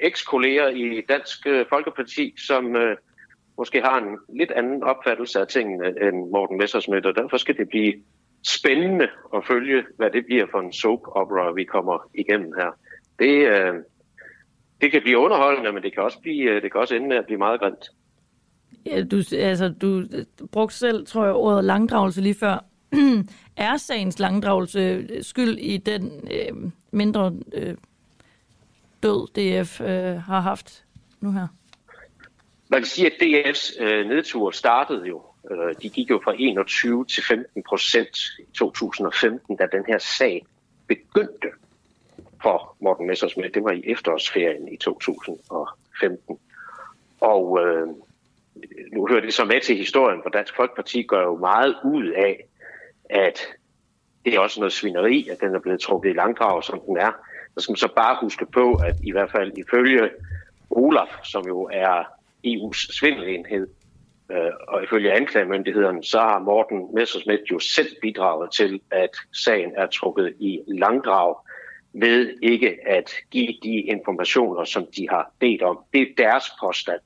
eks-kolleger 0.00 0.68
i 0.68 1.00
Dansk 1.08 1.46
øh, 1.46 1.66
Folkeparti, 1.68 2.34
som 2.46 2.76
øh, 2.76 2.96
måske 3.58 3.80
har 3.80 3.98
en 3.98 4.18
lidt 4.38 4.50
anden 4.50 4.82
opfattelse 4.82 5.40
af 5.40 5.46
tingene 5.46 5.86
end 5.86 6.30
Morten 6.30 6.58
Messersmith, 6.58 7.06
og 7.06 7.14
derfor 7.14 7.36
skal 7.36 7.56
det 7.56 7.68
blive 7.68 7.94
spændende 8.46 9.08
at 9.34 9.46
følge, 9.46 9.84
hvad 9.96 10.10
det 10.10 10.24
bliver 10.26 10.46
for 10.50 10.60
en 10.60 10.72
soap 10.72 11.00
opera, 11.06 11.52
vi 11.52 11.64
kommer 11.64 12.10
igennem 12.14 12.52
her. 12.56 12.70
Det, 13.18 13.48
øh, 13.48 13.74
det 14.80 14.92
kan 14.92 15.02
blive 15.02 15.18
underholdende, 15.18 15.72
men 15.72 15.82
det 15.82 15.94
kan 15.94 16.02
også, 16.02 16.20
blive, 16.20 16.50
øh, 16.50 16.62
det 16.62 16.72
kan 16.72 16.80
også 16.80 16.94
ende 16.94 17.08
med 17.08 17.16
at 17.16 17.26
blive 17.26 17.38
meget 17.38 17.60
grimt. 17.60 17.84
Ja, 18.86 19.04
du, 19.04 19.16
altså, 19.32 19.68
du 19.68 19.98
øh, 19.98 20.24
brugte 20.52 20.76
selv, 20.76 21.06
tror 21.06 21.24
jeg, 21.24 21.34
ordet 21.34 21.64
langdragelse 21.64 22.20
lige 22.20 22.34
før. 22.34 22.64
er 23.56 23.76
sagens 23.76 24.18
langdragelse 24.18 24.80
øh, 24.80 25.22
skyld 25.22 25.58
i 25.58 25.76
den 25.76 26.28
øh, 26.30 26.70
mindre 26.90 27.32
øh, 27.54 27.74
død, 29.02 29.26
DF 29.34 29.80
øh, 29.80 30.22
har 30.22 30.40
haft 30.40 30.84
nu 31.20 31.32
her? 31.32 31.46
Man 32.68 32.80
kan 32.80 32.86
sige, 32.86 33.06
at 33.06 33.12
DF's 33.22 33.82
øh, 33.82 34.06
nedtur 34.06 34.50
startede 34.50 35.06
jo. 35.06 35.22
Øh, 35.50 35.74
de 35.82 35.88
gik 35.88 36.10
jo 36.10 36.20
fra 36.24 36.34
21 36.38 37.04
til 37.04 37.24
15 37.24 37.62
procent 37.68 38.18
i 38.38 38.56
2015, 38.58 39.56
da 39.56 39.66
den 39.72 39.84
her 39.86 39.98
sag 39.98 40.46
begyndte 40.86 41.48
for 42.42 42.76
Morten 42.80 43.06
Messersmith. 43.06 43.54
Det 43.54 43.64
var 43.64 43.70
i 43.70 43.82
efterårsferien 43.86 44.72
i 44.72 44.76
2015. 44.76 46.38
Og 47.20 47.58
øh, 47.62 47.88
nu 48.92 49.08
hører 49.08 49.20
det 49.20 49.34
så 49.34 49.44
med 49.44 49.60
til 49.60 49.76
historien, 49.76 50.20
for 50.22 50.30
Dansk 50.30 50.56
Folkeparti 50.56 51.02
gør 51.02 51.22
jo 51.22 51.36
meget 51.36 51.76
ud 51.84 52.06
af, 52.06 52.44
at 53.10 53.38
det 54.24 54.34
er 54.34 54.40
også 54.40 54.60
noget 54.60 54.72
svineri, 54.72 55.28
at 55.28 55.40
den 55.40 55.54
er 55.54 55.60
blevet 55.60 55.80
trukket 55.80 56.10
i 56.10 56.12
langdrag, 56.12 56.64
som 56.64 56.80
den 56.80 56.96
er. 56.96 57.12
Så 57.54 57.62
skal 57.62 57.72
man 57.72 57.76
så 57.76 57.92
bare 57.96 58.18
huske 58.20 58.46
på, 58.46 58.74
at 58.74 58.94
i 59.02 59.12
hvert 59.12 59.30
fald 59.30 59.52
ifølge 59.58 60.10
Olaf, 60.70 61.08
som 61.24 61.46
jo 61.46 61.70
er 61.72 62.17
EU's 62.44 62.98
svindelenhed, 62.98 63.66
øh, 64.30 64.52
og 64.68 64.82
ifølge 64.82 65.12
anklagemyndigheden, 65.12 66.02
så 66.02 66.18
har 66.18 66.38
Morten 66.38 66.94
Messersmith 66.94 67.42
jo 67.50 67.58
selv 67.58 67.88
bidraget 68.02 68.50
til, 68.52 68.80
at 68.90 69.10
sagen 69.32 69.72
er 69.76 69.86
trukket 69.86 70.34
i 70.40 70.60
langdrag 70.68 71.36
ved 71.92 72.34
ikke 72.42 72.76
at 72.86 73.12
give 73.30 73.54
de 73.62 73.80
informationer, 73.80 74.64
som 74.64 74.86
de 74.96 75.08
har 75.08 75.32
bedt 75.38 75.62
om. 75.62 75.78
Det 75.92 76.02
er 76.02 76.06
deres 76.18 76.44
påstand. 76.60 77.00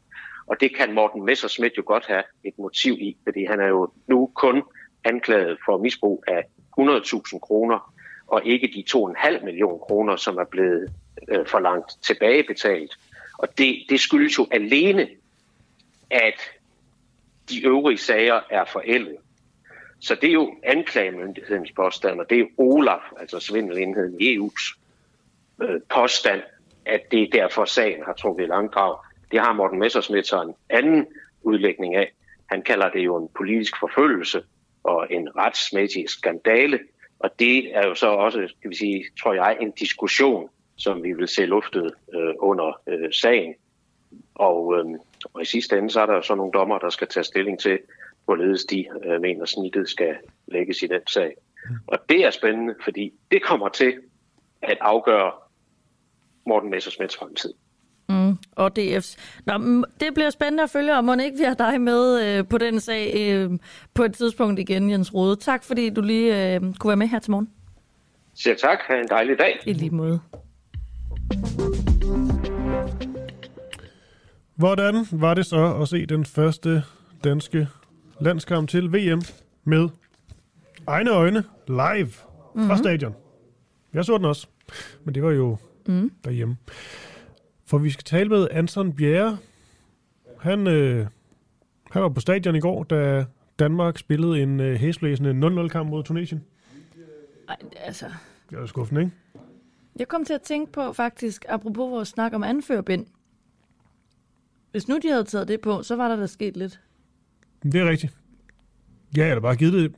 Og 0.47 0.61
det 0.61 0.77
kan 0.77 0.95
Morten 0.95 1.25
Messersmith 1.25 1.75
jo 1.79 1.83
godt 1.87 2.07
have 2.07 2.23
et 2.45 2.59
motiv 2.59 2.93
i, 2.93 3.17
fordi 3.25 3.45
han 3.45 3.61
er 3.61 3.67
jo 3.67 3.93
nu 4.07 4.31
kun 4.35 4.63
anklaget 5.05 5.59
for 5.65 5.79
misbrug 5.79 6.25
af 6.29 6.43
100.000 6.81 7.39
kroner, 7.39 7.95
og 8.27 8.47
ikke 8.47 8.67
de 8.75 8.85
2,5 8.97 9.45
millioner 9.45 9.79
kroner, 9.79 10.17
som 10.17 10.37
er 10.37 10.45
blevet 10.45 10.93
øh, 11.29 11.47
forlangt 11.47 11.93
tilbagebetalt. 12.03 12.99
Og 13.39 13.59
det, 13.59 13.77
det 13.89 14.01
skyldes 14.01 14.39
jo 14.39 14.47
alene, 14.51 15.09
at 16.13 16.41
de 17.49 17.67
øvrige 17.67 17.99
sager 17.99 18.41
er 18.51 18.65
forældet. 18.65 19.17
Så 20.01 20.15
det 20.15 20.29
er 20.29 20.33
jo 20.33 20.55
anklagemyndighedens 20.63 21.73
påstand, 21.73 22.21
og 22.21 22.31
det 22.31 22.41
er 22.41 22.47
Olaf, 22.57 23.01
altså 23.21 23.41
svindelenheden 23.41 24.21
i 24.21 24.37
EU's 24.37 24.79
øh, 25.63 25.81
påstand, 25.95 26.43
at 26.87 27.01
det 27.11 27.23
er 27.23 27.29
derfor 27.33 27.65
sagen 27.65 28.03
har 28.05 28.13
trukket 28.13 28.45
i 28.45 28.47
langdrag. 28.47 28.97
Det 29.31 29.41
har 29.41 29.53
Morten 29.53 29.79
Messersmith 29.79 30.25
så 30.25 30.43
en 30.43 30.55
anden 30.71 31.07
udlægning 31.43 31.95
af. 31.95 32.13
Han 32.47 32.63
kalder 32.63 32.91
det 32.91 33.01
jo 33.01 33.17
en 33.17 33.29
politisk 33.37 33.75
forfølgelse 33.81 34.43
og 34.83 35.07
en 35.11 35.37
retsmæssig 35.37 36.09
skandale. 36.09 36.79
Og 37.19 37.31
det 37.39 37.77
er 37.77 37.87
jo 37.87 37.95
så 37.95 38.07
også, 38.07 38.49
skal 38.59 38.71
vi 38.71 38.75
sige, 38.75 39.05
tror 39.23 39.35
jeg, 39.35 39.57
en 39.61 39.71
diskussion, 39.71 40.49
som 40.77 41.03
vi 41.03 41.13
vil 41.13 41.29
se 41.29 41.47
luftet 41.47 41.95
øh, 42.15 42.35
under 42.39 42.81
øh, 42.87 43.13
sagen. 43.13 43.55
Og, 44.35 44.79
øh, 44.79 44.85
og 45.25 45.43
i 45.43 45.45
sidste 45.45 45.79
ende, 45.79 45.91
så 45.91 46.01
er 46.01 46.07
der 46.07 46.15
jo 46.15 46.23
så 46.23 46.35
nogle 46.35 46.53
dommer, 46.53 46.79
der 46.79 46.91
skal 46.91 47.09
tage 47.09 47.25
stilling 47.25 47.61
til, 47.61 47.79
hvorledes 48.25 48.65
de 48.65 48.85
øh, 49.05 49.21
mener, 49.21 49.45
snittet 49.45 49.89
skal 49.89 50.17
lægges 50.47 50.83
i 50.83 50.87
den 50.87 51.07
sag. 51.07 51.35
Og 51.87 51.99
det 52.09 52.25
er 52.25 52.31
spændende, 52.31 52.75
fordi 52.85 53.13
det 53.31 53.43
kommer 53.43 53.69
til 53.69 53.95
at 54.63 54.79
afgøre 54.81 55.33
Morten 56.47 56.71
Messersmiths 56.71 57.17
fremtid. 57.17 57.53
Mm. 58.09 58.37
og 58.57 58.71
DF's. 58.79 59.17
Nå, 59.47 59.59
mm, 59.59 59.85
det 60.01 60.15
bliver 60.15 60.31
spændende 60.31 60.63
at 60.63 60.71
følge, 60.71 60.97
og 60.97 61.05
må 61.05 61.15
ikke 61.15 61.39
vi 61.39 61.45
har 61.45 61.55
dig 61.55 61.81
med 61.81 62.23
øh, 62.23 62.49
på 62.49 62.59
den 62.59 62.81
sag 62.81 63.15
øh, 63.17 63.51
på 63.95 64.05
et 64.05 64.15
tidspunkt 64.15 64.61
igen, 64.61 64.91
Jens 64.91 65.15
Rode. 65.15 65.37
Tak 65.37 65.65
fordi 65.65 65.91
du 65.91 66.01
lige 66.01 66.55
øh, 66.55 66.61
kunne 66.61 66.89
være 66.89 66.97
med 66.97 67.07
her 67.07 67.19
til 67.19 67.31
morgen. 67.31 67.51
Siger 68.35 68.55
tak. 68.55 68.79
Ha' 68.89 69.01
en 69.01 69.09
dejlig 69.09 69.39
dag. 69.39 69.59
I 69.67 69.73
lige 69.73 69.91
måde. 69.91 70.21
Hvordan 74.63 75.07
var 75.13 75.35
det 75.35 75.47
så 75.47 75.75
at 75.83 75.89
se 75.89 76.07
den 76.07 76.25
første 76.25 76.83
danske 77.25 77.69
landskamp 78.21 78.69
til 78.69 78.93
VM 78.93 79.23
med 79.65 79.89
egne 80.87 81.11
øjne 81.11 81.45
live 81.69 82.05
mm-hmm. 82.05 82.69
fra 82.69 82.77
stadion? 82.77 83.15
Jeg 83.95 84.05
så 84.05 84.17
den 84.17 84.25
også, 84.25 84.47
men 85.05 85.15
det 85.15 85.23
var 85.23 85.31
jo 85.31 85.57
mm. 85.87 86.13
derhjemme. 86.25 86.57
For 87.67 87.79
vi 87.79 87.91
skal 87.91 88.05
tale 88.05 88.29
med 88.29 88.49
Anton 88.51 88.93
Bjerre. 88.93 89.39
Han, 90.41 90.67
øh, 90.67 91.07
han 91.91 92.03
var 92.03 92.09
på 92.09 92.21
stadion 92.21 92.57
i 92.57 92.61
går, 92.61 92.85
da 92.85 93.25
Danmark 93.59 93.99
spillede 93.99 94.43
en 94.43 94.61
øh, 94.61 94.77
hæsblæsende 94.77 95.63
0-0-kamp 95.63 95.91
mod 95.91 96.03
Tunesien. 96.03 96.45
Ej, 97.49 97.57
altså... 97.77 98.07
Det 98.51 98.59
var 98.59 98.67
skuffende, 98.67 99.01
ikke? 99.01 99.13
Jeg 99.99 100.09
kom 100.09 100.25
til 100.25 100.35
at 100.35 100.43
tænke 100.43 100.73
på 100.73 100.93
faktisk, 100.93 101.45
apropos 101.49 101.91
vores 101.91 102.09
snak 102.09 102.33
om 102.35 102.43
anførbind. 102.43 103.07
Hvis 104.73 104.89
nu 104.89 104.99
de 105.03 105.09
havde 105.09 105.25
taget 105.25 105.49
det 105.49 105.61
på, 105.61 105.83
så 105.83 105.97
var 105.97 106.09
der 106.09 106.17
da 106.17 106.27
sket 106.27 106.57
lidt. 106.57 106.81
Det 107.63 107.75
er 107.75 107.89
rigtigt. 107.91 108.17
Ja, 109.17 109.29
eller 109.29 109.41
bare 109.41 109.57
givet 109.57 109.73
det, 109.73 109.95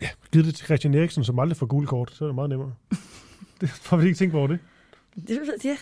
ja, 0.00 0.08
givet 0.32 0.46
det 0.46 0.54
til 0.54 0.64
Christian 0.64 0.94
Eriksen, 0.94 1.24
som 1.24 1.38
aldrig 1.38 1.56
får 1.56 1.66
gule 1.66 1.86
kort, 1.86 2.10
så 2.10 2.24
er 2.24 2.28
det 2.28 2.34
meget 2.34 2.50
nemmere. 2.50 2.74
det 3.60 3.68
får 3.70 3.96
vi 3.96 4.06
ikke 4.06 4.18
tænkt 4.18 4.34
over 4.34 4.46
det. 4.46 4.58
Det 5.28 5.64
ja. 5.64 5.76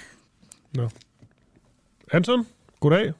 Nå. 0.74 0.88
Anton, 2.12 2.46
goddag. 2.80 3.12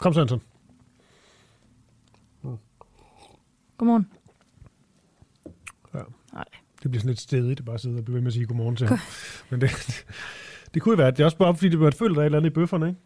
Kom 0.00 0.14
så, 0.14 0.20
Anton. 0.20 0.42
Godmorgen. 3.78 4.19
Det 6.82 6.90
bliver 6.90 7.00
sådan 7.00 7.10
lidt 7.10 7.20
stedigt, 7.20 7.60
at 7.60 7.64
bare 7.64 7.78
sidde 7.78 7.98
og 7.98 8.04
blive 8.04 8.14
ved 8.14 8.20
med 8.20 8.26
at 8.28 8.32
sige 8.32 8.46
godmorgen 8.46 8.76
til 8.76 8.86
ham. 8.86 8.98
Men 9.50 9.60
det, 9.60 9.70
det, 9.70 10.06
det 10.74 10.82
kunne 10.82 10.92
jo 10.92 10.96
være, 10.96 11.10
det 11.10 11.20
er 11.20 11.24
også 11.24 11.36
bare 11.36 11.54
fordi, 11.54 11.68
det 11.68 11.80
var 11.80 11.90
følt, 11.90 12.14
der 12.14 12.20
er 12.20 12.24
et 12.24 12.26
eller 12.26 12.38
andet 12.38 12.50
i 12.50 12.54
bøfferne, 12.54 12.88
ikke? 12.88 13.00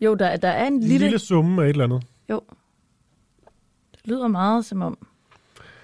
Jo, 0.00 0.14
der, 0.14 0.36
der 0.36 0.48
er 0.48 0.66
en 0.66 0.72
En 0.72 0.80
lille... 0.80 0.98
lille 0.98 1.18
summe 1.18 1.62
af 1.62 1.66
et 1.66 1.70
eller 1.70 1.84
andet. 1.84 2.02
Jo. 2.30 2.40
Det 3.92 4.00
lyder 4.04 4.28
meget 4.28 4.64
som 4.64 4.82
om... 4.82 5.06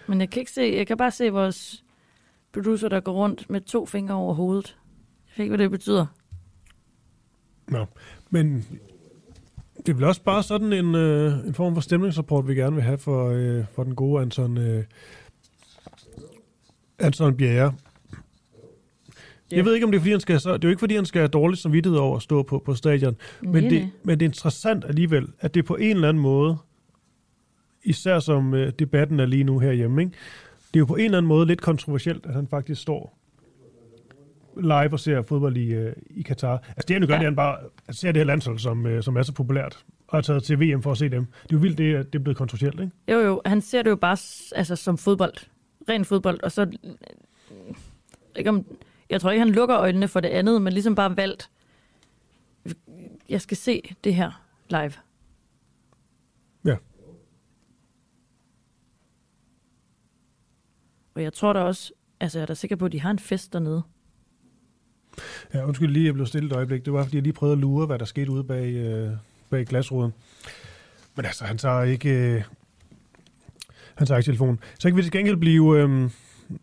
Men 0.07 0.21
jeg 0.21 0.31
kan 0.31 0.41
ikke 0.41 0.53
se... 0.53 0.75
Jeg 0.77 0.87
kan 0.87 0.97
bare 0.97 1.11
se 1.11 1.31
vores 1.31 1.85
producer, 2.53 2.89
der 2.89 3.01
går 3.01 3.13
rundt 3.13 3.51
med 3.51 3.61
to 3.61 3.87
fingre 3.87 4.15
over 4.15 4.35
hovedet. 4.35 4.77
Jeg 5.27 5.33
ved 5.37 5.45
ikke, 5.45 5.57
hvad 5.57 5.65
det 5.65 5.71
betyder. 5.71 6.07
Nå, 7.69 7.87
men 8.31 8.67
det 9.77 9.89
er 9.89 9.95
vel 9.95 10.05
også 10.05 10.23
bare 10.23 10.43
sådan 10.43 10.73
en, 10.73 10.95
øh, 10.95 11.47
en 11.47 11.55
form 11.55 11.75
for 11.75 11.81
stemningsrapport, 11.81 12.49
vi 12.49 12.55
gerne 12.55 12.75
vil 12.75 12.85
have 12.85 12.99
for, 12.99 13.29
øh, 13.29 13.65
for 13.73 13.85
den 13.85 13.95
gode 13.95 14.23
Anton, 14.23 14.59
øh, 14.59 14.85
Anton 17.01 17.37
Bjerre. 17.37 17.75
Jeg 19.51 19.65
ved 19.65 19.75
ikke, 19.75 19.85
om 19.87 19.91
det 19.93 19.99
er, 19.99 20.01
fordi 20.01 20.11
han 20.11 20.21
skal, 20.21 20.41
så, 20.41 20.53
det 20.53 20.65
er 20.65 20.69
jo 20.69 20.71
ikke, 20.71 20.81
fordi 20.81 20.95
han 20.95 21.07
skal 21.07 21.19
have 21.21 21.29
dårligt 21.29 21.63
samvittighed 21.63 21.99
over 21.99 22.17
at 22.17 22.23
stå 22.23 22.43
på, 22.43 22.63
på 22.67 22.75
stadion. 22.75 23.17
Men 23.41 23.65
det, 23.71 23.91
men 24.03 24.21
det 24.21 24.27
er 24.27 24.29
interessant 24.29 24.85
alligevel, 24.85 25.29
at 25.41 25.55
det 25.55 25.65
på 25.65 25.77
en 25.77 25.91
eller 25.97 26.09
anden 26.09 26.23
måde, 26.23 26.57
især 27.85 28.19
som 28.19 28.55
øh, 28.55 28.73
debatten 28.79 29.21
er 29.21 29.27
lige 29.27 29.45
nu 29.45 29.59
herhjemme, 29.59 30.03
ikke? 30.03 30.13
det 30.75 30.77
er 30.77 30.81
jo 30.81 30.85
på 30.87 30.97
en 30.97 31.05
eller 31.05 31.19
anden 31.19 31.29
måde 31.29 31.47
lidt 31.47 31.61
kontroversielt, 31.61 32.27
at 32.27 32.35
han 32.35 32.49
faktisk 32.49 32.83
står 32.83 33.19
live 34.61 34.93
og 34.93 35.01
ser 35.01 35.23
fodbold 35.23 35.57
i, 35.57 35.73
øh, 35.75 35.93
i 36.11 36.23
Katar. 36.23 36.63
Altså 36.69 36.85
det 36.89 36.95
han 36.95 37.03
jo 37.03 37.07
gør, 37.07 37.15
ja. 37.15 37.19
det 37.19 37.25
er, 37.25 37.29
han 37.31 37.37
bare 37.37 37.57
at 37.89 37.95
ser 37.97 38.13
det 38.13 38.21
her 38.21 38.25
landshold, 38.27 38.59
som, 38.59 38.87
øh, 38.87 39.03
som 39.03 39.17
er 39.17 39.23
så 39.23 39.33
populært, 39.33 39.85
og 40.09 40.19
er 40.19 40.23
taget 40.23 40.43
til 40.43 40.61
VM 40.61 40.83
for 40.83 40.91
at 40.93 40.99
se 40.99 41.09
dem. 41.09 41.25
Det 41.25 41.33
er 41.43 41.47
jo 41.53 41.59
vildt, 41.59 41.79
det, 41.79 41.91
er- 41.93 42.03
det 42.03 42.15
er 42.15 42.19
blevet 42.19 42.37
kontroversielt, 42.37 42.81
ikke? 42.81 42.93
Jo, 43.09 43.19
jo. 43.19 43.43
Han 43.47 43.61
ser 43.61 43.83
det 43.83 43.91
jo 43.91 43.97
bare 43.97 44.17
altså, 44.57 44.77
som 44.77 44.99
fodbold. 44.99 45.35
Ren 45.89 46.05
fodbold. 46.05 46.43
Og 46.43 46.53
så... 46.53 46.63
øh, 46.63 47.75
Ikke 48.37 48.51
om, 48.51 48.67
jeg 49.11 49.21
tror 49.21 49.31
ikke, 49.31 49.45
han 49.45 49.55
lukker 49.55 49.79
øjnene 49.79 50.09
for 50.09 50.21
det 50.21 50.29
andet, 50.29 50.63
men 50.63 50.73
ligesom 50.73 50.95
bare 50.95 51.17
valgt... 51.17 51.51
Jeg 53.29 53.41
skal 53.41 53.57
se 53.57 53.95
det 54.05 54.15
her 54.15 54.45
live. 54.69 54.93
Ja. 56.65 56.77
Og 61.15 61.23
jeg 61.23 61.33
tror 61.33 61.53
da 61.53 61.61
også... 61.61 61.93
Altså, 62.21 62.39
jeg 62.39 62.43
er 62.43 62.47
da 62.47 62.55
sikker 62.55 62.77
på, 62.77 62.85
at 62.85 62.93
de 62.93 63.01
har 63.01 63.11
en 63.11 63.19
fest 63.19 63.53
dernede. 63.53 63.83
Ja, 65.55 65.65
undskyld 65.65 65.91
lige, 65.91 66.07
jeg 66.07 66.15
blev 66.15 66.27
stille 66.27 66.47
et 66.47 66.57
øjeblik. 66.57 66.85
Det 66.85 66.93
var, 66.93 67.05
fordi 67.05 67.17
jeg 67.17 67.23
lige 67.23 67.33
prøvede 67.33 67.53
at 67.53 67.59
lure, 67.59 67.87
hvad 67.87 67.99
der 67.99 68.05
skete 68.05 68.31
ude 68.31 68.45
bag, 68.45 68.75
øh, 68.75 69.11
bag 69.51 69.67
glasruden. 69.67 70.13
Men 71.17 71.25
altså, 71.25 71.45
han 71.45 71.59
tager 71.59 71.83
ikke... 71.83 72.11
Øh, 72.11 72.45
han 74.01 74.07
tager 74.07 74.19
ikke 74.19 74.27
telefonen. 74.27 74.59
Så 74.79 74.89
kan 74.89 74.97
vi 74.97 75.03
til 75.03 75.13
gengæld 75.13 75.37
blive... 75.37 75.79
Øh, 75.79 76.11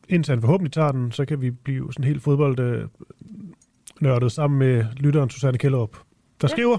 indtil 0.09 0.31
han 0.31 0.41
forhåbentlig 0.41 0.71
tager 0.71 0.91
den, 0.91 1.11
så 1.11 1.25
kan 1.25 1.41
vi 1.41 1.51
blive 1.51 1.93
sådan 1.93 2.05
helt 2.05 2.23
fodbold 2.23 2.59
øh, 2.59 2.87
nørdet 4.01 4.31
sammen 4.31 4.59
med 4.59 4.85
lytteren 4.97 5.29
Susanne 5.29 5.57
Kellerup, 5.57 5.97
der 6.41 6.47
ja. 6.47 6.47
skriver, 6.47 6.77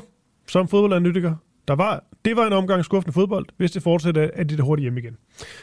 som 0.49 0.69
fodboldanalytiker, 0.69 1.35
der 1.69 1.75
var, 1.75 2.05
det 2.25 2.37
var 2.37 2.47
en 2.47 2.53
omgang 2.53 2.85
skuffende 2.85 3.13
fodbold. 3.13 3.47
Hvis 3.57 3.71
det 3.71 3.83
fortsætter, 3.83 4.31
er 4.33 4.45
de 4.45 4.57
det 4.57 4.65
hurtigt 4.65 4.85
hjem 4.85 4.99
igen. 4.99 5.17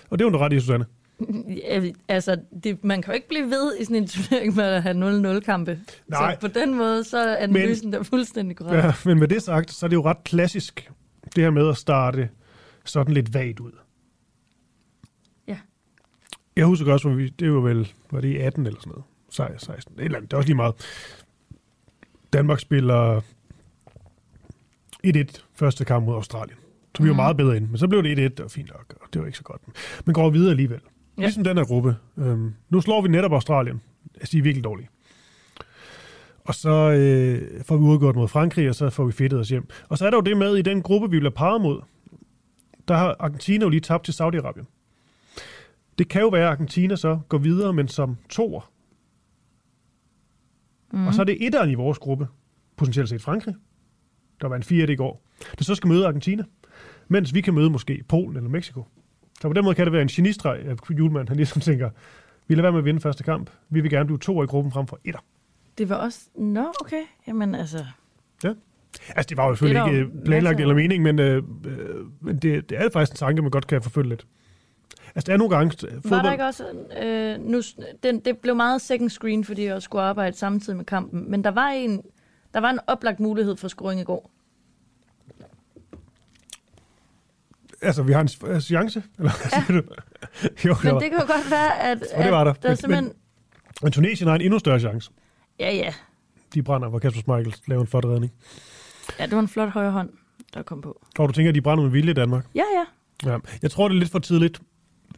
Og 0.09 0.19
det 0.19 0.25
er 0.25 0.29
hun 0.29 0.39
ret 0.39 0.53
i, 0.53 0.59
Susanne. 0.59 0.85
Altså, 2.07 2.37
det, 2.63 2.83
man 2.83 3.01
kan 3.01 3.11
jo 3.11 3.15
ikke 3.15 3.27
blive 3.27 3.45
ved 3.45 3.77
i 3.79 3.83
sådan 3.83 3.95
en 3.95 4.07
turnering 4.07 4.55
med 4.55 4.63
at 4.63 4.83
have 4.83 5.37
0-0-kampe. 5.37 5.79
Nej. 6.07 6.33
Så 6.33 6.47
på 6.47 6.59
den 6.59 6.73
måde, 6.73 7.03
så 7.03 7.17
er 7.17 7.35
analysen 7.35 7.93
der 7.93 8.03
fuldstændig 8.03 8.57
korrekt. 8.57 8.83
Ja, 8.83 8.93
men 9.05 9.19
med 9.19 9.27
det 9.27 9.41
sagt, 9.41 9.71
så 9.71 9.85
er 9.85 9.87
det 9.87 9.95
jo 9.95 10.05
ret 10.05 10.23
klassisk, 10.23 10.91
det 11.35 11.43
her 11.43 11.51
med 11.51 11.69
at 11.69 11.77
starte 11.77 12.29
sådan 12.85 13.13
lidt 13.13 13.33
vagt 13.33 13.59
ud. 13.59 13.71
Jeg 16.55 16.65
husker 16.65 16.93
også, 16.93 17.07
hvor 17.07 17.15
vi, 17.17 17.29
det 17.29 17.51
var 17.53 17.59
vel, 17.59 17.91
var 18.11 18.21
det 18.21 18.27
i 18.27 18.37
18 18.37 18.65
eller 18.65 18.79
sådan 18.79 18.89
noget? 18.91 19.03
16, 19.29 19.59
16 19.59 19.95
et 19.99 20.05
eller 20.05 20.17
andet, 20.17 20.31
det 20.31 20.35
er 20.35 20.37
også 20.37 20.47
lige 20.47 20.55
meget. 20.55 20.73
Danmark 22.33 22.59
spiller 22.59 23.21
1-1 25.07 25.43
første 25.53 25.85
kamp 25.85 26.05
mod 26.05 26.15
Australien. 26.15 26.57
Så 26.95 27.03
vi 27.03 27.09
var 27.09 27.13
Mhm. 27.13 27.17
meget 27.17 27.37
bedre 27.37 27.57
ind, 27.57 27.67
men 27.67 27.77
så 27.77 27.87
blev 27.87 28.03
det 28.03 28.39
1-1, 28.39 28.43
og 28.43 28.51
fint 28.51 28.69
nok, 28.69 28.93
og 29.01 29.07
det 29.13 29.21
var 29.21 29.25
ikke 29.27 29.37
så 29.37 29.43
godt. 29.43 29.61
Men 30.05 30.13
går 30.13 30.29
videre 30.29 30.51
alligevel. 30.51 30.79
Ja. 31.17 31.21
Ligesom 31.21 31.43
den 31.43 31.57
her 31.57 31.65
gruppe. 31.65 31.95
Øhm, 32.17 32.53
nu 32.69 32.81
slår 32.81 33.01
vi 33.01 33.07
netop 33.07 33.31
Australien. 33.33 33.81
Altså, 34.15 34.31
de 34.31 34.37
er 34.37 34.41
virkelig 34.41 34.63
dårlige. 34.63 34.89
Og 36.45 36.55
så 36.55 36.69
øh, 36.69 37.63
får 37.63 37.77
vi 37.77 37.83
udgået 37.83 38.15
mod 38.15 38.27
Frankrig, 38.27 38.69
og 38.69 38.75
så 38.75 38.89
får 38.89 39.05
vi 39.05 39.11
fedtet 39.11 39.39
os 39.39 39.49
hjem. 39.49 39.67
Og 39.89 39.97
så 39.97 40.05
er 40.05 40.09
der 40.09 40.17
jo 40.17 40.21
det 40.21 40.37
med, 40.37 40.55
i 40.57 40.61
den 40.61 40.81
gruppe, 40.81 41.09
vi 41.11 41.19
bliver 41.19 41.31
parret 41.33 41.61
mod, 41.61 41.81
der 42.87 42.95
har 42.95 43.15
Argentina 43.19 43.63
jo 43.65 43.69
lige 43.69 43.81
tabt 43.81 44.05
til 44.05 44.11
Saudi-Arabien. 44.11 44.74
Det 45.97 46.07
kan 46.07 46.21
jo 46.21 46.27
være, 46.27 46.45
at 46.45 46.51
Argentina 46.51 46.95
så 46.95 47.19
går 47.29 47.37
videre, 47.37 47.73
men 47.73 47.87
som 47.87 48.17
toer. 48.29 48.71
Mm. 50.93 51.07
Og 51.07 51.13
så 51.13 51.21
er 51.21 51.25
det 51.25 51.45
etteren 51.45 51.69
i 51.69 51.73
vores 51.73 51.99
gruppe, 51.99 52.27
potentielt 52.77 53.09
set 53.09 53.21
Frankrig. 53.21 53.55
Der 54.41 54.47
var 54.47 54.55
en 54.55 54.63
4 54.63 54.91
i 54.91 54.95
går. 54.95 55.25
Der 55.57 55.63
så 55.63 55.75
skal 55.75 55.87
møde 55.87 56.07
Argentina, 56.07 56.43
mens 57.07 57.33
vi 57.33 57.41
kan 57.41 57.53
møde 57.53 57.69
måske 57.69 58.03
Polen 58.07 58.37
eller 58.37 58.49
Mexico. 58.49 58.83
Så 59.41 59.47
på 59.47 59.53
den 59.53 59.63
måde 59.63 59.75
kan 59.75 59.85
det 59.85 59.93
være 59.93 60.01
en 60.01 60.07
genistreg 60.07 60.59
af 60.65 60.75
Julemand, 60.89 61.27
han 61.27 61.37
ligesom 61.37 61.61
tænker, 61.61 61.89
vi 62.47 62.55
lader 62.55 62.61
være 62.61 62.71
med 62.71 62.79
at 62.79 62.85
vinde 62.85 63.01
første 63.01 63.23
kamp. 63.23 63.49
Vi 63.69 63.81
vil 63.81 63.91
gerne 63.91 64.05
blive 64.05 64.19
to 64.19 64.43
i 64.43 64.45
gruppen 64.45 64.71
frem 64.71 64.87
for 64.87 64.99
etter. 65.03 65.19
Det 65.77 65.89
var 65.89 65.95
også... 65.95 66.19
Nå, 66.35 66.73
okay. 66.81 67.01
Jamen 67.27 67.55
altså... 67.55 67.85
Ja. 68.43 68.53
Altså, 69.09 69.29
det 69.29 69.37
var 69.37 69.47
jo 69.47 69.55
selvfølgelig 69.55 69.91
Det 69.91 69.99
ikke 69.99 70.17
øh, 70.17 70.25
planlagt 70.25 70.59
eller 70.59 70.75
mening, 70.75 71.03
men, 71.03 71.19
øh, 71.19 71.43
øh, 71.65 72.05
men 72.21 72.37
det, 72.37 72.69
det 72.69 72.81
er 72.81 72.89
faktisk 72.93 73.11
en 73.11 73.17
tanke, 73.17 73.41
man 73.41 73.51
godt 73.51 73.67
kan 73.67 73.81
forfølge 73.81 74.09
lidt. 74.09 74.27
Altså, 75.15 75.27
der 75.27 75.33
er 75.33 75.37
nogle 75.37 75.55
gange... 75.57 75.87
øh, 75.87 76.11
Var 76.11 76.21
der 76.21 76.31
ikke 76.31 76.43
også... 76.45 76.65
Øh, 77.03 77.39
nu, 77.39 77.61
den, 78.03 78.19
det 78.19 78.37
blev 78.37 78.55
meget 78.55 78.81
second 78.81 79.09
screen, 79.09 79.43
fordi 79.43 79.63
jeg 79.63 79.73
også 79.75 79.85
skulle 79.85 80.01
arbejde 80.01 80.37
samtidig 80.37 80.77
med 80.77 80.85
kampen. 80.85 81.31
Men 81.31 81.43
der 81.43 81.51
var 81.51 81.67
en, 81.67 82.01
der 82.53 82.59
var 82.59 82.69
en 82.69 82.79
oplagt 82.87 83.19
mulighed 83.19 83.55
for 83.57 83.67
scoring 83.67 84.01
i 84.01 84.03
går. 84.03 84.31
Altså, 87.81 88.03
vi 88.03 88.13
har 88.13 88.21
en 88.21 88.27
s- 88.27 88.39
øh, 88.47 88.59
chance? 88.61 89.03
Eller, 89.19 89.31
ja. 89.51 89.73
jo, 90.65 90.73
der 90.83 90.93
Men 90.93 91.01
det 91.01 91.09
kan 91.11 91.19
jo 91.19 91.25
godt 91.33 91.51
være, 91.51 91.79
at, 91.81 92.03
Og 92.15 92.23
det 92.23 92.31
var 92.31 92.43
der. 92.43 92.51
at 92.51 92.63
der 92.63 92.69
Men- 92.69 92.77
simpelthen... 92.77 93.11
Men 93.81 93.91
Tunesien 93.91 94.27
har 94.27 94.35
en 94.35 94.41
endnu 94.41 94.59
større 94.59 94.79
chance. 94.79 95.11
Ja, 95.59 95.73
ja. 95.75 95.93
De 96.53 96.63
brænder, 96.63 96.89
hvor 96.89 96.99
Kasper 96.99 97.21
Schmeichel 97.21 97.55
laver 97.67 97.81
en 97.81 97.87
flot 97.87 98.05
redning. 98.05 98.31
Ja, 99.19 99.25
det 99.25 99.31
var 99.31 99.39
en 99.39 99.47
flot 99.47 99.69
højre 99.69 99.91
hånd, 99.91 100.09
der 100.53 100.63
kom 100.63 100.81
på. 100.81 101.01
Og 101.19 101.27
du 101.27 101.33
tænker, 101.33 101.49
at 101.49 101.55
de 101.55 101.61
brænder 101.61 101.83
med 101.83 101.91
vilje 101.91 102.11
i 102.11 102.13
Danmark? 102.13 102.45
Ja, 102.55 102.63
ja. 102.75 103.31
Ja. 103.31 103.37
Jeg 103.61 103.71
tror, 103.71 103.87
det 103.87 103.95
er 103.95 103.99
lidt 103.99 104.11
for 104.11 104.19
tidligt. 104.19 104.61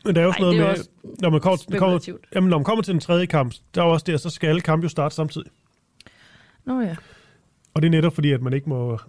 Men 0.07 0.15
der 0.15 0.21
er 0.21 0.25
jo 0.25 0.31
Ej, 0.31 0.37
sådan 0.37 0.41
noget 0.41 0.55
det 0.55 0.61
er 0.61 0.67
med, 0.67 0.77
også 0.77 0.89
når 1.21 1.29
man, 1.29 1.41
kommer, 1.41 1.79
kommer, 1.79 2.17
jamen, 2.35 2.49
når 2.49 2.57
man 2.57 2.65
kommer 2.65 2.83
til 2.83 2.93
den 2.93 3.01
tredje 3.01 3.25
kamp, 3.25 3.55
der 3.75 3.81
er 3.81 3.85
også 3.85 4.03
der, 4.07 4.17
så 4.17 4.29
skal 4.29 4.47
alle 4.47 4.61
kampe 4.61 4.85
jo 4.85 4.89
starte 4.89 5.15
samtidig. 5.15 5.47
Nå 6.65 6.81
ja. 6.81 6.95
Og 7.73 7.81
det 7.81 7.87
er 7.87 7.91
netop 7.91 8.13
fordi, 8.13 8.31
at 8.31 8.41
man 8.41 8.53
ikke 8.53 8.69
må 8.69 8.99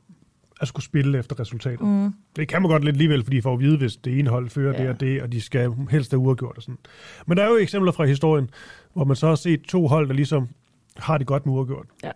at 0.60 0.68
skulle 0.68 0.84
spille 0.84 1.18
efter 1.18 1.40
resultatet. 1.40 1.80
Mm. 1.80 2.14
Det 2.36 2.48
kan 2.48 2.62
man 2.62 2.70
godt 2.70 2.84
lidt 2.84 2.94
alligevel, 2.94 3.24
fordi 3.24 3.36
de 3.36 3.42
får 3.42 3.52
at 3.52 3.60
vide, 3.60 3.76
hvis 3.76 3.96
det 3.96 4.18
ene 4.18 4.30
hold 4.30 4.50
fører 4.50 4.72
ja. 4.72 4.82
det 4.82 4.90
og 4.90 5.00
det, 5.00 5.22
og 5.22 5.32
de 5.32 5.40
skal 5.40 5.72
helst 5.90 6.10
have 6.10 6.18
uafgjort 6.18 6.56
og 6.56 6.62
sådan. 6.62 6.78
Men 7.26 7.36
der 7.36 7.44
er 7.44 7.48
jo 7.48 7.56
eksempler 7.56 7.92
fra 7.92 8.04
historien, 8.04 8.50
hvor 8.92 9.04
man 9.04 9.16
så 9.16 9.28
har 9.28 9.34
set 9.34 9.62
to 9.62 9.86
hold, 9.86 10.08
der 10.08 10.14
ligesom 10.14 10.48
har 10.96 11.18
det 11.18 11.26
godt 11.26 11.46
med 11.46 11.54
uafgjort. 11.54 11.86
Ja. 12.04 12.10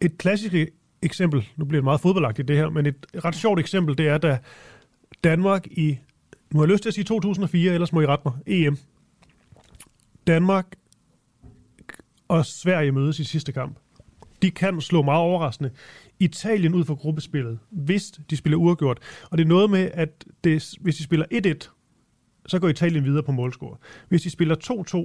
Et 0.00 0.18
klassisk 0.18 0.54
eksempel, 1.02 1.48
nu 1.56 1.64
bliver 1.64 1.80
det 1.80 1.84
meget 1.84 2.00
fodboldagtigt 2.00 2.48
det 2.48 2.56
her, 2.56 2.70
men 2.70 2.86
et 2.86 3.06
ret 3.24 3.34
sjovt 3.34 3.60
eksempel, 3.60 3.98
det 3.98 4.08
er, 4.08 4.18
da 4.18 4.38
Danmark 5.24 5.66
i, 5.66 5.98
nu 6.52 6.58
har 6.58 6.66
jeg 6.66 6.72
lyst 6.72 6.82
til 6.82 6.90
at 6.90 6.94
sige 6.94 7.04
2004, 7.04 7.72
ellers 7.72 7.92
må 7.92 8.00
I 8.00 8.06
rette 8.06 8.22
mig, 8.24 8.34
EM. 8.46 8.76
Danmark 10.26 10.66
og 12.28 12.46
Sverige 12.46 12.92
mødes 12.92 13.18
i 13.18 13.24
sidste 13.24 13.52
kamp. 13.52 13.78
De 14.42 14.50
kan 14.50 14.80
slå 14.80 15.02
meget 15.02 15.20
overraskende 15.20 15.70
Italien 16.20 16.74
ud 16.74 16.84
for 16.84 16.94
gruppespillet, 16.94 17.58
hvis 17.70 18.12
de 18.30 18.36
spiller 18.36 18.56
uafgjort. 18.56 18.98
Og 19.30 19.38
det 19.38 19.44
er 19.44 19.48
noget 19.48 19.70
med, 19.70 19.90
at 19.94 20.24
det, 20.44 20.74
hvis 20.80 20.96
de 20.96 21.02
spiller 21.02 21.26
1-1, 21.64 21.68
så 22.46 22.58
går 22.58 22.68
Italien 22.68 23.04
videre 23.04 23.22
på 23.22 23.32
målscore. 23.32 23.76
Hvis 24.08 24.22
de 24.22 24.30
spiller 24.30 24.56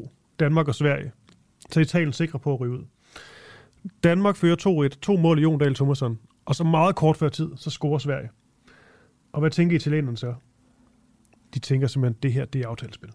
2-2, 0.06 0.10
Danmark 0.40 0.68
og 0.68 0.76
Sverige, 0.76 1.12
så 1.70 1.80
er 1.80 1.82
Italien 1.82 2.14
sikre 2.14 2.40
på 2.40 2.54
at 2.54 2.60
ryge 2.60 2.74
ud. 2.74 2.86
Danmark 4.04 4.36
fører 4.36 4.90
2-1, 4.90 5.00
to 5.00 5.18
mål 5.18 5.40
i 5.40 5.42
Jon 5.42 5.60
Dahl 5.60 5.76
Thomasson, 5.76 6.20
og 6.46 6.56
så 6.56 6.64
meget 6.64 6.96
kort 6.96 7.18
før 7.18 7.30
tid, 7.30 7.50
så 7.56 7.70
scorer 7.70 7.98
Sverige. 7.98 8.30
Og 9.32 9.40
hvad 9.40 9.52
tænker 9.52 9.76
italienerne 9.76 10.18
så? 10.18 10.34
De 11.58 11.62
tænker 11.62 11.88
simpelthen, 11.88 12.16
at 12.18 12.24
det 12.24 12.34
her, 12.34 12.46
det 12.46 12.62
er 12.62 12.68
aftalespil. 12.68 13.10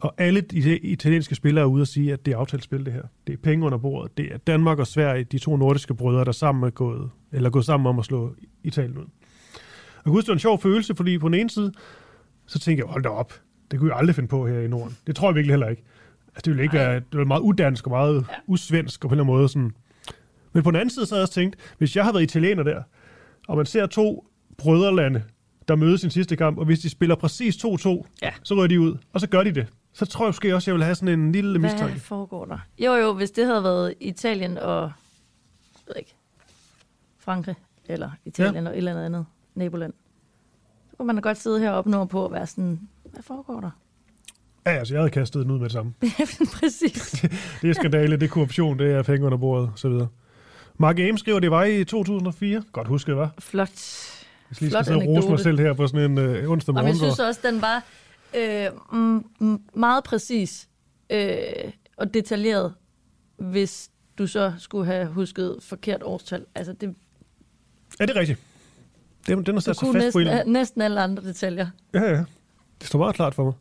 Og 0.00 0.14
alle 0.18 0.40
de 0.40 0.78
italienske 0.78 1.34
spillere 1.34 1.62
er 1.62 1.66
ude 1.66 1.82
og 1.82 1.86
sige, 1.86 2.12
at 2.12 2.26
det 2.26 2.34
er 2.34 2.38
aftalespil, 2.38 2.84
det 2.84 2.92
her. 2.92 3.02
Det 3.26 3.32
er 3.32 3.36
penge 3.36 3.66
under 3.66 3.78
bordet. 3.78 4.18
Det 4.18 4.32
er 4.32 4.36
Danmark 4.36 4.78
og 4.78 4.86
Sverige, 4.86 5.24
de 5.24 5.38
to 5.38 5.56
nordiske 5.56 5.94
brødre, 5.94 6.24
der 6.24 6.32
sammen 6.32 6.64
er 6.64 6.70
gået, 6.70 7.10
eller 7.32 7.50
gået 7.50 7.64
sammen 7.64 7.86
om 7.86 7.98
at 7.98 8.04
slå 8.04 8.34
Italien 8.64 8.98
ud. 8.98 9.02
Og 9.02 10.02
jeg 10.04 10.10
huske, 10.10 10.26
det 10.26 10.28
var 10.28 10.34
en 10.34 10.38
sjov 10.38 10.60
følelse, 10.60 10.94
fordi 10.94 11.18
på 11.18 11.28
den 11.28 11.34
ene 11.34 11.50
side, 11.50 11.72
så 12.46 12.58
tænker 12.58 12.84
jeg, 12.84 12.92
hold 12.92 13.02
da 13.02 13.08
op, 13.08 13.40
det 13.70 13.78
kunne 13.78 13.90
jeg 13.90 13.98
aldrig 13.98 14.14
finde 14.14 14.28
på 14.28 14.46
her 14.46 14.60
i 14.60 14.68
Norden. 14.68 14.96
Det 15.06 15.16
tror 15.16 15.28
jeg 15.28 15.34
virkelig 15.34 15.52
heller 15.52 15.68
ikke. 15.68 15.82
Altså, 16.28 16.42
det 16.44 16.50
ville 16.50 16.62
ikke 16.62 16.74
være, 16.74 16.94
det 16.94 17.04
ville 17.12 17.24
meget 17.24 17.40
udansk 17.40 17.86
og 17.86 17.90
meget 17.90 18.14
ja. 18.14 18.34
usvensk 18.46 19.04
og 19.04 19.08
på 19.08 19.14
en 19.14 19.20
eller 19.20 19.24
anden 19.24 19.36
måde 19.36 19.48
sådan. 19.48 19.72
Men 20.52 20.62
på 20.62 20.70
den 20.70 20.76
anden 20.80 20.90
side, 20.90 21.06
så 21.06 21.14
havde 21.14 21.20
jeg 21.20 21.24
også 21.24 21.34
tænkt, 21.34 21.56
hvis 21.78 21.96
jeg 21.96 22.04
havde 22.04 22.14
været 22.14 22.22
italiener 22.24 22.62
der, 22.62 22.82
og 23.48 23.56
man 23.56 23.66
ser 23.66 23.86
to 23.86 24.26
brødrelande, 24.58 25.22
der 25.68 25.76
mødes 25.76 26.00
i 26.00 26.02
sin 26.02 26.10
sidste 26.10 26.36
kamp, 26.36 26.58
og 26.58 26.64
hvis 26.64 26.78
de 26.78 26.90
spiller 26.90 27.16
præcis 27.16 27.56
2-2, 27.64 28.06
ja. 28.22 28.30
så 28.42 28.54
rører 28.54 28.66
de 28.66 28.80
ud, 28.80 28.96
og 29.12 29.20
så 29.20 29.26
gør 29.28 29.42
de 29.42 29.52
det. 29.54 29.66
Så 29.92 30.06
tror 30.06 30.24
jeg 30.24 30.28
måske 30.28 30.54
også, 30.54 30.64
at 30.64 30.66
jeg 30.66 30.74
vil 30.74 30.84
have 30.84 30.94
sådan 30.94 31.20
en 31.20 31.32
lille 31.32 31.58
Hvad 31.58 31.70
mistanke. 31.70 32.00
foregår 32.00 32.44
der? 32.44 32.58
Jo, 32.78 32.94
jo, 32.94 33.12
hvis 33.12 33.30
det 33.30 33.46
havde 33.46 33.62
været 33.62 33.94
Italien 34.00 34.58
og 34.58 34.82
jeg 34.82 34.92
ved 35.86 35.94
ikke, 35.98 36.14
Frankrig, 37.18 37.54
eller 37.88 38.10
Italien 38.24 38.64
ja. 38.64 38.70
og 38.70 38.74
et 38.74 38.78
eller 38.78 38.90
andet 38.90 39.04
andet 39.04 39.26
naboland, 39.54 39.92
så 40.90 40.96
kunne 40.96 41.06
man 41.06 41.16
da 41.16 41.20
godt 41.20 41.38
sidde 41.38 41.60
heroppe 41.60 41.90
nu 41.90 42.04
på 42.04 42.24
og 42.24 42.32
være 42.32 42.46
sådan, 42.46 42.80
hvad 43.04 43.22
foregår 43.22 43.60
der? 43.60 43.70
Ja, 44.66 44.70
altså, 44.70 44.94
jeg 44.94 45.00
havde 45.00 45.10
kastet 45.10 45.42
den 45.42 45.50
ud 45.50 45.58
med 45.58 45.64
det 45.64 45.72
samme. 45.72 45.94
Præcis. 46.60 47.10
det 47.62 47.70
er 47.70 47.72
skandale, 47.72 48.16
det 48.16 48.22
er 48.22 48.28
korruption, 48.28 48.78
det 48.78 48.92
er 48.92 49.02
penge 49.02 49.26
under 49.26 49.38
bordet, 49.38 49.68
og 49.72 49.78
så 49.78 49.88
videre. 49.88 50.08
Mark 50.78 50.98
Ames 50.98 51.20
skriver, 51.20 51.40
det 51.40 51.50
var 51.50 51.64
i 51.64 51.84
2004. 51.84 52.62
Godt 52.72 52.88
husket, 52.88 53.16
var. 53.16 53.34
Flot. 53.38 53.70
Jeg 54.50 54.56
skal 54.56 54.64
lige 54.64 54.70
skal 54.72 54.84
sidde 54.84 54.98
og 54.98 55.06
rose 55.06 55.28
mig 55.28 55.40
selv 55.40 55.58
her 55.58 55.72
på 55.72 55.86
sådan 55.86 56.10
en 56.10 56.18
øh, 56.18 56.50
onsdag 56.50 56.72
Og 56.72 56.74
morgen. 56.74 56.88
jeg 56.88 56.96
synes 56.96 57.18
også, 57.18 57.40
den 57.44 57.62
var 57.62 57.84
øh, 58.36 58.70
meget 59.74 60.04
præcis 60.04 60.68
øh, 61.10 61.36
og 61.96 62.14
detaljeret, 62.14 62.74
hvis 63.36 63.90
du 64.18 64.26
så 64.26 64.52
skulle 64.58 64.86
have 64.86 65.06
husket 65.06 65.56
forkert 65.60 66.02
årstal. 66.02 66.44
Altså, 66.54 66.72
det, 66.72 66.94
Ja, 68.00 68.06
det 68.06 68.16
er 68.16 68.20
rigtigt. 68.20 68.38
Den, 69.26 69.46
den 69.46 69.56
er 69.56 69.60
sat 69.60 69.76
kunne 69.76 70.00
fast 70.00 70.12
på 70.12 70.18
næsten, 70.18 70.46
en. 70.46 70.52
næsten 70.52 70.80
alle 70.82 71.00
andre 71.00 71.22
detaljer. 71.24 71.66
Ja, 71.94 72.02
ja. 72.02 72.24
Det 72.80 72.86
står 72.88 72.98
meget 72.98 73.14
klart 73.14 73.34
for 73.34 73.44
mig. 73.44 73.52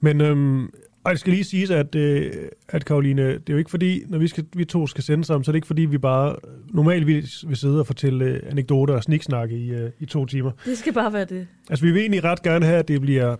Men 0.00 0.20
øhm, 0.20 0.70
og 1.04 1.10
det 1.10 1.20
skal 1.20 1.32
lige 1.32 1.44
siges, 1.44 1.70
at, 1.70 1.94
øh, 1.94 2.32
at 2.68 2.84
Karoline, 2.84 3.22
det 3.22 3.48
er 3.48 3.52
jo 3.52 3.56
ikke 3.56 3.70
fordi, 3.70 4.02
når 4.08 4.18
vi, 4.18 4.28
skal, 4.28 4.44
vi 4.52 4.64
to 4.64 4.86
skal 4.86 5.04
sende 5.04 5.24
sammen, 5.24 5.44
så 5.44 5.50
er 5.50 5.52
det 5.52 5.56
ikke 5.56 5.66
fordi, 5.66 5.82
vi 5.82 5.98
bare 5.98 6.36
normalvis 6.72 7.44
vil 7.48 7.56
sidde 7.56 7.80
og 7.80 7.86
fortælle 7.86 8.24
øh, 8.24 8.40
anekdoter 8.50 8.94
og 8.94 9.02
sniksnakke 9.02 9.56
i, 9.56 9.70
øh, 9.70 9.90
i 10.00 10.06
to 10.06 10.26
timer. 10.26 10.50
Det 10.64 10.78
skal 10.78 10.92
bare 10.92 11.12
være 11.12 11.24
det. 11.24 11.46
Altså, 11.70 11.84
vi 11.84 11.92
vil 11.92 12.00
egentlig 12.00 12.24
ret 12.24 12.42
gerne 12.42 12.66
have, 12.66 12.78
at 12.78 12.88
det 12.88 13.00
bliver 13.00 13.36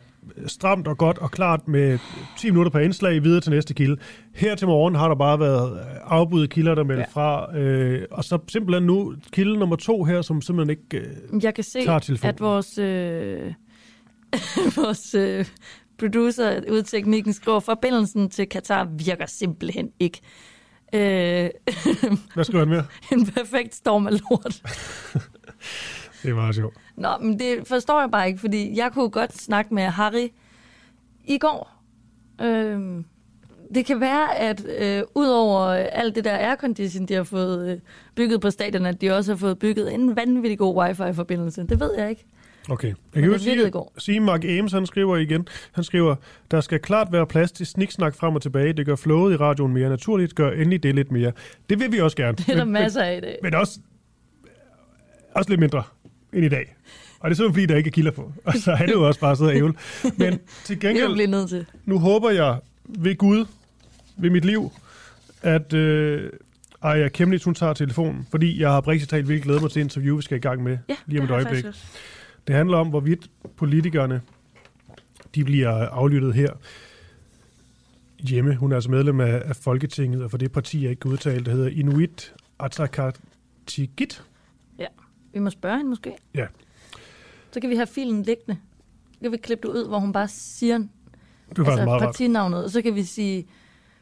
stramt 0.47 0.89
og 0.89 0.99
godt 0.99 1.19
og 1.19 1.31
klart 1.31 1.69
med 1.69 1.99
10 2.39 2.51
minutter 2.51 2.71
per 2.71 2.79
indslag 2.79 3.23
videre 3.23 3.41
til 3.41 3.53
næste 3.53 3.75
kilde. 3.75 3.97
Her 4.35 4.55
til 4.55 4.67
morgen 4.67 4.95
har 4.95 5.09
der 5.09 5.15
bare 5.15 5.41
været 5.41 5.81
afbuddet 6.05 6.51
kilder, 6.51 6.75
der 6.75 6.85
melder 6.85 7.05
ja. 7.17 7.21
fra. 7.21 7.59
Øh, 7.59 8.03
og 8.11 8.25
så 8.25 8.39
simpelthen 8.49 8.87
nu 8.87 9.15
kilde 9.33 9.59
nummer 9.59 9.77
to 9.77 10.05
her, 10.05 10.23
som 10.23 10.43
simpelthen 10.43 10.71
ikke 10.71 11.07
øh, 11.07 11.45
Jeg 11.45 11.55
kan 11.55 11.65
se, 11.65 11.79
at 12.23 12.41
vores, 12.41 12.79
øh, 12.79 13.53
vores 14.77 15.15
øh, 15.15 15.45
producer 15.99 16.61
ude 16.71 16.81
i 16.81 16.83
teknikken 16.83 17.33
skriver, 17.33 17.61
forbindelsen 17.61 18.31
til 18.31 18.49
Katar 18.49 18.85
virker 18.85 19.27
simpelthen 19.27 19.91
ikke. 20.01 20.21
Øh, 20.93 21.01
Hvad 22.35 22.45
skriver 22.45 22.65
han 22.65 22.69
mere? 22.69 22.87
en 23.13 23.27
perfekt 23.27 23.75
storm 23.75 24.07
af 24.07 24.13
lort. 24.13 24.63
Det 26.23 26.31
er 26.31 26.35
meget 26.35 26.55
sjovt. 26.55 26.77
Nå, 26.97 27.09
men 27.21 27.39
det 27.39 27.69
forstår 27.69 28.01
jeg 28.01 28.11
bare 28.11 28.29
ikke, 28.29 28.41
fordi 28.41 28.77
jeg 28.77 28.93
kunne 28.93 29.11
godt 29.11 29.39
snakke 29.39 29.75
med 29.75 29.83
Harry 29.83 30.29
i 31.25 31.39
går. 31.39 31.83
Øhm, 32.41 33.05
det 33.75 33.87
kan 33.87 34.01
være, 34.01 34.39
at 34.39 34.67
øh, 34.79 35.03
udover 35.15 35.69
alt 35.71 36.15
det 36.15 36.25
der 36.25 36.37
aircondition, 36.37 37.07
de 37.07 37.15
har 37.15 37.23
fået 37.23 37.73
øh, 37.73 37.79
bygget 38.15 38.41
på 38.41 38.51
stadion, 38.51 38.87
at 38.87 39.01
de 39.01 39.11
også 39.11 39.33
har 39.33 39.37
fået 39.37 39.59
bygget 39.59 39.95
en 39.95 40.17
vanvittig 40.17 40.59
god 40.59 40.77
wifi-forbindelse. 40.77 41.67
Det 41.67 41.81
ved 41.81 41.91
jeg 41.99 42.11
ikke. 42.11 42.27
Okay. 42.69 42.89
Jeg 42.89 42.95
Men 43.15 43.23
kan 43.23 43.33
jo 43.33 43.39
sige, 43.39 43.73
sige 43.99 44.21
Mark 44.21 44.45
Ames, 44.45 44.73
han 44.73 44.87
skriver 44.87 45.17
igen. 45.17 45.49
Han 45.73 45.85
skriver, 45.85 46.17
der 46.51 46.61
skal 46.61 46.79
klart 46.81 47.13
være 47.13 47.27
plads 47.27 47.53
til 47.53 47.67
sniksnak 47.67 48.15
frem 48.15 48.35
og 48.35 48.43
tilbage. 48.43 48.73
Det 48.73 48.87
gør 48.87 48.97
flowet 48.97 49.33
i 49.33 49.37
radioen 49.37 49.73
mere 49.73 49.89
naturligt. 49.89 50.35
Gør 50.35 50.51
endelig 50.51 50.83
det 50.83 50.95
lidt 50.95 51.13
mere. 51.13 51.33
Det 51.71 51.81
vil 51.81 51.93
vi 51.93 52.01
også 52.01 52.17
gerne. 52.17 52.37
Det 52.47 52.49
er 52.49 52.57
der 52.57 52.65
masser 52.65 53.03
af 53.03 53.17
i 53.17 53.21
dag. 53.21 53.39
Men, 53.43 53.51
men 53.51 53.61
også, 53.61 53.79
også 55.35 55.51
lidt 55.51 55.61
mindre 55.61 55.83
end 56.33 56.45
i 56.45 56.49
dag. 56.49 56.77
Og 57.21 57.31
det 57.31 57.35
er 57.35 57.37
simpelthen 57.37 57.55
fordi, 57.55 57.67
der 57.73 57.77
ikke 57.77 57.89
er 57.89 57.93
kilder 57.93 58.11
på. 58.11 58.33
Og 58.45 58.55
så 58.55 58.73
er 58.73 58.87
det 58.87 58.93
jo 58.93 59.07
også 59.07 59.21
bare 59.21 59.37
sidde 59.37 59.51
og 59.51 59.57
ævle. 59.57 59.75
Men 60.17 60.39
til 60.65 60.81
gengæld, 60.81 61.13
blive 61.13 61.27
nødt 61.27 61.49
til. 61.49 61.67
nu 61.85 61.99
håber 61.99 62.31
jeg 62.31 62.59
ved 62.85 63.17
Gud, 63.17 63.45
ved 64.17 64.31
mit 64.31 64.45
liv, 64.45 64.73
at 65.43 65.73
øh, 65.73 66.31
Aya 66.83 67.09
Kemnitz, 67.09 67.45
hun 67.45 67.55
tager 67.55 67.73
telefonen. 67.73 68.27
Fordi 68.31 68.61
jeg 68.61 68.71
har 68.71 68.89
rigtig 68.89 69.09
talt 69.09 69.29
virkelig 69.29 69.43
glædet 69.45 69.63
mig 69.63 69.71
til 69.71 69.83
interview, 69.83 70.17
vi 70.17 70.23
skal 70.23 70.37
i 70.37 70.41
gang 70.41 70.63
med 70.63 70.79
Ja, 70.89 70.95
lige 71.07 71.21
om 71.21 71.25
et 71.25 71.31
jeg 71.31 71.35
øjeblik. 71.35 71.65
Det 72.47 72.55
handler 72.55 72.77
om, 72.77 72.89
hvorvidt 72.89 73.31
politikerne 73.57 74.23
de 75.35 75.45
bliver 75.45 75.71
aflyttet 75.71 76.35
her 76.35 76.53
hjemme. 78.29 78.55
Hun 78.57 78.73
er 78.73 78.77
altså 78.77 78.91
medlem 78.91 79.21
af, 79.21 79.43
af 79.45 79.57
Folketinget, 79.57 80.23
og 80.25 80.31
for 80.31 80.39
det 80.39 80.53
parti, 80.53 80.83
jeg 80.83 80.91
ikke 80.91 81.01
kan 81.01 81.11
udtale, 81.11 81.45
det 81.45 81.53
hedder 81.53 81.69
Inuit 81.69 82.35
Ataqatigiit. 82.61 84.25
Ja, 84.79 84.87
vi 85.33 85.39
må 85.39 85.51
spørge 85.51 85.77
hende 85.77 85.91
måske. 85.91 86.13
Ja, 86.35 86.47
Så 87.53 87.61
kan 87.61 87.71
vi 87.71 87.77
have 87.77 87.87
filen 87.87 88.23
liggende. 88.23 88.59
Så 89.13 89.19
kan 89.23 89.33
vi 89.33 89.37
klippe 89.37 89.69
det 89.69 89.75
ud, 89.75 89.89
hvor 89.89 89.99
hun 89.99 90.13
bare 90.13 90.29
siger 90.29 90.79
det 90.79 90.89
faktisk 91.49 91.71
altså, 91.71 91.85
meget 91.85 92.01
partinavnet, 92.03 92.65
og 92.65 92.71
så 92.71 92.83
kan 92.83 92.95
vi 92.95 93.03
sige, 93.03 93.47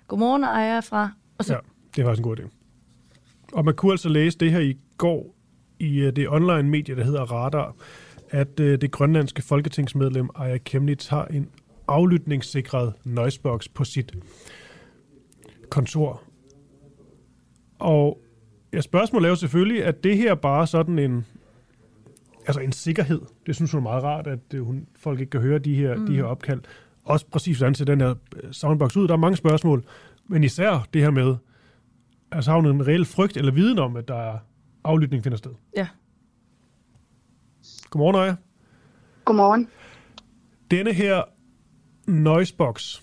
godmorgen, 0.08 0.44
Aya 0.44 0.80
fra, 0.80 1.10
og 1.38 1.44
så 1.44 1.52
Ja, 1.54 1.58
det 1.96 2.02
er 2.02 2.06
faktisk 2.06 2.18
en 2.18 2.24
god 2.24 2.38
idé. 2.38 2.48
Og 3.52 3.64
man 3.64 3.74
kunne 3.74 3.92
altså 3.92 4.08
læse 4.08 4.38
det 4.38 4.50
her 4.50 4.60
i 4.60 4.76
går 4.98 5.34
i 5.78 5.98
øh, 5.98 6.16
det 6.16 6.28
online 6.28 6.62
medie, 6.62 6.96
der 6.96 7.04
hedder 7.04 7.22
Radar, 7.22 7.74
at 8.32 8.60
øh, 8.60 8.80
det 8.80 8.90
grønlandske 8.90 9.42
folketingsmedlem 9.42 10.28
Aya 10.34 10.58
Kemnitz 10.58 11.08
har 11.08 11.24
en 11.24 11.48
aflytningssikret 11.88 12.92
noisebox 13.04 13.68
på 13.74 13.84
sit 13.84 14.12
kontor. 15.70 16.22
Og 17.78 18.22
ja, 18.72 18.80
spørgsmålet 18.80 19.26
er 19.26 19.30
jo 19.30 19.36
selvfølgelig, 19.36 19.84
at 19.84 20.04
det 20.04 20.16
her 20.16 20.34
bare 20.34 20.66
sådan 20.66 20.98
en, 20.98 21.26
altså 22.46 22.60
en 22.60 22.72
sikkerhed. 22.72 23.20
Det 23.46 23.56
synes 23.56 23.72
hun 23.72 23.78
er 23.78 23.82
meget 23.82 24.02
rart, 24.02 24.26
at 24.26 24.54
øh, 24.54 24.62
hun, 24.62 24.86
folk 24.96 25.20
ikke 25.20 25.30
kan 25.30 25.40
høre 25.40 25.58
de 25.58 25.74
her, 25.74 25.96
mm. 25.96 26.06
de 26.06 26.14
her 26.14 26.24
opkald. 26.24 26.60
Også 27.04 27.26
præcis 27.26 27.58
hvordan 27.58 27.74
ser 27.74 27.84
den 27.84 28.00
her 28.00 28.14
øh, 28.42 28.52
soundbox 28.52 28.96
ud. 28.96 29.08
Der 29.08 29.14
er 29.14 29.18
mange 29.18 29.36
spørgsmål, 29.36 29.84
men 30.26 30.44
især 30.44 30.88
det 30.94 31.02
her 31.02 31.10
med, 31.10 31.36
altså 32.30 32.50
har 32.50 32.60
hun 32.60 32.66
en 32.66 32.86
reel 32.86 33.04
frygt 33.04 33.36
eller 33.36 33.52
viden 33.52 33.78
om, 33.78 33.96
at 33.96 34.08
der 34.08 34.16
er 34.16 34.38
aflytning 34.84 35.22
finder 35.22 35.38
sted. 35.38 35.50
Ja. 35.76 35.86
Godmorgen, 37.92 38.16
Aya. 38.16 38.34
Godmorgen. 39.24 39.68
Denne 40.70 40.92
her 40.92 41.22
noisebox, 42.06 43.00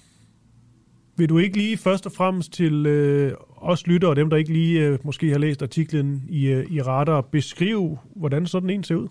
vil 1.18 1.30
du 1.30 1.38
ikke 1.38 1.57
lige 1.57 1.78
først 1.78 2.06
og 2.06 2.11
fremmest 2.11 2.53
til 2.53 2.86
øh, 2.86 3.34
os 3.57 3.88
lyttere 3.88 4.11
og 4.11 4.16
dem, 4.16 4.30
der 4.30 4.38
ikke 4.38 4.53
lige 4.53 4.82
øh, 4.82 4.99
måske 5.03 5.30
har 5.32 5.38
læst 5.38 5.61
artiklen 5.61 6.24
i, 6.30 6.45
øh, 6.48 6.72
i 6.72 6.82
Radar, 6.82 7.22
beskrive, 7.22 7.99
hvordan 8.16 8.48
sådan 8.48 8.70
en 8.70 8.84
ser 8.84 8.95
ud? 8.95 9.07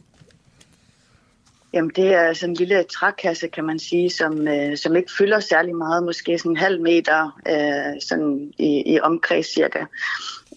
Jamen, 1.73 1.91
det 1.97 2.15
er 2.15 2.33
sådan 2.33 2.51
en 2.51 2.57
lille 2.57 2.83
trækasse, 2.83 3.49
kan 3.49 3.65
man 3.65 3.79
sige, 3.79 4.11
som, 4.11 4.49
øh, 4.49 4.77
som 4.77 4.97
ikke 4.97 5.13
fylder 5.19 5.41
særlig 5.41 5.77
meget, 5.77 6.05
måske 6.05 6.39
sådan 6.39 6.53
en 6.53 6.57
halv 6.57 6.83
meter 6.83 7.41
øh, 7.49 8.01
sådan 8.01 8.53
i, 8.59 8.83
i 8.87 9.01
omkreds 9.01 9.55
cirka. 9.55 9.85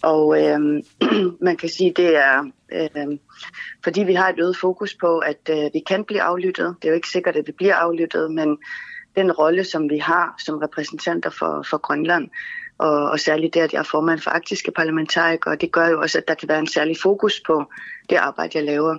Og 0.03 0.41
øh, 0.43 0.83
man 1.47 1.57
kan 1.57 1.69
sige, 1.69 1.93
det 1.95 2.17
er, 2.17 2.51
øh, 2.71 3.17
fordi 3.83 4.03
vi 4.03 4.13
har 4.13 4.29
et 4.29 4.39
øget 4.39 4.57
fokus 4.57 4.95
på, 4.95 5.19
at 5.19 5.49
øh, 5.49 5.69
vi 5.73 5.79
kan 5.87 6.03
blive 6.03 6.21
aflyttet. 6.21 6.75
Det 6.81 6.87
er 6.87 6.91
jo 6.91 6.95
ikke 6.95 7.09
sikkert, 7.09 7.35
at 7.35 7.47
vi 7.47 7.51
bliver 7.51 7.75
aflyttet, 7.75 8.31
men 8.31 8.57
den 9.15 9.31
rolle, 9.31 9.63
som 9.63 9.89
vi 9.89 9.97
har 9.97 10.35
som 10.45 10.57
repræsentanter 10.57 11.29
for, 11.29 11.65
for 11.69 11.77
Grønland, 11.77 12.29
Og, 12.77 13.11
og 13.11 13.19
særligt 13.19 13.53
det, 13.53 13.59
at 13.61 13.73
jeg 13.73 13.79
er 13.79 13.83
formand 13.91 14.19
for 14.19 14.31
arktiske 14.31 14.71
parlamentarikere, 14.71 15.55
det 15.55 15.71
gør 15.71 15.87
jo 15.87 16.01
også, 16.01 16.17
at 16.17 16.27
der 16.27 16.35
kan 16.35 16.49
være 16.49 16.59
en 16.59 16.67
særlig 16.67 16.97
fokus 17.01 17.41
på 17.47 17.65
det 18.09 18.15
arbejde, 18.15 18.57
jeg 18.57 18.65
laver. 18.65 18.97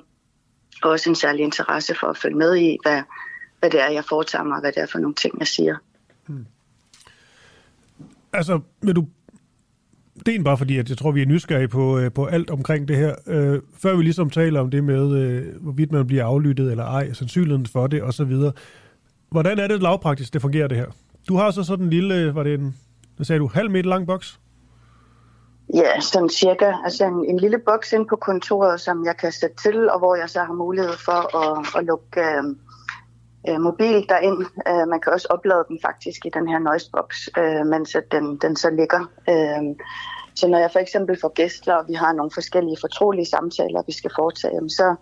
Og 0.82 0.90
også 0.90 1.10
en 1.10 1.16
særlig 1.16 1.42
interesse 1.42 1.94
for 1.94 2.06
at 2.06 2.16
følge 2.16 2.36
med 2.36 2.56
i, 2.56 2.78
hvad, 2.82 3.02
hvad 3.58 3.70
det 3.70 3.80
er, 3.80 3.90
jeg 3.90 4.04
foretager 4.04 4.44
mig, 4.44 4.54
og 4.54 4.60
hvad 4.60 4.72
det 4.72 4.82
er 4.82 4.86
for 4.86 4.98
nogle 4.98 5.14
ting, 5.14 5.38
jeg 5.38 5.46
siger. 5.46 5.76
Hmm. 6.26 6.46
Altså, 8.32 8.60
vil 8.82 8.96
du... 8.96 9.06
Det 10.26 10.34
er 10.34 10.42
bare 10.42 10.58
fordi, 10.58 10.78
at 10.78 10.88
jeg 10.88 10.98
tror, 10.98 11.10
vi 11.10 11.22
er 11.22 11.26
nysgerrige 11.26 11.68
på, 11.68 11.98
øh, 11.98 12.12
på 12.12 12.26
alt 12.26 12.50
omkring 12.50 12.88
det 12.88 12.96
her. 12.96 13.14
Øh, 13.26 13.60
før 13.82 13.96
vi 13.96 14.02
ligesom 14.02 14.30
taler 14.30 14.60
om 14.60 14.70
det 14.70 14.84
med, 14.84 15.16
øh, 15.16 15.62
hvorvidt 15.62 15.92
man 15.92 16.06
bliver 16.06 16.24
aflyttet 16.24 16.70
eller 16.70 16.84
ej, 16.84 17.12
sandsynligheden 17.12 17.66
for 17.66 17.86
det 17.86 18.02
osv. 18.02 18.32
Hvordan 19.30 19.58
er 19.58 19.66
det 19.66 19.82
lavpraktisk, 19.82 20.32
det 20.32 20.42
fungerer 20.42 20.68
det 20.68 20.76
her? 20.76 20.86
Du 21.28 21.36
har 21.36 21.50
så 21.50 21.62
sådan 21.62 21.84
en 21.84 21.90
lille, 21.90 22.34
var 22.34 22.42
det 22.42 22.54
en, 22.54 22.76
hvad 23.16 23.24
sagde 23.24 23.38
du, 23.38 23.46
halv 23.46 23.70
meter 23.70 23.88
lang 23.88 24.06
boks? 24.06 24.40
Ja, 25.74 26.00
sådan 26.00 26.28
cirka. 26.28 26.72
Altså 26.84 27.06
en, 27.06 27.24
en 27.30 27.40
lille 27.40 27.58
boks 27.58 27.92
ind 27.92 28.06
på 28.08 28.16
kontoret, 28.16 28.80
som 28.80 29.04
jeg 29.04 29.16
kan 29.16 29.32
sætte 29.32 29.56
til, 29.62 29.90
og 29.90 29.98
hvor 29.98 30.16
jeg 30.16 30.30
så 30.30 30.40
har 30.40 30.52
mulighed 30.52 30.92
for 31.04 31.36
at, 31.42 31.66
at 31.78 31.84
lukke 31.84 32.20
øh, 32.20 32.56
øh, 33.48 33.60
mobil 33.60 34.08
derind. 34.08 34.40
Øh, 34.68 34.88
man 34.88 35.00
kan 35.00 35.12
også 35.12 35.28
oplade 35.30 35.64
den 35.68 35.78
faktisk 35.82 36.26
i 36.26 36.30
den 36.34 36.48
her 36.48 36.58
noisebox, 36.58 37.28
øh, 37.38 37.66
mens 37.66 37.94
at 37.94 38.12
den, 38.12 38.36
den 38.36 38.56
så 38.56 38.70
ligger. 38.70 39.00
Øh, 39.28 39.76
så 40.34 40.48
når 40.48 40.58
jeg 40.58 40.70
for 40.72 40.78
eksempel 40.78 41.20
får 41.20 41.32
gæster, 41.34 41.74
og 41.74 41.84
vi 41.88 41.94
har 41.94 42.12
nogle 42.12 42.30
forskellige 42.30 42.76
fortrolige 42.80 43.26
samtaler, 43.26 43.82
vi 43.86 43.92
skal 43.92 44.10
foretage, 44.16 44.70
så, 44.70 44.94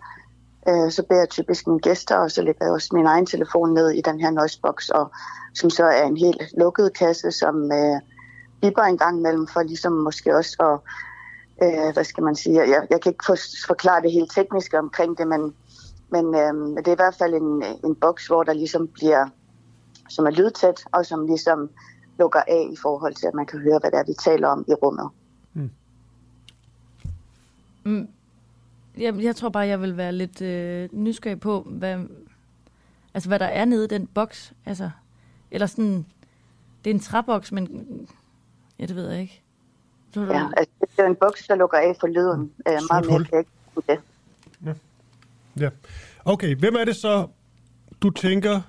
øh, 0.69 0.91
så 0.91 1.03
beder 1.09 1.21
jeg 1.21 1.29
typisk 1.29 1.67
mine 1.67 1.79
gæster, 1.79 2.15
og 2.15 2.31
så 2.31 2.41
lægger 2.41 2.65
jeg 2.65 2.73
også 2.73 2.89
min 2.93 3.05
egen 3.05 3.25
telefon 3.25 3.73
ned 3.73 3.89
i 3.89 4.01
den 4.01 4.19
her 4.19 4.31
noisebox, 4.31 4.89
og 4.89 5.11
som 5.55 5.69
så 5.69 5.83
er 5.83 6.03
en 6.03 6.17
helt 6.17 6.41
lukket 6.57 6.97
kasse, 6.97 7.31
som 7.31 7.71
øh, 7.71 7.99
bipper 8.61 8.81
en 8.81 8.97
gang 8.97 9.17
imellem, 9.17 9.47
for 9.47 9.61
ligesom 9.61 9.93
måske 9.93 10.35
også 10.35 10.55
at, 10.59 10.77
øh, 11.67 11.93
hvad 11.93 12.03
skal 12.03 12.23
man 12.23 12.35
sige, 12.35 12.55
jeg, 12.55 12.87
jeg 12.89 13.01
kan 13.01 13.11
ikke 13.11 13.25
forklare 13.67 14.01
det 14.01 14.11
helt 14.11 14.31
tekniske 14.31 14.79
omkring 14.79 15.17
det, 15.17 15.27
men, 15.27 15.55
men 16.11 16.25
øh, 16.35 16.77
det 16.77 16.87
er 16.87 16.91
i 16.91 16.95
hvert 17.03 17.15
fald 17.15 17.33
en, 17.33 17.63
en 17.85 17.95
boks, 17.95 18.27
hvor 18.27 18.43
der 18.43 18.53
ligesom 18.53 18.87
bliver, 18.87 19.27
som 20.09 20.25
er 20.25 20.31
lydtæt, 20.31 20.83
og 20.91 21.05
som 21.05 21.25
ligesom 21.25 21.69
lukker 22.19 22.41
af 22.47 22.67
i 22.71 22.75
forhold 22.81 23.13
til, 23.13 23.27
at 23.27 23.33
man 23.33 23.45
kan 23.45 23.59
høre, 23.59 23.79
hvad 23.79 23.91
det 23.91 23.99
er, 23.99 24.03
vi 24.03 24.13
taler 24.13 24.47
om 24.47 24.65
i 24.67 24.73
rummet. 24.73 25.09
Mm. 27.83 28.07
Jeg, 28.97 29.23
jeg 29.23 29.35
tror 29.35 29.49
bare, 29.49 29.67
jeg 29.67 29.81
vil 29.81 29.97
være 29.97 30.11
lidt 30.11 30.41
øh, 30.41 30.89
nysgerrig 30.91 31.39
på, 31.39 31.61
hvad, 31.61 31.99
altså, 33.13 33.29
hvad 33.29 33.39
der 33.39 33.45
er 33.45 33.65
nede 33.65 33.85
i 33.85 33.87
den 33.87 34.07
boks. 34.07 34.53
Altså, 34.65 34.89
eller 35.51 35.67
sådan, 35.67 36.05
det 36.83 36.89
er 36.89 36.93
en 36.93 36.99
træboks, 36.99 37.51
men 37.51 37.87
ja, 38.79 38.85
det 38.85 38.95
ved 38.95 39.09
jeg 39.09 39.21
ikke. 39.21 39.41
Så, 40.13 40.21
Ja, 40.21 40.47
altså, 40.57 40.73
det 40.81 40.99
er 40.99 41.07
en 41.07 41.15
boks, 41.15 41.47
der 41.47 41.55
lukker 41.55 41.77
af 41.77 41.95
for 41.99 42.07
lyden. 42.07 42.51
Øh, 42.67 42.79
meget 42.89 43.05
mere 43.05 43.23
kan 43.23 43.27
jeg 43.31 43.39
ikke 43.39 43.51
det. 43.87 43.99
Ja. 44.65 44.73
Ja. 45.59 45.69
Okay, 46.25 46.55
hvem 46.55 46.75
er 46.75 46.85
det 46.85 46.95
så, 46.95 47.27
du 48.01 48.09
tænker, 48.09 48.61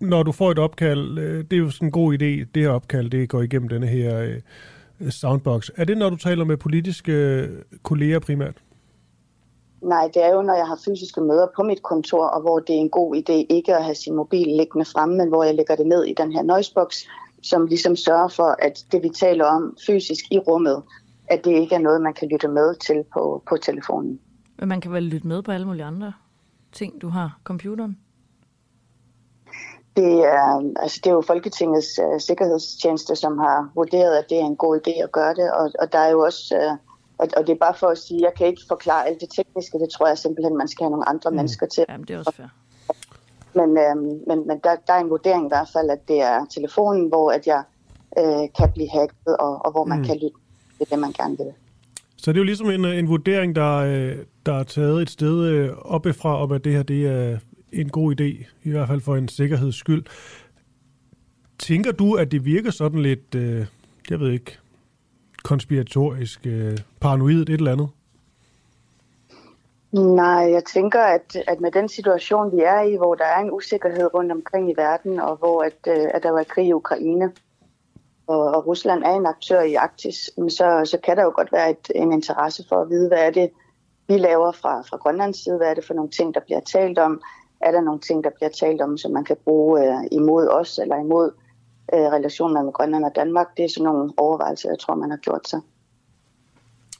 når 0.00 0.22
du 0.22 0.32
får 0.32 0.50
et 0.50 0.58
opkald, 0.58 1.18
øh, 1.18 1.44
det 1.44 1.52
er 1.52 1.60
jo 1.60 1.70
sådan 1.70 1.88
en 1.88 1.92
god 1.92 2.14
idé, 2.14 2.50
det 2.54 2.62
her 2.62 2.68
opkald, 2.68 3.10
det 3.10 3.28
går 3.28 3.42
igennem 3.42 3.68
denne 3.68 3.86
her 3.86 4.20
øh, 4.20 5.10
soundbox. 5.10 5.70
Er 5.76 5.84
det, 5.84 5.98
når 5.98 6.10
du 6.10 6.16
taler 6.16 6.44
med 6.44 6.56
politiske 6.56 7.12
øh, 7.12 7.62
kolleger 7.82 8.18
primært? 8.18 8.54
Nej, 9.82 10.10
det 10.14 10.24
er 10.24 10.34
jo, 10.34 10.42
når 10.42 10.54
jeg 10.54 10.66
har 10.66 10.78
fysiske 10.84 11.20
møder 11.20 11.46
på 11.56 11.62
mit 11.62 11.82
kontor, 11.82 12.26
og 12.26 12.40
hvor 12.40 12.58
det 12.58 12.74
er 12.74 12.80
en 12.80 12.90
god 12.90 13.16
idé 13.16 13.46
ikke 13.48 13.76
at 13.76 13.84
have 13.84 13.94
sin 13.94 14.14
mobil 14.14 14.46
liggende 14.46 14.84
fremme, 14.84 15.16
men 15.16 15.28
hvor 15.28 15.44
jeg 15.44 15.54
lægger 15.54 15.76
det 15.76 15.86
ned 15.86 16.04
i 16.04 16.14
den 16.14 16.32
her 16.32 16.42
noisebox, 16.42 16.96
som 17.42 17.66
ligesom 17.66 17.96
sørger 17.96 18.28
for, 18.28 18.56
at 18.58 18.84
det 18.92 19.02
vi 19.02 19.08
taler 19.08 19.44
om 19.44 19.76
fysisk 19.86 20.24
i 20.30 20.38
rummet, 20.38 20.82
at 21.26 21.44
det 21.44 21.50
ikke 21.50 21.74
er 21.74 21.78
noget, 21.78 22.02
man 22.02 22.14
kan 22.14 22.28
lytte 22.28 22.48
med 22.48 22.74
til 22.74 23.04
på, 23.14 23.42
på 23.48 23.56
telefonen. 23.56 24.20
Men 24.56 24.68
man 24.68 24.80
kan 24.80 24.92
vel 24.92 25.02
lytte 25.02 25.26
med 25.26 25.42
på 25.42 25.52
alle 25.52 25.66
mulige 25.66 25.84
andre 25.84 26.12
ting, 26.72 27.02
du 27.02 27.08
har. 27.08 27.38
Computeren. 27.44 27.98
Det 29.96 30.24
er, 30.24 30.72
altså 30.76 31.00
det 31.04 31.10
er 31.10 31.14
jo 31.14 31.22
Folketingets 31.26 31.98
uh, 31.98 32.20
sikkerhedstjeneste, 32.20 33.16
som 33.16 33.38
har 33.38 33.70
vurderet, 33.74 34.16
at 34.16 34.24
det 34.28 34.38
er 34.38 34.44
en 34.44 34.56
god 34.56 34.80
idé 34.80 35.02
at 35.02 35.12
gøre 35.12 35.34
det, 35.34 35.52
og, 35.52 35.70
og 35.80 35.92
der 35.92 35.98
er 35.98 36.10
jo 36.10 36.20
også, 36.20 36.54
uh, 36.56 36.78
og, 37.18 37.28
og 37.36 37.46
det 37.46 37.52
er 37.52 37.58
bare 37.58 37.74
for 37.74 37.86
at 37.86 37.98
sige, 37.98 38.20
jeg 38.22 38.32
kan 38.36 38.46
ikke 38.46 38.62
forklare 38.68 39.06
alt 39.06 39.20
det 39.20 39.28
tekniske, 39.36 39.78
det 39.78 39.90
tror 39.90 40.06
jeg 40.06 40.18
simpelthen, 40.18 40.56
man 40.56 40.68
skal 40.68 40.84
have 40.84 40.90
nogle 40.90 41.08
andre 41.08 41.30
mm. 41.30 41.36
mennesker 41.36 41.66
til. 41.66 41.84
Jamen, 41.88 42.06
det 42.06 42.14
er 42.14 42.18
også 42.18 42.32
fair. 42.32 42.46
Men, 43.54 43.78
øh, 43.78 43.96
men, 44.28 44.46
men 44.46 44.58
der, 44.64 44.76
der 44.86 44.92
er 44.92 45.00
en 45.00 45.10
vurdering 45.10 45.44
i 45.44 45.48
hvert 45.48 45.68
fald, 45.72 45.90
at 45.90 46.08
det 46.08 46.20
er 46.20 46.44
telefonen, 46.44 47.08
hvor 47.08 47.30
at 47.30 47.46
jeg 47.46 47.62
øh, 48.18 48.48
kan 48.58 48.72
blive 48.74 48.90
hacket, 48.90 49.36
og, 49.38 49.64
og 49.64 49.70
hvor 49.70 49.84
man 49.84 49.98
Mm. 49.98 50.04
kan 50.04 50.14
lytte 50.14 50.38
til 50.78 50.90
det, 50.90 50.98
man 50.98 51.12
gerne 51.12 51.36
vil. 51.36 51.52
Så 52.16 52.32
det 52.32 52.38
er 52.38 52.40
jo 52.40 52.44
ligesom 52.44 52.70
en, 52.70 52.84
øh, 52.84 52.98
en 52.98 53.08
vurdering, 53.08 53.56
der, 53.56 53.76
øh, 53.76 54.16
der 54.46 54.54
er 54.54 54.62
taget 54.62 55.02
et 55.02 55.10
sted 55.10 55.44
øh, 55.44 55.70
oppefra, 55.78 56.42
om 56.42 56.52
at 56.52 56.64
det 56.64 56.72
her 56.72 56.82
det 56.82 57.06
er 57.06 57.38
en 57.72 57.88
god 57.88 58.20
idé, 58.20 58.46
i 58.62 58.70
hvert 58.70 58.88
fald 58.88 59.00
for 59.00 59.16
en 59.16 59.28
sikkerheds 59.28 59.76
skyld. 59.76 60.04
Tænker 61.58 61.92
du, 61.92 62.14
at 62.14 62.32
det 62.32 62.44
virker 62.44 62.70
sådan 62.70 63.02
lidt, 63.02 63.34
øh, 63.34 63.66
jeg 64.10 64.20
ved 64.20 64.30
ikke, 64.30 64.58
konspiratorisk, 65.42 66.46
øh, 66.46 66.78
paranoid, 67.00 67.40
et 67.40 67.48
eller 67.48 67.72
andet? 67.72 67.88
Nej, 69.92 70.52
jeg 70.52 70.64
tænker, 70.64 71.00
at, 71.00 71.36
at 71.48 71.60
med 71.60 71.70
den 71.70 71.88
situation, 71.88 72.56
vi 72.56 72.62
er 72.62 72.80
i, 72.80 72.96
hvor 72.96 73.14
der 73.14 73.24
er 73.24 73.40
en 73.40 73.52
usikkerhed 73.52 74.14
rundt 74.14 74.32
omkring 74.32 74.70
i 74.70 74.74
verden, 74.76 75.20
og 75.20 75.36
hvor 75.36 75.62
at, 75.62 75.86
at 75.86 76.22
der 76.22 76.30
var 76.30 76.42
krig 76.42 76.66
i 76.66 76.72
Ukraine, 76.72 77.32
og, 78.26 78.40
og 78.40 78.66
Rusland 78.66 79.02
er 79.02 79.14
en 79.16 79.26
aktør 79.26 79.60
i 79.60 79.74
Arktis, 79.74 80.30
så, 80.48 80.80
så 80.84 80.98
kan 81.04 81.16
der 81.16 81.22
jo 81.22 81.32
godt 81.36 81.52
være 81.52 81.70
et, 81.70 81.90
en 81.94 82.12
interesse 82.12 82.64
for 82.68 82.76
at 82.82 82.90
vide, 82.90 83.08
hvad 83.08 83.26
er 83.26 83.30
det, 83.30 83.50
vi 84.08 84.18
laver 84.18 84.52
fra, 84.52 84.80
fra 84.80 84.96
Grønlands 84.96 85.44
side, 85.44 85.56
hvad 85.56 85.70
er 85.70 85.74
det 85.74 85.84
for 85.84 85.94
nogle 85.94 86.10
ting, 86.10 86.34
der 86.34 86.40
bliver 86.40 86.60
talt 86.60 86.98
om, 86.98 87.22
er 87.60 87.70
der 87.70 87.80
nogle 87.80 88.00
ting, 88.00 88.24
der 88.24 88.30
bliver 88.36 88.50
talt 88.50 88.80
om, 88.80 88.98
som 88.98 89.12
man 89.12 89.24
kan 89.24 89.36
bruge 89.44 89.86
øh, 89.86 90.04
imod 90.12 90.48
os, 90.48 90.78
eller 90.78 90.96
imod 90.96 91.30
øh, 91.94 92.00
relationerne 92.00 92.64
med 92.64 92.72
Grønland 92.72 93.04
og 93.04 93.12
Danmark. 93.16 93.46
Det 93.56 93.64
er 93.64 93.68
sådan 93.68 93.84
nogle 93.84 94.12
overvejelser, 94.16 94.68
jeg 94.68 94.78
tror, 94.78 94.94
man 94.94 95.10
har 95.10 95.16
gjort 95.16 95.48
sig. 95.48 95.60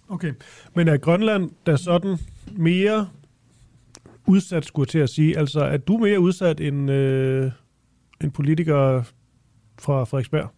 Okay, 0.08 0.32
men 0.74 0.88
er 0.88 0.96
Grønland 0.96 1.50
der 1.66 1.76
sådan 1.76 2.18
mere 2.56 3.08
udsat, 4.26 4.64
skulle 4.64 4.84
jeg 4.84 4.90
til 4.90 4.98
at 4.98 5.10
sige? 5.10 5.38
Altså, 5.38 5.60
er 5.60 5.76
du 5.76 5.96
mere 5.96 6.20
udsat 6.20 6.60
end 6.60 6.90
øh, 6.90 7.52
en 8.24 8.30
politiker 8.30 9.02
fra 9.78 10.04
Frederiksberg? 10.04 10.48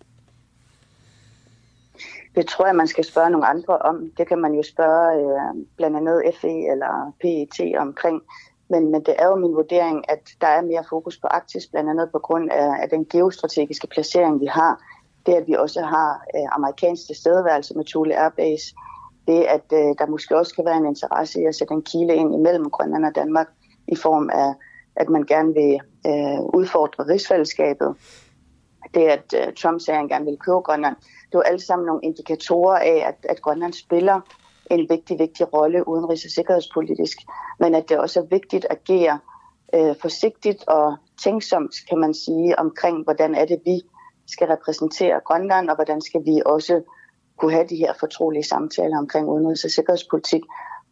Det 2.36 2.46
tror 2.46 2.66
jeg, 2.66 2.76
man 2.76 2.86
skal 2.86 3.04
spørge 3.04 3.30
nogle 3.30 3.46
andre 3.46 3.78
om. 3.78 4.10
Det 4.18 4.28
kan 4.28 4.38
man 4.38 4.54
jo 4.54 4.62
spørge 4.62 5.20
øh, 5.20 5.66
blandt 5.76 5.96
andet 5.96 6.22
FE 6.40 6.70
eller 6.72 7.12
PET 7.20 7.76
omkring. 7.78 8.22
Men, 8.70 8.90
men 8.90 9.00
det 9.00 9.14
er 9.18 9.26
jo 9.26 9.36
min 9.36 9.54
vurdering, 9.54 10.10
at 10.10 10.28
der 10.40 10.46
er 10.46 10.62
mere 10.62 10.84
fokus 10.88 11.18
på 11.18 11.26
Arktis, 11.26 11.66
blandt 11.66 11.90
andet 11.90 12.08
på 12.12 12.18
grund 12.18 12.50
af, 12.50 12.82
af 12.82 12.88
den 12.88 13.04
geostrategiske 13.04 13.86
placering, 13.86 14.40
vi 14.40 14.46
har. 14.46 14.82
Det, 15.26 15.34
at 15.34 15.46
vi 15.46 15.52
også 15.52 15.80
har 15.82 16.24
øh, 16.36 16.48
amerikansk 16.52 17.06
tilstedeværelse 17.06 17.74
med 17.74 17.84
Thule 17.84 18.22
Airbase. 18.22 18.74
Det, 19.28 19.42
at 19.42 19.66
øh, 19.72 19.94
der 19.98 20.06
måske 20.06 20.36
også 20.36 20.54
kan 20.54 20.64
være 20.64 20.76
en 20.76 20.86
interesse 20.86 21.40
i 21.40 21.44
at 21.44 21.54
sætte 21.54 21.74
en 21.74 21.82
kile 21.82 22.14
ind 22.14 22.34
imellem 22.34 22.70
Grønland 22.70 23.04
og 23.04 23.14
Danmark 23.14 23.48
i 23.88 23.96
form 23.96 24.30
af, 24.32 24.54
at 24.96 25.08
man 25.08 25.22
gerne 25.22 25.54
vil 25.54 25.80
øh, 26.06 26.40
udfordre 26.54 27.04
rigsfællesskabet. 27.08 27.96
Det, 28.94 29.02
at 29.02 29.34
øh, 29.36 29.52
Trump 29.54 29.80
sagde, 29.80 29.96
at 29.96 30.00
han 30.00 30.08
gerne 30.08 30.24
vil 30.24 30.38
købe 30.38 30.60
Grønland. 30.60 30.96
Det 31.30 31.34
var 31.38 31.42
alt 31.42 31.62
sammen 31.62 31.86
nogle 31.86 32.00
indikatorer 32.02 32.78
af, 32.78 33.04
at, 33.08 33.26
at 33.28 33.42
Grønland 33.42 33.72
spiller 33.72 34.20
en 34.70 34.86
vigtig, 34.88 35.18
vigtig 35.18 35.52
rolle 35.52 35.88
udenrigs- 35.88 36.24
og 36.24 36.30
sikkerhedspolitisk, 36.30 37.18
men 37.60 37.74
at 37.74 37.88
det 37.88 37.98
også 37.98 38.20
er 38.20 38.24
vigtigt 38.24 38.66
at 38.70 38.78
agere 38.78 39.18
øh, 39.74 39.94
forsigtigt 40.00 40.68
og 40.68 40.96
tænksomt, 41.22 41.74
kan 41.88 41.98
man 41.98 42.14
sige, 42.14 42.58
omkring, 42.58 43.04
hvordan 43.04 43.34
er 43.34 43.44
det, 43.44 43.60
vi 43.64 43.82
skal 44.26 44.46
repræsentere 44.46 45.20
Grønland, 45.24 45.68
og 45.70 45.74
hvordan 45.74 46.00
skal 46.00 46.20
vi 46.24 46.42
også 46.46 46.82
kunne 47.38 47.52
have 47.52 47.66
de 47.66 47.76
her 47.76 47.92
fortrolige 48.00 48.42
samtaler 48.42 48.98
omkring 48.98 49.28
udenrigs- 49.28 49.64
og 49.64 49.70
sikkerhedspolitik, 49.70 50.42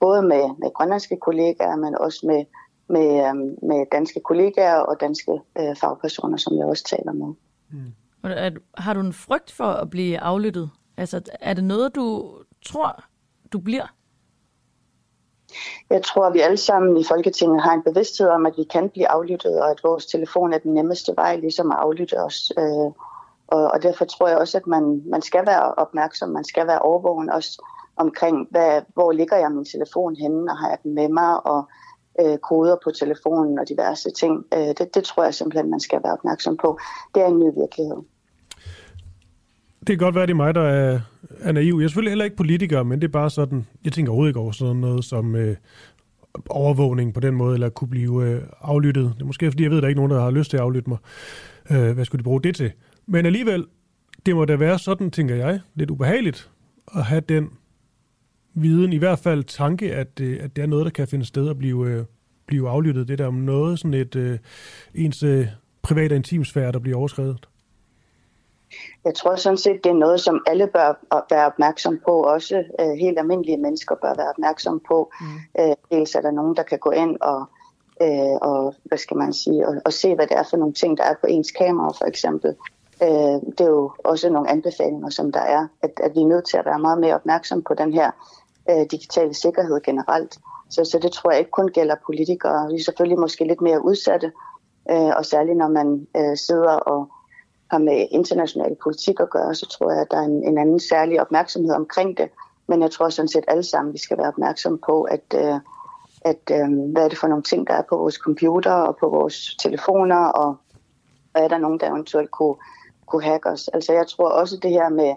både 0.00 0.22
med, 0.22 0.44
med 0.58 0.74
grønlandske 0.74 1.16
kollegaer, 1.16 1.76
men 1.76 1.98
også 1.98 2.20
med, 2.26 2.44
med, 2.88 3.08
øh, 3.26 3.34
med 3.68 3.86
danske 3.92 4.20
kollegaer 4.20 4.76
og 4.76 5.00
danske 5.00 5.32
øh, 5.60 5.76
fagpersoner, 5.76 6.36
som 6.36 6.58
jeg 6.58 6.66
også 6.66 6.84
taler 6.84 7.12
med. 7.12 7.34
Mm. 7.74 8.30
er, 8.30 8.50
har 8.76 8.94
du 8.94 9.00
en 9.00 9.12
frygt 9.12 9.52
for 9.52 9.64
at 9.64 9.90
blive 9.90 10.18
aflyttet? 10.18 10.70
Altså, 10.96 11.20
er 11.40 11.54
det 11.54 11.64
noget, 11.64 11.94
du 11.94 12.34
tror, 12.66 13.04
du 13.52 13.58
bliver? 13.58 13.86
Jeg 15.90 16.02
tror, 16.02 16.26
at 16.26 16.34
vi 16.34 16.40
alle 16.40 16.56
sammen 16.56 16.96
i 16.96 17.04
Folketinget 17.04 17.62
har 17.62 17.72
en 17.72 17.82
bevidsthed 17.82 18.28
om, 18.28 18.46
at 18.46 18.54
vi 18.56 18.64
kan 18.64 18.90
blive 18.90 19.08
aflyttet, 19.08 19.62
og 19.62 19.70
at 19.70 19.80
vores 19.84 20.06
telefon 20.06 20.52
er 20.52 20.58
den 20.58 20.74
nemmeste 20.74 21.12
vej 21.16 21.36
ligesom 21.36 21.70
at 21.70 21.78
aflytte 21.78 22.24
os. 22.24 22.52
Øh, 22.58 22.90
og, 23.46 23.64
og 23.72 23.82
derfor 23.82 24.04
tror 24.04 24.28
jeg 24.28 24.38
også, 24.38 24.58
at 24.58 24.66
man, 24.66 25.02
man 25.06 25.22
skal 25.22 25.46
være 25.46 25.74
opmærksom, 25.74 26.28
man 26.28 26.44
skal 26.44 26.66
være 26.66 26.78
overvågen 26.78 27.30
også 27.30 27.62
omkring, 27.96 28.48
hvad, 28.50 28.82
hvor 28.94 29.12
ligger 29.12 29.36
jeg 29.36 29.52
min 29.52 29.64
telefon 29.64 30.16
henne, 30.16 30.52
og 30.52 30.58
har 30.58 30.68
jeg 30.68 30.78
den 30.82 30.94
med 30.94 31.08
mig, 31.08 31.46
og 31.46 31.68
øh, 32.20 32.38
koder 32.38 32.76
på 32.84 32.90
telefonen 32.90 33.58
og 33.58 33.68
diverse 33.68 34.10
ting. 34.10 34.44
Øh, 34.54 34.68
det, 34.78 34.94
det 34.94 35.04
tror 35.04 35.24
jeg 35.24 35.34
simpelthen, 35.34 35.70
man 35.70 35.80
skal 35.80 36.00
være 36.04 36.12
opmærksom 36.12 36.56
på. 36.56 36.78
Det 37.14 37.22
er 37.22 37.26
en 37.26 37.38
ny 37.38 37.50
virkelighed. 37.62 37.96
Det 39.80 39.88
kan 39.88 39.98
godt 39.98 40.14
være, 40.14 40.26
det 40.26 40.32
er 40.32 40.36
mig, 40.36 40.54
der 40.54 40.62
er, 40.62 41.00
er 41.40 41.52
naiv. 41.52 41.74
Jeg 41.78 41.84
er 41.84 41.88
selvfølgelig 41.88 42.10
heller 42.10 42.24
ikke 42.24 42.36
politiker, 42.36 42.82
men 42.82 43.00
det 43.00 43.08
er 43.08 43.12
bare 43.12 43.30
sådan, 43.30 43.66
jeg 43.84 43.92
tænker 43.92 44.12
overhovedet 44.12 44.30
ikke 44.30 44.40
over 44.40 44.52
sådan 44.52 44.76
noget 44.76 45.04
som 45.04 45.36
øh, 45.36 45.56
overvågning 46.50 47.14
på 47.14 47.20
den 47.20 47.34
måde, 47.34 47.54
eller 47.54 47.68
kunne 47.68 47.88
blive 47.88 48.24
øh, 48.24 48.42
aflyttet. 48.60 49.12
Det 49.14 49.22
er 49.22 49.26
måske 49.26 49.50
fordi, 49.50 49.62
jeg 49.62 49.70
ved, 49.70 49.78
at 49.78 49.82
der 49.82 49.86
er 49.86 49.88
ikke 49.88 50.00
nogen, 50.00 50.12
der 50.12 50.20
har 50.20 50.30
lyst 50.30 50.50
til 50.50 50.56
at 50.56 50.62
aflytte 50.62 50.90
mig. 50.90 50.98
Øh, 51.70 51.92
hvad 51.92 52.04
skulle 52.04 52.18
de 52.18 52.24
bruge 52.24 52.42
det 52.42 52.56
til? 52.56 52.72
Men 53.06 53.26
alligevel, 53.26 53.66
det 54.26 54.36
må 54.36 54.44
da 54.44 54.56
være 54.56 54.78
sådan, 54.78 55.10
tænker 55.10 55.34
jeg, 55.34 55.60
lidt 55.74 55.90
ubehageligt 55.90 56.50
at 56.96 57.04
have 57.04 57.20
den 57.20 57.50
viden, 58.54 58.92
i 58.92 58.96
hvert 58.96 59.18
fald 59.18 59.44
tanke, 59.44 59.94
at, 59.94 60.20
øh, 60.20 60.38
at 60.42 60.56
det 60.56 60.62
er 60.62 60.66
noget, 60.66 60.84
der 60.84 60.90
kan 60.90 61.08
finde 61.08 61.24
sted 61.24 61.48
at 61.48 61.58
blive, 61.58 61.88
øh, 61.88 62.04
blive 62.46 62.68
aflyttet. 62.68 63.08
Det 63.08 63.18
der 63.18 63.26
om 63.26 63.34
noget, 63.34 63.78
sådan 63.78 63.94
et 63.94 64.16
øh, 64.16 64.38
ens 64.94 65.22
øh, 65.22 65.46
privat 65.82 66.12
og 66.12 66.16
intimsfære, 66.16 66.72
der 66.72 66.78
bliver 66.78 66.98
overskrevet. 66.98 67.48
Jeg 69.04 69.14
tror 69.14 69.36
sådan 69.36 69.56
set, 69.56 69.84
det 69.84 69.90
er 69.90 69.94
noget, 69.94 70.20
som 70.20 70.42
alle 70.46 70.66
bør 70.66 71.24
være 71.30 71.46
opmærksom 71.46 72.00
på. 72.04 72.22
Også 72.22 72.64
øh, 72.80 72.92
helt 73.00 73.18
almindelige 73.18 73.56
mennesker 73.56 73.94
bør 73.94 74.14
være 74.14 74.28
opmærksom 74.28 74.80
på. 74.88 75.12
Mm. 75.20 75.26
Øh, 75.62 75.74
dels 75.90 76.14
er 76.14 76.20
der 76.20 76.30
nogen, 76.30 76.56
der 76.56 76.62
kan 76.62 76.78
gå 76.78 76.90
ind 76.90 77.16
og, 77.20 77.44
øh, 78.02 78.36
og 78.50 78.74
hvad 78.84 78.98
skal 78.98 79.16
man 79.16 79.32
sige, 79.32 79.68
og, 79.68 79.74
og 79.84 79.92
se, 79.92 80.14
hvad 80.14 80.26
det 80.26 80.38
er 80.38 80.42
for 80.50 80.56
nogle 80.56 80.74
ting, 80.74 80.96
der 80.98 81.04
er 81.04 81.14
på 81.20 81.26
ens 81.26 81.50
kamera, 81.50 81.88
for 81.88 82.04
eksempel. 82.04 82.54
Øh, 83.02 83.38
det 83.58 83.60
er 83.60 83.68
jo 83.68 83.92
også 84.04 84.30
nogle 84.30 84.50
anbefalinger, 84.50 85.10
som 85.10 85.32
der 85.32 85.40
er, 85.40 85.66
at, 85.82 85.90
at 86.04 86.14
vi 86.14 86.20
er 86.20 86.26
nødt 86.26 86.44
til 86.44 86.56
at 86.56 86.66
være 86.66 86.78
meget 86.78 86.98
mere 87.00 87.14
opmærksom 87.14 87.62
på 87.62 87.74
den 87.74 87.92
her 87.92 88.10
øh, 88.70 88.86
digitale 88.90 89.34
sikkerhed 89.34 89.80
generelt. 89.82 90.38
Så, 90.70 90.84
så 90.84 90.98
det 90.98 91.12
tror 91.12 91.30
jeg 91.30 91.38
ikke 91.38 91.50
kun 91.50 91.68
gælder 91.68 91.96
politikere. 92.06 92.68
Vi 92.68 92.74
er 92.74 92.84
selvfølgelig 92.84 93.18
måske 93.18 93.44
lidt 93.44 93.60
mere 93.60 93.84
udsatte, 93.84 94.32
øh, 94.90 95.12
og 95.16 95.24
særligt 95.26 95.58
når 95.58 95.68
man 95.68 96.06
øh, 96.16 96.36
sidder 96.36 96.72
og 96.72 97.10
har 97.70 97.78
med 97.78 98.06
international 98.10 98.76
politik 98.82 99.20
at 99.20 99.30
gøre, 99.30 99.54
så 99.54 99.66
tror 99.66 99.90
jeg, 99.90 100.00
at 100.00 100.10
der 100.10 100.16
er 100.16 100.22
en, 100.22 100.48
en 100.48 100.58
anden 100.58 100.80
særlig 100.80 101.20
opmærksomhed 101.20 101.74
omkring 101.74 102.18
det. 102.18 102.28
Men 102.66 102.82
jeg 102.82 102.90
tror 102.90 103.08
sådan 103.08 103.28
set 103.28 103.44
alle 103.48 103.62
sammen, 103.62 103.92
vi 103.92 103.98
skal 103.98 104.18
være 104.18 104.28
opmærksom 104.28 104.80
på, 104.86 105.02
at, 105.02 105.34
øh, 105.34 105.60
at 106.20 106.50
øh, 106.50 106.92
hvad 106.92 107.04
er 107.04 107.08
det 107.08 107.18
for 107.18 107.28
nogle 107.28 107.42
ting, 107.42 107.66
der 107.66 107.74
er 107.74 107.82
på 107.88 107.96
vores 107.96 108.14
computer 108.14 108.72
og 108.72 108.96
på 108.96 109.08
vores 109.08 109.56
telefoner, 109.62 110.24
og, 110.26 110.56
og 111.34 111.40
er 111.40 111.48
der 111.48 111.58
nogen, 111.58 111.80
der 111.80 111.90
eventuelt 111.90 112.30
kunne, 112.30 112.54
kunne 113.06 113.22
hacke 113.22 113.48
os. 113.48 113.68
Altså 113.68 113.92
jeg 113.92 114.06
tror 114.06 114.28
også 114.28 114.56
det 114.62 114.70
her 114.70 114.88
med 114.88 115.14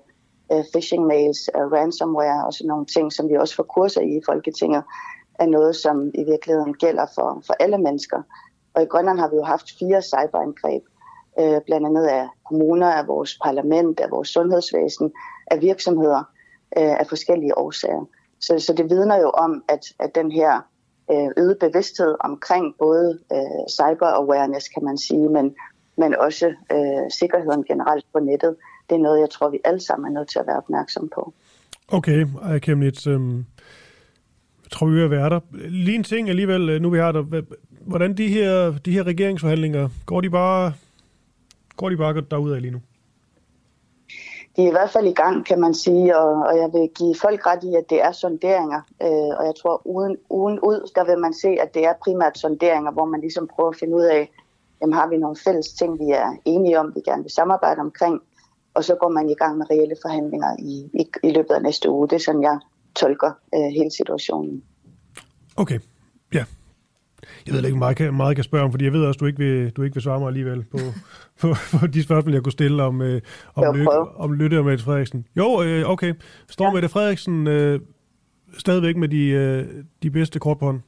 øh, 0.51 0.63
phishing 0.73 1.05
mails, 1.05 1.49
øh, 1.55 1.71
ransomware 1.71 2.45
og 2.45 2.53
sådan 2.53 2.67
nogle 2.67 2.85
ting, 2.85 3.13
som 3.13 3.29
vi 3.29 3.35
også 3.35 3.55
får 3.55 3.63
kurser 3.63 4.01
i 4.01 4.17
i 4.17 4.21
Folketinget, 4.25 4.83
er 5.39 5.45
noget, 5.45 5.75
som 5.75 6.11
i 6.13 6.23
virkeligheden 6.23 6.73
gælder 6.73 7.05
for, 7.15 7.41
for 7.45 7.53
alle 7.59 7.77
mennesker. 7.77 8.21
Og 8.73 8.83
i 8.83 8.85
Grønland 8.85 9.19
har 9.19 9.29
vi 9.29 9.35
jo 9.35 9.43
haft 9.43 9.71
fire 9.79 10.01
cyberangreb, 10.01 10.83
øh, 11.39 11.61
blandt 11.65 11.87
andet 11.87 12.05
af 12.05 12.27
kommuner, 12.45 12.87
af 12.87 13.07
vores 13.07 13.39
parlament, 13.43 13.99
af 13.99 14.11
vores 14.11 14.29
sundhedsvæsen, 14.29 15.11
af 15.51 15.61
virksomheder 15.61 16.23
øh, 16.77 16.99
af 16.99 17.07
forskellige 17.07 17.57
årsager. 17.57 18.05
Så, 18.39 18.59
så 18.59 18.73
det 18.73 18.89
vidner 18.89 19.17
jo 19.17 19.29
om, 19.29 19.63
at, 19.67 19.85
at 19.99 20.15
den 20.15 20.31
her 20.31 20.61
øh, 21.11 21.29
øget 21.37 21.57
bevidsthed 21.59 22.15
omkring 22.19 22.75
både 22.79 23.19
øh, 23.33 23.63
cyber-awareness, 23.69 24.73
kan 24.73 24.83
man 24.83 24.97
sige, 24.97 25.29
men, 25.29 25.55
men 25.97 26.15
også 26.15 26.53
øh, 26.71 27.11
sikkerheden 27.11 27.63
generelt 27.63 28.05
på 28.13 28.19
nettet, 28.19 28.55
det 28.89 28.95
er 28.95 28.99
noget, 28.99 29.19
jeg 29.19 29.29
tror, 29.29 29.49
vi 29.49 29.59
alle 29.63 29.79
sammen 29.79 30.07
er 30.07 30.19
nødt 30.19 30.29
til 30.29 30.39
at 30.39 30.47
være 30.47 30.57
opmærksom 30.57 31.09
på. 31.15 31.33
Okay, 31.87 32.25
Aya 32.43 32.59
Kemnitz, 32.59 33.07
øhm, 33.07 33.37
jeg 34.63 34.71
tror, 34.71 34.87
vi 34.87 35.01
er 35.01 35.07
være 35.07 35.29
der. 35.29 35.39
Lige 35.53 35.95
en 35.95 36.03
ting 36.03 36.29
alligevel, 36.29 36.69
øh, 36.69 36.81
nu 36.81 36.89
vi 36.89 36.97
har 36.97 37.11
der. 37.11 37.41
Hvordan 37.81 38.17
de 38.17 38.27
her, 38.27 38.73
de 38.85 38.91
her 38.91 39.03
regeringsforhandlinger, 39.03 39.89
går 40.05 40.21
de 40.21 40.29
bare, 40.29 40.73
går 41.77 41.89
de 41.89 41.97
bare 41.97 42.21
derud 42.31 42.51
af 42.51 42.61
lige 42.61 42.71
nu? 42.71 42.79
De 44.55 44.63
er 44.63 44.67
i 44.67 44.71
hvert 44.71 44.89
fald 44.89 45.07
i 45.07 45.13
gang, 45.13 45.45
kan 45.45 45.59
man 45.59 45.73
sige, 45.73 46.17
og, 46.17 46.45
og 46.47 46.57
jeg 46.57 46.69
vil 46.73 46.89
give 46.97 47.15
folk 47.21 47.45
ret 47.45 47.63
i, 47.63 47.75
at 47.75 47.89
det 47.89 48.01
er 48.03 48.11
sonderinger. 48.11 48.81
Øh, 49.01 49.31
og 49.39 49.45
jeg 49.45 49.53
tror, 49.61 49.87
uden, 49.87 50.17
uden 50.29 50.59
ud, 50.59 50.91
der 50.95 51.05
vil 51.05 51.17
man 51.17 51.33
se, 51.33 51.47
at 51.47 51.73
det 51.73 51.85
er 51.85 51.93
primært 52.03 52.37
sonderinger, 52.37 52.91
hvor 52.91 53.05
man 53.05 53.21
ligesom 53.21 53.47
prøver 53.55 53.69
at 53.69 53.75
finde 53.75 53.95
ud 53.95 54.03
af, 54.03 54.31
jamen 54.81 54.93
har 54.93 55.07
vi 55.07 55.17
nogle 55.17 55.37
fælles 55.45 55.67
ting, 55.67 55.99
vi 55.99 56.09
er 56.11 56.37
enige 56.45 56.79
om, 56.79 56.95
vi 56.95 57.01
gerne 57.01 57.21
vil 57.21 57.31
samarbejde 57.31 57.81
omkring, 57.81 58.21
og 58.77 58.83
så 58.83 58.95
går 58.95 59.09
man 59.09 59.29
i 59.29 59.33
gang 59.33 59.57
med 59.57 59.65
reelle 59.71 59.95
forhandlinger 60.01 60.55
i, 60.59 60.73
i, 61.01 61.03
i 61.23 61.31
løbet 61.31 61.53
af 61.53 61.61
næste 61.61 61.89
uge. 61.89 62.07
Det 62.07 62.15
er 62.15 62.19
sådan, 62.19 62.41
jeg 62.41 62.59
tolker 62.95 63.31
øh, 63.55 63.69
hele 63.77 63.91
situationen. 63.91 64.63
Okay, 65.55 65.79
ja. 66.33 66.45
Jeg 67.45 67.53
ved 67.53 67.65
ikke, 67.65 67.77
meget, 67.77 68.13
meget 68.13 68.35
kan 68.35 68.43
spørge 68.43 68.63
om, 68.63 68.71
fordi 68.71 68.85
jeg 68.85 68.93
ved 68.93 69.05
også, 69.05 69.17
du 69.17 69.25
ikke 69.25 69.39
vil, 69.39 69.71
du 69.71 69.81
ikke 69.83 69.93
vil 69.93 70.03
svare 70.03 70.19
mig 70.19 70.27
alligevel 70.27 70.63
på, 70.63 70.77
på, 71.41 71.47
på 71.79 71.87
de 71.87 72.03
spørgsmål, 72.03 72.33
jeg 72.33 72.43
kunne 72.43 72.51
stille 72.51 72.83
om, 72.83 73.01
øh, 73.01 73.21
om, 73.55 73.75
Lykke, 73.75 73.91
om 73.97 74.33
Lytte 74.33 74.59
og 74.59 74.65
Mette 74.65 74.83
Frederiksen. 74.83 75.25
Jo, 75.37 75.63
øh, 75.63 75.89
okay. 75.89 76.13
Står 76.49 76.65
ja. 76.65 76.71
Mette 76.71 76.89
Frederiksen 76.89 77.47
øh, 77.47 77.79
stadigvæk 78.57 78.97
med 78.97 79.09
de, 79.09 79.27
øh, 79.27 79.65
de 80.03 80.11
bedste 80.11 80.39
kort 80.39 80.59
på 80.59 80.65
hånden? 80.65 80.83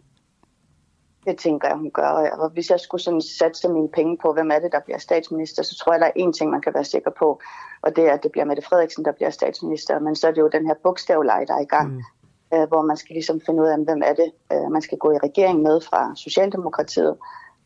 Det 1.26 1.38
tænker 1.38 1.68
jeg, 1.68 1.78
hun 1.78 1.92
gør. 1.92 2.10
Og 2.10 2.50
hvis 2.50 2.70
jeg 2.70 2.80
skulle 2.80 3.02
sådan 3.02 3.22
satse 3.22 3.70
mine 3.70 3.90
penge 3.90 4.18
på, 4.18 4.34
hvem 4.34 4.52
er 4.52 4.60
det, 4.60 4.72
der 4.72 4.80
bliver 4.80 4.98
statsminister, 4.98 5.64
så 5.64 5.76
tror 5.76 5.94
jeg, 5.94 6.00
der 6.00 6.08
er 6.08 6.28
én 6.28 6.32
ting, 6.32 6.52
man 6.52 6.62
kan 6.62 6.74
være 6.74 6.84
sikker 6.84 7.12
på, 7.20 7.42
og 7.82 7.96
det 7.96 8.08
er, 8.08 8.14
at 8.14 8.24
det 8.24 8.32
bliver 8.32 8.46
Mette 8.46 8.62
Frederiksen, 8.62 9.06
der 9.06 9.12
bliver 9.12 9.30
statsminister. 9.30 10.00
Men 10.00 10.16
så 10.16 10.28
er 10.28 10.32
det 10.32 10.42
jo 10.42 10.48
den 10.48 10.68
her 10.68 10.74
bogstavleje, 10.84 11.46
der 11.46 11.54
er 11.54 11.62
i 11.62 11.66
gang, 11.66 11.92
mm. 11.92 12.58
øh, 12.58 12.68
hvor 12.68 12.82
man 12.82 12.98
skal 12.98 13.14
ligesom 13.14 13.42
finde 13.46 13.62
ud 13.62 13.68
af, 13.68 13.78
hvem 13.78 14.02
er 14.06 14.14
det, 14.14 14.32
øh, 14.54 14.72
man 14.72 14.82
skal 14.82 14.98
gå 14.98 15.12
i 15.12 15.18
regering 15.18 15.62
med 15.62 15.82
fra 15.82 16.16
Socialdemokratiet. 16.16 17.18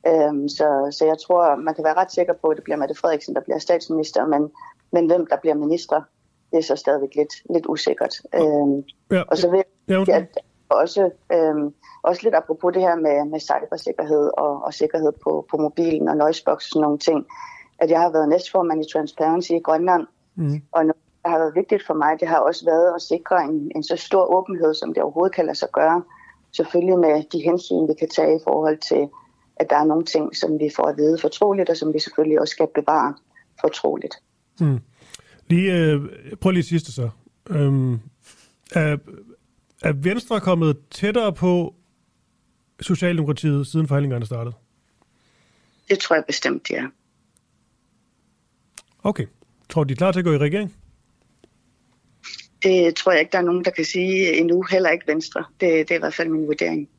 Øh, 0.07 0.33
så, 0.57 0.87
så 0.91 1.05
jeg 1.05 1.17
tror, 1.25 1.55
man 1.55 1.75
kan 1.75 1.83
være 1.83 1.93
ret 1.93 2.11
sikker 2.11 2.33
på, 2.41 2.47
at 2.47 2.57
det 2.57 2.63
bliver 2.63 2.77
Mette 2.77 2.95
Frederiksen, 2.95 3.35
der 3.35 3.41
bliver 3.41 3.59
statsminister, 3.59 4.25
men, 4.25 4.51
men 4.91 5.05
hvem 5.05 5.25
der 5.25 5.37
bliver 5.37 5.55
minister, 5.55 6.01
det 6.51 6.57
er 6.57 6.63
så 6.63 6.75
stadigvæk 6.75 7.15
lidt, 7.15 7.33
lidt 7.53 7.65
usikkert. 7.65 8.15
Øh, 8.35 8.83
ja, 9.11 9.23
og 9.27 9.37
så 9.37 9.49
vil 9.49 9.63
jeg, 9.87 10.07
ja, 10.07 10.17
at 10.17 10.37
også... 10.73 11.09
Øh, 11.33 11.71
også 12.03 12.21
lidt 12.23 12.35
apropos 12.35 12.73
det 12.73 12.81
her 12.81 12.95
med, 12.95 13.25
med 13.31 13.39
cybersikkerhed 13.39 14.29
og, 14.37 14.63
og 14.63 14.73
sikkerhed 14.73 15.11
på, 15.23 15.45
på 15.51 15.57
mobilen 15.57 16.07
og 16.07 16.17
noisebox 16.17 16.55
og 16.55 16.61
sådan 16.61 16.81
nogle 16.81 16.97
ting, 16.97 17.25
at 17.79 17.89
jeg 17.89 17.99
har 17.99 18.11
været 18.11 18.29
næstformand 18.29 18.85
i 18.85 18.91
Transparency 18.93 19.51
i 19.51 19.59
Grønland, 19.59 20.07
mm. 20.35 20.61
og 20.71 20.81
noget, 20.81 21.03
der 21.23 21.29
har 21.29 21.39
været 21.39 21.55
vigtigt 21.55 21.85
for 21.87 21.93
mig, 21.93 22.19
det 22.19 22.27
har 22.27 22.37
også 22.37 22.65
været 22.65 22.95
at 22.95 23.01
sikre 23.01 23.43
en, 23.43 23.71
en 23.75 23.83
så 23.83 23.95
stor 23.95 24.35
åbenhed, 24.37 24.73
som 24.73 24.93
det 24.93 25.03
overhovedet 25.03 25.35
kan 25.35 25.45
lade 25.45 25.57
sig 25.57 25.69
gøre. 25.73 26.03
Selvfølgelig 26.51 26.99
med 26.99 27.23
de 27.31 27.39
hensyn, 27.39 27.87
vi 27.87 27.93
kan 27.99 28.09
tage 28.09 28.35
i 28.35 28.39
forhold 28.43 28.77
til, 28.77 29.07
at 29.55 29.69
der 29.69 29.75
er 29.75 29.83
nogle 29.83 30.05
ting, 30.05 30.35
som 30.35 30.59
vi 30.59 30.69
får 30.75 30.83
at 30.83 30.97
vide 30.97 31.17
fortroligt, 31.21 31.69
og 31.69 31.77
som 31.77 31.93
vi 31.93 31.99
selvfølgelig 31.99 32.39
også 32.39 32.51
skal 32.51 32.67
bevare 32.75 33.13
fortroligt. 33.61 34.15
Mm. 34.59 34.79
Lige, 35.47 35.73
øh, 35.73 36.01
prøv 36.41 36.51
lige 36.51 36.63
sidste 36.63 36.91
så. 36.91 37.09
Øhm, 37.49 37.99
er, 38.75 38.97
er 39.83 39.93
Venstre 39.93 40.39
kommet 40.39 40.77
tættere 40.91 41.33
på 41.33 41.75
Socialdemokratiet, 42.81 43.67
siden 43.67 43.87
forhandlingerne 43.87 44.25
startede? 44.25 44.55
Det 45.89 45.99
tror 45.99 46.15
jeg 46.15 46.23
bestemt, 46.27 46.69
ja. 46.69 46.85
Okay. 49.03 49.25
Tror 49.69 49.83
du, 49.83 49.87
de 49.87 49.93
er 49.93 49.95
klar 49.95 50.11
til 50.11 50.19
at 50.19 50.25
gå 50.25 50.33
i 50.33 50.37
regering? 50.37 50.75
Det 52.63 52.95
tror 52.95 53.11
jeg 53.11 53.21
ikke, 53.21 53.31
der 53.31 53.37
er 53.37 53.41
nogen, 53.41 53.65
der 53.65 53.71
kan 53.71 53.85
sige 53.85 54.37
endnu. 54.37 54.65
Heller 54.71 54.89
ikke 54.89 55.07
Venstre. 55.07 55.43
Det, 55.59 55.89
det 55.89 55.91
er 55.91 55.95
i 55.95 55.99
hvert 55.99 56.13
fald 56.13 56.29
min 56.29 56.47
vurdering. 56.47 56.89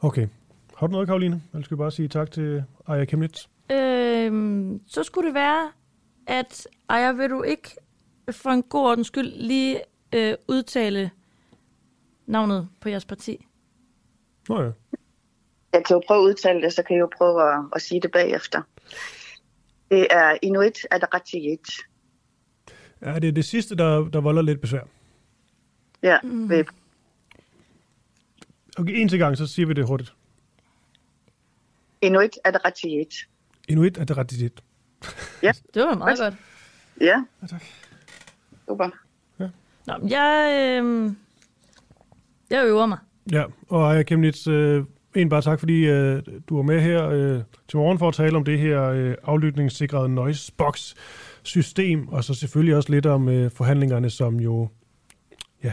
Okay. 0.00 0.28
Har 0.76 0.86
du 0.86 0.92
noget, 0.92 1.08
Karoline? 1.08 1.42
Eller 1.52 1.64
skal 1.64 1.76
vi 1.76 1.78
bare 1.78 1.90
sige 1.90 2.08
tak 2.08 2.30
til 2.30 2.64
Aya 2.88 3.04
Kemnitz? 3.04 3.46
Øhm, 3.70 4.80
så 4.86 5.02
skulle 5.02 5.26
det 5.26 5.34
være, 5.34 5.70
at 6.26 6.68
Aya, 6.88 7.12
vil 7.12 7.30
du 7.30 7.42
ikke 7.42 7.70
for 8.30 8.50
en 8.50 8.62
god 8.62 8.86
ordens 8.86 9.06
skyld 9.06 9.32
lige 9.36 9.80
øh, 10.14 10.34
udtale 10.48 11.10
navnet 12.28 12.68
på 12.80 12.88
jeres 12.88 13.04
parti? 13.04 13.46
Nå 14.48 14.62
ja. 14.62 14.70
Jeg 15.72 15.84
kan 15.84 15.94
jo 15.94 16.02
prøve 16.06 16.20
at 16.20 16.24
udtale 16.24 16.62
det, 16.62 16.72
så 16.72 16.82
kan 16.82 16.96
jeg 16.96 17.00
jo 17.00 17.10
prøve 17.18 17.52
at, 17.52 17.64
at 17.74 17.82
sige 17.82 18.00
det 18.00 18.10
bagefter. 18.12 18.62
Det 19.90 20.06
er 20.10 20.36
Inuit 20.42 20.78
Ataqatigiit. 20.90 21.68
Ja, 23.02 23.18
det 23.18 23.28
er 23.28 23.32
det 23.32 23.44
sidste, 23.44 23.76
der, 23.76 24.08
der 24.08 24.20
volder 24.20 24.42
lidt 24.42 24.60
besvær. 24.60 24.82
Ja, 26.02 26.18
mm. 26.22 26.50
Okay, 28.78 28.92
en 28.92 29.08
til 29.08 29.18
gang, 29.18 29.36
så 29.36 29.46
siger 29.46 29.66
vi 29.66 29.72
det 29.72 29.86
hurtigt. 29.86 30.14
Inuit 32.00 32.38
Ataqatigiit. 32.44 33.14
Inuit 33.68 33.98
Ataqatigiit. 33.98 34.60
Ja. 35.42 35.52
Det 35.74 35.82
var 35.82 35.94
meget 35.94 36.18
godt. 36.18 36.34
Ja. 37.00 37.24
ja 37.42 37.46
tak. 37.46 37.62
Super. 38.68 38.90
Ja. 39.40 39.48
Nå, 39.86 40.08
jeg, 40.08 40.80
øh, 40.82 41.12
jeg 42.50 42.64
øver 42.66 42.86
mig. 42.86 42.98
Ja, 43.32 43.44
og 43.68 43.94
Aya 43.94 44.02
Kemnitz, 44.02 44.46
øh, 44.46 44.84
en 45.16 45.28
bare 45.28 45.42
tak, 45.42 45.58
fordi 45.58 45.86
øh, 45.86 46.22
du 46.48 46.56
var 46.56 46.62
med 46.62 46.80
her 46.80 47.08
øh, 47.08 47.40
til 47.68 47.76
morgen 47.76 47.98
for 47.98 48.08
at 48.08 48.14
tale 48.14 48.36
om 48.36 48.44
det 48.44 48.58
her 48.58 48.82
øh, 48.82 49.14
aflytningssikrede 49.24 50.08
noisebox 50.08 50.94
system, 51.42 52.08
og 52.08 52.24
så 52.24 52.34
selvfølgelig 52.34 52.76
også 52.76 52.92
lidt 52.92 53.06
om 53.06 53.28
øh, 53.28 53.50
forhandlingerne, 53.50 54.10
som 54.10 54.40
jo 54.40 54.68
ja, 55.64 55.72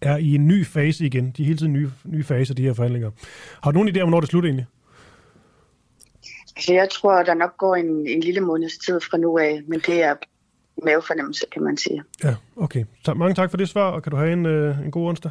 er 0.00 0.16
i 0.16 0.34
en 0.34 0.48
ny 0.48 0.66
fase 0.66 1.06
igen. 1.06 1.30
De 1.30 1.42
er 1.42 1.46
hele 1.46 1.58
tiden 1.58 1.72
nye, 1.72 1.90
nye 2.04 2.24
fase, 2.24 2.54
de 2.54 2.62
her 2.62 2.74
forhandlinger. 2.74 3.10
Har 3.62 3.70
du 3.70 3.78
nogen 3.78 3.96
idé 3.96 4.00
om, 4.00 4.08
hvornår 4.08 4.20
det 4.20 4.28
slutter 4.28 4.48
egentlig? 4.48 4.66
Altså, 6.56 6.72
jeg 6.72 6.88
tror, 6.90 7.22
der 7.22 7.34
nok 7.34 7.56
går 7.56 7.76
en, 7.76 8.06
en 8.06 8.20
lille 8.20 8.40
måneds 8.40 8.78
tid 8.78 9.00
fra 9.00 9.18
nu 9.18 9.38
af, 9.38 9.60
men 9.68 9.80
det 9.86 10.02
er 10.02 10.14
mavefornemmelse, 10.84 11.46
kan 11.52 11.62
man 11.62 11.76
sige. 11.76 12.02
Ja, 12.24 12.34
okay. 12.56 12.84
Så 13.04 13.14
mange 13.14 13.34
tak 13.34 13.50
for 13.50 13.56
det 13.56 13.68
svar, 13.68 13.90
og 13.90 14.02
kan 14.02 14.10
du 14.10 14.16
have 14.16 14.32
en, 14.32 14.46
øh, 14.46 14.84
en 14.84 14.90
god 14.90 15.08
onsdag? 15.08 15.30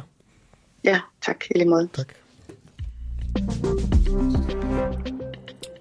Ja, 0.84 1.00
tak. 1.22 1.44
I 1.50 1.58
lige 1.58 1.68
måde. 1.68 1.88
Tak. 1.92 2.14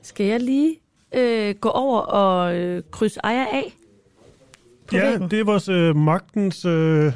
Skal 0.01 0.25
jeg 0.25 0.39
lige 0.39 0.77
øh, 1.15 1.55
gå 1.55 1.69
over 1.69 1.99
og 1.99 2.55
øh, 2.55 2.83
krydse 2.91 3.19
ejer 3.23 3.45
af? 3.45 3.73
På 4.87 4.95
Ja, 4.95 5.09
væggen? 5.09 5.31
det 5.31 5.39
er 5.39 5.43
vores 5.43 5.69
øh, 5.69 5.95
magtens 5.95 6.65
øh, 6.65 7.13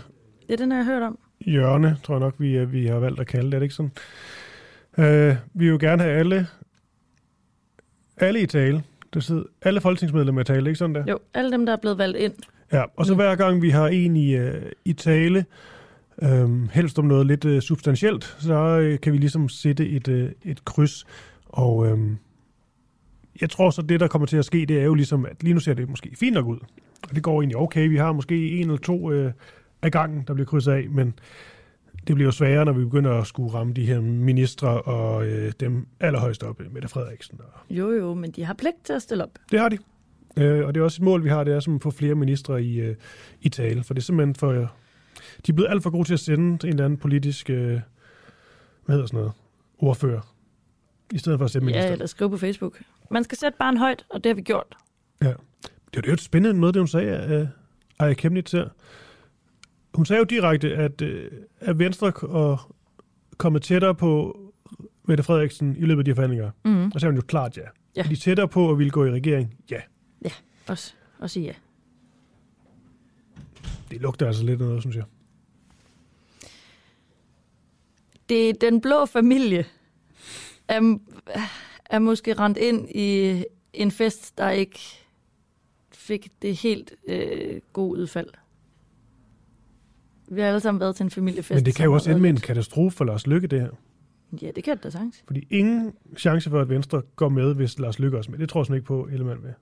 Ja, 0.49 0.55
den 0.55 0.71
har 0.71 0.77
jeg 0.77 0.85
hørt 0.85 1.01
om. 1.01 1.17
hjørne, 1.45 1.97
tror 2.03 2.13
jeg 2.13 2.19
nok, 2.19 2.35
vi, 2.37 2.57
øh, 2.57 2.73
vi 2.73 2.85
har 2.87 2.99
valgt 2.99 3.19
at 3.19 3.27
kalde 3.27 3.45
det. 3.45 3.53
Er 3.53 3.59
det 3.59 3.63
ikke 3.65 3.75
sådan? 3.75 3.91
Øh, 4.97 5.35
vi 5.53 5.65
vil 5.65 5.67
jo 5.71 5.77
gerne 5.81 6.03
have 6.03 6.15
alle, 6.19 6.47
alle 8.17 8.41
i 8.41 8.45
tale. 8.45 8.83
Det 9.13 9.23
sidder, 9.23 9.43
alle 9.61 9.81
folketingsmedlemmer 9.81 10.41
i 10.41 10.43
tale, 10.43 10.69
ikke 10.69 10.77
sådan 10.77 10.95
der? 10.95 11.03
Jo, 11.07 11.19
alle 11.33 11.51
dem, 11.51 11.65
der 11.65 11.73
er 11.73 11.77
blevet 11.77 11.97
valgt 11.97 12.17
ind. 12.17 12.33
Ja, 12.71 12.83
og 12.95 13.05
så 13.05 13.13
Mm. 13.13 13.17
hver 13.17 13.35
gang 13.35 13.61
vi 13.61 13.69
har 13.69 13.87
en 13.87 14.15
i, 14.15 14.35
øh, 14.35 14.71
i 14.85 14.93
tale, 14.93 15.45
øh, 16.21 16.69
helst 16.71 16.99
om 16.99 17.05
noget 17.05 17.27
lidt 17.27 17.45
øh, 17.45 17.61
substantielt, 17.61 18.35
så 18.39 18.53
øh, 18.53 18.99
kan 18.99 19.13
vi 19.13 19.17
ligesom 19.17 19.49
sætte 19.49 19.89
et, 19.89 20.07
øh, 20.07 20.31
et 20.45 20.65
kryds. 20.65 21.05
Og 21.45 21.87
øh, 21.87 21.97
jeg 23.41 23.49
tror 23.49 23.69
så, 23.69 23.81
det 23.81 23.99
der 23.99 24.07
kommer 24.07 24.25
til 24.25 24.37
at 24.37 24.45
ske, 24.45 24.65
det 24.65 24.79
er 24.79 24.83
jo 24.83 24.93
ligesom, 24.93 25.25
at 25.25 25.43
lige 25.43 25.53
nu 25.53 25.59
ser 25.59 25.73
det 25.73 25.89
måske 25.89 26.11
fint 26.15 26.33
nok 26.33 26.45
ud. 26.45 26.57
Og 27.09 27.15
det 27.15 27.23
går 27.23 27.41
egentlig 27.41 27.57
okay. 27.57 27.89
Vi 27.89 27.97
har 27.97 28.11
måske 28.11 28.49
en 28.49 28.61
eller 28.61 28.77
to 28.77 29.11
øh, 29.11 29.31
af 29.81 29.91
gangen, 29.91 30.23
der 30.27 30.33
bliver 30.33 30.47
krydset 30.47 30.71
af, 30.71 30.89
men 30.89 31.13
det 32.07 32.15
bliver 32.15 32.27
jo 32.27 32.31
sværere, 32.31 32.65
når 32.65 32.73
vi 32.73 32.83
begynder 32.83 33.11
at 33.11 33.27
skulle 33.27 33.53
ramme 33.53 33.73
de 33.73 33.85
her 33.85 34.01
ministre 34.01 34.81
og 34.81 35.25
øh, 35.27 35.51
dem 35.59 35.87
allerhøjst 35.99 36.43
oppe, 36.43 36.65
Mette 36.71 36.87
Frederiksen. 36.87 37.39
Og 37.39 37.75
Jo, 37.75 37.91
jo, 37.91 38.13
men 38.13 38.31
de 38.31 38.43
har 38.45 38.53
pligt 38.53 38.75
til 38.83 38.93
at 38.93 39.01
stille 39.01 39.23
op. 39.23 39.29
det 39.51 39.59
har 39.59 39.69
de. 39.69 39.77
Øh, 40.37 40.65
og 40.65 40.73
det 40.73 40.79
er 40.79 40.83
også 40.83 41.01
et 41.01 41.05
mål, 41.05 41.23
vi 41.23 41.29
har, 41.29 41.43
det 41.43 41.53
er 41.53 41.59
som 41.59 41.75
at 41.75 41.81
få 41.81 41.91
flere 41.91 42.15
ministre 42.15 42.63
i, 42.63 42.79
øh, 42.79 42.95
i 43.41 43.49
tale. 43.49 43.83
For 43.83 43.93
det 43.93 44.01
er 44.01 44.03
simpelthen 44.03 44.35
for... 44.35 44.71
Øh, 45.35 45.41
de 45.45 45.51
er 45.51 45.53
blevet 45.53 45.69
alt 45.69 45.83
for 45.83 45.89
gode 45.89 46.07
til 46.07 46.13
at 46.13 46.19
sende 46.19 46.45
en 46.67 46.69
eller 46.69 46.85
anden 46.85 46.99
politisk... 46.99 47.49
Øh, 47.49 47.79
hvad 48.85 48.95
hedder 48.95 49.07
sådan 49.07 49.17
noget? 49.17 49.31
Ordfører. 49.77 50.35
I 51.13 51.17
stedet 51.17 51.39
for 51.39 51.45
at 51.45 51.51
sende 51.51 51.65
minister. 51.65 51.85
Ja, 51.85 51.91
eller 51.91 52.05
skrive 52.05 52.29
på 52.29 52.37
Facebook. 52.37 52.81
Man 53.11 53.23
skal 53.23 53.37
sætte 53.37 53.57
barn 53.59 53.77
højt, 53.77 54.05
og 54.09 54.23
det 54.23 54.29
har 54.29 54.35
vi 54.35 54.41
gjort. 54.41 54.75
Ja. 55.21 55.33
Det 55.93 56.03
er 56.03 56.07
jo 56.07 56.13
et 56.13 56.21
spændende 56.21 56.59
noget, 56.59 56.73
det 56.73 56.79
hun 56.79 56.87
sagde 56.87 57.17
af 57.17 57.47
Aya 57.99 58.13
Kemnitz 58.13 58.51
her. 58.51 58.69
Hun 59.93 60.05
sagde 60.05 60.19
jo 60.19 60.23
direkte, 60.23 60.75
at, 60.75 61.01
øh, 61.01 61.31
at 61.59 61.79
Venstre 61.79 62.11
og 62.21 62.59
kommet 63.37 63.61
tættere 63.61 63.95
på 63.95 64.39
Mette 65.07 65.23
Frederiksen 65.23 65.75
i 65.77 65.81
løbet 65.81 66.01
af 66.01 66.05
de 66.05 66.11
her 66.11 66.15
forhandlinger. 66.15 66.51
Mhm. 66.65 66.85
Og 66.85 66.91
så 66.93 66.99
sagde 66.99 67.11
hun 67.11 67.15
jo 67.15 67.25
klart 67.27 67.57
ja. 67.57 67.61
Ja. 67.95 68.01
Er 68.03 68.07
de 68.07 68.15
tættere 68.15 68.47
på 68.47 68.71
at 68.71 68.77
ville 68.77 68.91
gå 68.91 69.05
i 69.05 69.11
regering? 69.11 69.55
Ja. 69.71 69.79
Ja, 70.25 70.31
også, 70.67 70.93
også 71.19 71.39
ja. 71.39 71.53
Det 73.91 74.01
lugter 74.01 74.27
altså 74.27 74.43
lidt 74.43 74.61
af 74.61 74.67
noget, 74.67 74.83
synes 74.83 74.95
jeg. 74.95 75.03
Det 78.29 78.49
er 78.49 78.53
den 78.53 78.81
blå 78.81 79.05
familie 79.05 79.65
er, 80.67 80.97
er 81.85 81.99
måske 81.99 82.33
rendt 82.33 82.57
ind 82.57 82.89
i 82.89 83.43
en 83.73 83.91
fest, 83.91 84.37
der 84.37 84.49
ikke 84.49 84.79
fik 85.91 86.27
det 86.41 86.55
helt 86.55 86.93
øh, 87.07 87.61
gode 87.73 87.99
udfald. 88.01 88.29
Vi 90.27 90.41
har 90.41 90.47
alle 90.47 90.59
sammen 90.59 90.79
været 90.79 90.95
til 90.95 91.03
en 91.03 91.09
familiefest. 91.09 91.55
Men 91.55 91.65
det 91.65 91.75
kan 91.75 91.85
jo 91.85 91.93
også 91.93 92.09
ende 92.09 92.21
med 92.21 92.29
en 92.29 92.37
katastrofe 92.37 92.97
for 92.97 93.05
Lars 93.05 93.27
Lykke, 93.27 93.47
det 93.47 93.61
her. 93.61 93.69
Ja, 94.41 94.51
det 94.55 94.63
kan 94.63 94.75
det 94.75 94.83
da 94.83 94.89
sagtens. 94.89 95.23
Fordi 95.27 95.47
ingen 95.49 95.93
chance 96.17 96.49
for, 96.49 96.61
at 96.61 96.69
Venstre 96.69 97.01
går 97.15 97.29
med, 97.29 97.53
hvis 97.53 97.79
Lars 97.79 97.99
Lykke 97.99 98.17
også 98.17 98.31
med. 98.31 98.39
Det 98.39 98.49
tror 98.49 98.59
jeg 98.59 98.65
sådan 98.65 98.75
ikke 98.75 98.87
på, 98.87 99.07
Ellemann 99.11 99.43
vil. 99.43 99.53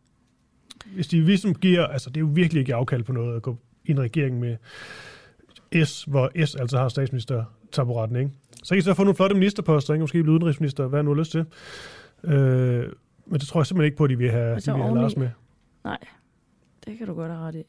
Hvis 0.86 1.08
de 1.08 1.22
ligesom 1.22 1.56
giver, 1.56 1.88
altså 1.88 2.10
det 2.10 2.18
er 2.18 2.22
jo 2.22 2.32
virkelig 2.34 2.60
ikke 2.60 2.76
afkald 2.76 3.04
på 3.04 3.12
noget 3.12 3.36
at 3.36 3.42
gå 3.42 3.58
i 3.86 3.92
en 3.92 4.00
regering 4.00 4.40
med 4.40 4.58
S, 5.86 6.04
hvor 6.04 6.46
S 6.46 6.56
altså 6.56 6.78
har 6.78 6.90
statsminister 6.90 7.44
taburetten, 7.72 8.18
ikke? 8.18 8.32
Så 8.64 8.70
kan 8.70 8.78
I 8.78 8.82
så 8.82 8.94
få 8.94 9.04
nogle 9.04 9.16
flotte 9.16 9.36
ministerposter, 9.36 9.94
ikke? 9.94 10.02
Måske 10.02 10.24
blive 10.24 10.34
udenrigsminister, 10.36 10.88
hvad 10.88 11.04
nu 11.04 11.10
har 11.14 11.20
lyst 11.20 11.32
til. 11.32 11.46
Øh, 12.24 12.86
men 13.26 13.40
det 13.40 13.48
tror 13.48 13.60
jeg 13.60 13.66
simpelthen 13.68 13.86
ikke 13.86 13.98
på, 13.98 14.04
at 14.04 14.10
de 14.10 14.18
vil 14.18 14.32
have, 14.32 14.54
Altså 14.54 14.72
de 14.72 14.76
vil 14.78 14.84
have 14.86 15.02
Lars 15.02 15.18
med. 15.18 15.30
Nej, 15.84 15.98
det 16.86 16.98
kan 16.98 17.08
du 17.08 17.14
godt 17.14 17.32
have 17.32 17.44
ret 17.48 17.56
i. 17.56 17.64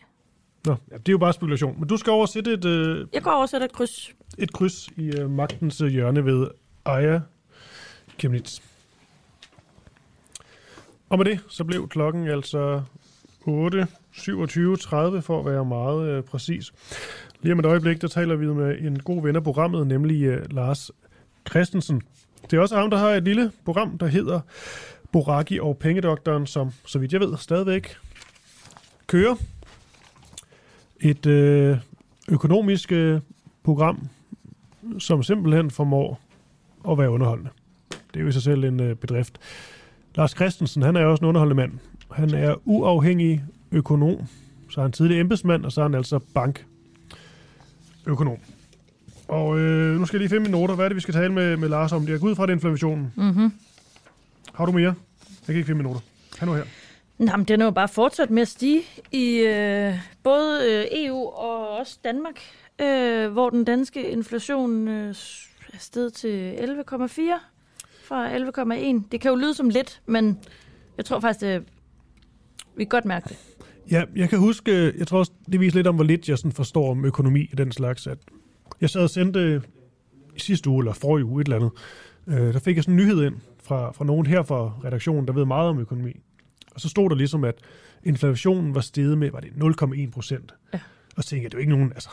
Nå, 0.66 0.75
ja, 0.91 0.97
det 0.97 1.09
er 1.09 1.12
jo 1.12 1.19
bare 1.19 1.33
spekulation. 1.33 1.77
Men 1.79 1.89
du 1.89 1.97
skal 1.97 2.11
over 2.11 2.23
og 2.23 2.29
sætte 2.29 2.53
et, 2.53 2.65
øh, 2.65 3.07
Jeg 3.12 3.23
går 3.23 3.31
over 3.31 3.43
og 3.43 3.49
sætter 3.49 3.65
et 3.65 3.73
kryds. 3.73 4.15
et 4.39 4.53
kryds 4.53 4.89
i 4.97 5.11
øh, 5.21 5.31
magtens 5.31 5.81
øh, 5.81 5.89
hjørne 5.89 6.25
ved 6.25 6.49
Aya 6.85 7.21
Kemnitz. 8.19 8.61
Og 11.09 11.19
med 11.19 11.25
det, 11.25 11.41
så 11.49 11.65
blev 11.65 11.89
klokken 11.89 12.29
altså 12.29 12.83
8.27.30 13.41 15.21
for 15.21 15.39
at 15.39 15.47
være 15.47 15.65
meget 15.65 16.09
øh, 16.09 16.23
præcis. 16.23 16.73
Lige 17.45 17.53
om 17.53 17.59
et 17.59 17.66
øjeblik, 17.66 18.03
der 18.03 18.09
taler 18.09 18.37
vi 18.37 18.47
med 18.47 18.79
en 18.81 18.99
god 18.99 19.23
ven 19.23 19.37
af 19.37 19.45
programmet, 19.45 19.87
nemlig 19.87 20.31
uh, 20.31 20.39
Lars 20.51 20.91
Christensen. 21.51 22.03
Det 22.51 22.57
er 22.57 22.61
også 22.61 22.77
ham, 22.77 22.91
der 22.91 22.97
har 22.97 23.09
et 23.09 23.25
lille 23.25 23.53
program, 23.65 23.99
der 23.99 24.07
hedder 24.07 24.41
Boraki 25.12 25.61
og 25.61 25.77
Pengedoktoren, 25.77 26.47
som, 26.47 26.71
så 26.87 26.99
vidt 26.99 27.12
jeg 27.12 27.21
ved, 27.21 27.37
stadigvæk 27.37 27.97
kører. 29.07 29.35
Et 31.01 31.27
øh, 31.27 31.79
økonomisk 32.29 32.93
øh, 32.93 33.21
program, 33.62 34.09
som 34.99 35.23
simpelthen 35.23 35.71
formår 35.71 36.21
at 36.91 36.99
være 36.99 37.11
underholdende. 37.11 37.51
Det 37.91 38.16
er 38.16 38.21
jo 38.21 38.29
i 38.29 38.33
sig 38.33 38.43
selv 38.43 38.65
en 38.65 38.81
øh, 38.81 38.97
bedrift. 38.97 39.39
Lars 40.15 40.31
Christensen, 40.31 40.83
han 40.83 40.97
er 40.97 41.05
også 41.05 41.25
en 41.25 41.29
underholdende 41.29 41.57
mand. 41.57 41.73
Han 42.11 42.35
er 42.35 42.55
uafhængig 42.65 43.45
økonom, 43.73 44.19
så 44.71 44.81
er 44.81 44.83
han 44.83 44.93
tidligere 44.93 45.21
embedsmand, 45.21 45.65
og 45.65 45.73
så 45.73 45.81
er 45.81 45.85
han 45.85 45.95
altså 45.95 46.19
bankøkonom. 48.05 48.39
Og 49.28 49.59
øh, 49.59 49.98
nu 49.98 50.06
skal 50.06 50.16
jeg 50.16 50.20
lige 50.20 50.28
finde 50.28 50.43
mine 50.43 50.60
noter. 50.60 50.74
Hvad 50.74 50.85
er 50.85 50.89
det, 50.89 50.97
vi 50.97 51.01
skal 51.01 51.14
tale 51.14 51.32
med, 51.32 51.56
med 51.56 51.68
Lars 51.68 51.93
om? 51.93 52.09
Jeg 52.09 52.20
går 52.20 52.28
ud 52.28 52.35
fra, 52.35 52.47
det 52.47 52.52
inflationen. 52.52 53.12
Mm-hmm. 53.16 53.52
Har 54.55 54.66
du 54.66 54.72
mere? 54.72 54.94
Jeg 55.28 55.47
kan 55.47 55.55
ikke 55.55 55.66
finde 55.66 55.78
mine 55.78 55.89
noter. 55.89 56.01
Han 56.39 56.48
nu 56.48 56.55
her. 56.55 56.64
Nå, 57.18 57.36
men 57.36 57.44
den 57.44 57.60
er 57.60 57.64
jo 57.64 57.70
bare 57.70 57.89
fortsat 57.89 58.31
med 58.31 58.43
at 58.43 58.48
stige 58.48 58.82
i 59.12 59.39
øh, 59.39 59.94
både 60.22 60.60
øh, 60.70 61.05
EU 61.05 61.16
og 61.16 61.68
også 61.68 61.98
Danmark, 62.05 62.40
øh, 62.81 63.32
hvor 63.32 63.51
den 63.51 63.64
danske 63.64 64.10
inflation 64.10 64.89
øh, 64.89 65.09
er 65.72 65.78
steget 65.78 66.12
til 66.12 66.52
11,4 66.52 66.97
fra 68.05 68.36
11,1. 68.36 69.09
Det 69.12 69.20
kan 69.20 69.31
jo 69.31 69.36
lyde 69.36 69.55
som 69.55 69.68
lidt, 69.68 70.01
men 70.06 70.39
jeg 70.97 71.05
tror 71.05 71.20
faktisk, 71.20 71.40
det, 71.40 71.64
vi 72.76 72.85
kan 72.85 72.89
godt 72.89 73.05
mærke 73.05 73.28
det. 73.28 73.36
Ja, 73.90 74.05
jeg 74.16 74.28
kan 74.28 74.39
huske, 74.39 74.93
jeg 74.98 75.06
tror 75.06 75.19
også, 75.19 75.32
det 75.52 75.61
viser 75.61 75.77
lidt 75.77 75.86
om, 75.86 75.94
hvor 75.94 76.05
lidt 76.05 76.28
jeg 76.28 76.39
sådan 76.39 76.52
forstår 76.52 76.90
om 76.90 77.05
økonomi 77.05 77.40
i 77.40 77.55
den 77.56 77.73
slags. 77.73 78.06
At 78.06 78.19
jeg 78.81 78.90
sad 78.90 79.01
og 79.01 79.11
sendte 79.11 79.62
i 80.36 80.40
sidste 80.40 80.70
uge, 80.70 80.82
eller 80.82 80.93
forrige 80.93 81.24
uge, 81.24 81.40
et 81.40 81.44
eller 81.44 81.56
andet, 81.56 81.70
øh, 82.27 82.55
der 82.55 82.59
fik 82.59 82.77
jeg 82.77 82.85
sådan 82.85 83.01
en 83.01 83.06
nyhed 83.06 83.24
ind 83.24 83.35
fra, 83.62 83.93
fra 83.93 84.05
nogen 84.05 84.27
her 84.27 84.43
fra 84.43 84.73
redaktionen, 84.85 85.27
der 85.27 85.32
ved 85.32 85.44
meget 85.44 85.69
om 85.69 85.78
økonomi. 85.78 86.20
Og 86.74 86.81
så 86.81 86.89
stod 86.89 87.11
der 87.11 87.16
ligesom, 87.16 87.44
at 87.44 87.55
inflationen 88.05 88.74
var 88.74 88.81
steget 88.81 89.19
med, 89.19 89.31
var 89.31 89.40
det 89.40 89.51
0,1 89.51 90.11
procent. 90.11 90.55
Ja. 90.73 90.81
Og 91.16 91.23
så 91.24 91.28
tænkte 91.28 91.44
jeg, 91.44 91.52
det 91.52 91.56
er 91.56 91.59
jo 91.59 91.61
ikke 91.61 91.73
nogen, 91.73 91.93
altså, 91.93 92.09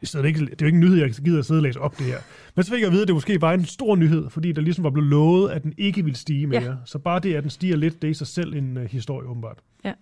det 0.00 0.14
er, 0.14 0.24
ikke, 0.24 0.40
det 0.40 0.50
er 0.50 0.56
jo 0.60 0.66
ikke 0.66 0.76
en 0.76 0.80
nyhed, 0.80 0.96
jeg 0.96 1.10
gider 1.10 1.38
at 1.38 1.46
sidde 1.46 1.58
og 1.58 1.62
læse 1.62 1.80
op 1.80 1.98
det 1.98 2.06
her. 2.06 2.18
Men 2.54 2.64
så 2.64 2.70
fik 2.70 2.80
jeg 2.80 2.86
at 2.86 2.92
vide, 2.92 3.02
at 3.02 3.08
det 3.08 3.14
måske 3.14 3.40
var 3.40 3.52
en 3.52 3.64
stor 3.64 3.96
nyhed, 3.96 4.30
fordi 4.30 4.52
der 4.52 4.62
ligesom 4.62 4.84
var 4.84 4.90
blevet 4.90 5.10
lovet, 5.10 5.50
at 5.50 5.62
den 5.62 5.74
ikke 5.78 6.04
ville 6.04 6.16
stige 6.16 6.46
mere. 6.46 6.62
Ja. 6.62 6.74
Så 6.84 6.98
bare 6.98 7.20
det, 7.20 7.34
at 7.34 7.42
den 7.42 7.50
stiger 7.50 7.76
lidt, 7.76 8.02
det 8.02 8.08
er 8.08 8.10
i 8.10 8.14
sig 8.14 8.26
selv 8.26 8.54
en 8.54 8.76
uh, 8.76 8.82
historie, 8.82 9.28
åbenbart. 9.28 9.58
Ja. 9.84 9.92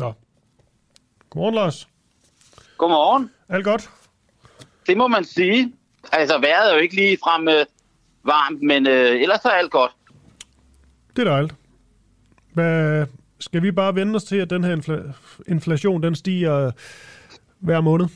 Nå. 0.00 0.12
Godmorgen, 1.30 1.54
Lars. 1.54 1.88
Godmorgen. 2.78 3.30
Alt 3.48 3.64
godt? 3.64 3.90
Det 4.86 4.96
må 4.96 5.08
man 5.08 5.24
sige. 5.24 5.72
Altså, 6.12 6.38
vejret 6.38 6.70
er 6.70 6.74
jo 6.74 6.80
ikke 6.80 6.94
lige 6.94 7.18
frem 7.24 7.48
øh, 7.48 7.66
varmt, 8.24 8.62
men 8.62 8.86
øh, 8.86 9.22
ellers 9.22 9.44
er 9.44 9.50
alt 9.50 9.70
godt. 9.70 9.92
Det 11.16 11.26
er 11.26 11.30
dejligt. 11.30 11.54
Hvad, 12.52 13.06
skal 13.40 13.62
vi 13.62 13.70
bare 13.70 13.94
vende 13.94 14.16
os 14.16 14.24
til, 14.24 14.36
at 14.36 14.50
den 14.50 14.64
her 14.64 14.76
infla- 14.76 15.42
inflation, 15.48 16.02
den 16.02 16.14
stiger 16.14 16.70
hver 17.58 17.80
måned? 17.80 18.06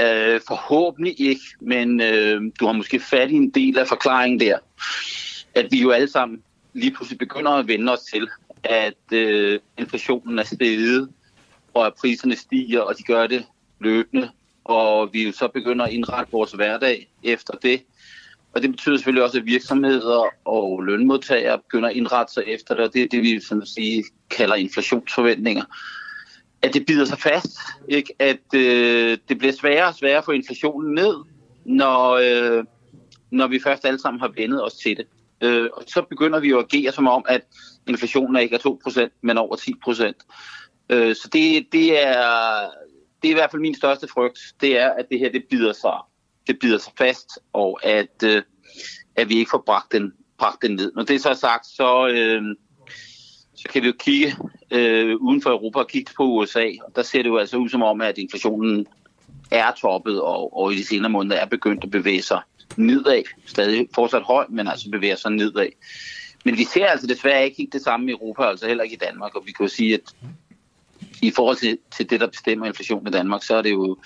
Øh, 0.00 0.40
forhåbentlig 0.48 1.20
ikke, 1.20 1.42
men 1.60 2.00
øh, 2.00 2.42
du 2.60 2.66
har 2.66 2.72
måske 2.72 3.00
fat 3.00 3.30
i 3.30 3.34
en 3.34 3.50
del 3.50 3.78
af 3.78 3.86
forklaringen 3.86 4.40
der. 4.40 4.58
At 5.54 5.66
vi 5.70 5.82
jo 5.82 5.90
alle 5.90 6.10
sammen 6.10 6.42
lige 6.72 6.94
pludselig 6.94 7.18
begynder 7.18 7.50
at 7.50 7.68
vende 7.68 7.92
os 7.92 8.00
til, 8.00 8.28
at 8.64 9.12
øh, 9.12 9.60
inflationen 9.78 10.38
er 10.38 10.44
steget, 10.44 11.08
og 11.74 11.86
at 11.86 11.94
priserne 11.94 12.36
stiger, 12.36 12.80
og 12.80 12.98
de 12.98 13.02
gør 13.02 13.26
det 13.26 13.44
løbende. 13.80 14.30
Og 14.64 15.12
vi 15.12 15.26
jo 15.26 15.32
så 15.32 15.48
begynder 15.48 15.84
at 15.84 15.92
indrette 15.92 16.32
vores 16.32 16.52
hverdag 16.52 17.10
efter 17.22 17.54
det. 17.62 17.82
Og 18.52 18.62
det 18.62 18.70
betyder 18.70 18.96
selvfølgelig 18.96 19.24
også, 19.24 19.38
at 19.38 19.46
virksomheder 19.46 20.24
og 20.44 20.82
lønmodtagere 20.82 21.58
begynder 21.58 21.88
at 21.88 21.96
indrette 21.96 22.32
sig 22.32 22.44
efter 22.46 22.74
det, 22.74 22.84
og 22.84 22.94
det 22.94 23.02
er 23.02 23.08
det, 23.08 23.22
vi 23.22 23.40
sådan 23.40 23.62
at 23.62 23.68
sige, 23.68 24.04
kalder 24.30 24.54
inflationsforventninger. 24.54 25.64
At 26.62 26.74
det 26.74 26.86
bider 26.86 27.04
sig 27.04 27.18
fast, 27.18 27.58
ikke? 27.88 28.14
at 28.18 28.54
øh, 28.54 29.18
det 29.28 29.38
bliver 29.38 29.52
sværere 29.52 29.88
og 29.88 29.94
sværere 29.94 30.18
at 30.18 30.24
få 30.24 30.32
inflationen 30.32 30.94
ned, 30.94 31.14
når, 31.64 32.10
øh, 32.12 32.64
når 33.30 33.46
vi 33.46 33.60
først 33.60 33.84
alle 33.84 34.00
sammen 34.00 34.20
har 34.20 34.32
vendet 34.36 34.64
os 34.64 34.74
til 34.74 34.96
det. 34.96 35.06
Øh, 35.40 35.68
og 35.72 35.82
så 35.86 36.02
begynder 36.02 36.40
vi 36.40 36.48
jo 36.48 36.58
at 36.58 36.64
agere 36.72 36.92
som 36.92 37.08
om, 37.08 37.24
at 37.28 37.42
inflationen 37.88 38.36
er 38.36 38.40
ikke 38.40 38.56
er 38.56 39.08
2%, 39.08 39.18
men 39.22 39.38
over 39.38 39.56
10%. 39.56 40.12
Øh, 40.90 41.14
så 41.14 41.28
det, 41.32 41.66
det, 41.72 42.06
er, 42.06 42.60
det 43.22 43.28
er 43.28 43.32
i 43.32 43.34
hvert 43.34 43.50
fald 43.50 43.62
min 43.62 43.74
største 43.74 44.08
frygt, 44.08 44.38
det 44.60 44.78
er, 44.78 44.90
at 44.90 45.06
det 45.10 45.18
her 45.18 45.32
det 45.32 45.44
bider 45.50 45.72
sig, 45.72 45.98
det 46.46 46.58
bider 46.58 46.78
sig 46.78 46.92
fast, 46.98 47.38
og 47.52 47.80
at, 47.82 48.22
øh, 48.24 48.42
at 49.16 49.28
vi 49.28 49.38
ikke 49.38 49.50
får 49.50 49.62
bragt 49.66 49.92
den, 49.92 50.12
bragt 50.38 50.62
den 50.62 50.76
ned. 50.76 50.92
Når 50.96 51.02
det 51.02 51.22
så 51.22 51.28
er 51.28 51.34
sagt, 51.34 51.66
så, 51.66 52.08
øh, 52.08 52.42
så 53.54 53.68
kan 53.72 53.82
vi 53.82 53.86
jo 53.86 53.94
kigge 53.98 54.34
øh, 54.70 55.16
uden 55.16 55.42
for 55.42 55.50
Europa 55.50 55.78
og 55.78 55.88
kigge 55.88 56.12
på 56.16 56.22
USA, 56.22 56.66
og 56.86 56.96
der 56.96 57.02
ser 57.02 57.22
det 57.22 57.28
jo 57.28 57.38
altså 57.38 57.56
ud 57.56 57.68
som 57.68 57.82
om, 57.82 58.00
at 58.00 58.18
inflationen 58.18 58.86
er 59.50 59.72
toppet, 59.72 60.22
og, 60.22 60.56
og 60.56 60.72
i 60.72 60.76
de 60.76 60.86
senere 60.86 61.10
måneder 61.10 61.36
er 61.36 61.46
begyndt 61.46 61.84
at 61.84 61.90
bevæge 61.90 62.22
sig 62.22 62.40
nedad. 62.76 63.22
Stadig 63.46 63.88
fortsat 63.94 64.22
høj, 64.22 64.46
men 64.48 64.68
altså 64.68 64.90
bevæger 64.90 65.16
sig 65.16 65.30
nedad. 65.30 65.68
Men 66.48 66.58
vi 66.58 66.64
ser 66.64 66.86
altså 66.86 67.06
desværre 67.06 67.44
ikke 67.44 67.56
helt 67.56 67.72
det 67.72 67.82
samme 67.82 68.06
i 68.10 68.10
Europa, 68.10 68.42
altså 68.42 68.66
heller 68.66 68.84
ikke 68.84 68.96
i 68.96 68.98
Danmark, 68.98 69.34
og 69.34 69.42
vi 69.46 69.52
kan 69.52 69.66
jo 69.66 69.68
sige, 69.68 69.94
at 69.94 70.00
i 71.22 71.30
forhold 71.30 71.56
til, 71.56 71.78
til 71.96 72.10
det, 72.10 72.20
der 72.20 72.26
bestemmer 72.26 72.66
inflationen 72.66 73.06
i 73.06 73.10
Danmark, 73.10 73.42
så 73.42 73.56
er 73.56 73.62
det 73.62 73.70
jo 73.70 73.98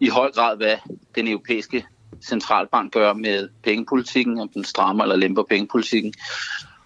i 0.00 0.08
høj 0.08 0.30
grad, 0.30 0.56
hvad 0.56 0.76
den 1.14 1.28
europæiske 1.28 1.86
centralbank 2.22 2.92
gør 2.92 3.12
med 3.12 3.48
pengepolitikken, 3.62 4.38
om 4.38 4.48
den 4.48 4.64
strammer 4.64 5.04
eller 5.04 5.16
lemper 5.16 5.42
pengepolitikken. 5.42 6.14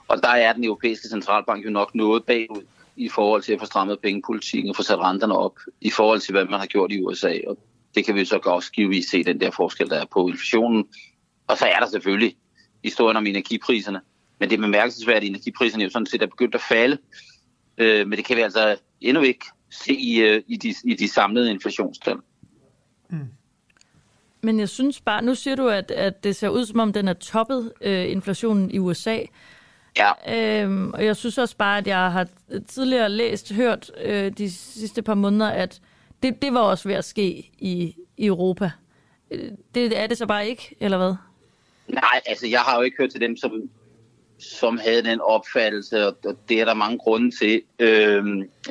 Og 0.08 0.22
der 0.22 0.28
er 0.28 0.52
den 0.52 0.64
europæiske 0.64 1.08
centralbank 1.08 1.64
jo 1.64 1.70
nok 1.70 1.94
noget 1.94 2.24
bagud 2.24 2.62
i 2.96 3.08
forhold 3.08 3.42
til 3.42 3.52
at 3.52 3.60
få 3.60 3.66
strammet 3.66 3.98
pengepolitikken 4.02 4.70
og 4.70 4.76
få 4.76 4.82
sat 4.82 4.98
renterne 4.98 5.36
op 5.36 5.58
i 5.80 5.90
forhold 5.90 6.20
til, 6.20 6.32
hvad 6.32 6.44
man 6.44 6.60
har 6.60 6.66
gjort 6.66 6.92
i 6.92 7.02
USA. 7.02 7.38
Og 7.46 7.58
det 7.94 8.04
kan 8.04 8.14
vi 8.14 8.24
så 8.24 8.38
også 8.44 8.72
givetvis 8.72 9.06
se, 9.10 9.24
den 9.24 9.40
der 9.40 9.50
forskel, 9.50 9.90
der 9.90 10.00
er 10.00 10.06
på 10.12 10.28
inflationen. 10.28 10.84
Og 11.46 11.58
så 11.58 11.66
er 11.66 11.78
der 11.78 11.86
selvfølgelig 11.86 12.36
historien 12.84 13.16
om 13.16 13.26
energipriserne. 13.26 14.00
Men 14.38 14.50
det 14.50 14.56
er 14.56 14.60
bemærkelsesværdigt, 14.60 15.24
at 15.24 15.28
energipriserne 15.28 15.84
jo 15.84 15.90
sådan 15.90 16.06
set 16.06 16.22
er 16.22 16.26
begyndt 16.26 16.54
at 16.54 16.60
falde. 16.60 16.98
Øh, 17.78 18.08
men 18.08 18.16
det 18.18 18.24
kan 18.24 18.36
vi 18.36 18.42
altså 18.42 18.76
endnu 19.00 19.22
ikke 19.22 19.46
se 19.70 19.92
i, 19.92 20.20
øh, 20.20 20.42
i, 20.46 20.56
de, 20.56 20.74
i 20.84 20.94
de 20.94 21.08
samlede 21.08 21.50
inflationstal. 21.50 22.16
Mm. 23.10 23.18
Men 24.40 24.60
jeg 24.60 24.68
synes 24.68 25.00
bare, 25.00 25.22
nu 25.22 25.34
siger 25.34 25.56
du, 25.56 25.68
at, 25.68 25.90
at 25.90 26.24
det 26.24 26.36
ser 26.36 26.48
ud 26.48 26.66
som 26.66 26.80
om, 26.80 26.92
den 26.92 27.08
er 27.08 27.12
toppet 27.12 27.72
øh, 27.80 28.10
inflationen 28.10 28.70
i 28.70 28.78
USA. 28.78 29.18
Ja. 29.96 30.62
Øhm, 30.62 30.90
og 30.90 31.04
jeg 31.04 31.16
synes 31.16 31.38
også 31.38 31.56
bare, 31.56 31.78
at 31.78 31.86
jeg 31.86 32.12
har 32.12 32.28
tidligere 32.68 33.08
læst, 33.08 33.52
hørt 33.52 33.90
øh, 34.04 34.32
de 34.38 34.50
sidste 34.50 35.02
par 35.02 35.14
måneder, 35.14 35.50
at 35.50 35.80
det, 36.22 36.42
det 36.42 36.54
var 36.54 36.60
også 36.60 36.88
ved 36.88 36.96
at 36.96 37.04
ske 37.04 37.50
i, 37.58 37.96
i 38.16 38.26
Europa. 38.26 38.70
Øh, 39.30 39.50
det 39.74 39.98
er 39.98 40.06
det 40.06 40.18
så 40.18 40.26
bare 40.26 40.48
ikke, 40.48 40.76
eller 40.80 40.98
hvad? 40.98 41.14
Nej, 41.88 42.20
altså 42.26 42.46
jeg 42.46 42.60
har 42.60 42.76
jo 42.76 42.82
ikke 42.82 42.96
hørt 43.00 43.10
til 43.10 43.20
dem, 43.20 43.36
som, 43.36 43.70
som 44.38 44.78
havde 44.78 45.02
den 45.02 45.20
opfattelse, 45.20 46.06
og 46.06 46.16
det 46.48 46.60
er 46.60 46.64
der 46.64 46.74
mange 46.74 46.98
grunde 46.98 47.30
til. 47.30 47.62
Øh, 47.78 48.24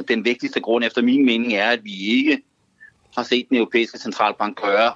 den 0.07 0.25
vigtigste 0.25 0.59
grund 0.59 0.85
efter 0.85 1.01
min 1.01 1.25
mening 1.25 1.53
er, 1.53 1.69
at 1.69 1.83
vi 1.83 1.93
ikke 1.93 2.41
har 3.15 3.23
set 3.23 3.49
den 3.49 3.57
europæiske 3.57 3.99
centralbank 3.99 4.61
gøre 4.61 4.93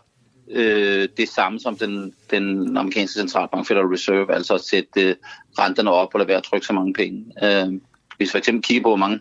øh, 0.49 1.09
det 1.17 1.29
samme 1.29 1.59
som 1.59 1.77
den, 1.77 2.13
den 2.31 2.77
amerikanske 2.77 3.19
centralbank 3.19 3.67
Federal 3.67 3.85
Reserve, 3.85 4.33
altså 4.33 4.53
at 4.53 4.61
sætte 4.61 5.01
øh, 5.01 5.15
renterne 5.59 5.91
op 5.91 6.13
og 6.13 6.19
lade 6.19 6.27
være 6.27 6.37
at 6.37 6.43
trykke 6.43 6.65
så 6.67 6.73
mange 6.73 6.93
penge. 6.93 7.25
Øh, 7.43 7.69
hvis 8.17 8.27
vi 8.27 8.31
for 8.31 8.37
eksempel 8.37 8.63
kigger 8.63 8.83
på, 8.83 8.89
hvor 8.89 8.97
mange 8.97 9.19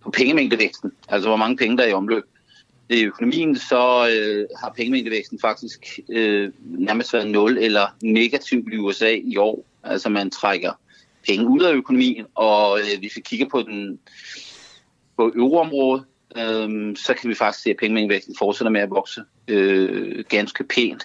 på 0.00 0.10
pengemængdevæksten, 0.10 0.92
altså 1.08 1.28
hvor 1.28 1.36
mange 1.36 1.56
penge 1.56 1.76
der 1.76 1.84
er 1.84 1.88
i 1.88 1.92
omløb 1.92 2.24
i 2.90 3.02
økonomien, 3.02 3.56
så 3.56 4.08
øh, 4.08 4.46
har 4.62 4.72
pengemængdevæksten 4.76 5.38
faktisk 5.40 6.00
øh, 6.08 6.52
nærmest 6.64 7.12
været 7.12 7.30
0 7.30 7.58
eller 7.58 7.86
negativ 8.02 8.68
i 8.72 8.76
USA 8.76 9.10
i 9.24 9.36
år. 9.36 9.64
Altså 9.84 10.08
man 10.08 10.30
trækker 10.30 10.72
penge 11.28 11.48
ud 11.48 11.60
af 11.60 11.72
økonomien, 11.72 12.26
og 12.34 12.78
øh, 12.78 12.98
hvis 12.98 13.16
vi 13.16 13.20
kigger 13.20 13.48
på 13.48 13.62
den 13.62 13.98
på 15.16 15.32
euroområdet, 15.36 16.04
øh, 16.36 16.96
så 16.96 17.14
kan 17.14 17.30
vi 17.30 17.34
faktisk 17.34 17.62
se, 17.62 17.70
at 17.70 17.76
pengemængdevæksten 17.76 18.36
fortsætter 18.38 18.70
med 18.70 18.80
at 18.80 18.90
vokse 18.90 19.20
øh, 19.48 20.24
ganske 20.28 20.64
pænt. 20.64 21.04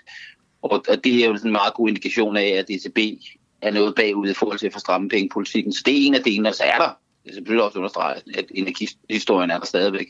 Og, 0.62 0.84
og 0.90 1.04
det 1.04 1.24
er 1.24 1.28
jo 1.28 1.38
en 1.46 1.52
meget 1.52 1.74
god 1.74 1.88
indikation 1.88 2.38
af, 2.38 2.48
at 2.48 2.70
ECB 2.70 3.22
er 3.62 3.72
noget 3.72 3.96
bagud 3.96 4.30
i 4.30 4.34
forhold 4.34 4.60
til 4.60 4.68
at 4.68 4.74
få 4.74 4.80
stramme 4.80 5.10
pengepolitikken. 5.10 5.74
Så 5.74 5.82
det 5.86 5.94
er 5.94 6.08
en 6.08 6.16
af 6.16 6.24
delene, 6.24 6.50
og 6.50 6.56
så 6.56 6.64
er 6.64 6.78
der, 6.78 6.98
det 7.24 7.30
er 7.30 7.34
selvfølgelig 7.34 7.64
også 7.64 7.78
understreget, 7.78 8.24
at 8.36 8.46
energihistorien 8.56 9.52
er 9.52 9.60
der 9.60 9.66
stadigvæk. 9.66 10.08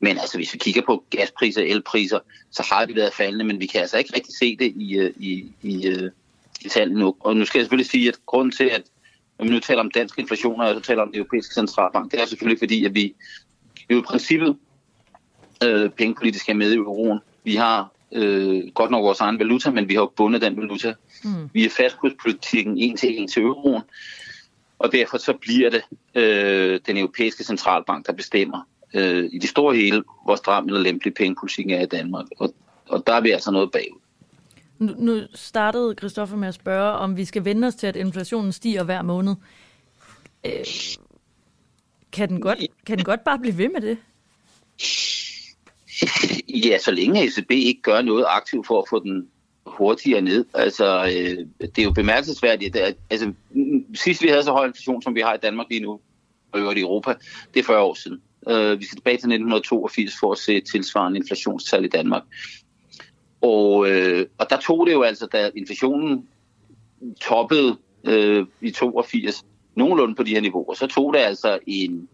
Men 0.00 0.18
altså, 0.18 0.38
hvis 0.38 0.54
vi 0.54 0.58
kigger 0.58 0.82
på 0.86 1.04
gaspriser 1.10 1.60
og 1.60 1.68
elpriser, 1.68 2.18
så 2.50 2.62
har 2.72 2.84
det 2.84 2.96
været 2.96 3.14
faldende, 3.14 3.44
men 3.44 3.60
vi 3.60 3.66
kan 3.66 3.80
altså 3.80 3.98
ikke 3.98 4.16
rigtig 4.16 4.34
se 4.38 4.56
det 4.56 4.72
i, 4.76 4.98
øh, 4.98 5.12
i, 5.16 5.52
i, 5.62 5.86
øh, 5.86 6.10
i 6.64 6.68
tallene 6.68 7.00
nu. 7.00 7.14
Og 7.20 7.36
nu 7.36 7.44
skal 7.44 7.58
jeg 7.58 7.64
selvfølgelig 7.64 7.90
sige, 7.90 8.08
at 8.08 8.18
grunden 8.26 8.52
til, 8.52 8.64
at 8.64 8.82
når 9.38 9.44
vi 9.44 9.50
nu 9.50 9.60
taler 9.60 9.80
om 9.80 9.90
dansk 9.90 10.18
inflation, 10.18 10.60
og 10.60 10.66
jeg 10.66 10.82
taler 10.82 11.02
om 11.02 11.08
den 11.08 11.16
europæiske 11.16 11.54
centralbank, 11.54 12.12
det 12.12 12.20
er 12.20 12.26
selvfølgelig 12.26 12.58
fordi, 12.58 12.84
at 12.84 12.94
vi 12.94 13.14
jo 13.90 13.98
i 13.98 14.02
princippet 14.02 14.56
øh, 15.64 15.90
pengepolitisk 15.90 16.48
er 16.48 16.54
med 16.54 16.72
i 16.72 16.76
euroen. 16.76 17.18
Vi 17.44 17.54
har 17.54 17.90
øh, 18.12 18.62
godt 18.74 18.90
nok 18.90 19.02
vores 19.02 19.20
egen 19.20 19.38
valuta, 19.38 19.70
men 19.70 19.88
vi 19.88 19.94
har 19.94 20.00
jo 20.00 20.12
bundet 20.16 20.42
den 20.42 20.56
valuta. 20.56 20.94
Mm. 21.24 21.50
Vi 21.52 21.64
er 21.64 21.70
fastkurspolitikken 21.70 22.78
en 22.78 22.96
til 22.96 23.20
en 23.20 23.28
til 23.28 23.42
euroen, 23.42 23.82
og 24.78 24.92
derfor 24.92 25.18
så 25.18 25.32
bliver 25.32 25.70
det 25.70 25.82
øh, 26.14 26.80
den 26.86 26.96
europæiske 26.96 27.44
centralbank, 27.44 28.06
der 28.06 28.12
bestemmer 28.12 28.68
øh, 28.94 29.28
i 29.32 29.38
det 29.38 29.48
store 29.48 29.76
hele, 29.76 30.02
hvor 30.24 30.36
stram 30.36 30.66
eller 30.66 30.80
lempelig 30.80 31.14
pengepolitikken 31.14 31.74
er 31.74 31.82
i 31.82 31.86
Danmark. 31.86 32.26
Og, 32.38 32.54
og 32.88 33.06
der 33.06 33.12
er 33.12 33.20
vi 33.20 33.30
altså 33.30 33.50
noget 33.50 33.70
bagud. 33.70 34.03
Nu, 34.78 34.94
nu 34.98 35.20
startede 35.34 35.94
Christoffer 35.98 36.36
med 36.36 36.48
at 36.48 36.54
spørge, 36.54 36.92
om 36.92 37.16
vi 37.16 37.24
skal 37.24 37.44
vende 37.44 37.68
os 37.68 37.74
til, 37.74 37.86
at 37.86 37.96
inflationen 37.96 38.52
stiger 38.52 38.84
hver 38.84 39.02
måned. 39.02 39.34
Øh, 40.46 40.52
kan, 42.12 42.28
den 42.28 42.40
godt, 42.40 42.58
kan 42.86 42.98
den 42.98 43.04
godt 43.04 43.24
bare 43.24 43.38
blive 43.38 43.58
ved 43.58 43.68
med 43.68 43.80
det? 43.80 43.98
Ja, 46.48 46.78
så 46.78 46.90
længe 46.90 47.24
ECB 47.24 47.50
ikke 47.50 47.82
gør 47.82 48.02
noget 48.02 48.24
aktivt 48.28 48.66
for 48.66 48.78
at 48.78 48.88
få 48.90 49.02
den 49.02 49.28
hurtigere 49.66 50.20
ned. 50.20 50.44
Altså, 50.54 51.04
øh, 51.04 51.46
det 51.60 51.78
er 51.78 51.82
jo 51.82 51.92
bemærkelsesværdigt. 51.92 52.76
At, 52.76 52.96
altså, 53.10 53.32
sidst 53.94 54.22
vi 54.22 54.28
havde 54.28 54.42
så 54.42 54.52
høj 54.52 54.66
inflation, 54.66 55.02
som 55.02 55.14
vi 55.14 55.20
har 55.20 55.34
i 55.34 55.38
Danmark 55.42 55.66
lige 55.70 55.80
nu, 55.82 56.00
og 56.52 56.76
i 56.76 56.80
Europa, 56.80 57.14
det 57.54 57.60
er 57.60 57.64
40 57.64 57.82
år 57.82 57.94
siden. 57.94 58.22
Øh, 58.48 58.80
vi 58.80 58.84
skal 58.84 58.96
tilbage 58.96 59.14
til 59.14 59.28
1982 59.28 60.12
for 60.20 60.32
at 60.32 60.38
se 60.38 60.60
tilsvarende 60.60 61.18
inflationstal 61.18 61.84
i 61.84 61.88
Danmark. 61.88 62.22
Og, 63.44 63.88
øh, 63.90 64.26
og 64.38 64.50
der 64.50 64.56
tog 64.56 64.86
det 64.86 64.92
jo 64.92 65.02
altså, 65.02 65.26
da 65.26 65.50
inflationen 65.56 66.28
toppede 67.20 67.76
øh, 68.04 68.46
i 68.60 68.70
82, 68.70 69.44
nogenlunde 69.74 70.14
på 70.14 70.22
de 70.22 70.30
her 70.30 70.40
niveauer, 70.40 70.74
så 70.74 70.86
tog 70.86 71.14
det 71.14 71.20
altså 71.20 71.58
en, 71.66 72.08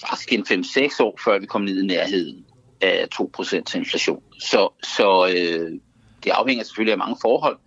faktisk 0.00 0.32
en 0.32 0.64
5-6 0.64 0.96
år, 1.00 1.20
før 1.24 1.38
vi 1.38 1.46
kom 1.46 1.62
ned 1.62 1.82
i 1.82 1.86
nærheden 1.86 2.44
af 2.80 3.06
2% 3.14 3.76
inflation. 3.76 4.22
Så, 4.38 4.68
så 4.82 5.26
øh, 5.26 5.72
det 6.24 6.30
afhænger 6.30 6.64
selvfølgelig 6.64 6.92
af 6.92 6.98
mange 6.98 7.16
forhold, 7.22 7.58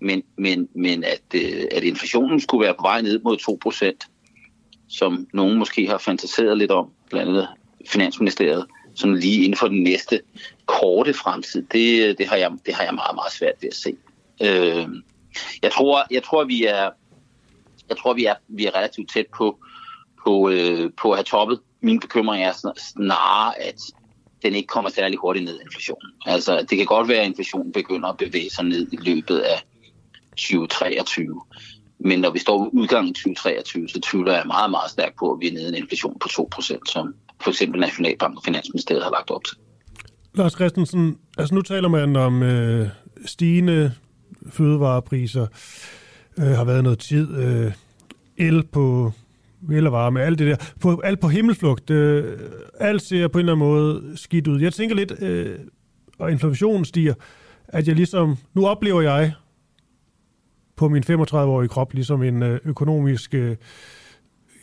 men, 0.00 0.22
men, 0.38 0.68
men 0.74 1.04
at, 1.04 1.22
øh, 1.34 1.64
at 1.72 1.84
inflationen 1.84 2.40
skulle 2.40 2.64
være 2.64 2.74
på 2.74 2.82
vej 2.82 3.02
ned 3.02 3.18
mod 3.18 3.94
2%, 4.00 4.88
som 4.88 5.26
nogen 5.32 5.58
måske 5.58 5.86
har 5.86 5.98
fantaseret 5.98 6.58
lidt 6.58 6.70
om, 6.70 6.90
blandt 7.10 7.28
andet 7.28 7.48
Finansministeriet, 7.88 8.66
sådan 8.96 9.16
lige 9.16 9.44
inden 9.44 9.56
for 9.56 9.68
den 9.68 9.82
næste 9.82 10.20
korte 10.66 11.14
fremtid, 11.14 11.62
det, 11.62 12.18
det, 12.18 12.26
har, 12.26 12.36
jeg, 12.36 12.52
det 12.66 12.74
har 12.74 12.84
jeg 12.84 12.94
meget, 12.94 13.14
meget 13.14 13.32
svært 13.32 13.54
ved 13.60 13.68
at 13.68 13.76
se. 13.76 13.96
Øh, 14.42 14.88
jeg 15.62 15.72
tror, 15.72 16.04
jeg 16.10 16.22
tror, 16.22 16.44
vi 16.44 16.64
er, 16.64 16.90
jeg 17.88 17.96
tror, 17.96 18.14
vi 18.14 18.24
er, 18.24 18.34
vi 18.48 18.66
er 18.66 18.76
relativt 18.76 19.12
tæt 19.12 19.26
på, 19.36 19.58
på, 20.24 20.50
øh, 20.50 20.90
på 20.96 21.10
at 21.10 21.16
have 21.16 21.24
toppet. 21.24 21.60
Min 21.80 22.00
bekymring 22.00 22.44
er 22.44 22.52
snarere, 22.76 23.62
at 23.62 23.80
den 24.42 24.54
ikke 24.54 24.66
kommer 24.66 24.90
særlig 24.90 25.18
hurtigt 25.18 25.44
ned 25.44 25.60
inflationen. 25.60 26.12
Altså, 26.26 26.66
det 26.70 26.78
kan 26.78 26.86
godt 26.86 27.08
være, 27.08 27.20
at 27.20 27.26
inflationen 27.26 27.72
begynder 27.72 28.08
at 28.08 28.16
bevæge 28.16 28.50
sig 28.50 28.64
ned 28.64 28.92
i 28.92 28.96
løbet 28.96 29.38
af 29.38 29.62
2023. 30.30 31.40
Men 31.98 32.20
når 32.20 32.30
vi 32.30 32.38
står 32.38 32.62
ved 32.62 32.70
udgangen 32.72 33.10
i 33.10 33.14
2023, 33.14 33.88
så 33.88 34.00
tvivler 34.00 34.32
jeg 34.32 34.46
meget, 34.46 34.70
meget 34.70 34.90
stærkt 34.90 35.16
på, 35.18 35.32
at 35.32 35.40
vi 35.40 35.48
er 35.48 35.52
nede 35.52 35.64
i 35.64 35.68
en 35.68 35.74
inflation 35.74 36.18
på 36.18 36.28
2%, 36.58 36.78
som 36.86 37.14
for 37.40 37.50
eksempel 37.50 37.80
Nationalbank 37.80 38.36
og 38.36 38.42
Finansministeriet 38.44 39.02
har 39.02 39.10
lagt 39.10 39.30
op 39.30 39.44
til. 39.44 39.56
Lars 40.34 40.52
Christensen, 40.52 41.18
altså 41.38 41.54
nu 41.54 41.62
taler 41.62 41.88
man 41.88 42.16
om 42.16 42.42
øh, 42.42 42.88
stigende 43.26 43.92
fødevarepriser, 44.50 45.46
øh, 46.38 46.46
har 46.46 46.64
været 46.64 46.82
noget 46.84 46.98
tid, 46.98 47.36
øh, 47.36 47.72
el 48.36 48.62
på 48.62 49.12
el 49.72 49.86
og 49.86 49.92
varme, 49.92 50.22
alt 50.22 50.38
det 50.38 50.46
der, 50.46 50.56
på, 50.80 51.00
alt 51.04 51.20
på 51.20 51.28
himmelflugt, 51.28 51.90
øh, 51.90 52.38
alt 52.80 53.02
ser 53.02 53.28
på 53.28 53.38
en 53.38 53.40
eller 53.40 53.52
anden 53.52 53.68
måde 53.68 54.12
skidt 54.16 54.46
ud. 54.46 54.60
Jeg 54.60 54.72
tænker 54.72 54.96
lidt, 54.96 55.22
øh, 55.22 55.58
og 56.18 56.32
inflationen 56.32 56.84
stiger, 56.84 57.14
at 57.68 57.88
jeg 57.88 57.96
ligesom, 57.96 58.36
nu 58.54 58.66
oplever 58.66 59.02
jeg 59.02 59.32
på 60.76 60.88
min 60.88 61.02
35-årige 61.10 61.68
krop 61.68 61.92
ligesom 61.92 62.22
en 62.22 62.42
øh, 62.42 62.60
økonomisk 62.64 63.34
øh, 63.34 63.56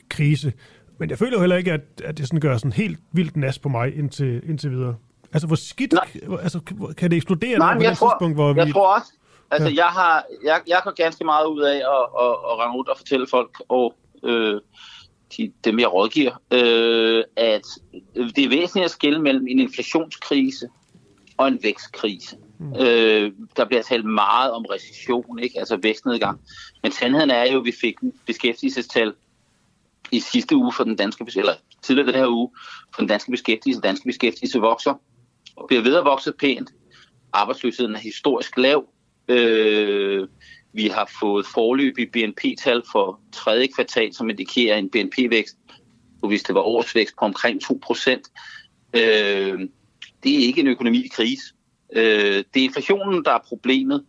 krise. 0.10 0.54
Men 1.04 1.10
jeg 1.10 1.18
føler 1.18 1.34
jo 1.34 1.40
heller 1.40 1.56
ikke, 1.56 1.72
at, 1.72 1.82
at 2.04 2.18
det 2.18 2.28
sådan 2.28 2.40
gør 2.40 2.58
sådan 2.58 2.72
helt 2.72 3.00
vildt 3.12 3.38
nas 3.38 3.60
på 3.60 3.70
mig 3.70 3.98
indtil, 3.98 4.50
indtil 4.50 4.72
videre. 4.72 4.96
Altså, 5.34 5.48
hvor 5.48 5.56
skidt, 5.56 5.94
Nej. 5.94 6.40
altså, 6.42 6.60
kan 6.98 7.12
det 7.12 7.16
eksplodere 7.16 7.60
Nej, 7.60 7.76
på 7.76 7.82
jeg 7.82 7.90
det 7.90 7.98
tror, 7.98 8.10
tidspunkt, 8.10 8.36
hvor 8.38 8.56
jeg 8.56 8.68
vi... 8.68 8.72
tror 8.72 8.96
også, 8.96 9.12
altså, 9.52 9.70
Ja. 9.70 9.74
ja. 9.74 9.84
jeg, 9.84 9.92
har, 9.92 10.26
jeg, 10.44 10.62
jeg 10.68 10.82
går 10.84 10.92
ganske 10.92 11.24
meget 11.26 11.46
ud 11.46 11.62
af 11.62 11.76
at, 11.76 12.04
at, 12.24 12.34
at 12.50 12.60
rende 12.60 12.80
ud 12.80 12.88
og 12.88 12.98
fortælle 12.98 13.28
folk, 13.28 13.62
og 13.70 13.96
øh, 14.24 14.62
de, 15.38 15.52
dem 15.64 15.80
jeg 15.80 15.94
rådgiver, 15.94 16.42
øh, 16.54 17.24
at 17.36 17.66
det 18.36 18.44
er 18.44 18.50
væsentligt 18.50 18.86
at 18.86 18.92
skille 18.92 19.22
mellem 19.22 19.48
en 19.48 19.60
inflationskrise 19.60 20.68
og 21.38 21.48
en 21.48 21.60
vækstkrise. 21.64 22.38
Mm. 22.60 22.74
Øh, 22.80 23.32
der 23.58 23.66
bliver 23.66 23.82
talt 23.84 24.06
meget 24.06 24.52
om 24.52 24.66
recession, 24.66 25.40
ikke? 25.40 25.60
altså 25.60 25.78
vækstnedgang. 25.82 26.40
Men 26.84 26.92
sandheden 26.92 27.30
er 27.32 27.52
jo, 27.52 27.60
at 27.60 27.66
vi 27.66 27.74
fik 27.82 27.96
beskæftigelsestal 28.26 29.14
i 30.14 30.20
sidste 30.20 30.56
uge 30.56 30.74
for 30.74 30.84
den 30.84 30.96
danske, 30.96 31.26
eller 31.36 31.54
tidligere 31.82 32.08
den 32.08 32.16
her 32.16 32.28
uge, 32.28 32.50
for 32.96 33.02
den 33.02 33.08
danske 33.08 33.32
beskæftigelse. 33.32 33.82
Den 33.82 33.88
danske 33.88 34.06
beskæftigelse 34.06 34.60
vokser 34.60 34.94
og 35.56 35.68
bliver 35.68 35.84
ved 35.84 35.96
at 35.96 36.06
vokse 36.06 36.32
pænt. 36.32 36.70
Arbejdsløsheden 37.34 37.96
er 37.96 38.00
historisk 38.00 38.58
lav. 38.58 38.86
Øh, 39.28 40.28
vi 40.74 40.88
har 40.88 41.12
fået 41.20 41.46
forløbig 41.46 42.12
BNP-tal 42.12 42.84
for 42.92 43.20
tredje 43.32 43.68
kvartal, 43.68 44.14
som 44.14 44.30
indikerer 44.30 44.78
en 44.78 44.90
BNP-vækst, 44.90 45.58
hvis 46.28 46.44
det 46.44 46.56
var 46.56 46.62
årsvækst 46.62 47.16
på 47.20 47.26
omkring 47.26 47.62
2 47.62 47.80
procent. 47.84 48.28
Øh, 48.94 49.60
det 50.24 50.36
er 50.36 50.48
ikke 50.48 50.62
en 50.62 50.68
økonomi 50.68 51.06
i 51.06 51.08
krise. 51.08 51.54
Øh, 51.96 52.44
det 52.54 52.60
er 52.60 52.64
inflationen, 52.64 53.26
der 53.26 53.32
er 53.32 53.40
problemet. 53.48 54.06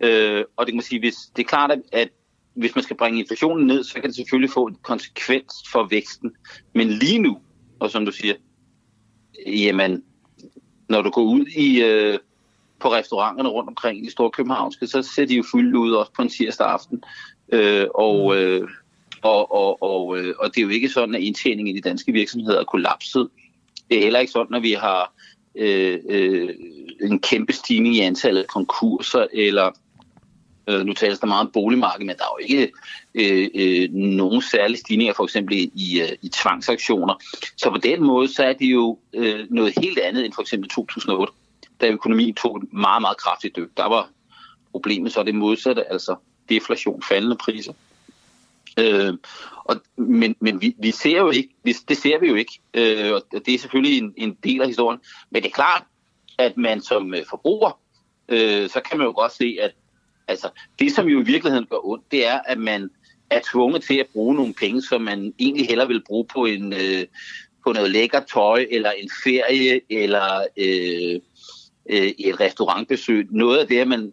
Øh, 0.00 0.44
og 0.56 0.66
det 0.66 0.72
kan 0.72 0.76
man 0.76 0.84
sige, 0.84 0.98
hvis, 0.98 1.16
det 1.36 1.42
er 1.42 1.48
klart, 1.48 1.70
at 1.92 2.08
hvis 2.54 2.74
man 2.74 2.84
skal 2.84 2.96
bringe 2.96 3.20
inflationen 3.20 3.66
ned, 3.66 3.84
så 3.84 3.94
kan 3.94 4.02
det 4.02 4.14
selvfølgelig 4.14 4.50
få 4.50 4.66
en 4.66 4.76
konsekvens 4.82 5.52
for 5.72 5.86
væksten. 5.90 6.32
Men 6.74 6.88
lige 6.88 7.18
nu, 7.18 7.38
og 7.80 7.90
som 7.90 8.04
du 8.04 8.12
siger, 8.12 8.34
jamen, 9.46 10.02
når 10.88 11.02
du 11.02 11.10
går 11.10 11.22
ud 11.22 11.46
i, 11.46 11.82
øh, 11.82 12.18
på 12.80 12.92
restauranterne 12.92 13.48
rundt 13.48 13.68
omkring 13.68 14.06
i 14.06 14.10
Storkøbenhavnske, 14.10 14.86
så 14.86 15.02
ser 15.02 15.24
de 15.24 15.36
jo 15.36 15.44
fuldt 15.50 15.76
ud 15.76 15.92
også 15.92 16.12
på 16.12 16.22
en 16.22 16.28
tirsdag 16.28 16.66
aften. 16.66 17.02
Øh, 17.52 17.86
og, 17.94 18.36
øh, 18.36 18.68
og, 19.22 19.52
og, 19.52 19.82
og, 19.82 20.18
øh, 20.18 20.34
og 20.38 20.54
det 20.54 20.60
er 20.60 20.62
jo 20.62 20.68
ikke 20.68 20.88
sådan, 20.88 21.14
at 21.14 21.20
indtjeningen 21.20 21.76
i 21.76 21.80
de 21.80 21.88
danske 21.88 22.12
virksomheder 22.12 22.60
er 22.60 22.64
kollapset. 22.64 23.28
Det 23.90 23.98
er 23.98 24.02
heller 24.02 24.20
ikke 24.20 24.32
sådan, 24.32 24.56
at 24.56 24.62
vi 24.62 24.72
har 24.72 25.12
øh, 25.54 25.98
øh, 26.08 26.48
en 27.00 27.20
kæmpe 27.20 27.52
stigning 27.52 27.96
i 27.96 28.00
antallet 28.00 28.40
af 28.40 28.46
konkurser, 28.46 29.26
eller 29.32 29.70
øh, 30.70 30.86
nu 30.86 30.92
tales 30.92 31.18
der 31.18 31.26
meget 31.26 31.46
om 31.46 31.52
boligmarkedet, 31.52 32.06
men 32.06 32.16
der 32.16 32.24
er 32.24 32.36
jo 32.40 32.46
ikke 32.46 32.72
øh, 33.14 33.48
øh, 33.54 33.92
nogen 33.92 34.42
særlige 34.42 34.78
stigninger, 34.78 35.14
for 35.14 35.24
eksempel 35.24 35.54
i, 35.54 35.70
i, 35.74 36.00
øh, 36.00 36.16
i 36.22 36.28
tvangsaktioner. 36.28 37.14
Så 37.56 37.70
på 37.70 37.78
den 37.78 38.02
måde, 38.04 38.28
så 38.28 38.44
er 38.44 38.52
det 38.52 38.66
jo 38.66 38.98
øh, 39.12 39.46
noget 39.50 39.72
helt 39.78 39.98
andet 39.98 40.24
end 40.24 40.32
for 40.32 40.42
eksempel 40.42 40.68
2008 40.68 41.32
da 41.80 41.88
økonomien 41.88 42.34
tog 42.34 42.56
et 42.56 42.72
meget, 42.72 43.00
meget 43.00 43.16
kraftigt 43.16 43.56
dyk. 43.56 43.68
Der 43.76 43.86
var 43.86 44.08
problemet 44.72 45.12
så 45.12 45.22
det 45.22 45.34
modsatte, 45.34 45.92
altså 45.92 46.16
deflation, 46.48 47.02
faldende 47.02 47.36
priser. 47.36 47.72
Øh, 48.78 49.14
og, 49.64 49.76
men 49.96 50.36
men 50.40 50.60
vi, 50.60 50.74
vi 50.78 50.90
ser 50.90 51.18
jo 51.18 51.30
ikke, 51.30 51.48
vi, 51.62 51.72
det 51.88 51.96
ser 51.96 52.18
vi 52.20 52.28
jo 52.28 52.34
ikke, 52.34 52.60
øh, 52.74 53.12
og 53.12 53.22
det 53.46 53.54
er 53.54 53.58
selvfølgelig 53.58 53.98
en, 53.98 54.14
en 54.16 54.36
del 54.44 54.60
af 54.60 54.66
historien. 54.66 55.00
Men 55.30 55.42
det 55.42 55.48
er 55.48 55.54
klart, 55.54 55.84
at 56.38 56.56
man 56.56 56.80
som 56.80 57.14
øh, 57.14 57.22
forbruger, 57.30 57.80
øh, 58.28 58.68
så 58.68 58.80
kan 58.80 58.98
man 58.98 59.06
jo 59.06 59.12
godt 59.12 59.32
se, 59.32 59.58
at 59.60 59.70
altså, 60.30 60.48
det, 60.78 60.92
som 60.92 61.06
jo 61.06 61.20
i 61.20 61.24
virkeligheden 61.24 61.66
gør 61.70 61.86
ondt, 61.86 62.10
det 62.10 62.26
er, 62.26 62.40
at 62.46 62.58
man 62.58 62.90
er 63.30 63.40
tvunget 63.52 63.82
til 63.82 63.94
at 63.94 64.06
bruge 64.12 64.34
nogle 64.34 64.54
penge, 64.54 64.82
som 64.82 65.00
man 65.00 65.34
egentlig 65.38 65.66
hellere 65.66 65.88
vil 65.88 66.02
bruge 66.06 66.26
på 66.34 66.44
en 66.44 66.72
øh, 66.72 67.06
på 67.64 67.72
noget 67.72 67.90
lækker 67.90 68.20
tøj, 68.20 68.66
eller 68.70 68.90
en 68.90 69.10
ferie, 69.24 69.80
eller 69.90 70.44
øh, 70.56 71.20
øh, 71.90 72.12
et 72.18 72.40
restaurantbesøg. 72.40 73.26
Noget 73.30 73.58
af 73.58 73.66
det 73.66 73.80
er 73.80 73.84
man 73.84 74.12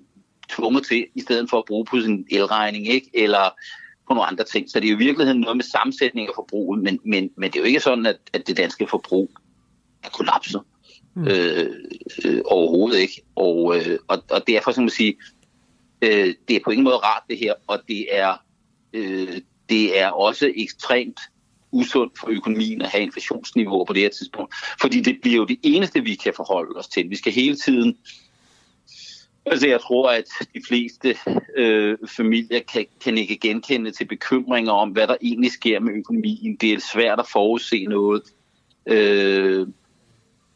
tvunget 0.50 0.86
til, 0.86 1.06
i 1.16 1.22
stedet 1.22 1.50
for 1.50 1.58
at 1.58 1.66
bruge 1.66 1.86
på 1.86 2.02
sin 2.02 2.26
elregning, 2.32 2.88
ikke? 2.88 3.10
eller 3.14 3.50
på 4.08 4.14
nogle 4.14 4.26
andre 4.26 4.44
ting. 4.44 4.70
Så 4.70 4.80
det 4.80 4.88
er 4.88 4.92
jo 4.92 4.96
i 4.96 5.06
virkeligheden 5.06 5.42
noget 5.42 5.58
med 5.58 5.64
sammensætning 5.64 6.28
af 6.28 6.34
forbruget, 6.36 6.84
men, 6.84 7.00
men, 7.06 7.30
men 7.38 7.52
det 7.52 7.56
er 7.56 7.60
jo 7.60 7.68
ikke 7.68 7.80
sådan, 7.80 8.06
at, 8.06 8.18
at 8.34 8.48
det 8.48 8.58
danske 8.58 8.88
forbrug 8.90 9.32
er 10.04 10.10
kollapset. 10.10 10.62
Mm. 11.16 11.28
Øh, 11.28 11.70
øh, 12.26 12.42
overhovedet 12.46 13.00
ikke. 13.00 13.22
Og, 13.36 13.78
øh, 13.78 14.00
og, 14.08 14.24
og 14.30 14.48
derfor 14.48 14.72
skal 14.72 14.82
man 14.82 14.90
sige, 14.90 15.18
øh, 16.02 16.34
det 16.48 16.56
er 16.56 16.60
på 16.64 16.72
ingen 16.72 16.84
måde 16.84 16.96
rart 16.96 17.24
det 17.30 17.38
her, 17.38 17.54
og 17.68 17.80
det 17.88 18.18
er, 18.18 18.34
øh, 18.94 19.42
det 19.70 20.00
er 20.00 20.10
også 20.10 20.52
ekstremt 20.56 21.20
usundt 21.72 22.20
for 22.20 22.28
økonomien 22.30 22.82
at 22.82 22.90
have 22.90 23.04
inflationsniveau 23.04 23.86
på 23.86 23.94
det 23.94 24.02
her 24.02 24.10
tidspunkt. 24.10 24.56
Fordi 24.82 25.02
det 25.02 25.18
bliver 25.22 25.38
jo 25.38 25.46
det 25.46 25.60
eneste, 25.64 26.04
vi 26.04 26.16
kan 26.16 26.34
forholde 26.36 26.80
os 26.80 26.88
til. 26.88 27.10
Vi 27.10 27.16
skal 27.16 27.34
hele 27.34 27.56
tiden... 27.56 27.98
Altså 29.46 29.68
jeg 29.68 29.82
tror, 29.82 30.10
at 30.12 30.26
de 30.54 30.62
fleste 30.68 31.16
øh, 31.56 31.98
familier 32.08 32.60
kan, 32.74 32.86
kan 33.04 33.18
ikke 33.18 33.38
genkende 33.38 33.92
til 33.92 34.06
bekymringer 34.06 34.72
om, 34.72 34.90
hvad 34.90 35.08
der 35.08 35.16
egentlig 35.22 35.52
sker 35.52 35.80
med 35.80 35.94
økonomien. 35.94 36.56
Det 36.56 36.74
er 36.74 36.80
svært 36.94 37.20
at 37.20 37.28
forudse 37.28 37.86
noget. 37.86 38.24
Øh, 38.86 39.68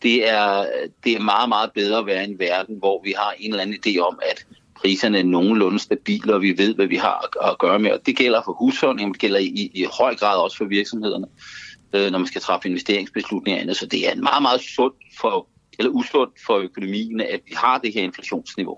det, 0.04 0.30
er, 0.30 0.66
det 1.04 1.14
er 1.14 1.20
meget, 1.20 1.50
meget 1.50 1.72
bedre 1.74 2.00
at 2.00 2.06
være 2.06 2.28
i 2.28 2.32
en 2.32 2.40
verden, 2.40 2.76
hvor 2.76 3.04
vi 3.04 3.14
har 3.18 3.36
en 3.40 3.52
eller 3.52 3.62
anden 3.62 3.80
idé 3.86 4.00
om, 4.00 4.20
at 4.30 4.46
priserne 4.82 5.20
er 5.20 5.24
nogenlunde 5.24 5.80
stabile, 5.80 6.34
og 6.34 6.42
vi 6.42 6.58
ved, 6.58 6.76
hvad 6.76 6.88
vi 6.88 6.96
har 6.96 7.50
at, 7.52 7.58
gøre 7.58 7.80
med. 7.80 7.92
Og 7.92 8.06
det 8.06 8.18
gælder 8.18 8.42
for 8.46 8.54
husholdningen, 8.54 9.14
det 9.14 9.22
gælder 9.22 9.40
i, 9.40 9.72
i 9.74 9.86
høj 10.00 10.16
grad 10.16 10.38
også 10.38 10.58
for 10.58 10.66
virksomhederne, 10.66 11.28
øh, 11.94 12.12
når 12.12 12.20
man 12.20 12.28
skal 12.28 12.42
træffe 12.42 12.70
investeringsbeslutninger. 12.70 13.74
Så 13.74 13.86
det 13.86 14.08
er 14.08 14.12
en 14.12 14.24
meget, 14.24 14.42
meget 14.42 14.62
sund 14.62 14.94
for, 15.20 15.48
eller 15.80 15.92
usund 15.92 16.32
for 16.46 16.58
økonomien, 16.58 17.22
at 17.22 17.40
vi 17.48 17.54
har 17.56 17.78
det 17.78 17.94
her 17.94 18.04
inflationsniveau. 18.04 18.78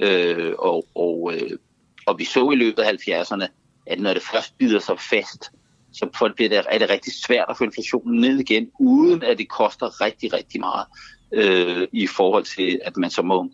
Øh, 0.00 0.52
og, 0.58 0.86
og, 0.94 1.32
øh, 1.34 1.58
og 2.06 2.18
vi 2.18 2.24
så 2.24 2.50
i 2.50 2.56
løbet 2.56 2.82
af 2.82 2.92
70'erne, 2.92 3.46
at 3.86 4.00
når 4.00 4.14
det 4.14 4.22
først 4.22 4.58
bider 4.58 4.78
sig 4.78 5.00
fast, 5.00 5.50
så 5.92 6.32
bliver 6.36 6.48
det, 6.48 6.62
er 6.70 6.78
det 6.78 6.90
rigtig 6.90 7.12
svært 7.26 7.46
at 7.48 7.56
få 7.58 7.64
inflationen 7.64 8.20
ned 8.20 8.38
igen, 8.38 8.70
uden 8.80 9.22
at 9.22 9.38
det 9.38 9.48
koster 9.48 10.00
rigtig, 10.00 10.32
rigtig 10.32 10.60
meget 10.60 10.86
øh, 11.32 11.88
i 11.92 12.06
forhold 12.06 12.44
til, 12.44 12.80
at 12.84 12.96
man 12.96 13.10
så 13.10 13.22
må 13.22 13.50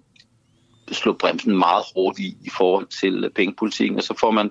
slå 0.95 1.13
bremsen 1.13 1.59
meget 1.59 1.85
hårdt 1.95 2.19
i 2.19 2.37
i 2.45 2.51
forhold 2.57 2.87
til 2.87 3.31
pengepolitikken, 3.35 3.99
og 3.99 4.03
så 4.03 4.15
får 4.21 4.31
man 4.31 4.51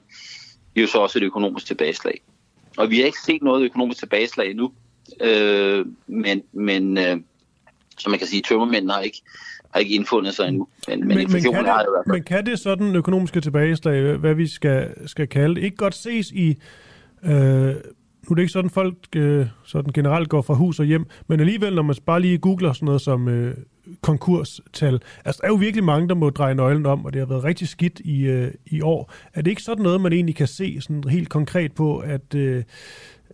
jo 0.76 0.88
så 0.88 0.98
også 0.98 1.20
et 1.20 1.24
økonomisk 1.24 1.66
tilbageslag. 1.66 2.22
Og 2.78 2.90
vi 2.90 2.98
har 2.98 3.06
ikke 3.06 3.22
set 3.26 3.44
noget 3.44 3.64
økonomisk 3.64 4.00
tilbageslag 4.00 4.50
endnu, 4.50 4.72
øh, 5.22 5.86
men, 6.08 6.42
men 6.54 6.98
øh, 6.98 7.18
som 7.98 8.10
man 8.10 8.20
kan 8.20 8.28
sige, 8.28 8.42
tømmermændene 8.42 8.94
har 8.94 9.02
ikke, 9.02 9.22
har 9.74 9.80
ikke 9.80 9.96
indfundet 9.96 10.34
sig 10.34 10.48
endnu. 10.48 10.68
Men, 10.88 11.00
men, 11.00 11.08
men, 11.08 11.18
men, 11.18 11.42
kan, 11.42 11.66
det, 11.66 11.86
men 12.08 12.24
kan 12.24 12.46
det 12.46 12.60
sådan 12.60 12.96
økonomiske 12.96 13.42
tilbageslag, 13.42 14.18
hvad 14.18 14.34
vi 14.34 14.48
skal, 14.48 15.08
skal 15.08 15.28
kalde 15.28 15.56
det, 15.56 15.64
ikke 15.64 15.78
godt 15.78 15.96
ses 15.96 16.32
i... 16.32 16.56
Øh, 17.24 17.76
nu 18.30 18.34
er 18.34 18.36
det 18.36 18.42
ikke 18.42 18.54
sådan, 18.54 18.70
folk 18.70 18.96
øh, 19.16 19.46
sådan 19.64 19.92
generelt 19.94 20.30
går 20.30 20.42
fra 20.42 20.54
hus 20.54 20.80
og 20.80 20.86
hjem, 20.86 21.06
men 21.28 21.40
alligevel, 21.40 21.76
når 21.76 21.82
man 21.82 21.96
bare 22.06 22.22
lige 22.22 22.38
googler 22.38 22.74
sådan 22.74 22.86
noget 22.86 23.02
som 23.02 23.28
øh, 23.28 23.58
konkurstal. 24.02 25.02
Altså, 25.26 25.40
der 25.42 25.48
er 25.48 25.52
jo 25.52 25.56
virkelig 25.56 25.84
mange, 25.84 26.10
der 26.10 26.16
må 26.16 26.30
dreje 26.30 26.56
nøglen 26.56 26.86
om, 26.86 27.06
og 27.06 27.14
det 27.14 27.20
har 27.20 27.26
været 27.26 27.44
rigtig 27.44 27.68
skidt 27.68 28.00
i, 28.00 28.22
øh, 28.22 28.52
i 28.66 28.82
år. 28.82 29.12
Er 29.34 29.42
det 29.42 29.52
ikke 29.52 29.64
sådan 29.64 29.84
noget, 29.84 30.02
man 30.02 30.14
egentlig 30.14 30.36
kan 30.36 30.48
se 30.48 30.82
sådan 30.82 31.04
helt 31.10 31.30
konkret 31.30 31.72
på, 31.72 31.98
at, 31.98 32.36
øh, 32.36 32.64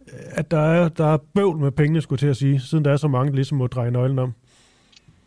at 0.08 0.52
der, 0.52 0.60
er, 0.60 0.90
der 0.90 1.14
er 1.14 1.18
bøvl 1.18 1.58
med 1.58 1.72
pengene, 1.72 2.02
skulle 2.02 2.20
til 2.20 2.28
at 2.28 2.38
sige, 2.38 2.60
siden 2.60 2.86
der 2.86 2.92
er 2.92 2.98
så 2.98 3.08
mange, 3.08 3.30
der 3.30 3.36
ligesom 3.36 3.58
må 3.58 3.68
dreje 3.68 3.92
nøglen 3.92 4.20
om? 4.20 4.34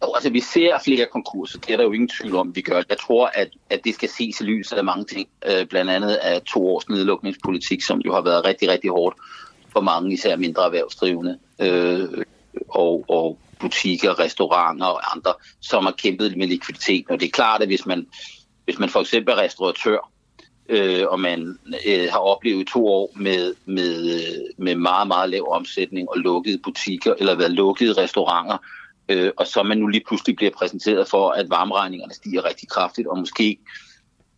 Jo, 0.02 0.12
altså 0.14 0.30
vi 0.30 0.40
ser 0.40 0.78
flere 0.84 1.06
konkurser, 1.12 1.58
det 1.58 1.70
er 1.70 1.76
der 1.76 1.84
jo 1.84 1.92
ingen 1.92 2.08
tvivl 2.08 2.36
om, 2.36 2.56
vi 2.56 2.60
gør. 2.60 2.82
Jeg 2.88 2.98
tror, 2.98 3.30
at, 3.34 3.48
at 3.70 3.80
det 3.84 3.94
skal 3.94 4.08
ses 4.08 4.40
i 4.40 4.44
lyset 4.44 4.76
af 4.76 4.84
mange 4.84 5.04
ting, 5.04 5.28
øh, 5.46 5.66
blandt 5.66 5.90
andet 5.90 6.14
af 6.14 6.42
to 6.42 6.66
års 6.66 6.88
nedlukningspolitik, 6.88 7.82
som 7.82 7.98
jo 7.98 8.14
har 8.14 8.20
været 8.20 8.46
rigtig, 8.46 8.70
rigtig 8.70 8.90
hårdt 8.90 9.16
for 9.78 9.82
mange, 9.82 10.12
især 10.12 10.36
mindre 10.36 10.64
erhvervsdrivende. 10.64 11.38
Øh, 11.60 12.24
og, 12.68 13.04
og 13.08 13.38
butikker, 13.60 14.18
restauranter 14.18 14.86
og 14.86 15.14
andre, 15.14 15.32
som 15.60 15.84
har 15.84 15.92
kæmpet 15.92 16.36
med 16.36 16.46
likviditet. 16.46 17.04
Og 17.10 17.20
det 17.20 17.26
er 17.26 17.30
klart, 17.30 17.62
at 17.62 17.68
hvis 17.68 17.86
man, 17.86 18.06
hvis 18.64 18.78
man 18.78 18.88
for 18.88 19.00
eksempel 19.00 19.34
er 19.34 19.38
restauratør, 19.38 20.10
øh, 20.68 21.04
og 21.08 21.20
man 21.20 21.58
øh, 21.86 22.08
har 22.10 22.18
oplevet 22.18 22.66
to 22.66 22.86
år 22.86 23.12
med, 23.16 23.54
med, 23.64 24.14
øh, 24.14 24.64
med 24.64 24.74
meget, 24.74 25.08
meget 25.08 25.30
lav 25.30 25.48
omsætning 25.50 26.08
og 26.08 26.18
lukkede 26.18 26.58
butikker, 26.58 27.14
eller 27.18 27.34
været 27.34 27.52
lukkede 27.52 28.02
restauranter, 28.02 28.58
øh, 29.08 29.30
og 29.36 29.46
så 29.46 29.62
man 29.62 29.78
nu 29.78 29.86
lige 29.86 30.04
pludselig 30.06 30.36
bliver 30.36 30.52
præsenteret 30.58 31.08
for, 31.08 31.30
at 31.30 31.50
varmeregningerne 31.50 32.14
stiger 32.14 32.44
rigtig 32.44 32.68
kraftigt, 32.68 33.08
og 33.08 33.18
måske 33.18 33.58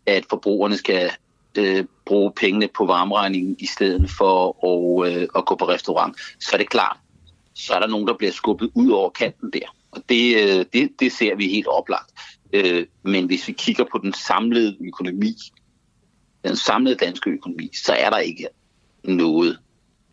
at 0.06 0.24
forbrugerne 0.30 0.76
skal 0.76 1.10
øh, 1.58 1.84
bruge 2.06 2.32
pengene 2.36 2.68
på 2.68 2.86
varmeregningen 2.86 3.56
i 3.58 3.66
stedet 3.66 4.10
for 4.10 4.66
at, 4.66 5.12
øh, 5.12 5.28
at 5.36 5.46
gå 5.46 5.56
på 5.56 5.68
restaurant, 5.68 6.16
så 6.40 6.50
er 6.52 6.58
det 6.58 6.70
klart, 6.70 6.96
så 7.54 7.74
er 7.74 7.78
der 7.78 7.86
nogen, 7.86 8.06
der 8.06 8.16
bliver 8.16 8.32
skubbet 8.32 8.70
ud 8.74 8.90
over 8.90 9.10
kanten 9.10 9.50
der. 9.52 9.76
Og 9.90 10.02
det, 10.08 10.36
øh, 10.36 10.64
det, 10.72 10.90
det 11.00 11.12
ser 11.12 11.34
vi 11.34 11.48
helt 11.48 11.66
oplagt. 11.66 12.10
Øh, 12.52 12.86
men 13.02 13.26
hvis 13.26 13.48
vi 13.48 13.52
kigger 13.52 13.84
på 13.92 13.98
den 13.98 14.12
samlede 14.12 14.76
økonomi, 14.80 15.36
den 16.44 16.56
samlede 16.56 16.96
danske 16.96 17.30
økonomi, 17.30 17.70
så 17.84 17.92
er 17.92 18.10
der 18.10 18.18
ikke 18.18 18.48
noget 19.04 19.58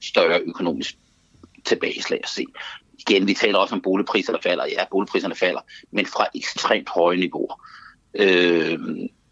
større 0.01 0.39
økonomisk 0.39 0.97
tilbageslag 1.65 2.19
at 2.23 2.29
se. 2.29 2.45
Igen, 2.99 3.27
vi 3.27 3.33
taler 3.33 3.59
også 3.59 3.75
om 3.75 3.81
boligpriser, 3.81 4.33
der 4.33 4.41
falder. 4.41 4.65
Ja, 4.65 4.85
boligpriserne 4.91 5.35
falder, 5.35 5.61
men 5.91 6.05
fra 6.05 6.25
ekstremt 6.35 6.89
høje 6.89 7.17
niveauer. 7.17 7.61
Øh, 8.13 8.79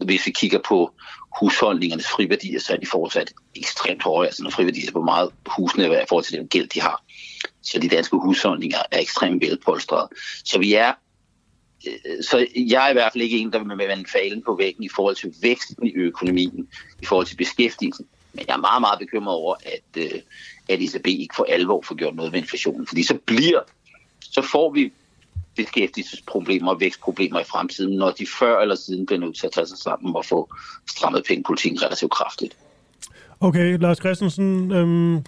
hvis 0.04 0.26
vi 0.26 0.30
kigger 0.30 0.58
på 0.68 0.94
husholdningernes 1.40 2.06
friværdier, 2.08 2.60
så 2.60 2.72
er 2.72 2.76
de 2.76 2.86
fortsat 2.86 3.32
ekstremt 3.56 4.02
høje. 4.02 4.26
Altså 4.26 4.42
når 4.42 4.50
friværdier 4.50 4.92
på 4.92 5.02
meget 5.02 5.30
husene 5.46 5.84
er 5.84 6.02
i 6.02 6.06
forhold 6.08 6.24
til 6.24 6.38
den 6.38 6.48
gæld, 6.48 6.68
de 6.68 6.80
har. 6.80 7.04
Så 7.62 7.78
de 7.78 7.88
danske 7.88 8.16
husholdninger 8.16 8.78
er 8.90 9.00
ekstremt 9.00 9.42
velpolstrede. 9.42 10.08
Så 10.44 10.58
vi 10.58 10.74
er 10.74 10.92
øh, 11.86 12.24
så 12.30 12.46
jeg 12.56 12.86
er 12.86 12.90
i 12.90 12.92
hvert 12.92 13.12
fald 13.12 13.24
ikke 13.24 13.38
en, 13.38 13.52
der 13.52 13.76
vil 13.76 13.88
vende 13.88 14.10
falen 14.12 14.42
på 14.42 14.56
væggen 14.56 14.84
i 14.84 14.88
forhold 14.96 15.16
til 15.16 15.34
væksten 15.42 15.86
i 15.86 15.92
økonomien, 15.94 16.68
i 17.02 17.06
forhold 17.06 17.26
til 17.26 17.36
beskæftigelsen. 17.36 18.06
Men 18.32 18.44
jeg 18.48 18.54
er 18.54 18.60
meget, 18.60 18.80
meget 18.80 18.98
bekymret 18.98 19.34
over, 19.34 19.54
at, 19.64 20.02
øh, 20.02 20.20
at 20.68 20.80
ECB 20.82 21.06
ikke 21.06 21.34
for 21.36 21.46
alvor 21.48 21.82
får 21.82 21.94
gjort 21.94 22.14
noget 22.14 22.32
ved 22.32 22.38
inflationen. 22.38 22.86
Fordi 22.86 23.02
så 23.02 23.18
bliver, 23.26 23.60
så 24.20 24.42
får 24.42 24.72
vi 24.72 24.92
beskæftigelsesproblemer 25.56 26.72
og 26.72 26.80
vækstproblemer 26.80 27.40
i 27.40 27.44
fremtiden, 27.44 27.96
når 27.96 28.10
de 28.10 28.26
før 28.38 28.60
eller 28.60 28.74
siden 28.74 29.06
bliver 29.06 29.20
nødt 29.20 29.36
til 29.36 29.46
at 29.46 29.52
tage 29.52 29.66
sig 29.66 29.78
sammen 29.78 30.16
og 30.16 30.24
få 30.24 30.54
strammet 30.90 31.24
pengepolitikken 31.28 31.82
relativt 31.82 32.12
kraftigt. 32.12 32.56
Okay, 33.40 33.78
Lars 33.78 33.98
Christensen, 33.98 34.72
øhm, 34.72 35.24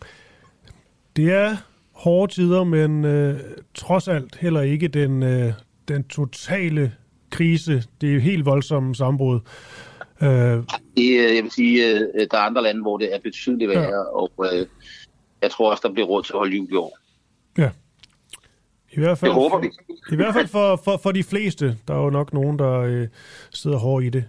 det 1.16 1.32
er 1.32 1.56
hårde 1.92 2.32
tider, 2.32 2.64
men 2.64 3.04
øh, 3.04 3.40
trods 3.74 4.08
alt 4.08 4.36
heller 4.36 4.60
ikke 4.60 4.88
den, 4.88 5.22
øh, 5.22 5.52
den 5.88 6.04
totale 6.04 6.92
krise. 7.30 7.84
Det 8.00 8.08
er 8.08 8.14
jo 8.14 8.20
helt 8.20 8.44
voldsomt 8.46 8.96
sammenbrud. 8.96 9.40
Øh, 10.22 10.28
det, 10.96 11.34
jeg 11.34 11.42
vil 11.42 11.50
sige, 11.50 11.86
øh, 11.86 12.26
der 12.30 12.38
er 12.38 12.42
andre 12.42 12.62
lande, 12.62 12.82
hvor 12.82 12.98
det 12.98 13.14
er 13.14 13.18
betydeligt 13.18 13.70
værre, 13.70 13.82
ja. 13.82 13.98
og 13.98 14.32
øh, 14.52 14.66
jeg 15.42 15.50
tror 15.50 15.70
også, 15.70 15.82
der 15.86 15.92
bliver 15.92 16.06
råd 16.06 16.22
til 16.22 16.32
at 16.32 16.38
holde 16.38 16.56
jul 16.56 16.72
i 16.72 16.74
år. 16.74 16.98
Ja. 17.58 17.70
I 18.92 19.00
hvert 19.00 19.18
fald, 19.18 19.30
det 19.30 19.34
håber 19.34 19.58
vi. 19.58 19.70
I 20.12 20.16
hvert 20.16 20.34
fald 20.34 20.48
for, 20.48 20.80
for, 20.84 20.96
for 20.96 21.12
de 21.12 21.24
fleste. 21.24 21.76
Der 21.88 21.94
er 21.94 21.98
jo 21.98 22.10
nok 22.10 22.32
nogen, 22.32 22.58
der 22.58 22.72
øh, 22.80 23.08
sidder 23.50 23.78
hårdt 23.78 24.04
i 24.04 24.08
det. 24.08 24.24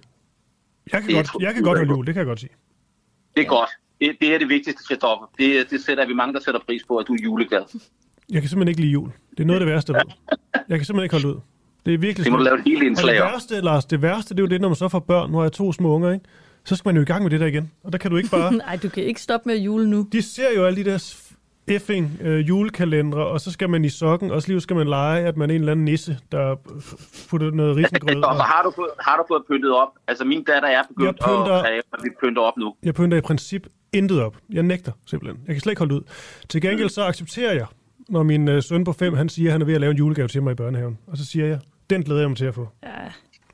Jeg 0.92 1.02
kan, 1.02 1.10
det 1.10 1.16
godt, 1.16 1.44
jeg 1.44 1.54
kan 1.54 1.64
godt 1.64 1.78
holde 1.78 1.92
jul, 1.92 2.06
det 2.06 2.14
kan 2.14 2.20
jeg 2.20 2.28
godt 2.28 2.40
sige. 2.40 2.52
Det 3.36 3.42
er 3.42 3.48
godt. 3.48 3.70
Det, 4.00 4.18
det 4.22 4.34
er 4.34 4.38
det 4.38 4.50
vigtigste, 4.50 4.84
Christoffer. 4.84 5.32
Det, 5.40 5.72
det 5.72 5.82
sætter 5.82 6.08
vi 6.08 6.14
mange, 6.14 6.34
der 6.34 6.40
sætter 6.40 6.62
pris 6.66 6.84
på, 6.88 6.98
at 6.98 7.08
du 7.08 7.14
er 7.14 7.18
juleglad. 7.24 7.62
Jeg 8.30 8.42
kan 8.42 8.50
simpelthen 8.50 8.68
ikke 8.68 8.82
lide 8.82 8.92
jul. 8.92 9.12
Det 9.32 9.40
er 9.40 9.48
noget 9.48 9.62
af 9.62 9.66
det 9.66 9.74
værste, 9.74 9.94
Jeg 9.94 10.04
kan 10.78 10.86
simpelthen 10.86 11.04
ikke 11.04 11.16
holde 11.16 11.28
ud. 11.28 11.42
Det 11.86 11.94
er 11.94 11.98
virkelig 11.98 12.24
Det 12.26 12.32
må 12.32 12.38
du 12.38 12.44
lave 12.44 12.58
et 12.58 12.64
helt 12.66 12.84
indslag 12.84 13.16
det 13.16 13.24
værste, 13.24 13.62
Lars, 13.62 13.86
det 13.86 14.02
værste, 14.02 14.34
det 14.34 14.40
er 14.40 14.44
jo 14.44 14.48
det, 14.48 14.62
når 14.62 14.70
man 14.70 14.76
så 14.76 14.90
får 14.90 15.00
børn. 15.00 15.32
Nu 15.32 15.38
har 15.38 15.44
jeg 15.44 15.52
to 15.52 15.74
små 15.74 15.94
unger, 15.96 16.12
ikke? 16.12 16.26
Så 16.64 16.76
skal 16.76 16.90
man 16.90 16.96
jo 16.96 17.02
i 17.02 17.06
gang 17.06 17.24
med 17.24 17.32
det 17.32 17.40
der 17.40 17.46
igen. 17.46 17.72
Og 17.84 17.92
der 17.92 17.98
kan 17.98 18.12
du 18.12 18.18
ikke 18.18 18.30
bare... 18.30 18.54
Nej, 18.68 18.76
du 18.84 18.90
kan 18.90 19.04
ikke 19.04 19.22
stoppe 19.22 19.50
med 19.50 19.56
at 19.56 19.62
jule 19.62 19.90
nu. 19.90 20.08
De 20.12 20.22
ser 20.22 20.54
jo 20.56 20.66
alle 20.66 20.84
de 20.84 20.90
der 20.90 20.98
effing 21.70 22.18
øh, 22.22 22.48
julekalendere, 22.48 23.26
og 23.28 23.42
så 23.42 23.52
skal 23.52 23.70
man 23.70 23.86
i 23.86 23.90
sokken, 23.90 24.32
og 24.32 24.42
så 24.42 24.48
lige 24.48 24.62
skal 24.62 24.76
man 24.76 24.88
lege, 24.88 25.26
at 25.26 25.38
man 25.38 25.50
er 25.50 25.56
en 25.56 25.62
eller 25.62 25.72
anden 25.72 25.86
nisse, 25.86 26.18
der 26.32 26.56
putter 27.30 27.52
noget 27.52 27.76
risengrød. 27.76 28.24
og 28.30 28.46
har 28.46 28.64
du, 28.64 28.72
fået, 28.72 28.90
har 29.00 29.18
du 29.18 29.24
fået 29.28 29.44
pyntet 29.50 29.72
op? 29.72 29.88
Altså, 30.08 30.26
min 30.26 30.44
datter 30.44 30.70
er 30.70 30.84
begyndt 30.88 31.20
pynter, 31.20 31.54
at 31.54 31.66
kræve, 31.66 31.82
at 31.94 32.00
vi 32.04 32.10
pynter 32.22 32.42
op 32.42 32.58
nu. 32.58 32.76
Jeg 32.84 32.94
pynter 32.94 33.18
i 33.18 33.22
princip 33.22 33.68
intet 33.94 34.22
op. 34.22 34.38
Jeg 34.50 34.64
nægter 34.64 34.92
simpelthen. 35.06 35.44
Jeg 35.48 35.56
kan 35.56 35.62
slet 35.62 35.72
ikke 35.72 35.80
holde 35.80 35.96
ud. 35.96 36.02
Til 36.50 36.62
gengæld 36.62 36.90
så 36.90 37.04
accepterer 37.04 37.54
jeg, 37.54 37.66
når 38.10 38.24
min 38.24 38.48
øh, 38.48 38.64
søn 38.64 38.84
på 38.84 38.94
fem, 38.94 39.14
han 39.14 39.30
siger, 39.30 39.50
at 39.50 39.52
han 39.52 39.62
er 39.62 39.66
ved 39.66 39.74
at 39.74 39.82
lave 39.82 39.92
en 39.92 39.98
julegave 39.98 40.28
til 40.28 40.44
mig 40.44 40.52
i 40.52 40.56
børnehaven. 40.56 40.98
Og 41.08 41.18
så 41.18 41.26
siger 41.26 41.46
jeg, 41.46 41.60
den 41.90 42.04
glæder 42.04 42.22
jeg 42.22 42.30
mig 42.30 42.38
til 42.38 42.46
at 42.46 42.56
få. 42.56 42.68
Ja. 42.84 42.90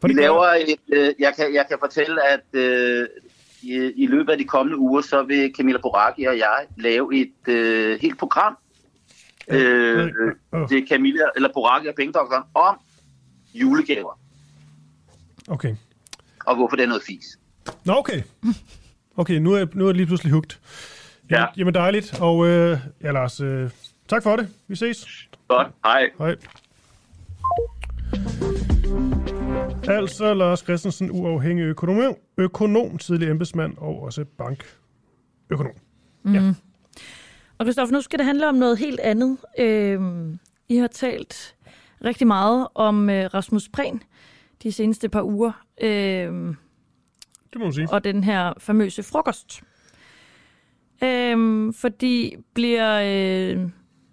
Vi 0.04 0.14
laver 0.14 0.46
et, 0.46 0.98
øh, 0.98 1.14
jeg, 1.20 1.34
kan, 1.38 1.54
jeg 1.54 1.66
kan 1.70 1.78
fortælle, 1.80 2.28
at 2.34 2.60
øh, 2.60 3.08
i, 3.66 3.92
i 3.96 4.08
løbet 4.08 4.32
af 4.32 4.38
de 4.38 4.44
kommende 4.44 4.78
uger, 4.78 5.02
så 5.02 5.24
vil 5.24 5.54
Camilla 5.58 5.80
Boraki 5.82 6.24
og 6.24 6.38
jeg 6.38 6.66
lave 6.78 7.22
et 7.22 7.54
øh, 7.54 8.00
helt 8.02 8.20
program 8.20 8.58
øh, 9.48 10.12
til 10.70 10.88
Camilla, 10.90 11.26
eller 11.36 11.50
Boraki 11.54 11.88
og 11.88 11.96
Pengedoktoren 11.96 12.44
om 12.54 12.78
julegaver. 13.54 14.20
Okay. 15.48 15.76
Og 16.46 16.56
hvorfor 16.56 16.76
det 16.76 16.84
er 16.84 16.88
noget 16.88 17.04
fis. 17.04 17.40
Nå, 17.86 17.94
okay. 17.94 18.22
Okay, 19.18 19.36
nu 19.36 19.54
er, 19.54 19.66
nu 19.74 19.84
er 19.84 19.90
jeg 19.90 19.96
lige 19.96 20.06
pludselig 20.06 20.34
hugt. 20.34 20.60
Ja. 21.32 21.46
jamen 21.58 21.74
dejligt. 21.74 22.20
Og 22.22 22.48
øh, 22.48 22.78
ja, 23.04 23.12
Lars, 23.12 23.40
øh, 23.40 23.70
tak 24.08 24.24
for 24.24 24.36
det. 24.36 24.50
Vi 24.68 24.76
ses. 24.76 25.28
Godt. 25.48 25.68
Hej. 25.86 26.10
Hej. 26.18 26.36
Altså 29.88 30.34
Lars 30.34 30.60
Christensen, 30.60 31.12
uafhængig 31.12 31.64
økonom, 31.64 32.16
økonom 32.38 32.98
tidlig 32.98 33.30
embedsmand 33.30 33.78
og 33.78 34.02
også 34.02 34.26
bankøkonom. 34.38 35.76
Mm. 36.24 36.34
Ja. 36.34 36.54
Og 37.58 37.66
Christoffer, 37.66 37.94
nu 37.94 38.02
skal 38.02 38.20
det 38.20 38.26
handle 38.26 38.50
om 38.50 38.56
noget 38.56 38.78
helt 38.78 39.00
andet. 39.00 39.38
Øh, 39.60 40.00
I 40.70 40.78
har 40.78 40.88
talt 40.88 41.56
rigtig 42.06 42.28
meget 42.28 42.68
om 42.76 43.10
øh, 43.10 43.26
Rasmus 43.34 43.70
Prehn 43.70 44.04
de 44.64 44.72
seneste 44.72 45.10
par 45.10 45.22
uger. 45.22 45.66
Øh, 45.82 45.90
det 45.90 47.60
må 47.60 47.64
man 47.64 47.74
sige. 47.74 47.88
Og 47.92 48.04
den 48.04 48.24
her 48.24 48.54
famøse 48.58 49.04
frokost. 49.04 49.64
Øh, 51.04 51.74
fordi 51.74 52.36
bliver 52.54 53.02
øh, 53.02 53.70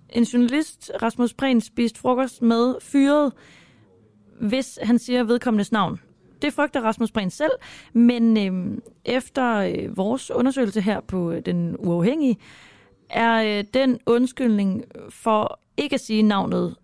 en 0.09 0.23
journalist, 0.23 0.91
Rasmus 1.03 1.35
Prehn, 1.35 1.61
spist 1.61 1.99
frokost 1.99 2.43
med 2.43 2.75
fyret, 2.83 3.33
hvis 4.43 4.79
han 4.83 4.99
siger 4.99 5.25
vedkommendes 5.25 5.73
navn. 5.73 6.01
Det 6.43 6.53
frygter 6.53 6.81
Rasmus 6.81 7.13
Prehn 7.13 7.31
selv, 7.31 7.51
men 7.93 8.37
øh, 8.37 8.79
efter 9.05 9.57
øh, 9.57 9.97
vores 9.97 10.31
undersøgelse 10.31 10.81
her 10.81 11.01
på 11.01 11.31
øh, 11.31 11.43
Den 11.47 11.77
Uafhængige, 11.79 12.39
er 13.11 13.59
øh, 13.59 13.65
den 13.75 13.99
undskyldning 14.07 14.85
for 15.11 15.61
ikke 15.77 15.95
at 15.95 16.01
sige 16.01 16.23
navnet, 16.23 16.77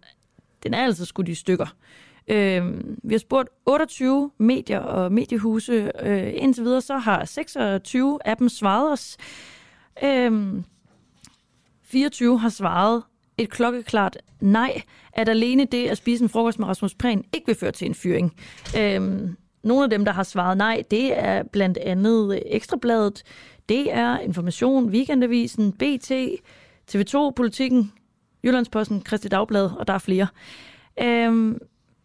den 0.63 0.75
er 0.75 0.85
altså 0.85 1.05
skudt 1.05 1.29
i 1.29 1.35
stykker. 1.35 1.67
Øh, 2.29 2.81
vi 3.05 3.15
har 3.15 3.19
spurgt 3.19 3.49
28 3.67 4.31
medier 4.39 4.81
og 4.81 5.13
mediehuse. 5.13 5.91
Øh, 6.03 6.33
indtil 6.35 6.65
videre 6.65 6.81
så 6.81 6.99
har 6.99 7.25
26 7.25 8.19
af 8.25 8.37
dem 8.37 8.49
svaret 8.49 8.93
os. 8.93 9.17
Øh, 10.05 10.63
24 11.83 12.39
har 12.39 12.49
svaret 12.49 13.03
et 13.39 13.51
klokkeklart 13.51 14.19
nej, 14.41 14.83
at 15.13 15.29
alene 15.29 15.65
det 15.65 15.89
at 15.89 15.97
spise 15.97 16.23
en 16.23 16.29
frokost 16.29 16.59
med 16.59 16.69
Rasmus 16.69 16.95
Prehn 16.95 17.25
ikke 17.33 17.47
vil 17.47 17.57
føre 17.57 17.73
til 17.73 17.87
en 17.87 17.95
fyring. 17.95 18.37
Øhm, 18.79 19.37
nogle 19.63 19.85
af 19.85 19.91
dem, 19.91 20.05
der 20.05 20.13
har 20.13 20.23
svaret 20.23 20.59
nej, 20.59 20.83
det 20.91 21.19
er 21.19 21.43
blandt 21.43 21.79
andet 21.79 22.43
Ekstrabladet, 22.47 23.23
det 23.69 23.93
er 23.93 24.19
Information, 24.19 24.89
Weekendavisen, 24.89 25.73
BT, 25.73 26.13
TV2, 26.91 27.31
Politikken, 27.37 27.93
Jyllandsposten, 28.45 29.01
Kristi 29.01 29.29
Dagblad, 29.29 29.71
og 29.79 29.87
der 29.87 29.93
er 29.93 29.99
flere. 29.99 30.27
Øhm, 31.03 31.59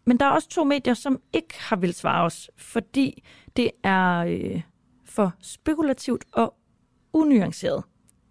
men 0.04 0.18
der 0.18 0.26
er 0.26 0.30
også 0.30 0.48
to 0.48 0.64
medier, 0.64 0.94
som 0.94 1.20
ikke 1.32 1.54
har 1.58 1.76
vil 1.76 1.94
svare 1.94 2.24
os, 2.24 2.50
fordi 2.56 3.22
det 3.56 3.70
er 3.82 4.18
øh, 4.18 4.60
for 5.04 5.32
spekulativt 5.42 6.24
og 6.32 6.54
unuanceret. 7.12 7.84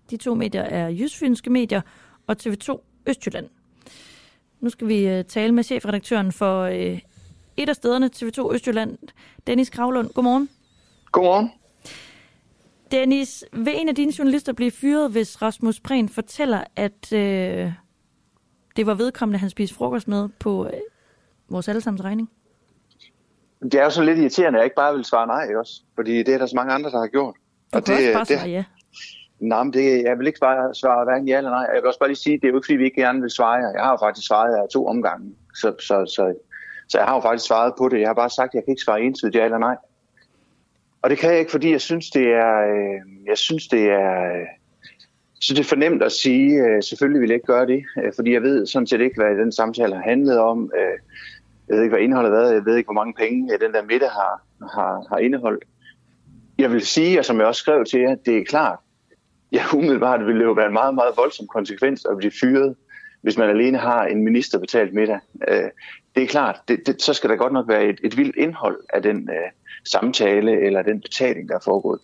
De 0.10 0.18
to 0.18 0.36
medier 0.36 0.62
er 0.62 0.90
Jysfynske 0.90 1.50
medier 1.50 1.82
og 2.28 2.36
TV2 2.44 2.93
Østjylland. 3.06 3.50
Nu 4.60 4.70
skal 4.70 4.88
vi 4.88 5.20
uh, 5.20 5.26
tale 5.26 5.52
med 5.52 5.64
chefredaktøren 5.64 6.32
for 6.32 6.66
uh, 6.66 7.00
et 7.58 7.70
af 7.70 7.76
stederne, 7.76 8.10
TV2 8.16 8.54
Østjylland, 8.54 8.98
Dennis 9.48 9.70
Kravlund. 9.70 10.10
Godmorgen. 10.10 10.50
Godmorgen. 11.12 11.52
Dennis, 12.92 13.46
vil 13.54 13.74
en 13.82 13.90
af 13.90 13.96
dine 13.96 14.14
journalister 14.18 14.54
blive 14.54 14.72
fyret, 14.72 15.12
hvis 15.12 15.42
Rasmus 15.42 15.80
Prehn 15.80 16.10
fortæller, 16.10 16.64
at 16.76 17.12
uh, 17.12 17.72
det 18.76 18.86
var 18.86 18.94
vedkommende, 18.94 19.40
han 19.40 19.50
spiste 19.50 19.76
frokost 19.76 20.08
med 20.08 20.30
på 20.40 20.66
uh, 20.66 20.72
vores 21.50 21.68
allesammens 21.68 22.04
regning? 22.04 22.30
Det 23.64 23.74
er 23.74 23.84
jo 23.84 23.90
så 23.90 24.04
lidt 24.04 24.20
irriterende, 24.20 24.60
at 24.60 24.62
jeg 24.62 24.66
ikke 24.66 24.76
bare 24.76 24.96
vil 24.96 25.06
svare 25.06 25.28
nej 25.28 25.56
også. 25.56 25.82
Fordi 25.96 26.18
det 26.18 26.34
er 26.34 26.38
der 26.38 26.46
så 26.46 26.56
mange 26.56 26.74
andre, 26.74 26.92
der 26.92 27.00
har 27.00 27.08
gjort. 27.08 27.36
Du 27.74 27.78
og 27.78 27.84
kan 27.84 27.98
det, 27.98 28.16
også 28.16 28.36
bare 28.36 28.40
svare 28.40 28.50
ja. 28.50 28.64
Nej, 29.44 29.64
men 29.64 29.74
det, 29.74 30.04
jeg 30.04 30.20
vil 30.20 30.28
ikke 30.28 30.40
svare, 30.40 30.76
svare 30.76 31.04
hverken 31.04 31.28
ja 31.28 31.38
eller 31.38 31.50
nej. 31.50 31.68
Jeg 31.74 31.82
vil 31.82 31.88
også 31.88 32.00
bare 32.00 32.10
lige 32.10 32.24
sige, 32.26 32.38
det 32.38 32.44
er 32.44 32.50
jo 32.50 32.58
ikke, 32.58 32.66
fordi 32.66 32.78
vi 32.78 32.86
ikke 32.86 33.02
gerne 33.02 33.22
vil 33.22 33.30
svare 33.30 33.54
jer. 33.54 33.72
Jeg 33.72 33.84
har 33.84 33.92
jo 33.92 33.98
faktisk 33.98 34.28
svaret 34.28 34.58
jer 34.58 34.68
to 34.68 34.88
omgange. 34.88 35.36
Så, 35.56 35.76
så, 35.80 36.06
så, 36.06 36.36
så 36.88 36.98
jeg 36.98 37.08
har 37.08 37.16
jo 37.16 37.22
faktisk 37.22 37.48
svaret 37.48 37.74
på 37.78 37.90
det. 37.90 38.00
Jeg 38.00 38.10
har 38.10 38.14
bare 38.14 38.30
sagt, 38.30 38.50
at 38.50 38.54
jeg 38.54 38.64
kan 38.64 38.72
ikke 38.72 38.82
svare 38.82 39.02
entydigt 39.02 39.36
ja 39.36 39.46
eller 39.46 39.58
nej. 39.58 39.76
Og 41.02 41.10
det 41.10 41.18
kan 41.18 41.32
jeg 41.32 41.40
ikke, 41.40 41.52
fordi 41.52 41.72
jeg 41.72 41.82
synes, 41.82 42.10
det 42.10 42.28
er, 42.28 42.54
øh, 42.74 43.28
jeg 43.28 43.38
synes, 43.38 43.68
det 43.68 43.84
er, 43.84 44.36
øh, 44.36 44.48
så 45.42 45.54
det 45.54 45.60
er 45.60 45.70
fornemt 45.76 46.04
at 46.04 46.12
sige, 46.12 46.54
øh, 46.64 46.84
selvfølgelig 46.84 47.22
vil 47.22 47.30
jeg 47.30 47.36
ikke 47.36 47.48
gøre 47.48 47.68
det, 47.68 47.84
øh, 47.98 48.12
fordi 48.16 48.34
jeg 48.34 48.42
ved 48.42 48.66
sådan 48.66 48.88
set 48.88 49.02
ikke, 49.02 49.22
hvad 49.22 49.36
den 49.36 49.52
samtale 49.52 49.96
har 49.96 50.02
handlet 50.02 50.40
om. 50.40 50.72
Øh, 50.78 50.98
jeg 51.68 51.76
ved 51.76 51.84
ikke, 51.84 51.96
hvad 51.96 52.04
indholdet 52.04 52.32
har 52.32 52.40
været. 52.40 52.54
Jeg 52.54 52.66
ved 52.66 52.76
ikke, 52.76 52.88
hvor 52.88 53.02
mange 53.02 53.14
penge 53.14 53.54
øh, 53.54 53.60
den 53.62 53.74
der 53.74 53.84
middag 53.84 54.10
har, 54.10 54.42
har, 54.76 55.06
har 55.10 55.18
indeholdt. 55.18 55.64
Jeg 56.58 56.72
vil 56.72 56.86
sige, 56.86 57.20
og 57.20 57.26
som 57.26 57.38
jeg 57.38 57.46
også 57.46 57.60
skrev 57.60 57.86
til 57.86 58.00
jer, 58.00 58.16
det 58.16 58.38
er 58.38 58.44
klart, 58.44 58.80
ja, 59.54 59.64
umiddelbart 59.74 60.26
ville 60.26 60.40
det 60.40 60.46
jo 60.46 60.52
være 60.52 60.68
en 60.68 60.74
meget, 60.74 60.96
meget 60.96 61.18
voldsom 61.18 61.48
konsekvens 61.48 62.06
at 62.06 62.18
blive 62.18 62.32
fyret, 62.42 62.76
hvis 63.22 63.38
man 63.38 63.50
alene 63.50 63.78
har 63.78 64.06
en 64.06 64.24
minister 64.24 64.60
betalt 64.60 64.94
middag. 64.94 65.20
Øh, 65.48 65.70
det 66.16 66.24
er 66.24 66.28
klart, 66.28 66.60
det, 66.68 66.88
det, 66.88 67.02
så 67.02 67.14
skal 67.14 67.30
der 67.30 67.36
godt 67.36 67.54
nok 67.54 67.68
være 67.68 67.86
et, 67.86 68.00
et 68.04 68.18
vildt 68.18 68.36
indhold 68.36 68.80
af 68.94 69.02
den 69.02 69.30
øh, 69.30 69.52
samtale 69.86 70.66
eller 70.66 70.82
den 70.82 71.02
betaling, 71.02 71.50
der 71.50 71.56
er 71.56 71.60
foregået. 71.64 72.00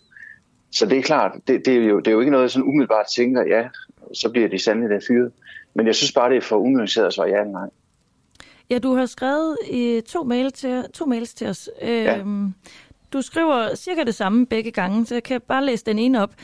Så 0.72 0.86
det 0.86 0.98
er 0.98 1.02
klart, 1.02 1.32
det, 1.46 1.66
det, 1.66 1.76
er, 1.76 1.84
jo, 1.84 1.98
det 1.98 2.06
er 2.06 2.12
jo 2.12 2.20
ikke 2.20 2.32
noget, 2.32 2.42
jeg 2.42 2.50
sådan 2.50 2.68
umiddelbart 2.68 3.06
tænker, 3.16 3.42
ja, 3.46 3.68
så 4.14 4.30
bliver 4.30 4.48
de 4.48 4.58
sandelig 4.58 4.90
der 4.90 5.00
fyret. 5.08 5.32
Men 5.74 5.86
jeg 5.86 5.94
synes 5.94 6.12
bare, 6.12 6.30
det 6.30 6.36
er 6.36 6.40
for 6.40 6.56
unuanceret 6.56 7.06
at 7.06 7.12
svare 7.12 7.28
ja 7.28 7.40
eller 7.40 7.52
nej. 7.52 7.70
Ja, 8.70 8.78
du 8.78 8.94
har 8.94 9.06
skrevet 9.06 9.58
i 9.70 10.02
to, 10.08 10.24
mail 10.24 10.52
til, 10.52 10.84
to 10.94 11.06
mails 11.06 11.34
til 11.34 11.46
os. 11.46 11.70
Ja. 11.82 12.18
Øhm, 12.18 12.54
Du 13.12 13.22
skriver 13.22 13.74
cirka 13.74 14.02
det 14.02 14.14
samme 14.14 14.46
begge 14.46 14.70
gange, 14.70 15.06
så 15.06 15.14
jeg 15.14 15.22
kan 15.22 15.40
bare 15.40 15.64
læse 15.64 15.84
den 15.84 15.98
ene 15.98 16.22
op. 16.22 16.34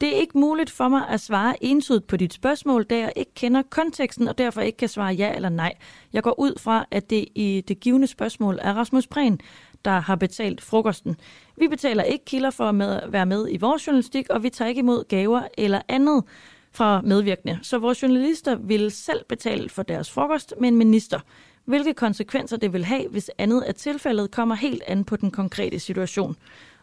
Det 0.00 0.08
er 0.16 0.20
ikke 0.20 0.38
muligt 0.38 0.70
for 0.70 0.88
mig 0.88 1.08
at 1.08 1.20
svare 1.20 1.64
entydigt 1.64 2.06
på 2.06 2.16
dit 2.16 2.32
spørgsmål, 2.32 2.84
da 2.84 2.98
jeg 2.98 3.12
ikke 3.16 3.34
kender 3.34 3.62
konteksten, 3.70 4.28
og 4.28 4.38
derfor 4.38 4.60
ikke 4.60 4.76
kan 4.76 4.88
svare 4.88 5.14
ja 5.14 5.34
eller 5.34 5.48
nej. 5.48 5.74
Jeg 6.12 6.22
går 6.22 6.40
ud 6.40 6.58
fra, 6.58 6.86
at 6.90 7.10
det 7.10 7.28
i 7.34 7.64
det 7.68 7.80
givende 7.80 8.06
spørgsmål 8.06 8.58
er 8.62 8.72
Rasmus 8.72 9.06
Prehn, 9.06 9.40
der 9.84 10.00
har 10.00 10.16
betalt 10.16 10.60
frokosten. 10.60 11.16
Vi 11.56 11.68
betaler 11.68 12.02
ikke 12.02 12.24
kilder 12.24 12.50
for 12.50 12.64
at 12.64 12.74
med, 12.74 13.00
være 13.08 13.26
med 13.26 13.48
i 13.50 13.56
vores 13.56 13.86
journalistik, 13.86 14.30
og 14.30 14.42
vi 14.42 14.50
tager 14.50 14.68
ikke 14.68 14.78
imod 14.78 15.04
gaver 15.08 15.42
eller 15.58 15.80
andet 15.88 16.24
fra 16.72 17.00
medvirkende. 17.00 17.58
Så 17.62 17.78
vores 17.78 18.02
journalister 18.02 18.54
vil 18.54 18.90
selv 18.90 19.24
betale 19.28 19.68
for 19.68 19.82
deres 19.82 20.10
frokost 20.10 20.54
med 20.60 20.68
en 20.68 20.76
minister. 20.76 21.20
Hvilke 21.64 21.94
konsekvenser 21.94 22.56
det 22.56 22.72
vil 22.72 22.84
have, 22.84 23.08
hvis 23.08 23.30
andet 23.38 23.62
af 23.62 23.74
tilfældet, 23.74 24.30
kommer 24.30 24.54
helt 24.54 24.82
an 24.86 25.04
på 25.04 25.16
den 25.16 25.30
konkrete 25.30 25.78
situation. 25.78 26.36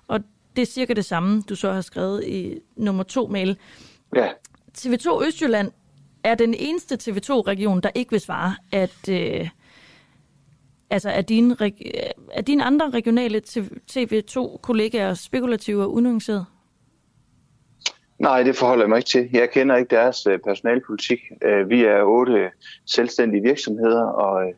Og 0.08 0.20
det 0.56 0.62
er 0.62 0.66
cirka 0.66 0.94
det 0.94 1.06
samme, 1.06 1.42
du 1.50 1.56
så 1.56 1.72
har 1.72 1.82
skrevet 1.82 2.24
i 2.24 2.60
nummer 2.76 3.04
to 3.04 3.28
mail. 3.28 3.58
Ja. 4.16 4.28
TV2 4.78 5.26
Østjylland 5.28 5.72
er 6.24 6.36
den 6.36 6.54
eneste 6.54 6.96
TV2-region, 6.96 7.82
der 7.82 7.90
ikke 7.96 8.12
vil 8.12 8.20
svare, 8.20 8.56
at, 8.72 9.10
øh, 9.10 9.50
altså, 10.90 11.10
at, 11.10 11.30
dine, 11.30 11.56
reg- 11.62 12.12
at 12.34 12.48
dine 12.48 12.64
andre 12.64 12.90
regionale 12.90 13.42
TV2-kollegaer 13.92 15.14
spekulative 15.14 15.84
og 15.84 15.94
unuanceret. 15.94 16.46
Nej, 18.20 18.44
det 18.44 18.56
forholder 18.56 18.84
jeg 18.84 18.90
mig 18.90 18.98
ikke 18.98 19.10
til. 19.10 19.30
Jeg 19.34 19.50
kender 19.50 19.76
ikke 19.76 19.96
deres 19.96 20.28
øh, 20.28 20.40
personalpolitik. 20.40 21.20
Øh, 21.42 21.70
vi 21.70 21.84
er 21.84 22.04
otte 22.04 22.50
selvstændige 22.86 23.44
virksomheder, 23.44 24.04
og, 24.04 24.48
øh, 24.48 24.54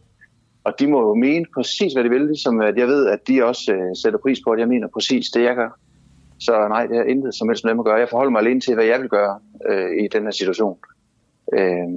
og 0.63 0.73
de 0.79 0.87
må 0.87 1.01
jo 1.07 1.13
mene 1.13 1.45
præcis, 1.53 1.93
hvad 1.93 2.03
de 2.03 2.09
vil. 2.09 2.21
Ligesom 2.21 2.61
at 2.61 2.77
jeg 2.77 2.87
ved, 2.87 3.07
at 3.07 3.27
de 3.27 3.43
også 3.43 3.73
øh, 3.73 3.95
sætter 4.03 4.19
pris 4.19 4.39
på, 4.45 4.51
at 4.51 4.59
jeg 4.59 4.67
mener 4.67 4.87
præcis 4.87 5.29
det, 5.29 5.43
jeg 5.43 5.55
gør. 5.55 5.79
Så 6.45 6.67
nej, 6.67 6.85
det 6.85 6.97
har 6.97 7.03
intet 7.03 7.35
som 7.35 7.49
helst 7.49 7.63
med 7.63 7.71
at 7.71 7.85
gøre. 7.85 7.95
Jeg 7.95 8.09
forholder 8.09 8.31
mig 8.31 8.41
alene 8.41 8.61
til, 8.61 8.75
hvad 8.75 8.85
jeg 8.85 9.01
vil 9.01 9.09
gøre 9.09 9.39
øh, 9.69 10.03
i 10.03 10.07
den 10.07 10.23
her 10.23 10.31
situation. 10.31 10.77
Øh, 11.53 11.89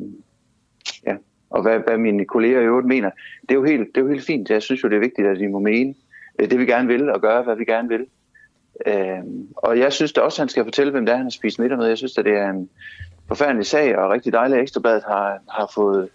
ja. 1.06 1.16
Og 1.50 1.62
hvad, 1.62 1.78
hvad 1.78 1.98
mine 1.98 2.24
kolleger 2.24 2.60
i 2.60 2.64
øvrigt 2.64 2.86
mener, 2.86 3.10
det 3.42 3.50
er, 3.50 3.54
jo 3.54 3.64
helt, 3.64 3.88
det 3.94 4.00
er 4.00 4.04
jo 4.04 4.08
helt 4.08 4.26
fint. 4.26 4.50
Jeg 4.50 4.62
synes 4.62 4.84
jo, 4.84 4.88
det 4.88 4.96
er 4.96 5.00
vigtigt, 5.00 5.28
at 5.28 5.38
de 5.38 5.48
må 5.48 5.58
mene 5.58 5.94
øh, 6.38 6.50
det, 6.50 6.58
vi 6.58 6.66
gerne 6.66 6.88
vil, 6.88 7.10
og 7.10 7.20
gøre, 7.20 7.42
hvad 7.42 7.56
vi 7.56 7.64
gerne 7.64 7.88
vil. 7.88 8.06
Øh, 8.86 9.24
og 9.56 9.78
jeg 9.78 9.92
synes 9.92 10.12
da 10.12 10.20
også, 10.20 10.36
at 10.36 10.42
han 10.42 10.48
skal 10.48 10.64
fortælle, 10.64 10.90
hvem 10.90 11.06
det 11.06 11.12
er, 11.12 11.16
han 11.16 11.26
har 11.26 11.30
spist 11.30 11.58
middag 11.58 11.78
med. 11.78 11.86
Jeg 11.86 11.98
synes, 11.98 12.18
at 12.18 12.24
det 12.24 12.36
er 12.36 12.50
en 12.50 12.70
forfærdelig 13.28 13.66
sag, 13.66 13.98
og 13.98 14.10
rigtig 14.10 14.32
dejligt, 14.32 14.56
at 14.56 14.62
Ekstrabladet 14.62 15.02
har, 15.06 15.38
har 15.50 15.72
fået 15.74 16.08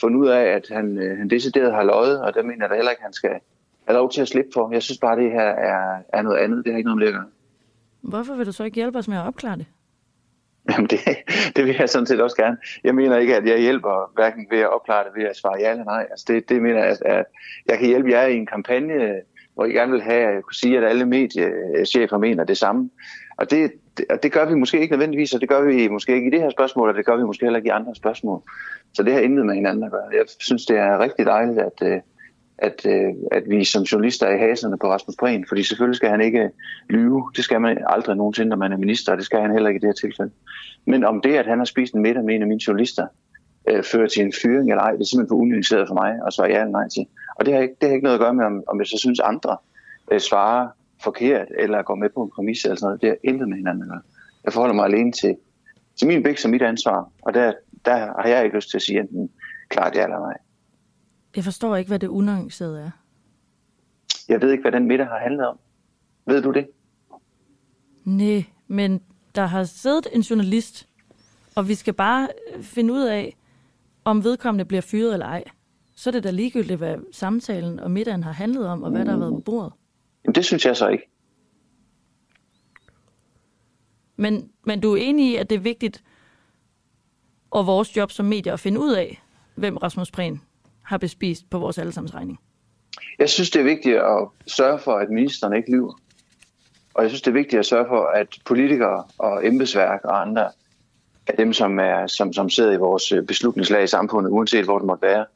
fundet 0.00 0.20
ud 0.20 0.28
af, 0.28 0.42
at 0.42 0.66
han, 0.70 0.98
øh, 0.98 1.18
han 1.18 1.30
decideret 1.30 1.74
har 1.74 1.84
løjet, 1.84 2.20
og 2.20 2.34
der 2.34 2.42
mener 2.42 2.60
jeg 2.60 2.70
da 2.70 2.74
heller 2.74 2.90
ikke, 2.90 3.00
at 3.00 3.04
han 3.04 3.12
skal 3.12 3.30
have 3.86 3.96
lov 3.96 4.10
til 4.10 4.20
at 4.20 4.28
slippe 4.28 4.50
for. 4.54 4.72
Jeg 4.72 4.82
synes 4.82 4.98
bare, 4.98 5.12
at 5.12 5.18
det 5.18 5.30
her 5.30 5.48
er, 5.48 5.96
er 6.08 6.22
noget 6.22 6.38
andet. 6.38 6.64
Det 6.64 6.72
har 6.72 6.78
ikke 6.78 6.88
noget 6.88 6.98
med 6.98 7.06
det 7.06 7.12
at 7.12 7.18
gøre. 7.18 7.30
Hvorfor 8.08 8.34
vil 8.34 8.46
du 8.46 8.52
så 8.52 8.64
ikke 8.64 8.74
hjælpe 8.74 8.98
os 8.98 9.08
med 9.08 9.16
at 9.16 9.26
opklare 9.26 9.56
det? 9.56 9.66
Jamen 10.70 10.86
det, 10.86 10.98
det 11.56 11.64
vil 11.64 11.76
jeg 11.78 11.88
sådan 11.88 12.06
set 12.06 12.20
også 12.20 12.36
gerne. 12.36 12.56
Jeg 12.84 12.94
mener 12.94 13.16
ikke, 13.16 13.36
at 13.36 13.46
jeg 13.46 13.60
hjælper 13.60 14.12
hverken 14.14 14.46
ved 14.50 14.58
at 14.58 14.74
opklare 14.74 15.04
det 15.04 15.12
ved 15.16 15.24
at 15.24 15.36
svare 15.36 15.56
ja 15.60 15.70
eller 15.70 15.84
nej. 15.84 16.06
Altså 16.10 16.24
det, 16.28 16.48
det 16.48 16.62
mener 16.62 16.78
jeg, 16.78 16.88
at, 16.88 17.02
at 17.04 17.24
jeg 17.66 17.78
kan 17.78 17.88
hjælpe 17.88 18.10
jer 18.10 18.26
i 18.26 18.36
en 18.36 18.46
kampagne, 18.46 19.20
hvor 19.54 19.64
I 19.64 19.72
gerne 19.72 19.92
vil 19.92 20.02
have, 20.02 20.28
at 20.28 20.34
jeg 20.34 20.42
kunne 20.42 20.54
sige, 20.54 20.78
at 20.78 20.84
alle 20.84 21.06
mediechefer 21.06 22.18
mener 22.18 22.44
det 22.44 22.58
samme. 22.58 22.90
Og 23.36 23.50
det, 23.50 23.72
det, 23.96 24.04
og 24.10 24.22
det 24.22 24.32
gør 24.32 24.48
vi 24.48 24.54
måske 24.54 24.80
ikke 24.80 24.92
nødvendigvis, 24.92 25.34
og 25.34 25.40
det 25.40 25.48
gør 25.48 25.60
vi 25.60 25.88
måske 25.88 26.14
ikke 26.14 26.26
i 26.26 26.30
det 26.30 26.40
her 26.40 26.50
spørgsmål, 26.50 26.88
og 26.88 26.94
det 26.94 27.06
gør 27.06 27.16
vi 27.16 27.22
måske 27.22 27.44
heller 27.44 27.56
ikke 27.56 27.68
i 27.68 27.70
andre 27.70 27.94
spørgsmål. 27.94 28.42
Så 28.94 29.02
det 29.02 29.12
har 29.12 29.20
intet 29.20 29.46
med 29.46 29.54
hinanden 29.54 29.84
at 29.84 29.90
gøre. 29.90 30.08
Jeg 30.12 30.24
synes, 30.38 30.66
det 30.66 30.76
er 30.76 30.98
rigtig 30.98 31.26
dejligt, 31.26 31.58
at, 31.58 31.82
øh, 31.82 32.00
at, 32.58 32.86
øh, 32.86 33.14
at 33.32 33.42
vi 33.48 33.64
som 33.64 33.82
journalister 33.82 34.26
er 34.26 34.34
i 34.34 34.38
haserne 34.38 34.78
på 34.78 34.86
Rasmus 34.86 35.16
Prehn, 35.16 35.44
fordi 35.48 35.62
selvfølgelig 35.62 35.96
skal 35.96 36.10
han 36.10 36.20
ikke 36.20 36.50
lyve. 36.90 37.30
Det 37.36 37.44
skal 37.44 37.60
man 37.60 37.78
aldrig 37.86 38.16
nogensinde, 38.16 38.48
når 38.48 38.56
man 38.56 38.72
er 38.72 38.76
minister, 38.76 39.12
og 39.12 39.18
det 39.18 39.26
skal 39.26 39.40
han 39.40 39.52
heller 39.52 39.68
ikke 39.68 39.78
i 39.78 39.80
det 39.80 39.88
her 39.88 40.08
tilfælde. 40.08 40.32
Men 40.86 41.04
om 41.04 41.20
det, 41.20 41.34
at 41.34 41.46
han 41.46 41.58
har 41.58 41.64
spist 41.64 41.94
en 41.94 42.02
middag 42.02 42.24
med 42.24 42.34
en 42.34 42.42
af 42.42 42.48
mine 42.48 42.60
journalister, 42.66 43.06
øh, 43.68 43.82
fører 43.84 44.08
til 44.08 44.22
en 44.22 44.32
fyring 44.42 44.70
eller 44.70 44.82
ej, 44.82 44.92
det 44.92 45.00
er 45.00 45.04
simpelthen 45.04 45.28
for 45.28 45.36
unuanceret 45.36 45.88
for 45.88 45.94
mig 45.94 46.18
at 46.26 46.32
svare 46.32 46.48
ja 46.48 46.60
eller 46.60 46.72
nej 46.72 46.88
til. 46.88 47.06
Og 47.36 47.46
det 47.46 47.54
har 47.54 47.60
ikke, 47.60 47.74
det 47.80 47.88
har 47.88 47.94
ikke 47.94 48.04
noget 48.04 48.18
at 48.18 48.20
gøre 48.20 48.34
med, 48.34 48.44
om, 48.44 48.62
om 48.68 48.78
jeg 48.78 48.86
så 48.86 48.98
synes, 48.98 49.20
andre 49.20 49.56
øh, 50.12 50.20
svarer 50.20 50.68
forkert, 51.02 51.48
eller 51.58 51.82
går 51.82 51.94
med 51.94 52.08
på 52.14 52.22
en 52.22 52.30
præmis 52.30 52.64
eller 52.64 52.76
sådan 52.76 52.86
noget. 52.86 53.00
Det 53.00 53.08
har 53.08 53.16
intet 53.30 53.48
med 53.48 53.56
hinanden 53.56 53.82
at 53.82 53.88
gøre. 53.88 54.02
Jeg 54.44 54.52
forholder 54.52 54.74
mig 54.74 54.84
alene 54.84 55.12
til, 55.12 55.36
til 55.98 56.06
min 56.06 56.22
bæk 56.22 56.38
som 56.38 56.50
mit 56.50 56.62
ansvar, 56.62 57.10
og 57.22 57.34
der, 57.34 57.52
der 57.84 57.96
har 57.96 58.28
jeg 58.28 58.44
ikke 58.44 58.56
lyst 58.56 58.70
til 58.70 58.78
at 58.78 58.82
sige 58.82 59.00
enten 59.00 59.30
klart 59.68 59.96
ja 59.96 60.02
eller 60.02 60.18
nej. 60.18 60.36
Jeg 61.36 61.44
forstår 61.44 61.76
ikke, 61.76 61.88
hvad 61.88 61.98
det 61.98 62.08
unuancerede 62.08 62.82
er. 62.82 62.90
Jeg 64.28 64.40
ved 64.40 64.50
ikke, 64.50 64.62
hvad 64.62 64.72
den 64.72 64.86
middag 64.86 65.06
har 65.06 65.18
handlet 65.18 65.46
om. 65.46 65.58
Ved 66.26 66.42
du 66.42 66.52
det? 66.52 66.68
Nej, 68.04 68.44
men 68.66 69.02
der 69.34 69.46
har 69.46 69.64
siddet 69.64 70.06
en 70.12 70.20
journalist, 70.20 70.88
og 71.54 71.68
vi 71.68 71.74
skal 71.74 71.94
bare 71.94 72.28
finde 72.60 72.92
ud 72.92 73.02
af, 73.02 73.36
om 74.04 74.24
vedkommende 74.24 74.64
bliver 74.64 74.80
fyret 74.80 75.12
eller 75.12 75.26
ej. 75.26 75.44
Så 75.94 76.10
er 76.10 76.12
det 76.12 76.24
da 76.24 76.30
ligegyldigt, 76.30 76.78
hvad 76.78 76.96
samtalen 77.12 77.80
og 77.80 77.90
middagen 77.90 78.22
har 78.22 78.32
handlet 78.32 78.66
om, 78.66 78.82
og 78.82 78.90
hvad 78.90 79.04
der 79.04 79.10
har 79.10 79.18
været 79.18 79.34
på 79.34 79.40
bordet. 79.40 79.72
Jamen, 80.24 80.34
det 80.34 80.44
synes 80.44 80.66
jeg 80.66 80.76
så 80.76 80.88
ikke. 80.88 81.10
Men, 84.16 84.50
men 84.64 84.80
du 84.80 84.92
er 84.92 84.96
enig 84.96 85.32
i, 85.32 85.36
at 85.36 85.50
det 85.50 85.56
er 85.56 85.60
vigtigt, 85.60 86.04
og 87.50 87.66
vores 87.66 87.96
job 87.96 88.10
som 88.10 88.26
medier, 88.26 88.52
at 88.52 88.60
finde 88.60 88.80
ud 88.80 88.92
af, 88.92 89.22
hvem 89.54 89.76
Rasmus 89.76 90.10
Prehn 90.10 90.40
har 90.86 90.98
bespist 90.98 91.50
på 91.50 91.58
vores 91.58 91.78
allesammens 91.78 92.14
regning. 92.14 92.38
Jeg 93.18 93.28
synes, 93.28 93.50
det 93.50 93.60
er 93.60 93.64
vigtigt 93.64 93.96
at 93.96 94.28
sørge 94.46 94.78
for, 94.78 94.92
at 94.92 95.10
ministeren 95.10 95.56
ikke 95.56 95.70
lyver. 95.70 96.00
Og 96.94 97.02
jeg 97.02 97.10
synes, 97.10 97.22
det 97.22 97.30
er 97.30 97.34
vigtigt 97.34 97.60
at 97.60 97.66
sørge 97.66 97.86
for, 97.88 98.06
at 98.14 98.28
politikere 98.46 99.04
og 99.18 99.46
embedsværk 99.46 100.00
og 100.04 100.20
andre 100.20 100.50
af 101.26 101.34
dem, 101.38 101.52
som, 101.52 101.78
er, 101.78 102.06
som, 102.06 102.32
som 102.32 102.50
sidder 102.50 102.72
i 102.72 102.76
vores 102.76 103.12
øh, 103.12 103.22
beslutningslag 103.22 103.84
i 103.84 103.86
samfundet, 103.86 104.30
uanset 104.30 104.64
hvor 104.64 104.78
det 104.78 104.86
måtte 104.86 105.02
være, 105.02 105.26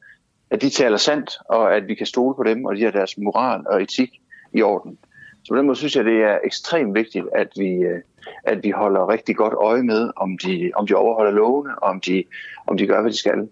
at 0.49 0.61
de 0.61 0.69
taler 0.69 0.97
sandt, 0.97 1.37
og 1.49 1.75
at 1.75 1.87
vi 1.87 1.95
kan 1.95 2.05
stole 2.05 2.35
på 2.35 2.43
dem, 2.43 2.65
og 2.65 2.75
de 2.75 2.83
har 2.83 2.91
deres 2.91 3.17
moral 3.17 3.67
og 3.67 3.81
etik 3.81 4.09
i 4.53 4.61
orden. 4.61 4.97
Så 5.43 5.53
på 5.53 5.57
den 5.57 5.65
måde 5.65 5.77
synes 5.77 5.95
jeg, 5.95 6.05
det 6.05 6.23
er 6.23 6.39
ekstremt 6.43 6.95
vigtigt, 6.95 7.25
at 7.35 7.47
vi, 7.57 7.69
øh, 7.69 8.01
at 8.43 8.63
vi 8.63 8.69
holder 8.69 9.09
rigtig 9.09 9.35
godt 9.35 9.53
øje 9.53 9.83
med, 9.83 10.11
om 10.15 10.37
de, 10.37 10.71
om 10.75 10.87
de 10.87 10.95
overholder 10.95 11.31
lovene, 11.31 11.79
og 11.79 11.89
om 11.89 12.01
de, 12.01 12.23
om 12.67 12.77
de 12.77 12.87
gør, 12.87 13.01
hvad 13.01 13.11
de 13.11 13.17
skal. 13.17 13.47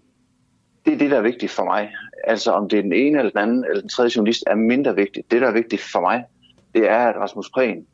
Det 0.89 0.95
er 0.95 0.99
det, 0.99 1.11
der 1.11 1.17
er 1.17 1.21
vigtigt 1.21 1.51
for 1.51 1.63
mig. 1.63 1.91
Altså 2.23 2.51
om 2.51 2.69
det 2.69 2.79
er 2.79 2.83
den 2.83 2.93
ene 2.93 3.17
eller 3.17 3.31
den 3.31 3.39
anden 3.39 3.65
eller 3.65 3.81
den 3.81 3.89
tredje 3.89 4.11
journalist, 4.15 4.43
er 4.47 4.55
mindre 4.55 4.95
vigtigt. 4.95 5.31
Det, 5.31 5.41
der 5.41 5.47
er 5.47 5.51
vigtigt 5.51 5.81
for 5.81 6.01
mig, 6.01 6.23
det 6.75 6.89
er, 6.89 6.97
at 6.97 7.15
Rasmus 7.15 7.49
Prehn, 7.49 7.85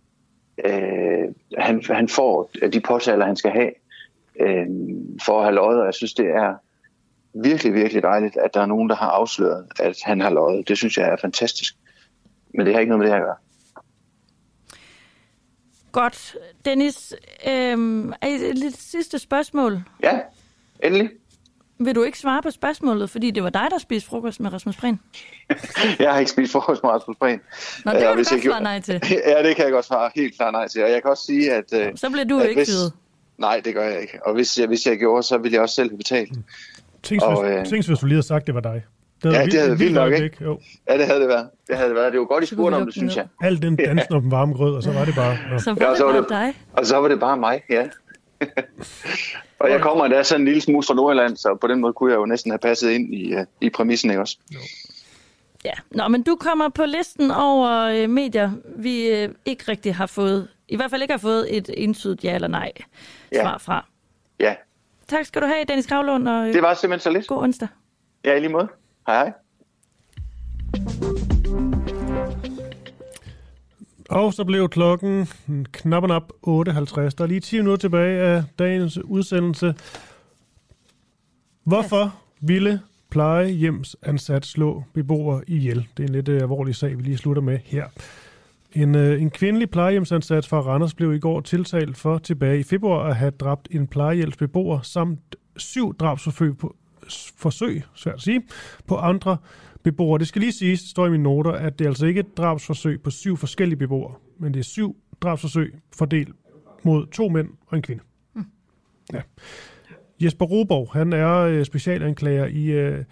øh, 0.65 1.33
han, 1.57 1.83
han 1.85 2.09
får 2.09 2.51
de 2.73 2.79
påtaler, 2.81 3.25
han 3.25 3.35
skal 3.35 3.51
have 3.51 3.71
øh, 4.39 4.67
for 5.25 5.39
at 5.39 5.45
have 5.45 5.55
løjet. 5.55 5.79
Og 5.79 5.85
jeg 5.85 5.93
synes, 5.93 6.13
det 6.13 6.25
er 6.25 6.55
virkelig, 7.33 7.73
virkelig 7.73 8.03
dejligt, 8.03 8.37
at 8.37 8.53
der 8.53 8.61
er 8.61 8.65
nogen, 8.65 8.89
der 8.89 8.95
har 8.95 9.09
afsløret, 9.09 9.67
at 9.79 9.97
han 10.03 10.21
har 10.21 10.29
løjet. 10.29 10.67
Det 10.67 10.77
synes 10.77 10.97
jeg 10.97 11.09
er 11.09 11.15
fantastisk. 11.21 11.75
Men 12.53 12.65
det 12.65 12.73
har 12.73 12.79
ikke 12.79 12.89
noget 12.89 12.99
med 12.99 13.07
det 13.07 13.15
her 13.15 13.21
at 13.21 13.27
gøre. 13.27 13.37
Godt. 15.91 16.37
Dennis, 16.65 17.13
øh, 17.47 18.05
et 18.23 18.57
lidt 18.57 18.77
sidste 18.77 19.19
spørgsmål. 19.19 19.81
Ja, 20.03 20.19
endelig. 20.83 21.09
Vil 21.79 21.95
du 21.95 22.03
ikke 22.03 22.19
svare 22.19 22.41
på 22.41 22.51
spørgsmålet, 22.51 23.09
fordi 23.09 23.31
det 23.31 23.43
var 23.43 23.49
dig, 23.49 23.67
der 23.71 23.77
spiste 23.77 24.09
frokost 24.09 24.39
med 24.39 24.53
Rasmus 24.53 24.75
Prehn? 24.75 24.99
jeg 25.99 26.11
har 26.11 26.19
ikke 26.19 26.31
spist 26.31 26.51
frokost 26.51 26.83
med 26.83 26.91
Rasmus 26.91 27.17
Prehn. 27.19 27.39
Nå, 27.85 27.91
det 27.91 27.99
kan 27.99 28.09
du 28.09 28.15
godt 28.15 28.43
svare 28.43 28.63
nej 28.63 28.79
til. 28.79 28.93
ja, 29.27 29.43
det 29.43 29.55
kan 29.55 29.65
jeg 29.65 29.71
godt 29.71 29.85
svare 29.85 30.11
helt 30.15 30.35
klart 30.35 30.53
nej 30.53 30.67
til. 30.67 30.83
Og 30.83 30.89
jeg 30.89 31.01
kan 31.01 31.11
også 31.11 31.25
sige, 31.25 31.53
at... 31.53 31.99
Så 31.99 32.09
bliver 32.09 32.25
du 32.25 32.39
ikke 32.39 32.59
hvis... 32.59 32.69
fyret. 32.69 32.93
Nej, 33.37 33.61
det 33.65 33.73
gør 33.73 33.83
jeg 33.83 34.01
ikke. 34.01 34.19
Og 34.25 34.33
hvis 34.33 34.59
jeg, 34.59 34.67
hvis 34.67 34.85
jeg 34.85 34.97
gjorde, 34.97 35.23
så 35.23 35.37
ville 35.37 35.53
jeg 35.53 35.61
også 35.61 35.75
selv 35.75 35.89
have 35.89 35.97
betalt. 35.97 36.31
Tænk, 37.03 37.23
og, 37.23 37.51
øh... 37.51 37.65
tænk 37.65 37.87
hvis 37.87 37.99
du 37.99 38.05
lige 38.05 38.15
havde 38.15 38.27
sagt, 38.27 38.47
det 38.47 38.55
var 38.55 38.61
dig. 38.61 38.83
Det 39.23 39.33
ja, 39.33 39.45
det 39.45 39.59
havde 39.59 39.77
vildt 39.77 39.93
nok, 39.93 40.13
ikke? 40.13 40.37
Jo. 40.41 40.59
Ja, 40.89 40.97
det 40.97 41.05
havde 41.05 41.19
det 41.19 41.27
været. 41.27 41.49
Det 41.67 41.75
havde 41.75 41.89
det 41.89 41.95
været. 41.95 42.11
Det 42.11 42.19
var 42.19 42.25
godt, 42.25 42.43
I 42.43 42.47
spurgte 42.47 42.75
om 42.75 42.85
det, 42.85 42.93
synes 42.93 43.15
jeg. 43.15 43.27
Alt 43.41 43.61
den 43.61 43.75
dansen 43.85 44.13
om 44.13 44.21
den 44.21 44.31
varme 44.31 44.53
grød, 44.53 44.75
og 44.75 44.83
så 44.83 44.91
var 44.91 45.05
det 45.05 45.15
bare... 45.15 45.37
Ja. 45.51 45.57
Så 45.59 45.73
var 45.73 45.85
ja, 45.85 45.89
det, 45.89 45.97
så 45.97 46.05
var 46.05 46.13
det 46.13 46.29
dig. 46.29 46.53
Og 46.73 46.85
så 46.85 46.97
var 46.97 47.07
det 47.07 47.19
bare 47.19 47.37
mig, 47.37 47.61
ja. 47.69 47.87
Og 49.65 49.71
jeg 49.71 49.81
kommer 49.81 50.07
da 50.07 50.23
sådan 50.23 50.41
en 50.41 50.45
lille 50.45 50.61
smule 50.61 50.83
fra 50.87 50.93
Nordjylland, 50.93 51.37
så 51.37 51.57
på 51.61 51.67
den 51.67 51.79
måde 51.79 51.93
kunne 51.93 52.11
jeg 52.11 52.17
jo 52.17 52.25
næsten 52.25 52.51
have 52.51 52.59
passet 52.59 52.91
ind 52.91 53.13
i, 53.13 53.35
uh, 53.35 53.41
i 53.61 53.69
præmissen, 53.69 54.09
ikke 54.09 54.21
også? 54.21 54.37
Jo. 54.53 54.59
Ja, 55.65 55.73
Nå, 55.91 56.07
men 56.07 56.23
du 56.23 56.35
kommer 56.35 56.69
på 56.69 56.85
listen 56.85 57.31
over 57.31 57.69
øh, 57.69 58.09
medier, 58.09 58.51
vi 58.75 59.07
øh, 59.07 59.29
ikke 59.45 59.63
rigtig 59.67 59.95
har 59.95 60.05
fået, 60.05 60.47
i 60.67 60.75
hvert 60.75 60.89
fald 60.89 61.01
ikke 61.01 61.13
har 61.13 61.19
fået 61.19 61.57
et 61.57 61.69
entydigt 61.77 62.23
ja 62.23 62.35
eller 62.35 62.47
nej 62.47 62.71
svar 63.33 63.51
ja. 63.51 63.57
fra. 63.57 63.85
Ja. 64.39 64.55
Tak 65.07 65.25
skal 65.25 65.41
du 65.41 65.47
have, 65.47 65.65
Dennis 65.67 65.85
Kravlund. 65.85 66.29
Og, 66.29 66.47
øh, 66.47 66.53
det 66.53 66.61
var 66.61 66.73
simpelthen 66.73 67.03
så 67.03 67.17
lidt. 67.17 67.27
God 67.27 67.37
onsdag. 67.37 67.67
Ja, 68.25 68.35
i 68.35 68.39
lige 68.39 68.51
måde. 68.51 68.67
Hej 69.07 69.15
hej. 69.15 69.33
Og 74.09 74.33
så 74.33 74.43
blev 74.43 74.69
klokken 74.69 75.27
knap 75.71 76.03
og 76.03 76.63
8.50. 76.67 76.73
Der 76.73 77.13
er 77.19 77.25
lige 77.25 77.39
10 77.39 77.57
minutter 77.57 77.77
tilbage 77.77 78.21
af 78.21 78.43
dagens 78.59 78.97
udsendelse. 79.03 79.75
Hvorfor 81.63 82.03
ja. 82.03 82.09
ville 82.39 82.81
plejehjemsansat 83.09 84.45
slå 84.45 84.83
beboere 84.93 85.41
ihjel? 85.47 85.87
Det 85.97 86.03
er 86.03 86.07
en 86.07 86.13
lidt 86.13 86.27
øh, 86.27 86.41
alvorlig 86.41 86.75
sag, 86.75 86.97
vi 86.97 87.03
lige 87.03 87.17
slutter 87.17 87.41
med 87.41 87.59
her. 87.63 87.85
En, 88.73 88.95
øh, 88.95 89.21
en 89.21 89.29
kvindelig 89.29 89.69
plejehjemsansat 89.69 90.47
fra 90.47 90.59
Randers 90.59 90.93
blev 90.93 91.13
i 91.13 91.19
går 91.19 91.41
tiltalt 91.41 91.97
for 91.97 92.17
tilbage 92.17 92.59
i 92.59 92.63
februar 92.63 93.09
at 93.09 93.15
have 93.15 93.31
dræbt 93.31 93.67
en 93.71 93.87
plejehjælpsbeboer 93.87 94.81
samt 94.81 95.35
syv 95.57 95.97
drabsforsøg 95.97 96.57
på, 96.57 96.75
forsøg, 97.37 97.83
svært 97.95 98.15
at 98.15 98.21
sige, 98.21 98.41
på 98.87 98.95
andre 98.95 99.37
beboere. 99.85 100.19
Det 100.19 100.27
skal 100.27 100.39
lige 100.39 100.51
siges, 100.51 100.81
det 100.81 100.89
står 100.89 101.07
i 101.07 101.09
mine 101.09 101.23
noter, 101.23 101.51
at 101.51 101.79
det 101.79 101.85
er 101.85 101.89
altså 101.89 102.05
ikke 102.05 102.19
et 102.19 102.37
drabsforsøg 102.37 103.01
på 103.01 103.09
syv 103.09 103.37
forskellige 103.37 103.77
beboere, 103.77 104.13
men 104.39 104.53
det 104.53 104.59
er 104.59 104.63
syv 104.63 104.95
drabsforsøg 105.21 105.75
fordelt 105.95 106.29
mod 106.83 107.07
to 107.07 107.29
mænd 107.29 107.49
og 107.67 107.77
en 107.77 107.81
kvinde. 107.81 108.03
Mm. 108.33 108.45
Ja. 109.13 109.21
Jesper 110.21 110.45
Roborg, 110.45 110.89
han 110.93 111.13
er 111.13 111.37
øh, 111.37 111.65
specialanklager 111.65 112.45
i, 112.45 112.65
øh, 112.65 113.03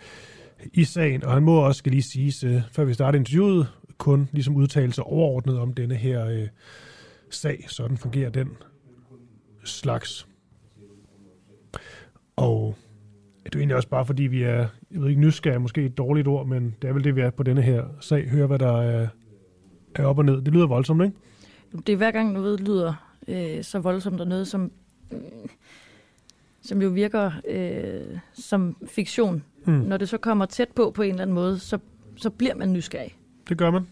i 0.74 0.84
sagen, 0.84 1.24
og 1.24 1.34
han 1.34 1.44
må 1.44 1.56
også, 1.56 1.80
skal 1.80 1.92
lige 1.92 2.02
siges, 2.02 2.44
øh, 2.44 2.62
før 2.72 2.84
vi 2.84 2.94
starter 2.94 3.20
interviewet, 3.20 3.68
kun 3.98 4.30
ligesom 4.32 4.56
udtale 4.56 4.94
sig 4.94 5.04
overordnet 5.04 5.60
om 5.60 5.74
denne 5.74 5.96
her 5.96 6.26
øh, 6.26 6.48
sag. 7.30 7.66
Sådan 7.68 7.98
fungerer 7.98 8.30
den 8.30 8.50
slags. 9.64 10.28
Og 12.36 12.76
det 13.46 13.56
er 13.56 13.60
egentlig 13.60 13.76
også 13.76 13.90
bare 13.90 14.06
fordi, 14.06 14.24
vi 14.24 14.44
er, 14.44 14.68
jeg 14.92 15.02
ved 15.02 15.10
ikke, 15.10 15.22
nysgerrige, 15.22 15.60
måske 15.60 15.86
et 15.86 15.98
dårligt 15.98 16.28
ord, 16.28 16.48
men 16.48 16.76
det 16.82 16.90
er 16.90 16.94
vel 16.94 17.04
det, 17.04 17.16
vi 17.16 17.22
er 17.22 17.30
på 17.30 17.44
denne 17.44 17.62
her 17.62 17.84
sag. 18.00 18.30
Hør, 18.30 18.46
hvad 18.46 18.60
der 18.60 18.82
er, 18.82 19.08
er 19.96 20.06
op 20.06 20.18
og 20.18 20.26
ned. 20.26 20.42
Det 20.42 20.54
lyder 20.54 20.68
voldsomt, 20.68 21.04
ikke? 21.04 21.18
Det 21.88 21.94
er 21.94 21.98
hver 21.98 22.12
gang 22.12 22.32
noget 22.32 22.60
lyder 22.60 23.14
øh, 23.28 23.64
så 23.64 23.80
voldsomt 23.80 24.22
og 24.22 24.28
noget, 24.28 24.48
som, 24.48 24.72
øh, 25.12 25.20
som 26.62 26.82
jo 26.82 26.90
virker 26.90 27.32
øh, 27.48 28.18
som 28.34 28.78
fiktion. 28.88 29.44
Mm. 29.66 29.74
Når 29.74 29.98
det 29.98 30.10
så 30.10 30.18
kommer 30.18 30.46
tæt 30.46 30.70
på 30.70 30.92
på 30.92 31.02
en 31.02 31.10
eller 31.10 31.22
anden 31.22 31.34
måde, 31.34 31.60
så, 31.60 31.80
så 32.16 32.30
bliver 32.30 32.56
man 32.56 32.74
nysgerrig. 32.74 33.18
Det 33.50 33.58
gør 33.58 33.72
man. 33.72 33.88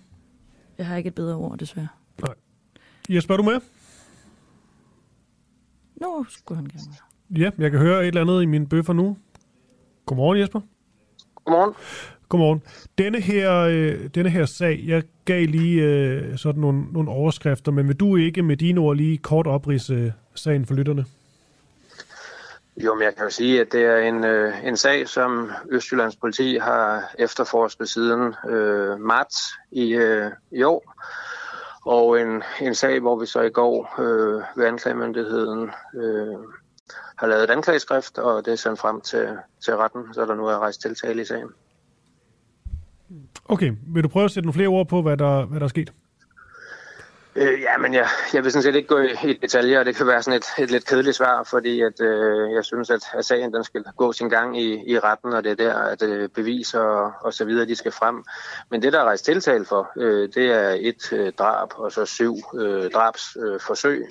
Jeg 0.78 0.86
har 0.86 0.98
ikke 0.98 1.07
et 1.07 1.15
bedre 1.15 1.36
ord, 1.36 1.57
desværre. 1.57 1.88
Nej. 2.22 2.34
Jesper, 3.10 3.34
er 3.34 3.38
du 3.38 3.44
med? 3.44 3.60
Nå, 5.95 6.26
skulle 6.30 6.56
han 6.56 6.65
gerne 6.65 6.82
Ja, 7.38 7.52
jeg 7.57 7.72
kan 7.72 7.80
høre 7.80 8.02
et 8.02 8.07
eller 8.07 8.22
andet 8.22 8.44
i 8.44 8.45
mine 8.45 8.68
bøffer 8.68 8.94
nu. 8.94 9.18
Godmorgen, 10.06 10.40
Jesper. 10.40 10.61
Godmorgen. 11.45 11.73
Godmorgen. 12.30 12.64
Denne 12.98 13.22
her, 13.22 13.60
øh, 13.60 14.10
denne 14.15 14.30
her 14.30 14.45
sag, 14.45 14.84
jeg 14.88 15.03
gav 15.26 15.45
lige 15.48 15.84
øh, 15.84 16.38
sådan 16.38 16.61
nogle, 16.61 16.84
nogle 16.91 17.10
overskrifter, 17.10 17.72
men 17.72 17.88
vil 17.88 17.95
du 17.95 18.15
ikke 18.15 18.41
med 18.41 18.57
dine 18.57 18.80
ord 18.80 18.95
lige 18.95 19.18
kort 19.18 19.48
oprise 19.48 19.94
øh, 19.94 20.11
sagen 20.36 20.65
for 20.65 20.73
lytterne? 20.73 21.06
Jo, 22.78 22.94
men 22.94 23.03
jeg 23.03 23.15
kan 23.15 23.23
jo 23.23 23.30
sige, 23.30 23.61
at 23.61 23.72
det 23.72 23.86
er 23.86 23.98
en, 23.98 24.23
øh, 24.23 24.68
en 24.68 24.78
sag, 24.78 25.07
som 25.07 25.52
Østjyllands 25.69 26.15
politi 26.15 26.57
har 26.57 27.14
efterforsket 27.19 27.90
siden 27.90 28.36
øh, 28.49 28.99
marts 28.99 29.38
i, 29.72 29.94
øh, 29.94 30.32
i 30.52 30.64
år. 30.64 30.95
Og 31.86 32.22
en, 32.22 32.44
en 32.61 32.76
sag, 32.76 32.99
hvor 32.99 33.19
vi 33.19 33.26
så 33.26 33.41
i 33.41 33.49
går 33.49 33.95
øh, 33.99 34.44
ved 34.56 34.65
anklagemyndigheden 34.65 35.72
øh, 35.95 36.38
har 37.22 37.27
lavet 37.27 37.43
et 37.43 37.49
anklageskrift, 37.49 38.18
og 38.18 38.45
det 38.45 38.52
er 38.52 38.56
sendt 38.56 38.80
frem 38.80 39.02
til, 39.02 39.38
til 39.64 39.76
retten, 39.76 40.14
så 40.14 40.26
der 40.26 40.35
nu 40.35 40.45
er 40.45 40.60
rejst 40.60 40.81
tiltale 40.81 41.22
i 41.22 41.26
sagen. 41.26 41.49
Okay, 43.45 43.72
vil 43.88 44.03
du 44.03 44.07
prøve 44.07 44.26
at 44.26 44.31
sætte 44.31 44.48
nogle 44.48 44.53
flere 44.53 44.68
ord 44.68 44.88
på, 44.88 45.02
hvad 45.02 45.18
der, 45.18 45.45
hvad 45.45 45.60
der 45.60 45.65
er 45.65 45.69
sket? 45.69 45.93
Øh, 47.35 47.61
ja, 47.61 47.77
men 47.77 47.93
jeg, 47.93 48.07
jeg 48.34 48.43
vil 48.43 48.52
sådan 48.52 48.64
set 48.64 48.76
ikke 48.76 48.88
gå 48.88 48.98
i, 48.98 49.30
i 49.30 49.34
detaljer, 49.34 49.80
og 49.80 49.85
det 49.85 49.95
kan 49.95 50.07
være 50.07 50.23
sådan 50.23 50.38
et, 50.39 50.64
et 50.64 50.72
lidt 50.72 50.88
kedeligt 50.88 51.15
svar, 51.15 51.43
fordi 51.43 51.81
at, 51.81 52.02
øh, 52.02 52.53
jeg 52.53 52.65
synes, 52.65 52.89
at, 52.89 53.03
at 53.14 53.26
sagen 53.26 53.53
den 53.53 53.64
skal 53.64 53.84
gå 53.98 54.14
sin 54.14 54.30
gang 54.30 54.61
i, 54.61 54.91
i 54.91 54.99
retten, 54.99 55.34
og 55.34 55.43
det 55.43 55.52
er 55.52 55.56
der, 55.56 55.76
at 55.76 56.03
øh, 56.03 56.30
beviser 56.30 56.80
og, 56.80 57.11
og 57.22 57.34
så 57.34 57.45
videre, 57.45 57.68
de 57.68 57.76
skal 57.76 57.91
frem. 57.91 58.23
Men 58.69 58.81
det, 58.81 58.93
der 58.93 58.99
er 58.99 59.03
rejst 59.03 59.26
tiltale 59.26 59.65
for, 59.65 59.91
øh, 59.98 60.30
det 60.35 60.52
er 60.52 60.77
et 60.80 61.14
øh, 61.14 61.34
drab 61.34 61.69
og 61.76 61.91
så 61.91 62.06
syv 62.06 62.35
øh, 62.56 62.91
drabsforsøg. 62.91 63.53
Øh, 63.53 63.60
forsøg. 63.60 64.07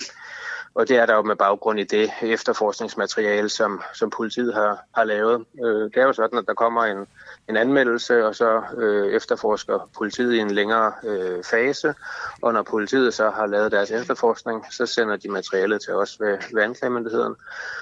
Og 0.75 0.89
det 0.89 0.97
er 0.97 1.07
der 1.07 1.15
jo 1.15 1.23
med 1.23 1.37
baggrund 1.37 1.81
i 1.81 1.85
det 1.85 2.11
efterforskningsmateriale, 2.23 3.49
som, 3.49 3.83
som 3.95 4.11
politiet 4.11 4.55
har, 4.55 4.79
har 4.95 5.05
lavet. 5.05 5.45
Øh, 5.65 5.83
det 5.83 5.97
er 5.97 6.03
jo 6.03 6.13
sådan, 6.13 6.39
at 6.39 6.45
der 6.47 6.55
kommer 6.55 6.85
en, 6.85 7.07
en 7.49 7.57
anmeldelse, 7.57 8.27
og 8.27 8.35
så 8.35 8.63
øh, 8.79 9.13
efterforsker 9.13 9.91
politiet 9.99 10.35
i 10.35 10.39
en 10.39 10.51
længere 10.51 10.93
øh, 11.05 11.45
fase. 11.51 11.95
Og 12.43 12.53
når 12.53 12.63
politiet 12.63 13.15
så 13.15 13.31
har 13.31 13.47
lavet 13.47 13.73
deres 13.73 13.91
efterforskning, 13.91 14.65
så 14.71 14.87
sender 14.87 15.17
de 15.17 15.29
materialet 15.29 15.83
til 15.83 15.95
os 15.95 16.21
ved, 16.21 16.39
ved 16.55 16.63
anklagemyndigheden. 16.63 17.35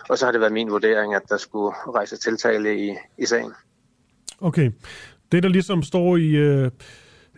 Og 0.08 0.18
så 0.18 0.24
har 0.24 0.32
det 0.32 0.40
været 0.40 0.52
min 0.52 0.70
vurdering, 0.70 1.14
at 1.14 1.22
der 1.28 1.36
skulle 1.36 1.76
rejse 1.94 2.16
tiltale 2.16 2.78
i, 2.78 2.94
i 3.18 3.26
sagen. 3.26 3.52
Okay. 4.40 4.70
Det, 5.32 5.42
der 5.42 5.48
ligesom 5.48 5.82
står 5.82 6.16
i... 6.16 6.30
Øh 6.30 6.70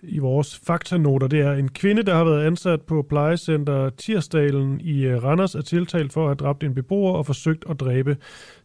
i 0.03 0.19
vores 0.19 0.61
faktanoter, 0.67 1.27
det 1.27 1.41
er 1.41 1.53
en 1.53 1.69
kvinde, 1.69 2.03
der 2.03 2.15
har 2.15 2.25
været 2.25 2.47
ansat 2.47 2.83
på 2.83 3.03
plejecenter 3.03 3.91
Tirsdalen 3.91 4.81
i 4.81 5.03
øh, 5.03 5.25
Randers, 5.25 5.55
er 5.55 5.63
tiltalt 5.63 6.13
for 6.13 6.21
at 6.21 6.29
have 6.29 6.35
dræbt 6.35 6.65
en 6.65 6.75
beboer 6.75 7.13
og 7.13 7.27
forsøgt 7.27 7.65
at 7.71 7.81
dræbe 7.81 8.17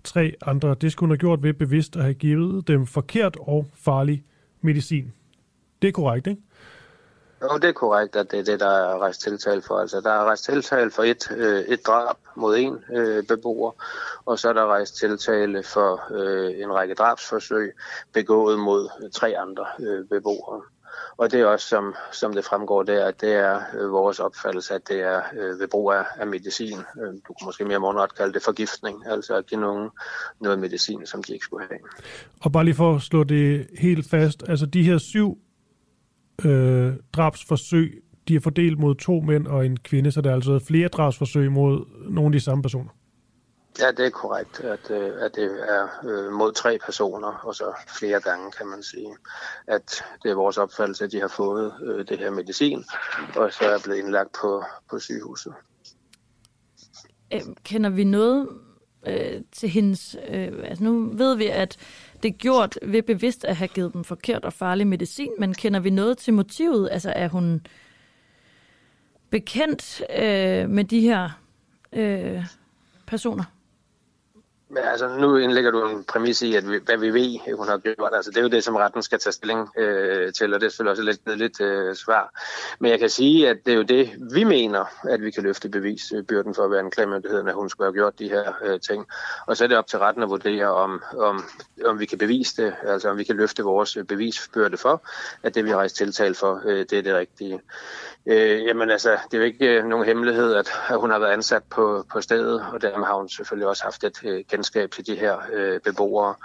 tre 0.04 0.34
andre. 0.46 0.76
Det 0.82 0.92
skulle 0.92 1.08
hun 1.08 1.12
have 1.12 1.20
gjort 1.20 1.44
ved 1.44 1.54
bevidst 1.54 1.96
at 1.96 2.02
have 2.02 2.14
givet 2.14 2.68
dem 2.68 2.88
forkert 2.88 3.38
og 3.40 3.66
farlig 3.74 4.24
medicin. 4.62 5.14
Det 5.82 5.88
er 5.88 5.92
korrekt, 5.92 6.28
ikke? 6.28 6.42
Jo, 7.42 7.58
det 7.58 7.70
er 7.70 7.72
korrekt, 7.72 8.16
at 8.16 8.32
det 8.32 8.40
er 8.40 8.44
det, 8.44 8.60
der 8.60 8.70
er 8.70 8.98
rejst 8.98 9.22
tiltale 9.22 9.62
for. 9.62 9.80
Altså, 9.80 10.02
der 10.02 10.12
er 10.12 10.24
rejst 10.24 10.44
tiltale 10.44 10.92
for 10.92 11.04
et, 11.04 11.32
øh, 11.32 11.60
et 11.60 11.88
drab 11.88 12.16
mod 12.36 12.58
en 12.58 12.84
øh, 12.94 13.24
beboer, 13.28 13.72
og 14.26 14.40
så 14.40 14.50
er 14.50 14.54
der 14.54 14.66
rejst 14.66 14.98
tiltale 14.98 15.64
for 15.64 16.02
øh, 16.12 16.64
en 16.64 16.74
række 16.74 16.94
drabsforsøg 16.94 17.74
begået 18.14 18.60
mod 18.60 19.10
tre 19.12 19.38
andre 19.38 19.66
øh, 19.80 20.06
beboere. 20.06 20.62
Og 21.18 21.32
det 21.32 21.40
er 21.42 21.46
også, 21.46 21.68
som, 21.68 21.96
som 22.12 22.34
det 22.34 22.46
fremgår 22.46 22.84
der, 22.84 23.06
at 23.06 23.22
det 23.22 23.34
er 23.34 23.60
øh, 23.80 23.92
vores 23.92 24.20
opfattelse, 24.20 24.74
at 24.74 24.82
det 24.88 25.02
er 25.02 25.22
øh, 25.34 25.60
ved 25.60 25.68
brug 25.68 25.92
af, 25.92 26.04
af 26.18 26.28
medicin. 26.28 26.78
Øh, 26.78 27.14
du 27.28 27.34
kan 27.34 27.46
måske 27.46 27.66
mere 27.66 27.80
månedret 27.80 28.16
kalde 28.18 28.34
det 28.34 28.44
forgiftning, 28.44 29.08
altså 29.08 29.36
at 29.36 29.46
give 29.46 29.62
nogen 29.62 29.90
noget 30.42 30.60
medicin, 30.60 31.06
som 31.06 31.24
de 31.24 31.34
ikke 31.34 31.44
skulle 31.44 31.68
have. 31.70 31.80
Og 32.42 32.52
bare 32.52 32.64
lige 32.64 32.76
for 32.76 32.96
at 32.96 33.02
slå 33.02 33.24
det 33.24 33.68
helt 33.78 34.10
fast, 34.10 34.44
altså 34.48 34.66
de 34.66 34.84
her 34.84 34.98
syv 34.98 35.38
øh, 36.46 36.94
drabsforsøg, 37.14 38.02
de 38.28 38.36
er 38.36 38.40
fordelt 38.40 38.80
mod 38.80 38.96
to 38.96 39.20
mænd 39.20 39.48
og 39.48 39.66
en 39.66 39.78
kvinde, 39.78 40.12
så 40.12 40.22
der 40.22 40.30
er 40.30 40.36
altså 40.36 40.60
flere 40.60 40.88
drabsforsøg 40.88 41.52
mod 41.52 41.86
nogle 42.10 42.28
af 42.28 42.32
de 42.32 42.40
samme 42.40 42.62
personer. 42.62 42.90
Ja, 43.80 43.92
det 43.92 44.06
er 44.06 44.10
korrekt, 44.10 44.60
at, 44.60 44.92
øh, 44.92 45.12
at 45.22 45.36
det 45.36 45.70
er 45.70 45.88
øh, 46.04 46.32
mod 46.32 46.54
tre 46.54 46.80
personer, 46.86 47.28
og 47.28 47.56
så 47.56 47.74
flere 48.00 48.22
gange 48.22 48.52
kan 48.52 48.68
man 48.68 48.84
sige, 48.84 49.16
at 49.68 50.04
det 50.24 50.32
er 50.32 50.36
vores 50.36 50.58
opfattelse, 50.58 51.06
at 51.06 51.12
de 51.12 51.22
har 51.22 51.28
fået 51.28 51.74
øh, 51.84 52.08
det 52.08 52.20
her 52.20 52.30
medicin, 52.30 52.86
og 53.36 53.54
så 53.54 53.66
er 53.66 53.80
blevet 53.84 54.00
indlagt 54.00 54.30
på, 54.42 54.64
på 54.90 55.00
sygehuset. 55.00 55.54
Kender 57.64 57.90
vi 57.90 58.04
noget 58.04 58.50
øh, 59.08 59.42
til 59.52 59.70
hendes... 59.70 60.16
Øh, 60.30 60.54
altså 60.64 60.84
nu 60.84 61.10
ved 61.14 61.36
vi, 61.36 61.48
at 61.48 61.78
det 62.24 62.30
er 62.30 62.38
gjort 62.38 62.80
ved 62.82 63.04
bevidst 63.04 63.46
at 63.46 63.56
have 63.56 63.68
givet 63.68 63.94
dem 63.94 64.04
forkert 64.04 64.46
og 64.46 64.54
farlig 64.54 64.88
medicin, 64.88 65.32
men 65.40 65.54
kender 65.54 65.80
vi 65.80 65.90
noget 65.90 66.18
til 66.18 66.34
motivet? 66.34 66.90
Altså 66.92 67.14
er 67.16 67.28
hun 67.28 67.66
bekendt 69.30 70.02
øh, 70.20 70.70
med 70.70 70.84
de 70.84 71.00
her 71.00 71.30
øh, 71.94 72.46
personer? 73.08 73.44
Men 74.76 74.84
altså 74.84 75.08
nu 75.08 75.38
indlægger 75.38 75.72
du 75.72 75.88
en 75.88 76.04
præmis 76.04 76.42
i, 76.42 76.56
at 76.56 76.72
vi, 76.72 76.80
hvad 76.86 76.98
vi 76.98 77.14
ved, 77.14 77.56
hun 77.56 77.68
har 77.68 77.78
gjort. 77.78 78.12
Altså, 78.14 78.32
det 78.32 78.38
er 78.38 78.42
jo 78.42 78.48
det, 78.48 78.64
som 78.64 78.76
retten 78.76 79.02
skal 79.02 79.20
tage 79.20 79.34
stilling 79.34 79.70
øh, 79.78 80.34
til, 80.34 80.54
og 80.54 80.60
det 80.60 80.66
er 80.66 80.70
selvfølgelig 80.70 80.92
også 80.92 81.04
lidt, 81.04 81.38
lidt 81.38 81.62
øh, 81.62 81.96
svar. 81.96 82.42
Men 82.80 82.92
jeg 82.92 83.00
kan 83.00 83.10
sige, 83.10 83.50
at 83.50 83.58
det 83.66 83.72
er 83.72 83.78
jo 83.78 83.84
det, 83.84 84.10
vi 84.34 84.44
mener, 84.44 84.86
at 85.10 85.22
vi 85.22 85.32
kan 85.32 85.44
løfte 85.44 85.70
bevisbyrden 85.70 86.50
øh, 86.50 86.56
for 86.56 86.64
at 86.64 86.72
være 86.72 86.80
en 86.80 86.92
klagemyndighed, 86.92 87.48
at 87.48 87.54
hun 87.54 87.70
skulle 87.70 87.88
have 87.88 87.94
gjort 87.94 88.20
de 88.20 88.30
her 88.30 88.54
øh, 88.64 88.80
ting. 88.80 89.06
Og 89.48 89.58
så 89.58 89.64
er 89.64 89.68
det 89.68 89.78
op 89.78 89.88
til 89.88 90.00
retten 90.00 90.24
at 90.24 90.30
vurdere, 90.30 90.68
om, 90.74 91.04
om, 91.18 91.44
om 91.86 92.00
vi 92.00 92.06
kan 92.06 92.18
bevise 92.18 92.64
det, 92.64 92.76
altså 92.84 93.10
om 93.10 93.18
vi 93.18 93.24
kan 93.24 93.36
løfte 93.36 93.64
vores 93.64 93.98
øh, 93.98 94.04
bevisbyrde 94.04 94.78
for, 94.78 95.08
at 95.44 95.56
det, 95.56 95.66
vi 95.66 95.70
har 95.70 95.78
rejst 95.78 95.96
tiltal 95.96 96.36
for, 96.36 96.62
øh, 96.66 96.86
det 96.90 96.94
er 96.94 97.02
det 97.02 97.16
rigtige. 97.16 97.62
Øh, 98.28 98.66
jamen 98.66 98.92
altså, 98.92 99.18
det 99.32 99.34
er 99.34 99.38
jo 99.38 99.44
ikke 99.44 99.66
øh, 99.66 99.86
nogen 99.86 100.06
hemmelighed, 100.06 100.56
at, 100.56 100.72
at 100.90 101.00
hun 101.00 101.10
har 101.12 101.20
været 101.20 101.32
ansat 101.32 101.64
på, 101.64 102.06
på 102.12 102.22
stedet, 102.22 102.66
og 102.74 102.82
dermed 102.82 103.06
har 103.06 103.14
hun 103.14 103.30
selvfølgelig 103.30 103.68
også 103.68 103.84
haft 103.84 104.04
et 104.04 104.20
øh, 104.24 104.44
kendskab 104.66 104.92
til 104.92 105.08
de 105.08 105.16
her 105.20 105.38
øh, 105.54 105.80
beboere. 105.82 106.36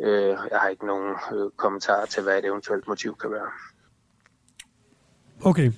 Øh, 0.00 0.36
jeg 0.50 0.58
har 0.60 0.68
ikke 0.68 0.86
nogen 0.86 1.14
øh, 1.32 1.50
kommentar 1.56 2.04
til, 2.04 2.22
hvad 2.22 2.38
et 2.38 2.44
eventuelt 2.44 2.88
motiv 2.88 3.16
kan 3.20 3.30
være. 3.30 3.50
Okay. 5.44 5.72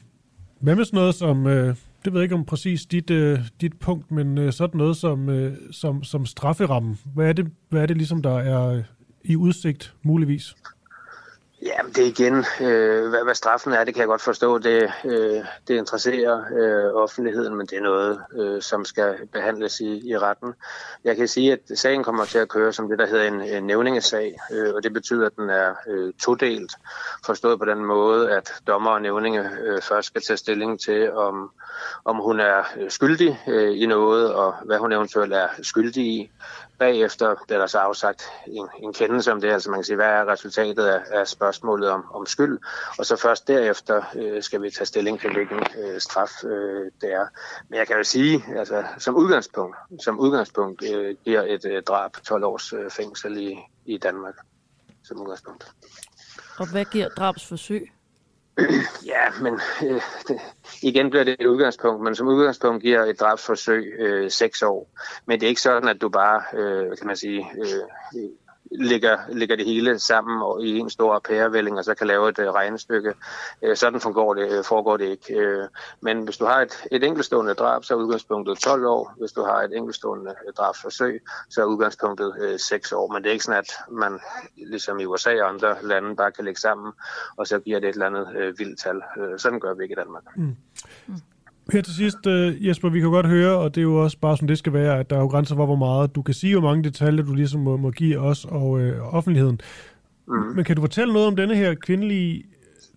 Hvad 0.60 0.74
med 0.74 0.84
sådan 0.84 0.96
noget 0.96 1.14
som, 1.14 1.46
øh, 1.46 1.76
det 2.04 2.12
ved 2.12 2.20
jeg 2.20 2.22
ikke 2.22 2.34
om 2.34 2.44
præcis 2.44 2.86
dit, 2.86 3.10
øh, 3.10 3.38
dit 3.60 3.78
punkt, 3.78 4.10
men 4.10 4.38
øh, 4.38 4.52
sådan 4.52 4.78
noget 4.78 4.96
som, 4.96 5.28
øh, 5.28 5.56
som, 5.72 6.02
som 6.02 6.26
strafferammen. 6.26 6.98
Hvad 7.14 7.28
er, 7.28 7.32
det, 7.32 7.46
hvad 7.68 7.82
er 7.82 7.86
det 7.86 7.96
ligesom, 7.96 8.22
der 8.22 8.38
er 8.38 8.68
øh, 8.68 8.84
i 9.24 9.36
udsigt 9.36 9.94
muligvis? 10.02 10.54
Ja, 11.62 11.82
men 11.82 11.92
det 11.92 12.06
igen, 12.06 12.44
øh, 12.60 13.08
hvad, 13.08 13.24
hvad 13.24 13.34
straffen 13.34 13.72
er, 13.72 13.84
det 13.84 13.94
kan 13.94 14.00
jeg 14.00 14.08
godt 14.08 14.22
forstå. 14.22 14.58
Det, 14.58 14.92
øh, 15.04 15.44
det 15.68 15.74
interesserer 15.76 16.44
øh, 16.58 16.94
offentligheden, 16.94 17.56
men 17.56 17.66
det 17.66 17.78
er 17.78 17.82
noget, 17.82 18.20
øh, 18.32 18.62
som 18.62 18.84
skal 18.84 19.14
behandles 19.32 19.80
i, 19.80 20.08
i 20.08 20.18
retten. 20.18 20.54
Jeg 21.04 21.16
kan 21.16 21.28
sige, 21.28 21.52
at 21.52 21.78
sagen 21.78 22.04
kommer 22.04 22.24
til 22.24 22.38
at 22.38 22.48
køre 22.48 22.72
som 22.72 22.88
det, 22.88 22.98
der 22.98 23.06
hedder 23.06 23.24
en, 23.24 23.40
en 23.40 23.64
nævningesag, 23.64 24.38
øh, 24.52 24.74
og 24.74 24.82
det 24.82 24.92
betyder, 24.92 25.26
at 25.26 25.36
den 25.36 25.50
er 25.50 25.74
øh, 25.88 26.12
todelt, 26.22 26.72
forstået 27.26 27.58
på 27.58 27.64
den 27.64 27.84
måde, 27.84 28.30
at 28.30 28.52
dommer 28.66 28.90
og 28.90 29.02
nævninge 29.02 29.50
øh, 29.62 29.82
først 29.82 30.06
skal 30.06 30.22
tage 30.22 30.36
stilling 30.36 30.80
til, 30.80 31.12
om, 31.12 31.50
om 32.04 32.16
hun 32.16 32.40
er 32.40 32.62
skyldig 32.88 33.40
øh, 33.48 33.82
i 33.82 33.86
noget, 33.86 34.34
og 34.34 34.54
hvad 34.64 34.78
hun 34.78 34.92
eventuelt 34.92 35.32
er 35.32 35.48
skyldig 35.62 36.04
i. 36.06 36.30
Bagefter 36.80 37.34
bliver 37.46 37.58
der 37.58 37.66
så 37.66 37.78
afsagt 37.78 38.22
en, 38.46 38.68
en 38.82 38.92
kendelse 38.92 39.32
om 39.32 39.40
det, 39.40 39.50
altså 39.52 39.70
man 39.70 39.78
kan 39.78 39.84
sige, 39.84 39.96
hvad 39.96 40.06
er 40.06 40.32
resultatet 40.32 40.84
af, 40.84 41.00
af 41.10 41.28
spørgsmålet 41.28 41.90
om, 41.90 42.04
om 42.14 42.26
skyld, 42.26 42.58
og 42.98 43.06
så 43.06 43.16
først 43.16 43.48
derefter 43.48 44.02
øh, 44.16 44.42
skal 44.42 44.62
vi 44.62 44.70
tage 44.70 44.86
stilling 44.86 45.20
til, 45.20 45.32
hvilken 45.32 45.58
øh, 45.58 46.00
straf 46.00 46.44
øh, 46.44 46.90
det 47.00 47.12
er. 47.12 47.26
Men 47.68 47.78
jeg 47.78 47.86
kan 47.86 47.96
jo 47.96 48.04
sige, 48.04 48.44
altså 48.56 48.84
som 48.98 49.16
udgangspunkt, 49.16 49.76
som 50.02 50.20
udgangspunkt 50.20 50.82
øh, 50.94 51.16
giver 51.24 51.42
et 51.42 51.64
øh, 51.64 51.82
drab 51.82 52.12
12 52.12 52.44
års 52.44 52.72
øh, 52.72 52.90
fængsel 52.90 53.36
i, 53.36 53.58
i 53.84 53.98
Danmark, 53.98 54.34
som 55.04 55.20
udgangspunkt. 55.20 55.72
Og 56.58 56.70
hvad 56.70 56.84
giver 56.84 57.08
drabsforsøg? 57.08 57.92
Ja, 59.06 59.30
men 59.42 59.60
øh, 59.84 60.00
det, 60.28 60.40
igen 60.82 61.10
bliver 61.10 61.24
det 61.24 61.36
et 61.40 61.46
udgangspunkt, 61.46 62.02
men 62.02 62.14
som 62.14 62.28
udgangspunkt 62.28 62.82
giver 62.82 63.04
et 63.04 63.20
drabsforsøg 63.20 63.94
øh, 63.98 64.30
seks 64.30 64.62
år. 64.62 64.90
Men 65.26 65.40
det 65.40 65.46
er 65.46 65.48
ikke 65.48 65.60
sådan, 65.60 65.88
at 65.88 66.00
du 66.00 66.08
bare, 66.08 66.42
øh, 66.54 66.96
kan 66.96 67.06
man 67.06 67.16
sige, 67.16 67.46
øh, 67.58 68.22
lægger, 68.70 69.18
lægger 69.28 69.56
det 69.56 69.66
hele 69.66 69.98
sammen 69.98 70.42
og 70.42 70.62
i 70.62 70.78
en 70.78 70.90
stor 70.90 71.18
pærevælling, 71.18 71.78
og 71.78 71.84
så 71.84 71.94
kan 71.94 72.06
lave 72.06 72.28
et 72.28 72.38
uh, 72.38 72.44
regnestykke. 72.44 73.14
Uh, 73.62 73.74
sådan 73.74 74.00
foregår 74.00 74.34
det, 74.34 74.58
uh, 74.58 74.64
foregår 74.64 74.96
det 74.96 75.04
ikke. 75.04 75.58
Uh, 75.60 75.68
men 76.00 76.24
hvis 76.24 76.36
du 76.36 76.44
har 76.44 76.62
et, 76.62 76.84
et 76.92 77.04
enkeltstående 77.04 77.54
drab, 77.54 77.84
så 77.84 77.94
er 77.94 77.98
udgangspunktet 77.98 78.58
12 78.58 78.86
år. 78.86 79.14
Hvis 79.18 79.32
du 79.32 79.42
har 79.42 79.62
et 79.62 79.76
enkeltstående 79.76 80.34
drabsforsøg, 80.56 81.22
så 81.50 81.60
er 81.60 81.64
udgangspunktet 81.64 82.52
uh, 82.52 82.58
6 82.58 82.92
år. 82.92 83.12
Men 83.12 83.22
det 83.22 83.28
er 83.28 83.32
ikke 83.32 83.44
sådan, 83.44 83.58
at 83.58 83.72
man, 83.90 84.20
ligesom 84.56 85.00
i 85.00 85.04
USA 85.04 85.42
og 85.42 85.48
andre 85.48 85.76
lande, 85.82 86.16
bare 86.16 86.32
kan 86.32 86.44
lægge 86.44 86.60
sammen, 86.60 86.92
og 87.36 87.46
så 87.46 87.58
giver 87.58 87.80
det 87.80 87.88
et 87.88 87.92
eller 87.92 88.06
andet 88.06 88.28
uh, 88.28 88.58
vildt 88.58 88.80
tal. 88.80 89.02
Sådan 89.38 89.60
gør 89.60 89.74
vi 89.74 89.82
ikke 89.82 89.92
i 89.92 90.02
Danmark. 90.04 90.24
Mm. 90.36 90.56
Her 91.72 91.82
til 91.82 91.94
sidst, 91.94 92.26
uh, 92.26 92.66
Jesper, 92.66 92.88
vi 92.88 93.00
kan 93.00 93.10
godt 93.10 93.26
høre, 93.26 93.58
og 93.58 93.74
det 93.74 93.80
er 93.80 93.82
jo 93.82 94.02
også 94.02 94.18
bare 94.18 94.36
som 94.36 94.48
det 94.48 94.58
skal 94.58 94.72
være, 94.72 94.98
at 94.98 95.10
der 95.10 95.16
er 95.16 95.20
jo 95.20 95.26
grænser 95.26 95.56
for, 95.56 95.66
hvor 95.66 95.76
meget 95.76 96.14
du 96.14 96.22
kan 96.22 96.34
sige, 96.34 96.58
hvor 96.58 96.68
mange 96.68 96.84
detaljer 96.84 97.24
du 97.24 97.34
ligesom 97.34 97.60
må, 97.60 97.76
må 97.76 97.90
give 97.90 98.18
os 98.18 98.44
og 98.44 98.70
uh, 98.70 99.14
offentligheden. 99.14 99.60
Mm. 100.28 100.34
Men 100.34 100.64
kan 100.64 100.76
du 100.76 100.82
fortælle 100.82 101.12
noget 101.12 101.28
om 101.28 101.36
denne 101.36 101.54
her 101.54 101.74
kvindelige 101.74 102.44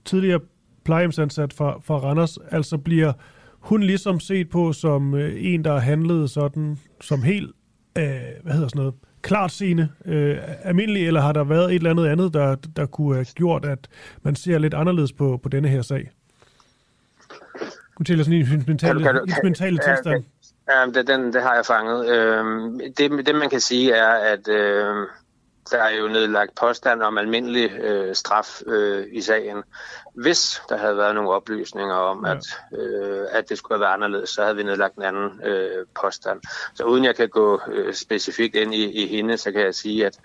tidligere 0.05 0.39
plejehjemsansat 0.85 1.53
fra, 1.53 1.79
fra 1.83 1.97
Randers? 1.97 2.37
Altså 2.51 2.77
bliver 2.77 3.13
hun 3.59 3.83
ligesom 3.83 4.19
set 4.19 4.49
på 4.49 4.73
som 4.73 5.13
uh, 5.13 5.29
en, 5.37 5.63
der 5.63 5.71
har 5.71 5.79
handlet 5.79 6.29
sådan, 6.29 6.77
som 7.01 7.23
helt, 7.23 7.51
uh, 7.99 8.03
hvad 8.43 8.53
hedder 8.53 8.67
sådan 8.67 8.79
noget, 8.79 8.93
klart 9.21 9.51
sigende, 9.51 9.89
øh, 10.05 10.37
almindelig, 10.63 11.07
eller 11.07 11.21
har 11.21 11.31
der 11.31 11.43
været 11.43 11.65
et 11.65 11.75
eller 11.75 11.89
andet 11.89 12.07
andet, 12.07 12.33
der, 12.33 12.55
der 12.55 12.85
kunne 12.85 13.15
have 13.15 13.25
gjort, 13.35 13.65
at 13.65 13.87
man 14.23 14.35
ser 14.35 14.57
lidt 14.57 14.73
anderledes 14.73 15.13
på, 15.13 15.39
på 15.43 15.49
denne 15.49 15.67
her 15.67 15.81
sag? 15.81 16.09
Du 17.99 18.03
tæller 18.03 18.23
sådan 18.23 18.39
i 18.39 18.43
hendes 18.43 18.67
mentale, 18.67 19.03
kan 19.03 19.13
du, 19.15 19.19
kan 19.19 19.27
du, 19.27 19.33
kan, 19.33 19.43
mentale 19.43 19.79
ja, 19.87 19.95
tilstand. 19.95 20.23
Ja, 20.69 20.85
det, 20.85 21.07
den, 21.07 21.33
det 21.33 21.41
har 21.41 21.55
jeg 21.55 21.65
fanget. 21.65 22.09
Øhm, 22.09 22.79
det, 22.97 23.25
det 23.25 23.35
man 23.35 23.49
kan 23.49 23.59
sige 23.59 23.91
er, 23.91 24.07
at 24.07 24.47
øh, 24.47 25.07
der 25.71 25.77
er 25.77 25.95
jo 25.95 26.07
nedlagt 26.07 26.55
påstand 26.55 27.01
om 27.01 27.17
almindelig 27.17 27.71
øh, 27.71 28.15
straf 28.15 28.61
øh, 28.67 29.07
i 29.11 29.21
sagen. 29.21 29.63
Hvis 30.13 30.61
der 30.69 30.77
havde 30.77 30.97
været 30.97 31.15
nogle 31.15 31.29
oplysninger 31.29 31.95
om, 31.95 32.25
ja. 32.25 32.31
at, 32.31 32.45
øh, 32.79 33.25
at 33.31 33.49
det 33.49 33.57
skulle 33.57 33.77
have 33.77 33.81
været 33.81 33.93
anderledes, 33.93 34.29
så 34.29 34.41
havde 34.41 34.55
vi 34.55 34.63
nedlagt 34.63 34.95
en 34.95 35.03
anden 35.03 35.41
øh, 35.43 35.85
påstand. 36.01 36.39
Så 36.73 36.83
uden 36.83 37.03
jeg 37.03 37.15
kan 37.15 37.29
gå 37.29 37.61
øh, 37.71 37.93
specifikt 37.93 38.55
ind 38.55 38.73
i, 38.73 39.03
i 39.03 39.07
hende, 39.07 39.37
så 39.37 39.51
kan 39.51 39.61
jeg 39.61 39.75
sige, 39.75 40.05
at, 40.05 40.19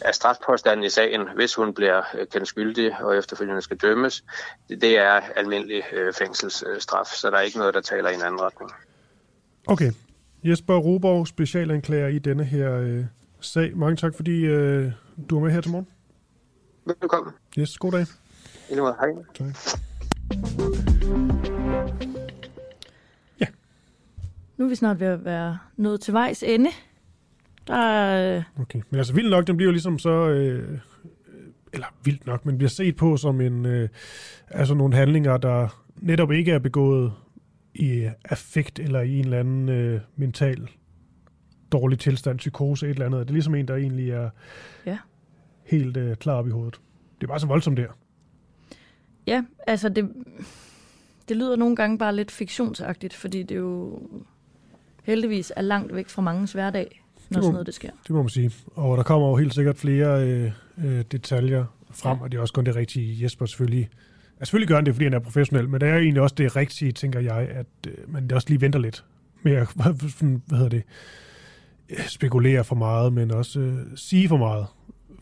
at 0.00 0.14
strafpåstanden 0.14 0.86
i 0.86 0.90
sagen, 0.90 1.28
hvis 1.34 1.54
hun 1.54 1.74
bliver 1.74 2.02
øh, 2.18 2.26
kendt 2.26 2.48
skyldig 2.48 2.96
og 3.00 3.16
efterfølgende 3.16 3.62
skal 3.62 3.76
dømmes, 3.76 4.24
det, 4.68 4.80
det 4.80 4.98
er 4.98 5.20
almindelig 5.36 5.82
øh, 5.92 6.12
fængselsstraf, 6.12 7.06
så 7.06 7.30
der 7.30 7.36
er 7.36 7.40
ikke 7.40 7.58
noget, 7.58 7.74
der 7.74 7.80
taler 7.80 8.10
i 8.10 8.14
en 8.14 8.22
anden 8.22 8.40
retning. 8.40 8.70
Okay. 9.66 9.92
Jesper 10.44 10.76
Roborg, 10.76 11.28
specialanklager 11.28 12.08
i 12.08 12.18
denne 12.18 12.44
her 12.44 12.78
øh, 12.78 13.04
sag. 13.44 13.76
Mange 13.76 13.96
tak, 13.96 14.14
fordi 14.14 14.40
øh, 14.40 14.92
du 15.30 15.38
er 15.38 15.40
med 15.44 15.50
her 15.50 15.60
til 15.60 15.70
morgen. 15.70 15.86
Velkommen. 16.84 17.32
Yes, 17.58 17.78
god 17.78 17.92
dag. 17.92 18.06
I 18.70 18.76
måde, 18.76 18.94
hej. 19.00 19.08
Tak. 19.34 19.56
Ja. 23.40 23.46
Nu 24.56 24.64
er 24.64 24.68
vi 24.68 24.74
snart 24.74 25.00
ved 25.00 25.06
at 25.06 25.24
være 25.24 25.58
nået 25.76 26.00
til 26.00 26.14
vejs 26.14 26.42
ende. 26.42 26.70
Der 27.66 27.74
er... 27.76 28.36
Øh, 28.36 28.42
Okay, 28.60 28.80
men 28.90 28.98
altså 28.98 29.14
vildt 29.14 29.30
nok, 29.30 29.46
den 29.46 29.56
bliver 29.56 29.68
jo 29.68 29.72
ligesom 29.72 29.98
så... 29.98 30.28
Øh, 30.28 30.78
eller 31.72 31.86
vildt 32.04 32.26
nok, 32.26 32.46
men 32.46 32.58
bliver 32.58 32.70
set 32.70 32.96
på 32.96 33.16
som 33.16 33.40
en, 33.40 33.66
øh, 33.66 33.88
altså 34.48 34.74
nogle 34.74 34.94
handlinger, 34.94 35.36
der 35.36 35.82
netop 35.96 36.32
ikke 36.32 36.52
er 36.52 36.58
begået 36.58 37.12
i 37.74 38.08
affekt 38.24 38.78
eller 38.78 39.00
i 39.00 39.18
en 39.18 39.24
eller 39.24 39.40
anden 39.40 39.68
øh, 39.68 40.00
mental 40.16 40.68
dårlig 41.72 41.98
tilstand, 41.98 42.38
psykose, 42.38 42.86
et 42.86 42.90
eller 42.90 43.06
andet. 43.06 43.20
Det 43.20 43.28
er 43.28 43.32
ligesom 43.32 43.54
en, 43.54 43.68
der 43.68 43.76
egentlig 43.76 44.10
er 44.10 44.30
Ja. 44.86 44.98
helt 45.64 45.96
øh, 45.96 46.16
klar 46.16 46.34
op 46.34 46.46
i 46.48 46.50
hovedet. 46.50 46.80
Det 47.20 47.22
er 47.22 47.28
bare 47.28 47.40
så 47.40 47.46
voldsomt 47.46 47.76
der. 47.76 47.86
Ja, 49.26 49.44
altså 49.66 49.88
det, 49.88 50.10
det 51.28 51.36
lyder 51.36 51.56
nogle 51.56 51.76
gange 51.76 51.98
bare 51.98 52.16
lidt 52.16 52.30
fiktionsagtigt, 52.30 53.14
fordi 53.14 53.42
det 53.42 53.56
jo 53.56 54.00
heldigvis 55.02 55.52
er 55.56 55.62
langt 55.62 55.94
væk 55.94 56.08
fra 56.08 56.22
mangens 56.22 56.52
hverdag, 56.52 57.02
når 57.30 57.38
må- 57.38 57.42
sådan 57.42 57.52
noget 57.52 57.66
det 57.66 57.74
sker. 57.74 57.90
Det 58.02 58.10
må 58.10 58.22
man 58.22 58.28
sige. 58.28 58.50
Og 58.74 58.96
der 58.96 59.02
kommer 59.02 59.28
jo 59.28 59.36
helt 59.36 59.54
sikkert 59.54 59.76
flere 59.76 60.28
øh, 60.28 60.52
øh, 60.84 61.04
detaljer 61.12 61.64
frem, 61.90 62.16
ja. 62.18 62.22
og 62.22 62.32
det 62.32 62.38
er 62.38 62.42
også 62.42 62.54
kun 62.54 62.66
det 62.66 62.76
rigtige. 62.76 63.22
Jesper 63.22 63.46
selvfølgelig, 63.46 63.88
ja, 64.40 64.44
selvfølgelig 64.44 64.68
gør 64.68 64.74
han 64.76 64.86
det, 64.86 64.94
fordi 64.94 65.04
han 65.04 65.14
er 65.14 65.18
professionel, 65.18 65.68
men 65.68 65.80
det 65.80 65.88
er 65.88 65.96
egentlig 65.96 66.22
også 66.22 66.34
det 66.34 66.56
rigtige, 66.56 66.92
tænker 66.92 67.20
jeg, 67.20 67.36
at 67.38 67.66
øh, 67.88 67.94
man 68.12 68.32
også 68.32 68.48
lige 68.48 68.60
venter 68.60 68.78
lidt 68.78 69.04
med 69.42 69.52
at 69.62 69.68
hvad 69.76 69.94
hedder 70.58 70.68
det, 70.68 70.82
spekulere 72.06 72.64
for 72.64 72.74
meget, 72.74 73.12
men 73.12 73.30
også 73.30 73.60
øh, 73.60 73.78
sige 73.96 74.28
for 74.28 74.36
meget, 74.36 74.66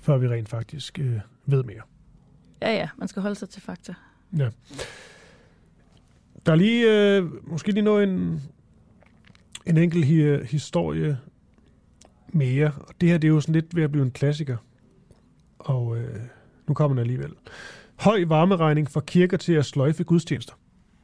før 0.01 0.19
vi 0.19 0.29
rent 0.29 0.49
faktisk 0.49 0.99
øh, 0.99 1.21
ved 1.47 1.63
mere. 1.65 1.83
Ja, 2.63 2.73
ja, 2.75 2.89
man 2.99 3.09
skal 3.09 3.23
holde 3.23 3.35
sig 3.35 3.49
til 3.49 3.63
fakta. 3.63 3.95
Ja. 4.39 4.49
Der 6.47 6.53
er 6.53 6.57
lige, 6.57 7.17
øh, 7.17 7.49
måske 7.51 7.73
lige 7.73 7.83
noget 7.83 8.09
en, 8.09 8.43
en 9.67 9.77
enkelt 9.77 10.05
hi- 10.05 10.45
historie 10.51 11.19
mere. 12.29 12.73
Og 12.77 12.95
det 13.01 13.09
her, 13.09 13.19
det 13.19 13.29
er 13.29 13.33
jo 13.33 13.41
sådan 13.41 13.55
lidt 13.55 13.77
ved 13.77 13.83
at 13.83 13.93
blive 13.93 14.05
en 14.05 14.11
klassiker. 14.11 14.57
Og 15.59 15.97
øh, 15.99 16.17
nu 16.69 16.75
kommer 16.75 16.95
den 16.95 16.99
alligevel. 17.01 17.33
Høj 17.97 18.25
varmeregning 18.27 18.91
for 18.91 19.01
kirker 19.01 19.37
til 19.37 19.53
at 19.53 19.67
sløjfe 19.67 20.05
gudstjenester. 20.05 20.55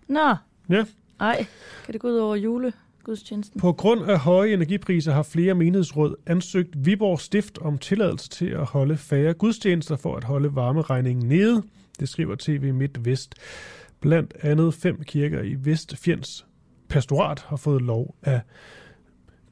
Nå, 0.08 0.34
Ja. 0.70 0.84
ej, 1.20 1.46
kan 1.84 1.92
det 1.92 2.00
gå 2.00 2.08
ud 2.08 2.16
over 2.16 2.36
julegudstjenesten? 3.06 3.60
På 3.60 3.72
grund 3.72 4.10
af 4.10 4.18
høje 4.18 4.52
energipriser 4.52 5.12
har 5.12 5.22
flere 5.22 5.54
menighedsråd 5.54 6.14
ansøgt 6.26 6.86
Viborg 6.86 7.20
Stift 7.20 7.58
om 7.58 7.78
tilladelse 7.78 8.28
til 8.28 8.46
at 8.46 8.64
holde 8.64 8.96
færre 8.96 9.34
gudstjenester 9.34 9.96
for 9.96 10.16
at 10.16 10.24
holde 10.24 10.54
varmeregningen 10.54 11.28
nede. 11.28 11.62
Det 12.00 12.08
skriver 12.08 12.36
TV 12.38 12.72
MidtVest. 12.74 13.34
Blandt 14.00 14.34
andet 14.42 14.74
fem 14.74 15.02
kirker 15.02 15.42
i 15.42 15.54
Vestfjends 15.58 16.46
pastorat 16.88 17.44
har 17.48 17.56
fået 17.56 17.82
lov 17.82 18.14
af 18.22 18.40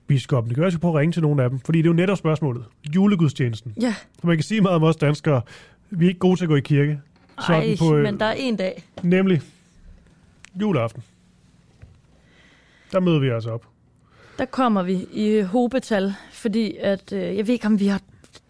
biskoppen. 0.07 0.49
Det 0.49 0.57
gør 0.57 0.71
jeg 0.71 0.81
på 0.81 0.89
at 0.89 0.95
ringe 0.95 1.13
til 1.13 1.23
nogle 1.23 1.43
af 1.43 1.51
dem, 1.51 1.61
fordi 1.61 1.79
det 1.79 1.87
er 1.87 1.91
jo 1.91 1.97
netop 1.97 2.19
spørgsmålet. 2.19 2.65
Julegudstjenesten. 2.95 3.75
Ja. 3.81 3.95
For 4.21 4.27
man 4.27 4.37
kan 4.37 4.45
sige 4.45 4.61
meget 4.61 4.77
om 4.77 4.83
os 4.83 4.97
danskere, 4.97 5.43
vi 5.91 6.05
er 6.05 6.09
ikke 6.09 6.19
gode 6.19 6.37
til 6.41 6.45
at 6.45 6.49
gå 6.49 6.57
i 6.57 6.61
kirke. 6.61 7.01
Ej, 7.49 7.77
øh, 7.83 8.03
men 8.03 8.21
der 8.21 8.27
er 8.27 8.33
en 8.33 8.57
dag. 8.57 8.83
Nemlig 9.03 9.41
juleaften. 10.61 11.03
Der 12.95 13.01
møder 13.01 13.19
vi 13.19 13.29
altså 13.29 13.51
op. 13.51 13.67
Der 14.39 14.45
kommer 14.45 14.83
vi 14.83 15.07
i 15.13 15.41
hobetal, 15.41 16.15
fordi 16.33 16.77
at, 16.81 17.13
øh, 17.13 17.37
jeg 17.37 17.47
ved 17.47 17.55
ikke, 17.55 17.67
om 17.67 17.81
vi 17.81 17.87
har 17.87 18.01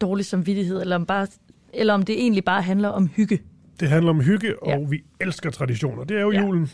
dårlig 0.01 0.25
samvittighed, 0.25 0.81
eller 0.81 0.95
om, 0.95 1.05
bare, 1.05 1.27
eller 1.73 1.93
om 1.93 2.03
det 2.03 2.15
egentlig 2.19 2.43
bare 2.43 2.61
handler 2.61 2.89
om 2.89 3.07
hygge. 3.07 3.39
Det 3.79 3.89
handler 3.89 4.09
om 4.09 4.21
hygge, 4.21 4.63
og 4.63 4.69
ja. 4.69 4.85
vi 4.89 5.03
elsker 5.19 5.49
traditioner. 5.49 6.03
Det 6.03 6.17
er 6.17 6.21
jo 6.21 6.31
ja. 6.31 6.41
julen. 6.41 6.69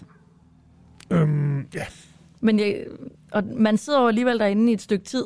Øhm, 1.12 1.60
ja. 1.76 1.86
Men 2.40 2.60
jeg, 2.60 2.86
og 3.32 3.44
man 3.56 3.78
sidder 3.78 4.02
jo 4.02 4.08
alligevel 4.08 4.40
derinde 4.40 4.72
i 4.72 4.74
et 4.74 4.82
stykke 4.82 5.06
tid. 5.06 5.24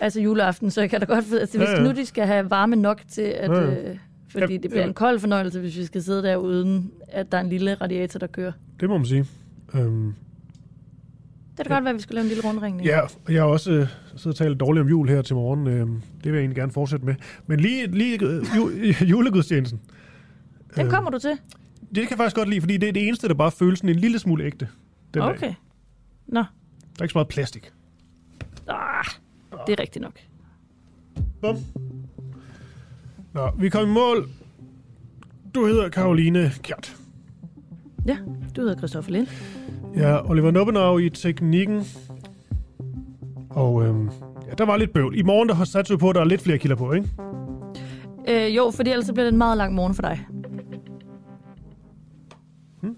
Altså 0.00 0.20
juleaften, 0.20 0.70
så 0.70 0.80
jeg 0.80 0.90
kan 0.90 1.00
da 1.00 1.06
godt... 1.06 1.24
Altså, 1.32 1.58
hvis 1.58 1.68
Ja, 1.68 1.76
ja, 1.76 1.82
nu 1.82 1.90
de 1.90 2.06
skal 2.06 2.26
have 2.26 2.50
varme 2.50 2.76
nok 2.76 3.02
til, 3.08 3.22
at... 3.22 3.50
Ja, 3.50 3.60
ja. 3.60 3.90
Øh, 3.90 3.98
fordi 4.28 4.54
Ja, 4.54 4.58
det 4.58 4.70
bliver 4.70 4.82
ja. 4.82 4.88
en 4.88 4.94
kold 4.94 5.18
fornøjelse, 5.18 5.60
hvis 5.60 5.78
vi 5.78 5.84
skal 5.84 6.02
sidde 6.02 6.22
der 6.22 6.36
uden, 6.36 6.92
at 7.08 7.32
der 7.32 7.38
er 7.38 7.42
en 7.42 7.48
lille 7.48 7.74
radiator, 7.74 8.18
der 8.18 8.26
kører. 8.26 8.52
Det 8.80 8.88
må 8.88 8.96
man 8.96 9.06
sige. 9.06 9.26
Øhm, 9.74 10.14
Det 11.58 11.66
kan 11.66 11.74
godt 11.74 11.84
være, 11.84 11.90
at 11.90 11.96
vi 11.96 12.00
skal 12.02 12.14
lave 12.14 12.22
en 12.22 12.28
lille 12.28 12.42
rundringning. 12.48 12.86
Ja, 12.86 13.00
og 13.00 13.10
jeg 13.28 13.42
har 13.42 13.48
også 13.48 13.70
øh, 13.72 13.86
siddet 14.06 14.26
og 14.26 14.36
talt 14.36 14.60
dårligt 14.60 14.82
om 14.82 14.88
jul 14.88 15.08
her 15.08 15.22
til 15.22 15.36
morgen. 15.36 15.66
Øh, 15.66 15.80
det 15.86 15.92
vil 16.24 16.32
jeg 16.32 16.38
egentlig 16.38 16.56
gerne 16.56 16.72
fortsætte 16.72 17.06
med. 17.06 17.14
Men 17.46 17.60
lige, 17.60 17.86
lige 17.86 18.24
øh, 18.24 18.44
ju, 18.56 18.70
julegudstjenesten. 19.10 19.80
Den 20.76 20.86
Øh, 20.86 20.92
kommer 20.92 21.10
du 21.10 21.18
til? 21.18 21.30
Det 21.30 21.96
kan 22.02 22.10
jeg 22.10 22.16
faktisk 22.18 22.36
godt 22.36 22.48
lide, 22.48 22.60
fordi 22.60 22.76
det 22.76 22.88
er 22.88 22.92
det 22.92 23.06
eneste, 23.08 23.28
der 23.28 23.34
bare 23.34 23.50
føles 23.50 23.78
sådan 23.78 23.90
en 23.90 23.96
lille 23.96 24.18
smule 24.18 24.44
ægte. 24.44 24.68
Den 25.14 25.22
Okay. 25.22 25.40
Dag. 25.40 25.56
Nå, 26.26 26.40
Der 26.40 26.44
er 26.98 27.02
ikke 27.02 27.12
så 27.12 27.18
meget 27.18 27.28
plastik. 27.28 27.72
ah, 28.68 29.04
det 29.66 29.72
er 29.72 29.80
rigtigt 29.82 30.02
nok. 30.02 30.18
Bum. 31.40 31.56
Nå, 33.32 33.50
vi 33.58 33.68
kom 33.68 33.88
i 33.88 33.92
mål. 33.92 34.28
Du 35.54 35.66
hedder 35.66 35.88
Karoline 35.88 36.52
Kjert. 36.62 36.96
Ja, 38.06 38.16
du 38.56 38.60
hedder 38.60 38.76
Christoffer 38.76 39.10
Lind. 39.12 39.26
Ja, 39.96 40.30
Oliver 40.30 40.50
Nubbenau 40.50 40.98
i 40.98 41.10
teknikken. 41.10 41.82
Og 43.50 43.84
øhm, 43.84 44.10
ja, 44.48 44.52
der 44.58 44.64
var 44.64 44.76
lidt 44.76 44.92
bøvl. 44.92 45.18
I 45.18 45.22
morgen 45.22 45.48
der 45.48 45.54
har 45.54 45.64
sat 45.64 45.90
på, 46.00 46.08
at 46.08 46.14
der 46.14 46.20
er 46.20 46.24
lidt 46.24 46.42
flere 46.42 46.58
kilder 46.58 46.76
på, 46.76 46.92
ikke? 46.92 47.08
Øh, 48.28 48.56
jo, 48.56 48.70
for 48.70 48.82
ellers 48.82 49.06
så 49.06 49.12
bliver 49.12 49.24
det 49.24 49.32
en 49.32 49.38
meget 49.38 49.58
lang 49.58 49.74
morgen 49.74 49.94
for 49.94 50.02
dig. 50.02 50.26
Hmm. 52.80 52.96